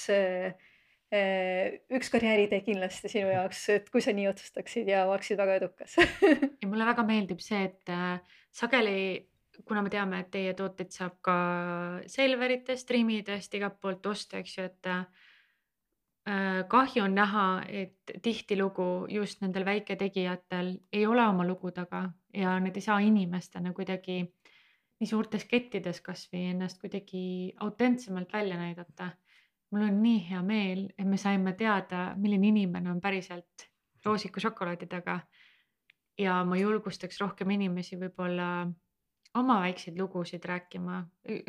üks 1.96 2.10
karjääritee 2.12 2.60
kindlasti 2.66 3.09
sinu 3.09 3.30
jaoks, 3.30 3.62
et 3.72 3.86
kui 3.92 4.02
sa 4.05 4.12
nii 4.12 4.26
otsustaksid 4.28 4.88
ja 4.90 5.06
oleksid 5.09 5.38
väga 5.40 5.55
edukas. 5.62 5.96
Ja 6.59 6.68
mulle 6.68 6.84
väga 6.84 7.05
meeldib 7.06 7.40
see, 7.40 7.62
et 7.70 7.92
äh, 7.92 8.18
sageli, 8.52 9.28
kuna 9.64 9.82
me 9.82 9.90
teame, 9.92 10.20
et 10.24 10.30
teie 10.34 10.52
tooteid 10.59 10.92
saab 10.92 11.16
ka 11.24 11.36
Selveritest, 12.10 12.86
Trimidest, 12.88 13.55
igalt 13.55 13.78
poolt 13.80 14.06
osta, 14.10 14.42
eks 14.42 14.59
ju, 14.59 14.66
et 14.68 14.90
äh, 14.90 15.06
kahju 16.68 17.05
on 17.05 17.14
näha, 17.14 17.62
et 17.68 18.12
tihtilugu 18.22 19.06
just 19.09 19.40
nendel 19.40 19.64
väiketegijatel 19.64 20.74
ei 20.92 21.06
ole 21.06 21.24
oma 21.24 21.46
lugu 21.46 21.70
taga 21.72 22.10
ja 22.34 22.59
nad 22.60 22.76
ei 22.76 22.84
saa 22.84 22.98
inimestena 23.00 23.72
kuidagi 23.72 24.18
nii 24.98 25.09
suurtes 25.09 25.44
kettides 25.48 26.00
kasvõi 26.05 26.50
ennast 26.50 26.80
kuidagi 26.82 27.55
autentsemalt 27.64 28.32
välja 28.32 28.59
näidata. 28.59 29.10
mul 29.70 29.82
on 29.84 30.02
nii 30.02 30.20
hea 30.30 30.42
meel, 30.42 30.86
et 30.98 31.06
me 31.06 31.16
saime 31.16 31.52
teada, 31.52 32.14
milline 32.16 32.48
inimene 32.48 32.90
on 32.90 33.00
päriselt 33.00 33.68
roosiku 34.05 34.40
šokolaadi 34.40 34.86
taga 34.86 35.20
ja 36.18 36.44
ma 36.44 36.56
julgustaks 36.56 37.20
rohkem 37.20 37.50
inimesi 37.50 37.96
võib-olla 38.00 38.68
oma 39.39 39.59
väikseid 39.62 39.98
lugusid 39.98 40.44
rääkima, 40.48 41.01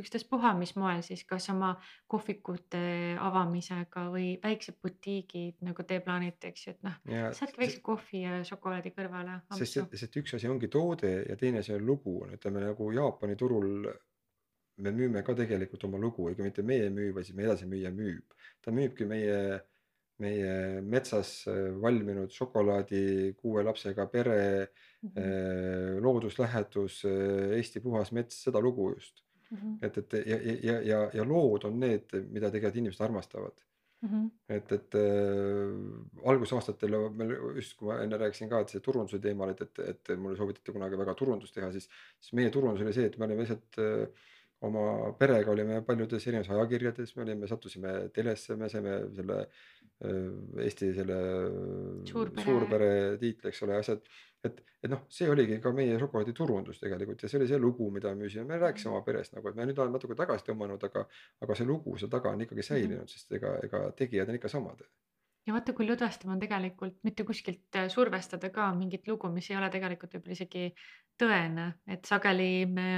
ükstaspuha, 0.02 0.54
mis 0.60 0.76
moel 0.80 1.02
siis, 1.06 1.24
kas 1.30 1.50
oma 1.54 1.74
kohvikute 2.12 2.82
avamisega 3.20 4.06
või 4.14 4.34
väiksed 4.44 4.80
butiigid, 4.84 5.58
nagu 5.66 5.86
te 5.88 6.00
plaanite, 6.06 6.54
eks 6.54 6.68
ju, 6.68 6.76
et 6.76 6.86
noh, 6.88 7.00
saadki 7.38 7.64
väikse 7.64 7.82
kohvi 7.86 8.24
ja 8.26 8.42
šokolaadi 8.48 8.94
kõrvale. 8.96 9.40
sest, 9.58 9.82
sest 10.04 10.22
üks 10.22 10.38
asi 10.38 10.52
ongi 10.52 10.72
toode 10.72 11.16
ja 11.30 11.40
teine 11.40 11.64
asi 11.64 11.74
on 11.76 11.86
lugu, 11.86 12.22
ütleme 12.34 12.64
nagu 12.68 12.92
Jaapani 12.96 13.38
turul 13.40 13.90
me 14.80 14.92
müüme 14.96 15.24
ka 15.24 15.36
tegelikult 15.36 15.84
oma 15.88 16.00
lugu, 16.00 16.30
ega 16.32 16.46
mitte 16.46 16.64
meie 16.66 16.88
ei 16.88 16.94
müü, 16.94 17.12
vaid 17.16 17.28
siis 17.28 17.38
meie 17.38 17.50
edasimüüja 17.50 17.92
müüb. 17.96 18.38
ta 18.64 18.72
müübki 18.76 19.06
meie, 19.08 19.60
meie 20.20 20.82
metsas 20.82 21.32
äh, 21.48 21.70
valminud 21.82 22.32
šokolaadi, 22.36 23.34
kuue 23.40 23.64
lapsega 23.64 24.08
pere 24.12 24.42
mm, 25.02 25.10
-hmm. 25.16 26.04
looduslähedus, 26.04 27.02
Eesti 27.06 27.80
puhas 27.80 28.12
mets, 28.12 28.44
seda 28.44 28.60
lugu 28.60 28.92
just 28.94 29.24
mm. 29.52 29.58
-hmm. 29.58 29.78
et, 29.82 29.98
et 29.98 30.14
ja, 30.26 30.38
ja, 30.64 30.82
ja, 30.82 31.10
ja 31.14 31.26
lood 31.28 31.64
on 31.64 31.80
need, 31.80 32.14
mida 32.30 32.52
tegelikult 32.52 32.76
inimesed 32.76 33.06
armastavad 33.06 33.62
mm. 34.02 34.10
-hmm. 34.10 34.30
et, 34.50 34.72
et 34.72 34.96
äh, 34.96 36.26
algusaastatel 36.26 36.98
meil 37.10 37.36
just, 37.56 37.78
kui 37.78 37.88
ma 37.88 38.00
enne 38.04 38.18
rääkisin 38.18 38.50
ka, 38.50 38.62
et 38.62 38.70
see 38.70 38.84
turunduse 38.86 39.20
teemal, 39.20 39.54
et, 39.54 39.62
et, 39.62 39.80
et 39.94 40.18
mulle 40.18 40.38
soovitati 40.38 40.76
kunagi 40.76 40.98
väga 40.98 41.16
turundust 41.16 41.56
teha, 41.56 41.72
siis, 41.72 41.90
siis 42.20 42.34
meie 42.34 42.50
turundus 42.50 42.86
oli 42.86 42.94
see, 42.94 43.06
et 43.06 43.18
me 43.18 43.26
olime 43.26 43.46
lihtsalt 43.46 43.82
äh, 43.84 44.28
oma 44.68 45.14
perega 45.20 45.52
olime 45.52 45.82
paljudes 45.88 46.26
erinevates 46.28 46.52
ajakirjades, 46.56 47.16
me 47.16 47.24
olime, 47.24 47.48
sattusime 47.48 47.94
telesse, 48.16 48.56
me 48.60 48.70
saime 48.70 48.98
selle 49.16 49.38
äh, 49.46 49.68
Eesti 50.00 50.94
selle 50.96 51.16
suurpere, 52.08 52.46
suurpere 52.46 52.92
tiitli, 53.20 53.50
eks 53.52 53.64
ole, 53.66 53.80
asjad. 53.82 54.06
et, 54.48 54.62
et 54.80 54.88
noh, 54.92 55.02
see 55.12 55.28
oligi 55.28 55.58
ka 55.60 55.74
meie 55.76 55.98
šokolaadi 56.00 56.32
turundus 56.38 56.80
tegelikult 56.80 57.26
ja 57.26 57.32
see 57.32 57.42
oli 57.42 57.50
see 57.50 57.60
lugu, 57.60 57.90
mida 57.92 58.14
me 58.14 58.24
müüsime, 58.24 58.46
me 58.48 58.62
rääkisime 58.62 58.94
oma 58.94 59.04
perest 59.04 59.36
nagu, 59.36 59.52
et 59.52 59.60
me 59.60 59.68
nüüd 59.68 59.82
oleme 59.84 60.00
natuke 60.00 60.16
tagasi 60.16 60.48
tõmmanud, 60.48 60.86
aga, 60.88 61.04
aga 61.44 61.60
see 61.60 61.68
lugu 61.68 61.98
seal 62.00 62.14
taga 62.14 62.32
on 62.32 62.48
ikkagi 62.48 62.64
säilinud 62.64 63.02
mm, 63.02 63.10
-hmm. 63.10 63.18
sest 63.18 63.36
ega, 63.36 63.58
ega 63.68 63.84
tegijad 64.00 64.32
on 64.32 64.40
ikka 64.40 64.52
samad 64.56 64.88
ja 65.50 65.56
vaata, 65.56 65.74
kui 65.76 65.88
lõdvestav 65.88 66.32
on 66.32 66.40
tegelikult 66.40 67.00
mitte 67.08 67.26
kuskilt 67.28 67.76
äh, 67.80 67.90
survestada 67.92 68.52
ka 68.54 68.70
mingit 68.78 69.08
lugu, 69.10 69.32
mis 69.34 69.50
ei 69.52 69.58
ole 69.58 69.70
tegelikult 69.74 70.16
võib-olla 70.16 70.38
isegi 70.38 70.70
tõene, 71.20 71.72
et 71.90 72.06
sageli 72.06 72.66
me 72.70 72.90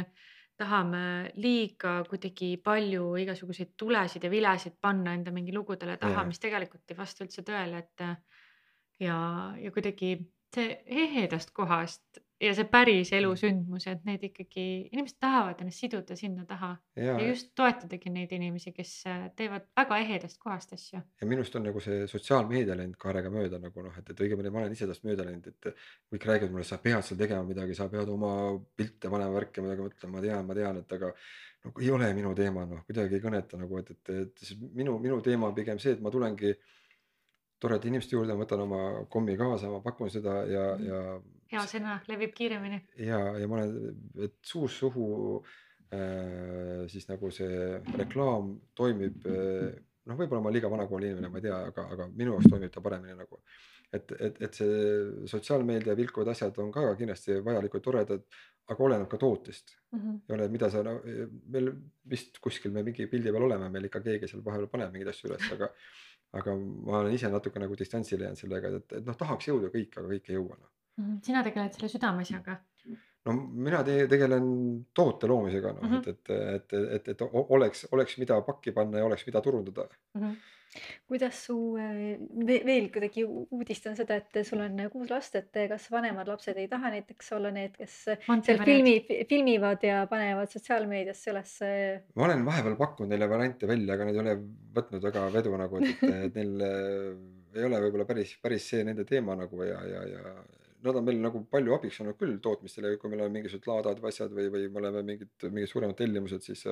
tahame 0.62 1.04
liiga 1.42 1.96
kuidagi 2.10 2.54
palju 2.64 3.16
igasuguseid 3.24 3.74
tulesid 3.84 4.28
ja 4.28 4.32
vilesid 4.34 4.78
panna 4.82 5.16
enda 5.18 5.34
mingi 5.34 5.54
lugudele 5.56 5.98
taha, 6.02 6.26
mis 6.30 6.42
tegelikult 6.42 6.94
ei 6.94 7.00
vasta 7.00 7.26
üldse 7.26 7.44
tõele, 7.48 7.82
et 7.82 8.06
ja, 9.02 9.18
ja 9.58 9.72
kuidagi 9.74 10.16
see 10.54 10.76
ehedast 10.86 11.54
kohast 11.56 12.22
ja 12.42 12.52
see 12.58 12.66
päris 12.72 13.12
elusündmus, 13.16 13.86
et 13.92 14.06
need 14.08 14.24
ikkagi, 14.32 14.66
inimesed 14.92 15.18
tahavad 15.22 15.62
ennast 15.62 15.84
siduda 15.84 16.16
sinna 16.18 16.46
taha 16.50 16.72
ja, 16.98 17.14
ja 17.20 17.28
just 17.28 17.52
toetadagi 17.58 18.12
neid 18.14 18.34
inimesi, 18.36 18.74
kes 18.76 18.96
teevad 19.38 19.68
väga 19.78 20.00
ehedast 20.06 20.40
kohast 20.42 20.74
asju. 20.78 21.02
ja 21.22 21.30
minust 21.30 21.56
on 21.56 21.68
nagu 21.70 21.84
see 21.84 22.08
sotsiaalmeedia 22.12 22.78
läinud 22.80 22.98
kaarega 23.02 23.32
mööda 23.34 23.62
nagu 23.62 23.86
noh, 23.86 23.94
et, 24.02 24.10
et 24.14 24.26
õigemini 24.26 24.54
ma 24.54 24.64
olen 24.64 24.76
ise 24.78 24.90
tast 24.90 25.06
mööda 25.08 25.28
läinud, 25.28 25.48
et 25.54 25.72
kõik 26.12 26.28
räägivad 26.32 26.56
mulle, 26.56 26.68
sa 26.68 26.82
pead 26.82 27.06
seal 27.06 27.22
tegema 27.22 27.46
midagi, 27.48 27.78
sa 27.78 27.90
pead 27.92 28.10
oma 28.10 28.34
pilte 28.78 29.12
panema, 29.12 29.36
värki, 29.38 29.64
midagi 29.66 29.88
mõtlema, 29.88 30.18
ma 30.18 30.26
tean, 30.26 30.46
ma 30.50 30.58
tean, 30.58 30.82
et 30.82 30.98
aga 30.98 31.14
no 31.66 31.74
ei 31.80 31.92
ole 31.94 32.10
minu 32.18 32.34
teema, 32.38 32.66
noh, 32.70 32.86
kuidagi 32.88 33.18
ei 33.18 33.24
kõneta 33.24 33.60
nagu, 33.62 33.82
et, 33.82 33.92
et, 33.94 34.14
et 34.18 34.70
minu, 34.78 34.98
minu 35.02 35.22
teema 35.26 35.52
on 35.52 35.58
pigem 35.58 35.82
see, 35.82 35.94
et 35.98 36.02
ma 36.02 36.14
tulengi 36.14 36.56
toreda 37.62 37.88
inimeste 37.88 38.16
juurde, 38.16 38.34
ma 38.34 38.46
võtan 38.46 38.64
oma 38.66 38.82
kommi 39.14 39.38
kaasa, 39.38 39.70
ma 39.70 39.84
pakun 39.86 40.10
seda 40.10 40.42
ja 40.50 40.66
mm, 40.74 40.90
ja. 40.90 41.04
Hea 41.52 41.66
sõna 41.70 41.98
levib 42.10 42.34
kiiremini. 42.38 42.82
ja, 43.06 43.20
ja 43.40 43.50
ma 43.50 43.60
olen, 43.60 43.98
et 44.28 44.38
suust 44.48 44.82
suhu 44.82 45.08
äh, 45.94 46.88
siis 46.92 47.08
nagu 47.12 47.32
see 47.36 47.82
reklaam 47.98 48.56
toimib 48.78 49.28
äh,. 49.28 49.72
noh, 50.06 50.18
võib-olla 50.18 50.42
ma 50.42 50.50
olen 50.50 50.58
liiga 50.58 50.72
vanakooli 50.72 51.12
inimene, 51.12 51.30
ma 51.30 51.42
ei 51.42 51.48
tea, 51.48 51.60
aga, 51.72 51.86
aga 51.96 52.08
minu 52.12 52.36
jaoks 52.36 52.50
toimib 52.50 52.74
ta 52.74 52.84
paremini 52.84 53.18
nagu. 53.18 53.42
et, 53.92 54.14
et, 54.20 54.38
et 54.48 54.56
see 54.56 55.28
sotsiaalmeedia 55.28 55.98
vilkuvad 56.00 56.32
asjad 56.32 56.58
on 56.64 56.72
ka 56.72 56.94
kindlasti 56.96 57.42
vajalikud, 57.44 57.84
toredad, 57.84 58.24
aga 58.72 58.86
oleneb 58.86 59.10
ka 59.12 59.20
tootest 59.20 59.76
mm. 59.92 60.00
-hmm. 60.00 60.22
ja 60.28 60.36
oleneb, 60.36 60.54
mida 60.56 60.70
sa 60.72 60.84
no,, 60.88 61.00
meil 61.52 61.74
vist 62.14 62.40
kuskil 62.40 62.72
me 62.72 62.84
mingi 62.88 63.08
pildi 63.12 63.34
peal 63.36 63.50
oleme, 63.50 63.70
meil 63.70 63.90
ikka 63.90 64.00
keegi 64.06 64.32
seal 64.32 64.46
vahepeal 64.46 64.72
paneb 64.72 64.94
mingeid 64.94 65.12
asju 65.12 65.30
üles, 65.30 65.52
aga 65.58 65.74
aga 66.40 66.56
ma 66.56 67.02
olen 67.02 67.16
ise 67.16 67.30
natuke 67.32 67.60
nagu 67.60 67.76
distantsile 67.76 68.24
jäänud 68.28 68.40
sellega, 68.40 68.70
et, 68.78 68.94
et 69.00 69.08
noh, 69.08 69.18
tahaks 69.20 69.50
jõuda 69.50 69.72
kõik, 69.74 69.98
aga 69.98 70.08
kõik 70.14 70.30
ei 70.30 70.38
jõua 70.38 70.56
noh. 70.56 70.70
Sina 71.24 71.44
tegeled 71.44 71.74
selle 71.78 71.90
südameasjaga? 71.90 72.58
no 73.28 73.36
mina 73.38 73.84
te 73.86 73.98
tegelen 74.10 74.48
toote 74.98 75.30
loomisega 75.30 75.76
noh 75.76 75.84
mm, 75.84 76.00
-hmm. 76.00 76.10
et, 76.10 76.32
et, 76.32 76.74
et, 76.78 76.88
et, 76.96 77.12
et 77.14 77.28
oleks, 77.58 77.86
oleks, 77.92 78.18
mida 78.22 78.40
pakki 78.48 78.74
panna 78.74 79.02
ja 79.02 79.06
oleks, 79.06 79.28
mida 79.28 79.42
turundada. 79.42 79.88
Mhm. 80.18 80.34
kuidas 81.06 81.36
su 81.46 81.56
ve- 81.76 82.62
veel 82.66 82.86
kuidagi 82.94 83.26
u- 83.28 83.48
uudistan 83.52 83.96
seda, 83.96 84.16
et 84.16 84.46
sul 84.48 84.62
on 84.64 84.78
kuus 84.94 85.10
last, 85.12 85.36
et 85.36 85.58
kas 85.70 85.90
vanemad 85.92 86.30
lapsed 86.32 86.58
ei 86.58 86.70
taha 86.72 86.94
näiteks 86.94 87.34
olla 87.36 87.52
need, 87.52 87.76
kes 87.76 87.98
seal 88.06 88.22
Monty 88.30 88.56
filmi, 88.64 88.94
filmivad 89.30 89.84
ja 89.84 90.06
panevad 90.08 90.48
sotsiaalmeediasse 90.48 91.34
üles 91.34 91.58
ma 92.16 92.26
olen 92.30 92.46
vahepeal 92.46 92.78
pakkunud 92.80 93.12
neile 93.12 93.28
variante 93.30 93.68
välja, 93.68 93.94
aga 93.94 94.08
nad 94.08 94.16
ei 94.16 94.24
ole 94.24 94.38
võtnud 94.80 95.04
väga 95.10 95.28
vedu 95.36 95.58
nagu, 95.60 95.84
et, 95.84 96.08
et, 96.08 96.40
neil 96.40 96.66
äh, 96.70 97.60
ei 97.60 97.68
ole 97.68 97.84
võib-olla 97.84 98.08
päris, 98.08 98.38
päris 98.42 98.72
see 98.72 98.88
nende 98.88 99.04
teema 99.04 99.36
nagu 99.36 99.64
ja, 99.68 99.84
ja, 99.84 100.08
ja 100.08 100.36
nad 100.84 100.98
on 100.98 101.06
meil 101.06 101.22
nagu 101.22 101.44
palju 101.52 101.76
abiks 101.78 102.02
olnud 102.04 102.18
küll 102.20 102.38
tootmistele, 102.44 102.96
kui 103.02 103.12
meil 103.12 103.26
on 103.26 103.34
mingisugused 103.34 103.70
laadad 103.70 104.02
või 104.02 104.12
asjad 104.14 104.34
või, 104.36 104.50
või 104.54 104.68
me 104.70 104.82
oleme 104.84 105.04
mingid, 105.14 105.32
mingid 105.48 105.72
suuremad 105.72 105.98
tellimused, 106.00 106.44
siis 106.48 106.66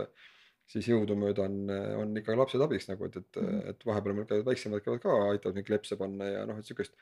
siis 0.69 0.85
jõudumööda 0.85 1.47
on, 1.49 1.69
on 2.03 2.17
ikka 2.19 2.35
lapsed 2.37 2.61
abiks 2.61 2.85
nagu, 2.91 3.07
et, 3.09 3.15
et 3.17 3.37
Mhm. 3.41 3.69
et 3.71 3.85
vahepeal 3.85 4.13
meil 4.13 4.27
käivad 4.29 4.45
väiksemad 4.51 4.83
käivad 4.85 5.01
ka, 5.01 5.15
aitavad 5.31 5.55
mingeid 5.55 5.69
klepse 5.71 5.97
panna 5.97 6.27
ja 6.29 6.43
noh, 6.45 6.59
et 6.59 6.65
sihukest. 6.65 6.93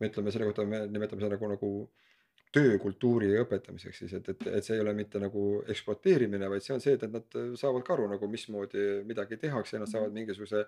me 0.00 0.10
ütleme 0.10 0.28
selle 0.32 0.44
kohta, 0.44 0.66
me 0.68 0.82
nimetame 0.92 1.22
seda 1.22 1.32
nagu, 1.32 1.48
nagu 1.48 1.68
töökultuuri 2.52 3.30
õpetamiseks 3.40 4.02
siis, 4.02 4.12
et, 4.18 4.28
et, 4.28 4.42
et 4.58 4.64
see 4.64 4.74
ei 4.76 4.82
ole 4.82 4.92
mitte 4.92 5.16
nagu 5.22 5.62
ekspluateerimine, 5.72 6.50
vaid 6.52 6.64
see 6.64 6.74
on 6.74 6.82
see, 6.84 6.92
et, 6.98 7.06
et 7.06 7.14
nad 7.14 7.38
saavad 7.56 7.84
ka 7.86 7.94
aru 7.94 8.10
nagu 8.10 8.28
mismoodi 8.28 8.84
midagi 9.08 9.38
tehakse 9.40 9.76
ja 9.76 9.80
nad 9.80 9.88
saavad 9.88 10.12
mingisuguse. 10.12 10.66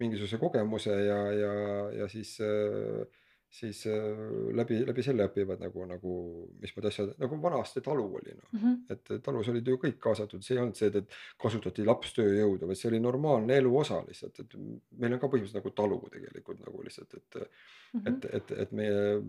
mingisuguse 0.00 0.38
kogemuse 0.40 0.92
ja, 0.92 1.20
ja, 1.32 1.52
ja 2.00 2.08
siis 2.08 2.34
äh, 2.40 3.04
siis 3.50 3.84
äh, 3.86 4.18
läbi, 4.58 4.80
läbi 4.86 5.02
selle 5.06 5.28
õpivad 5.28 5.60
nagu, 5.62 5.84
nagu 5.88 6.12
mismoodi 6.60 6.88
asjad, 6.90 7.12
nagu 7.22 7.38
vanasti 7.42 7.80
talu 7.80 8.04
oli 8.18 8.34
noh 8.34 8.48
Mhm. 8.52 8.74
et 8.90 9.22
talus 9.22 9.48
olid 9.48 9.66
ju 9.66 9.76
kõik 9.80 9.98
kaasatud, 10.02 10.42
see 10.44 10.56
ei 10.56 10.60
olnud 10.62 10.76
see, 10.76 10.88
et, 10.88 11.14
kasutati 11.38 11.84
lapstööjõudu, 11.86 12.66
vaid 12.66 12.76
see 12.80 12.88
oli 12.90 13.00
normaalne 13.00 13.56
elu 13.56 13.72
osa 13.78 14.02
lihtsalt, 14.06 14.40
et 14.40 14.56
meil 14.98 15.12
on 15.14 15.20
ka 15.22 15.28
põhimõtteliselt 15.28 15.60
nagu 15.62 15.70
talu 15.70 16.00
tegelikult 16.12 16.60
nagu 16.66 16.82
lihtsalt, 16.82 17.14
et 17.14 17.50
Mhm. 17.94 18.06
et, 18.08 18.24
et, 18.34 18.50
et 18.50 18.72
meie 18.72 19.22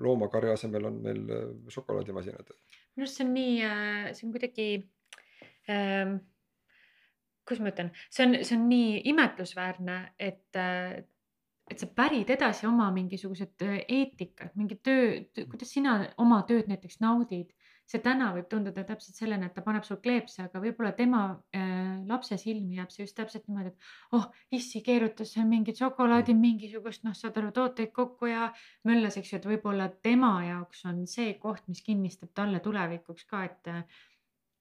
loomakarja 0.00 0.52
asemel 0.56 0.84
on 0.88 0.96
meil 1.02 1.20
äh, 1.30 1.44
šokolaadimasinad. 1.68 2.48
minu 2.96 3.04
arust 3.04 3.16
see 3.20 3.26
on 3.26 3.34
nii, 3.34 3.60
see 4.14 4.26
on 4.26 4.32
kuidagi 4.32 4.68
ähm,, 5.68 6.16
kuidas 7.46 7.60
ma 7.62 7.70
ütlen, 7.70 7.90
see 8.10 8.26
on, 8.26 8.34
see 8.44 8.56
on 8.58 8.66
nii 8.68 9.02
imetlusväärne, 9.12 9.98
et, 10.18 10.56
et 11.68 11.80
sa 11.80 11.88
pärid 12.00 12.30
edasi 12.32 12.66
oma 12.68 12.88
mingisugused 12.94 13.64
äh, 13.66 13.78
eetikad, 13.88 14.54
mingi 14.58 14.78
töö, 14.84 15.20
kuidas 15.50 15.72
sina 15.74 16.00
oma 16.20 16.42
tööd 16.48 16.70
näiteks 16.70 17.00
naudid. 17.04 17.54
see 17.88 18.02
täna 18.04 18.26
võib 18.34 18.50
tunduda 18.52 18.82
täpselt 18.84 19.16
sellena, 19.16 19.46
et 19.48 19.54
ta 19.56 19.62
paneb 19.64 19.84
sul 19.86 19.96
kleepse, 20.04 20.42
aga 20.44 20.60
võib-olla 20.60 20.90
tema 20.92 21.20
äh, 21.56 21.94
lapse 22.04 22.36
silmi 22.36 22.76
jääb 22.76 22.90
see 22.92 23.06
just 23.06 23.16
täpselt 23.16 23.46
niimoodi, 23.48 23.70
et 23.72 24.18
oh, 24.18 24.26
issi 24.52 24.82
keerutas 24.84 25.32
mingit 25.48 25.80
šokolaadi, 25.80 26.34
mingisugust 26.36 27.06
noh, 27.08 27.16
saad 27.16 27.40
aru, 27.40 27.48
tooteid 27.56 27.94
kokku 27.96 28.28
ja 28.28 28.50
möllas, 28.84 29.16
eks 29.16 29.32
ju, 29.32 29.40
et 29.40 29.48
võib-olla 29.48 29.88
tema 30.04 30.34
jaoks 30.44 30.84
on 30.90 31.06
see 31.08 31.32
koht, 31.40 31.64
mis 31.72 31.80
kinnistab 31.86 32.34
talle 32.36 32.60
tulevikuks 32.60 33.24
ka, 33.24 33.46
et 33.48 33.72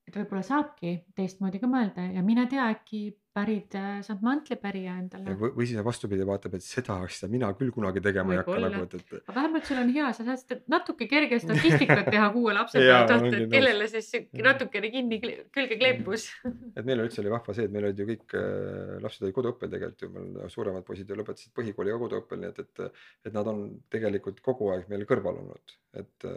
et 0.07 0.15
võib-olla 0.15 0.43
saabki 0.47 0.93
teistmoodi 1.19 1.59
ka 1.59 1.67
mõelda 1.67 2.07
ja 2.15 2.23
mine 2.23 2.47
tea, 2.47 2.69
äkki 2.71 3.09
pärid, 3.37 3.77
saad 4.05 4.23
mantlipärija 4.25 4.95
endale. 5.01 5.35
või, 5.39 5.51
või 5.59 5.67
siis 5.69 5.83
vastupidi 5.85 6.25
vaatab, 6.27 6.57
et 6.57 6.65
seda 6.65 6.97
asja 7.05 7.29
mina 7.31 7.49
küll 7.57 7.71
kunagi 7.75 8.01
tegema 8.03 8.33
ei 8.33 8.41
hakka 8.41 8.57
nagu, 8.63 8.83
et, 8.87 8.95
et. 8.97 9.15
aga 9.19 9.35
vähemalt 9.35 9.69
sul 9.69 9.81
on 9.81 9.91
hea, 9.95 10.09
sa 10.17 10.25
saad 10.27 10.41
seda 10.41 10.57
natuke 10.73 11.07
kerge 11.11 11.39
statistikat 11.43 12.09
teha 12.15 12.27
kuue 12.33 12.55
lapse 12.57 12.81
pealt, 12.81 13.13
et 13.15 13.25
nõus. 13.27 13.47
kellele 13.53 13.89
siis 13.91 14.11
natukene 14.47 14.91
kinni 14.93 15.21
külge 15.23 15.79
kleepus. 15.79 16.27
et 16.77 16.83
meil 16.87 17.03
üldse 17.05 17.21
oli 17.23 17.33
vahva 17.33 17.57
see, 17.57 17.67
et 17.69 17.75
meil 17.75 17.89
olid 17.89 18.03
ju 18.03 18.09
kõik 18.11 18.37
äh, 18.39 18.93
lapsed 19.05 19.27
olid 19.27 19.37
koduõppel 19.37 19.73
tegelikult 19.73 20.05
ju, 20.05 20.11
meil 20.17 20.53
suuremad 20.53 20.87
poisid 20.87 21.09
ju 21.11 21.19
lõpetasid 21.21 21.53
põhikooli 21.57 21.93
ka 21.93 22.03
koduõppel, 22.05 22.43
nii 22.43 22.53
et, 22.53 22.63
et. 22.65 23.03
et 23.29 23.35
nad 23.35 23.49
on 23.51 23.65
tegelikult 23.93 24.41
kogu 24.45 24.71
aeg 24.73 24.87
meil 24.91 25.05
kõrval 25.09 25.41
olnud, 25.43 25.75
et, 26.01 26.29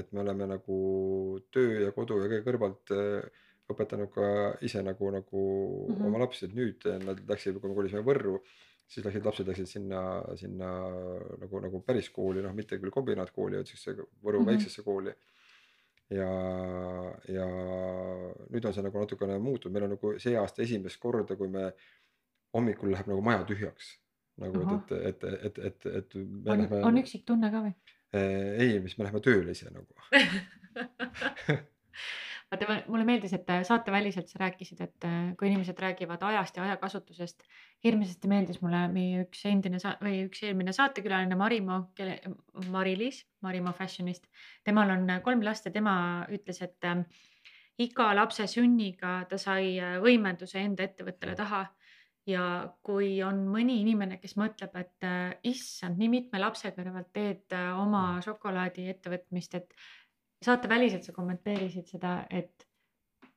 et 0.00 0.14
me 0.16 0.24
oleme 0.24 0.48
nagu 0.56 0.78
töö 1.54 1.84
ja 1.86 1.92
kodu 1.94 2.18
ja 2.22 2.30
kõige 2.30 2.46
kõrvalt 2.48 2.96
äh, 2.96 3.44
õpetanud 3.72 4.10
ka 4.12 4.28
ise 4.64 4.82
nagu, 4.82 5.10
nagu 5.12 5.42
mm. 5.42 5.94
-hmm. 5.94 6.06
oma 6.08 6.22
lapsi, 6.24 6.46
et 6.46 6.56
nüüd 6.56 6.88
nad 7.04 7.20
läksid, 7.28 7.60
kui 7.60 7.70
me 7.70 7.76
kolisime 7.76 8.04
Võrru. 8.06 8.38
siis 8.88 9.04
läksid 9.04 9.24
lapsed 9.24 9.48
läksid 9.48 9.68
sinna, 9.68 10.02
sinna 10.40 10.68
nagu, 11.40 11.60
nagu 11.60 11.80
päris 11.84 12.08
kooli, 12.10 12.40
noh, 12.40 12.54
mitte 12.56 12.78
küll 12.80 12.90
kombinaatkooli, 12.90 13.56
vaid 13.60 13.66
siuksesse 13.68 13.96
Võru 13.98 14.40
mm. 14.40 14.44
-hmm. 14.44 14.46
väiksesse 14.46 14.82
kooli 14.82 15.12
ja, 16.10 16.28
ja 17.28 17.46
nüüd 18.48 18.64
on 18.64 18.74
see 18.74 18.84
nagu 18.84 19.02
natukene 19.02 19.38
muutunud, 19.38 19.74
meil 19.74 19.88
on 19.88 19.96
nagu 19.96 20.12
see 20.22 20.36
aasta 20.40 20.62
esimest 20.64 21.00
korda, 21.00 21.36
kui 21.36 21.48
me 21.52 21.72
hommikul 22.56 22.92
läheb 22.92 23.10
nagu 23.10 23.24
maja 23.24 23.44
tühjaks. 23.48 23.98
nagu 24.38 24.62
Ahah. 24.62 24.74
et, 24.78 24.92
et, 24.92 25.24
et, 25.24 25.58
et, 25.58 25.58
et, 25.58 25.86
et 25.96 26.14
me 26.14 26.52
on, 26.52 26.60
lähme. 26.62 26.82
on 26.86 27.00
üksiktunne 27.00 27.50
ka 27.50 27.64
või? 27.64 27.74
ei, 28.14 28.78
mis 28.80 28.94
me 28.96 29.04
läheme 29.04 29.20
tööle 29.20 29.50
ise 29.52 29.68
nagu 29.74 29.92
vaata, 32.52 32.78
mulle 32.88 33.04
meeldis, 33.04 33.32
et 33.36 33.50
äh, 33.52 33.62
saateväliselt 33.66 34.30
sa 34.30 34.40
rääkisid, 34.42 34.80
et 34.84 35.06
äh, 35.06 35.30
kui 35.38 35.50
inimesed 35.50 35.78
räägivad 35.82 36.22
ajast 36.30 36.56
ja 36.56 36.64
ajakasutusest, 36.64 37.44
hirmsasti 37.84 38.30
meeldis 38.30 38.60
mulle 38.62 38.84
meie 38.92 39.24
üks 39.26 39.44
endine 39.50 39.80
või 40.02 40.22
üks 40.26 40.42
eelmine 40.46 40.72
saatekülaline 40.76 41.38
Marimo, 41.38 41.80
kelle, 41.98 42.18
Mari-Liis, 42.72 43.24
Marimo 43.44 43.72
Fashionist. 43.76 44.28
temal 44.64 44.94
on 44.96 45.08
äh, 45.10 45.22
kolm 45.24 45.44
last 45.44 45.68
ja 45.68 45.74
tema 45.74 45.96
ütles, 46.32 46.62
et 46.64 46.88
äh, 46.88 47.04
iga 47.84 48.12
lapse 48.16 48.46
sünniga 48.50 49.20
ta 49.30 49.38
sai 49.38 49.76
võimenduse 50.02 50.58
enda 50.58 50.88
ettevõttele 50.88 51.36
taha. 51.38 51.66
Ja 52.28 52.42
kui 52.84 53.22
on 53.24 53.38
mõni 53.48 53.78
inimene, 53.80 54.18
kes 54.20 54.34
mõtleb, 54.36 54.74
et 54.76 55.06
issand, 55.48 55.96
nii 55.96 56.10
mitme 56.12 56.40
lapse 56.42 56.74
kõrvalt 56.76 57.08
teed 57.16 57.54
oma 57.56 58.18
šokolaadiettevõtmist, 58.26 59.54
et 59.56 59.72
saateväliselt 60.44 61.04
sa 61.04 61.12
kommenteerisid 61.12 61.86
seda, 61.90 62.26
et 62.30 62.64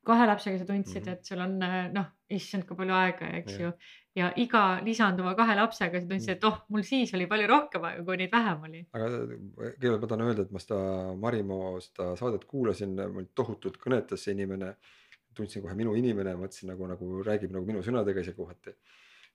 kahe 0.06 0.26
lapsega 0.26 0.58
sa 0.58 0.66
tundsid, 0.66 1.04
Mhm. 1.06 1.14
et 1.14 1.26
sul 1.26 1.40
on 1.40 1.62
äh, 1.62 1.92
noh, 1.94 2.06
issand, 2.30 2.66
kui 2.66 2.76
palju 2.78 2.94
aega, 2.94 3.28
eks 3.38 3.54
Jah. 3.54 3.62
ju. 3.62 3.72
ja 4.16 4.32
iga 4.36 4.82
lisanduva 4.84 5.36
kahe 5.38 5.56
lapsega 5.56 6.02
sa 6.02 6.08
tundsid, 6.08 6.30
et 6.38 6.44
oh, 6.44 6.58
mul 6.70 6.82
siis 6.84 7.14
oli 7.14 7.28
palju 7.28 7.48
rohkem 7.48 7.86
aega, 7.86 8.04
kui 8.08 8.18
neid 8.18 8.32
vähem 8.34 8.64
oli. 8.70 8.82
aga 8.94 9.10
kõigepealt 9.12 10.02
ma 10.02 10.08
tahan 10.08 10.26
öelda, 10.26 10.42
et 10.48 10.52
ma 10.52 10.60
seda 10.64 10.80
Marimo 11.22 11.60
seda 11.86 12.16
saadet 12.18 12.46
kuulasin, 12.50 12.96
mul 13.14 13.30
tohutult 13.36 13.78
kõnetas 13.78 14.26
see 14.26 14.34
inimene. 14.38 14.76
tundsin 15.34 15.62
kohe 15.64 15.74
minu 15.80 15.94
inimene, 15.96 16.34
mõtlesin 16.36 16.68
nagu, 16.68 16.88
nagu 16.88 17.22
räägib 17.24 17.54
nagu 17.56 17.66
minu 17.66 17.80
sõnadega 17.86 18.20
ise 18.20 18.34
kohati. 18.36 18.74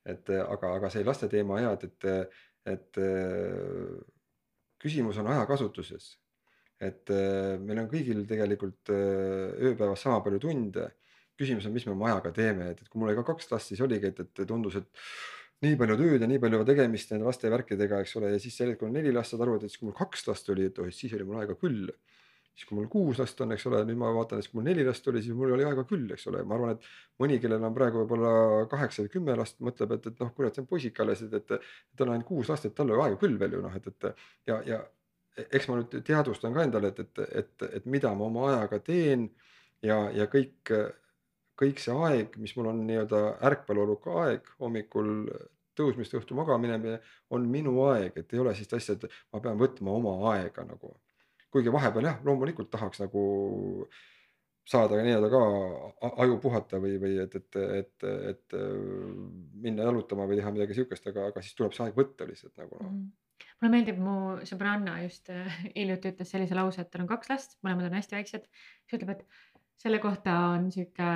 et 0.04 0.28
aga, 0.30 0.74
aga 0.74 0.90
see 0.90 1.04
laste 1.04 1.28
teema 1.28 1.60
ja 1.60 1.72
et, 1.72 1.84
et, 1.84 2.04
et 2.66 2.98
äh, 2.98 3.96
küsimus 4.82 5.16
on 5.18 5.26
ajakasutuses. 5.26 6.18
Et 6.80 7.12
äh, 7.12 7.56
meil 7.62 7.80
on 7.80 7.88
kõigil 7.90 8.22
tegelikult 8.28 8.92
äh, 8.92 9.54
ööpäevas 9.70 10.04
sama 10.04 10.20
palju 10.24 10.40
tunde. 10.42 10.90
küsimus 11.36 11.66
on, 11.68 11.72
mis 11.72 11.84
me 11.84 11.92
oma 11.92 12.06
ajaga 12.10 12.32
teeme, 12.32 12.70
et, 12.72 12.78
et 12.80 12.88
kui 12.88 13.00
mul 13.00 13.10
oli 13.10 13.18
ka 13.18 13.26
kaks 13.32 13.50
last, 13.50 13.68
siis 13.68 13.80
oligi, 13.84 14.08
et, 14.08 14.20
et 14.24 14.46
tundus, 14.48 14.78
et 14.80 14.88
nii 15.64 15.76
palju 15.80 15.96
tööd 16.00 16.24
ja 16.24 16.28
nii 16.28 16.40
palju 16.40 16.62
tegemist 16.68 17.12
nende 17.12 17.28
laste 17.28 17.50
värkidega, 17.52 18.00
eks 18.04 18.16
ole, 18.20 18.34
ja 18.34 18.40
siis 18.40 18.56
sel 18.56 18.72
hetkel, 18.72 18.88
kui 18.88 18.96
neli 18.96 19.12
last 19.12 19.32
saad 19.32 19.44
aru, 19.44 19.56
et 19.56 19.66
siis 19.66 19.80
kui 19.80 19.88
mul 19.88 19.96
kaks 19.96 20.26
last 20.28 20.48
oli, 20.52 20.68
et 20.70 20.80
oh, 20.80 20.88
siis 20.92 21.12
oli 21.16 21.28
mul 21.28 21.40
aega 21.42 21.56
küll. 21.60 21.92
siis 22.56 22.64
kui 22.64 22.78
mul 22.78 22.86
kuus 22.88 23.18
last 23.20 23.40
on, 23.44 23.50
eks 23.52 23.66
ole, 23.68 23.82
nüüd 23.84 23.98
ma 24.00 24.08
vaatan, 24.16 24.40
et 24.40 24.48
kui 24.48 24.56
mul 24.56 24.64
neli 24.70 24.84
last 24.84 25.08
oli, 25.12 25.20
siis 25.20 25.36
mul 25.36 25.50
oli 25.52 25.64
aega 25.68 25.82
küll, 25.84 26.06
eks 26.14 26.24
ole, 26.30 26.40
ma 26.40 26.56
arvan, 26.56 26.70
et 26.72 26.86
mõni, 27.20 27.36
kellel 27.40 27.66
on 27.68 27.74
praegu 27.76 28.00
võib-olla 28.00 28.30
kaheksa 28.70 29.04
või 29.04 29.12
kümme 29.12 29.36
last, 29.36 29.58
mõtleb, 29.60 29.92
et, 29.98 30.08
et 30.08 30.22
noh, 30.24 30.30
kurat, 30.32 30.56
see 30.56 30.64
on 30.64 30.70
poisike 30.70 31.04
alles, 31.04 31.20
et, 31.26 31.36
et. 31.36 31.52
et 31.52 32.00
tal 32.00 32.08
on 32.08 32.14
ainult 32.14 32.28
kuus 32.30 32.48
last, 32.48 32.64
et 32.64 32.72
tal 32.76 32.94
on 32.96 33.02
aega 33.04 33.20
küll 33.20 33.36
veel 33.42 33.58
ju 33.58 33.60
noh, 33.60 33.76
et, 33.76 33.92
et 33.92 34.08
ja, 34.48 34.62
ja 34.72 34.80
eks 35.36 35.68
ma 35.68 35.80
nüüd 35.80 35.98
teadvustan 36.06 36.54
ka 36.56 36.64
endale, 36.66 36.92
et, 36.92 37.02
et, 37.04 37.24
et, 37.42 37.66
et 37.80 37.90
mida 37.90 38.12
ma 38.14 38.28
oma 38.30 38.46
ajaga 38.50 38.80
teen 38.84 39.28
ja, 39.84 40.06
ja 40.14 40.28
kõik, 40.32 40.72
kõik 41.60 41.82
see 41.82 41.96
aeg, 42.08 42.38
mis 42.40 42.54
mul 42.56 42.70
on 42.72 42.82
nii-öelda 42.88 43.22
ärkveloleku 43.50 44.16
aeg 44.22 44.48
hommikul 44.60 45.12
tõusmist 45.76 46.14
õhtu 46.16 46.36
magamine 46.38 46.98
on 47.34 47.46
minu 47.50 47.76
aeg, 47.90 48.16
et 48.16 48.32
ei 48.32 48.40
ole 48.40 48.54
sellist 48.56 48.76
asja, 48.78 48.96
et 48.96 49.06
ma 49.34 49.42
pean 49.44 49.60
võtma 49.60 49.92
oma 49.92 50.16
aega 50.34 50.64
nagu. 50.64 50.96
kuigi 51.52 51.72
vahepeal 51.72 52.04
jah, 52.04 52.16
loomulikult 52.24 52.68
tahaks 52.70 53.00
nagu 53.00 53.20
saada 54.66 54.98
nii-öelda 54.98 55.28
ka 55.30 55.42
aju 56.24 56.38
puhata 56.42 56.80
või, 56.82 56.96
või 57.00 57.20
et, 57.22 57.36
et, 57.38 57.58
et, 57.80 58.06
et 58.32 58.56
minna 59.62 59.86
jalutama 59.86 60.26
või 60.26 60.40
teha 60.40 60.50
midagi 60.52 60.80
sihukest, 60.80 61.06
aga, 61.12 61.28
aga 61.30 61.44
siis 61.44 61.54
tuleb 61.56 61.76
see 61.76 61.86
aeg 61.86 61.96
võtta 61.96 62.26
lihtsalt 62.28 62.56
nagu 62.60 62.80
noh. 62.82 62.98
Mulle 63.60 63.72
meeldib, 63.72 63.98
mu 64.02 64.16
sõbranna 64.48 64.98
just 65.04 65.30
äh, 65.32 65.60
hiljuti 65.78 66.14
ütles 66.14 66.32
sellise 66.34 66.58
lause, 66.58 66.82
et 66.82 66.92
tal 66.92 67.04
on 67.06 67.10
kaks 67.12 67.32
last, 67.32 67.58
mõlemad 67.66 67.90
on 67.90 67.98
hästi 67.98 68.18
väiksed. 68.18 68.46
siis 68.84 68.98
ütleb, 69.00 69.16
et 69.16 69.26
selle 69.80 70.00
kohta 70.02 70.36
on 70.54 70.70
sihuke 70.72 71.08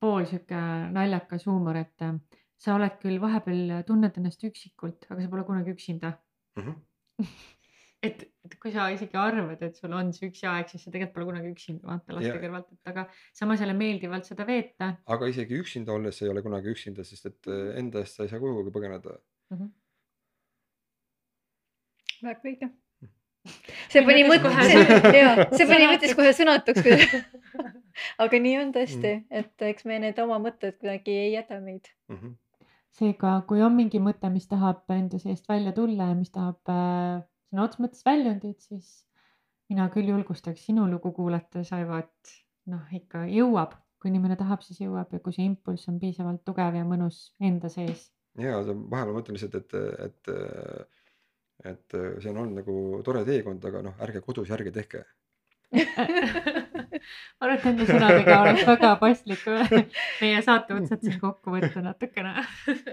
pool 0.00 0.26
sihuke 0.28 0.60
naljakas 0.92 1.46
huumor, 1.48 1.80
et 1.80 2.06
äh, 2.06 2.14
sa 2.60 2.76
oled 2.76 2.96
küll 3.02 3.20
vahepeal 3.20 3.82
tunned 3.88 4.16
ennast 4.16 4.44
üksikult, 4.48 5.08
aga 5.10 5.20
sa 5.22 5.32
pole 5.32 5.44
kunagi 5.48 5.76
üksinda 5.76 6.16
Mm 6.56 6.64
-hmm. 6.64 7.24
et, 8.06 8.22
et 8.44 8.54
kui 8.62 8.72
sa 8.72 8.88
isegi 8.92 9.16
arvad, 9.20 9.62
et 9.62 9.76
sul 9.76 9.92
on 9.92 10.12
see 10.16 10.28
üksi 10.30 10.46
aeg, 10.50 10.68
siis 10.70 10.84
sa 10.84 10.92
tegelikult 10.92 11.14
pole 11.16 11.26
kunagi 11.30 11.52
üksinda 11.54 11.90
vaata 11.90 12.16
laste 12.16 12.36
kõrvalt, 12.44 12.70
et 12.72 12.92
aga 12.92 13.06
samas 13.40 13.60
jälle 13.60 13.74
meeldivalt 13.76 14.28
seda 14.28 14.46
veeta 14.48 14.92
aga 15.16 15.28
isegi 15.32 15.58
üksinda 15.62 15.92
olles 15.92 16.22
ei 16.22 16.30
ole 16.32 16.44
kunagi 16.46 16.72
üksinda, 16.74 17.04
sest 17.04 17.26
et 17.32 17.50
äh, 17.52 17.74
enda 17.82 18.04
eest 18.04 18.16
sa 18.16 18.24
ei 18.24 18.32
saa 18.32 18.42
kuhugi 18.42 18.72
põgeneda. 18.76 19.18
mm. 19.50 19.58
-hmm. 19.58 19.70
Väga 22.22 22.40
õige. 22.50 22.70
see 23.92 24.00
Või 24.02 24.06
pani 24.08 24.22
mõtles 24.26 24.30
mõtte, 24.30 24.48
kohe 24.48 24.64
see, 24.66 24.80
sõna- 24.86 25.14
jaa, 25.16 25.34
see 25.56 25.66
pani 25.70 25.84
sõnatuks. 25.84 25.92
mõttes 25.92 26.16
kohe 26.16 26.32
sõnatuks. 26.40 27.36
aga 28.24 28.40
nii 28.46 28.56
on 28.62 28.72
tõesti, 28.74 29.12
et 29.30 29.62
eks 29.70 29.84
me 29.88 29.98
need 30.02 30.18
oma 30.24 30.38
mõtted 30.42 30.76
kuidagi 30.80 31.14
ei 31.26 31.32
jäta 31.36 31.60
meid. 31.62 31.88
Mhm. 32.12 32.34
seega, 32.96 33.34
kui 33.48 33.60
on 33.62 33.74
mingi 33.76 33.98
mõte, 34.00 34.30
mis 34.32 34.46
tahab 34.48 34.88
enda 34.94 35.18
seest 35.20 35.48
välja 35.48 35.72
tulla 35.76 36.06
ja 36.10 36.14
mis 36.16 36.30
tahab 36.32 36.70
äh, 36.72 37.20
sõna 37.52 37.66
otseses 37.66 37.82
mõttes 37.84 38.04
väljundit, 38.06 38.60
siis 38.64 38.86
mina 39.68 39.88
küll 39.92 40.08
julgustaks 40.08 40.62
sinu 40.64 40.86
lugu 40.90 41.12
kuulates, 41.12 41.72
Aivo, 41.76 41.98
et 42.00 42.32
noh, 42.72 42.80
ikka 42.96 43.26
jõuab, 43.28 43.74
kui 44.00 44.08
inimene 44.10 44.36
tahab, 44.40 44.62
siis 44.64 44.80
jõuab 44.80 45.12
ja 45.12 45.20
kui 45.20 45.32
see 45.36 45.44
impulss 45.44 45.88
on 45.92 45.98
piisavalt 46.00 46.40
tugev 46.48 46.74
ja 46.78 46.84
mõnus 46.88 47.32
enda 47.40 47.68
sees. 47.68 48.08
ja 48.40 48.62
see- 48.64 48.78
vahepeal 48.90 49.14
mõtlen 49.20 49.36
lihtsalt, 49.36 49.54
et, 49.60 49.74
et, 49.76 50.28
et 50.28 50.88
see 51.64 52.30
on 52.30 52.42
olnud 52.42 52.60
nagu 52.60 53.02
tore 53.04 53.24
teekond, 53.24 53.64
aga 53.64 53.84
noh, 53.86 53.94
ärge 54.04 54.20
kodus 54.24 54.50
järge 54.52 54.72
tehke. 54.74 55.04
ma 55.76 57.46
arvan, 57.46 57.56
et 57.56 57.64
nende 57.66 57.86
sõnadega 57.88 58.36
oleks 58.44 58.66
väga 58.68 58.90
paslik 59.00 59.42
meie 60.20 60.42
saate 60.44 60.76
otsad 60.76 61.02
siin 61.02 61.18
kokku 61.20 61.54
võtta 61.56 61.82
natukene. 61.82 62.44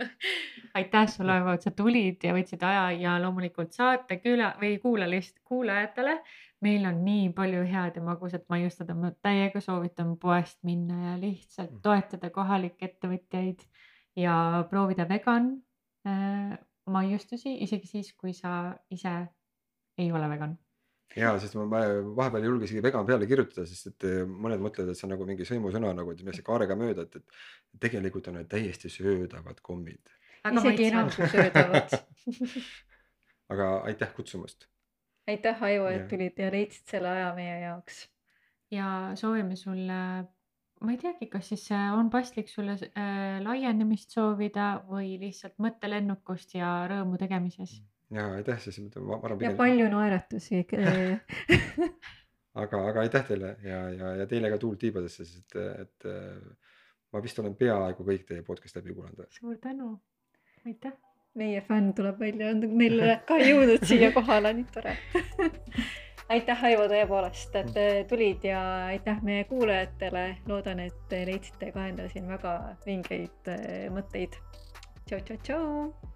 aitäh 0.79 1.05
sulle, 1.11 1.37
Aivo, 1.37 1.53
et 1.53 1.65
sa 1.65 1.73
tulid 1.75 2.25
ja 2.25 2.33
võtsid 2.35 2.65
aja 2.65 2.87
ja 2.97 3.19
loomulikult 3.21 3.75
saate 3.77 4.17
küla 4.23 4.53
või 4.61 4.79
kuulalist 4.81 5.37
kuulajatele. 5.45 6.17
meil 6.63 6.85
on 6.87 7.01
nii 7.03 7.29
palju 7.35 7.63
head 7.67 7.97
ja 7.99 8.01
magusat 8.01 8.45
maiustada, 8.49 8.95
ma 8.95 9.11
täiega 9.11 9.61
soovitan 9.61 10.15
poest 10.17 10.61
minna 10.63 11.11
ja 11.11 11.15
lihtsalt 11.19 11.81
toetada 11.83 12.29
kohalikke 12.31 12.87
ettevõtjaid 12.89 13.65
ja 14.15 14.65
proovida 14.69 15.05
vegan 15.09 15.57
äh, 16.07 16.57
maiustusi, 16.91 17.55
isegi 17.63 17.87
siis, 17.87 18.11
kui 18.19 18.33
sa 18.35 18.73
ise 18.91 19.13
ei 19.97 20.11
ole 20.11 20.29
vegan. 20.29 20.57
ja 21.15 21.35
sest 21.39 21.53
ma 21.59 21.67
vahepeal 21.69 22.41
ei 22.41 22.49
julge 22.49 22.65
isegi 22.65 22.81
vegan 22.83 23.05
peale 23.05 23.27
kirjutada, 23.29 23.67
sest 23.69 23.91
et 23.91 24.07
eh, 24.09 24.23
mõned 24.25 24.63
mõtlevad, 24.63 24.91
et 24.91 24.97
see 24.97 25.05
on 25.07 25.13
nagu 25.13 25.27
mingi 25.29 25.45
sõimusõna 25.45 25.93
nagu, 25.93 26.11
et 26.11 26.23
minnakse 26.23 26.45
kaarega 26.45 26.77
mööda, 26.79 27.05
et, 27.05 27.19
et 27.21 27.83
tegelikult 27.85 28.31
on 28.31 28.39
need 28.39 28.49
täiesti 28.49 28.89
söödavad 28.89 29.61
kommid. 29.61 30.01
isegi 30.49 30.89
enam 30.89 31.11
kui 31.13 31.29
söödavad. 31.29 31.93
aga 33.53 33.69
aitäh 33.91 34.13
kutsumast. 34.17 34.67
aitäh, 35.29 35.63
Aivo, 35.63 35.87
et 35.93 36.07
tulid 36.09 36.39
ja 36.39 36.49
leidsid 36.51 36.95
selle 36.95 37.13
aja 37.13 37.29
meie 37.37 37.59
jaoks. 37.67 38.07
ja 38.71 38.87
soovime 39.19 39.55
sulle, 39.55 39.99
ma 40.83 40.93
ei 40.93 40.99
teagi, 40.99 41.29
kas 41.31 41.49
siis 41.53 41.63
äh, 41.71 41.91
on 41.95 42.09
paslik 42.13 42.49
sulle 42.51 42.75
äh, 42.75 43.39
laienemist 43.43 44.15
soovida 44.15 44.67
või 44.89 45.15
lihtsalt 45.21 45.55
mõttelennukust 45.63 46.57
ja 46.57 46.73
rõõmu 46.91 47.19
tegemises. 47.21 47.77
ja 48.13 48.27
aitäh 48.37 48.59
siis, 48.63 48.81
ma 48.97 49.19
arvan 49.19 49.37
ja 49.37 49.41
pigem, 49.45 49.59
palju 49.61 49.87
naeratusi. 49.93 50.63
aga, 52.63 52.83
aga 52.89 53.05
aitäh 53.05 53.25
teile 53.31 53.55
ja, 53.63 53.79
ja, 53.95 54.11
ja 54.21 54.27
teile 54.29 54.51
ka 54.53 54.59
tuult 54.61 54.81
tiibadesse, 54.83 55.25
sest 55.25 55.55
et, 55.55 55.87
et 55.87 56.11
eh, 56.11 56.75
ma 57.13 57.23
vist 57.23 57.39
olen 57.39 57.55
peaaegu 57.57 58.05
kõik 58.05 58.27
teie 58.29 58.45
podcast'i 58.45 58.81
läbi 58.81 58.97
kuulanud. 58.97 59.25
suur 59.39 59.57
tänu, 59.63 59.95
aitäh. 60.67 60.99
meie 61.39 61.63
fänn 61.65 61.95
tuleb 61.97 62.19
välja, 62.19 62.51
meil 62.67 62.99
ka 63.25 63.39
jõudnud 63.41 63.87
siia 63.89 64.11
kohale, 64.13 64.53
nii 64.59 64.67
tore. 64.75 64.97
aitäh, 66.29 66.63
Aivo, 66.63 66.87
tõepoolest, 66.91 67.55
et 67.59 67.77
äh, 67.79 67.99
tulid 68.07 68.45
ja 68.47 68.61
aitäh 68.93 69.21
meie 69.23 69.43
kuulajatele. 69.49 70.37
loodan, 70.47 70.79
et 70.79 71.17
leidsite 71.25 71.71
ka 71.71 71.87
endale 71.87 72.09
siin 72.09 72.27
väga 72.27 72.55
vingeid 72.85 73.51
äh, 73.51 73.91
mõtteid. 73.93 74.39
tšau, 75.05 75.19
tšau, 75.19 75.37
tšau. 75.43 76.12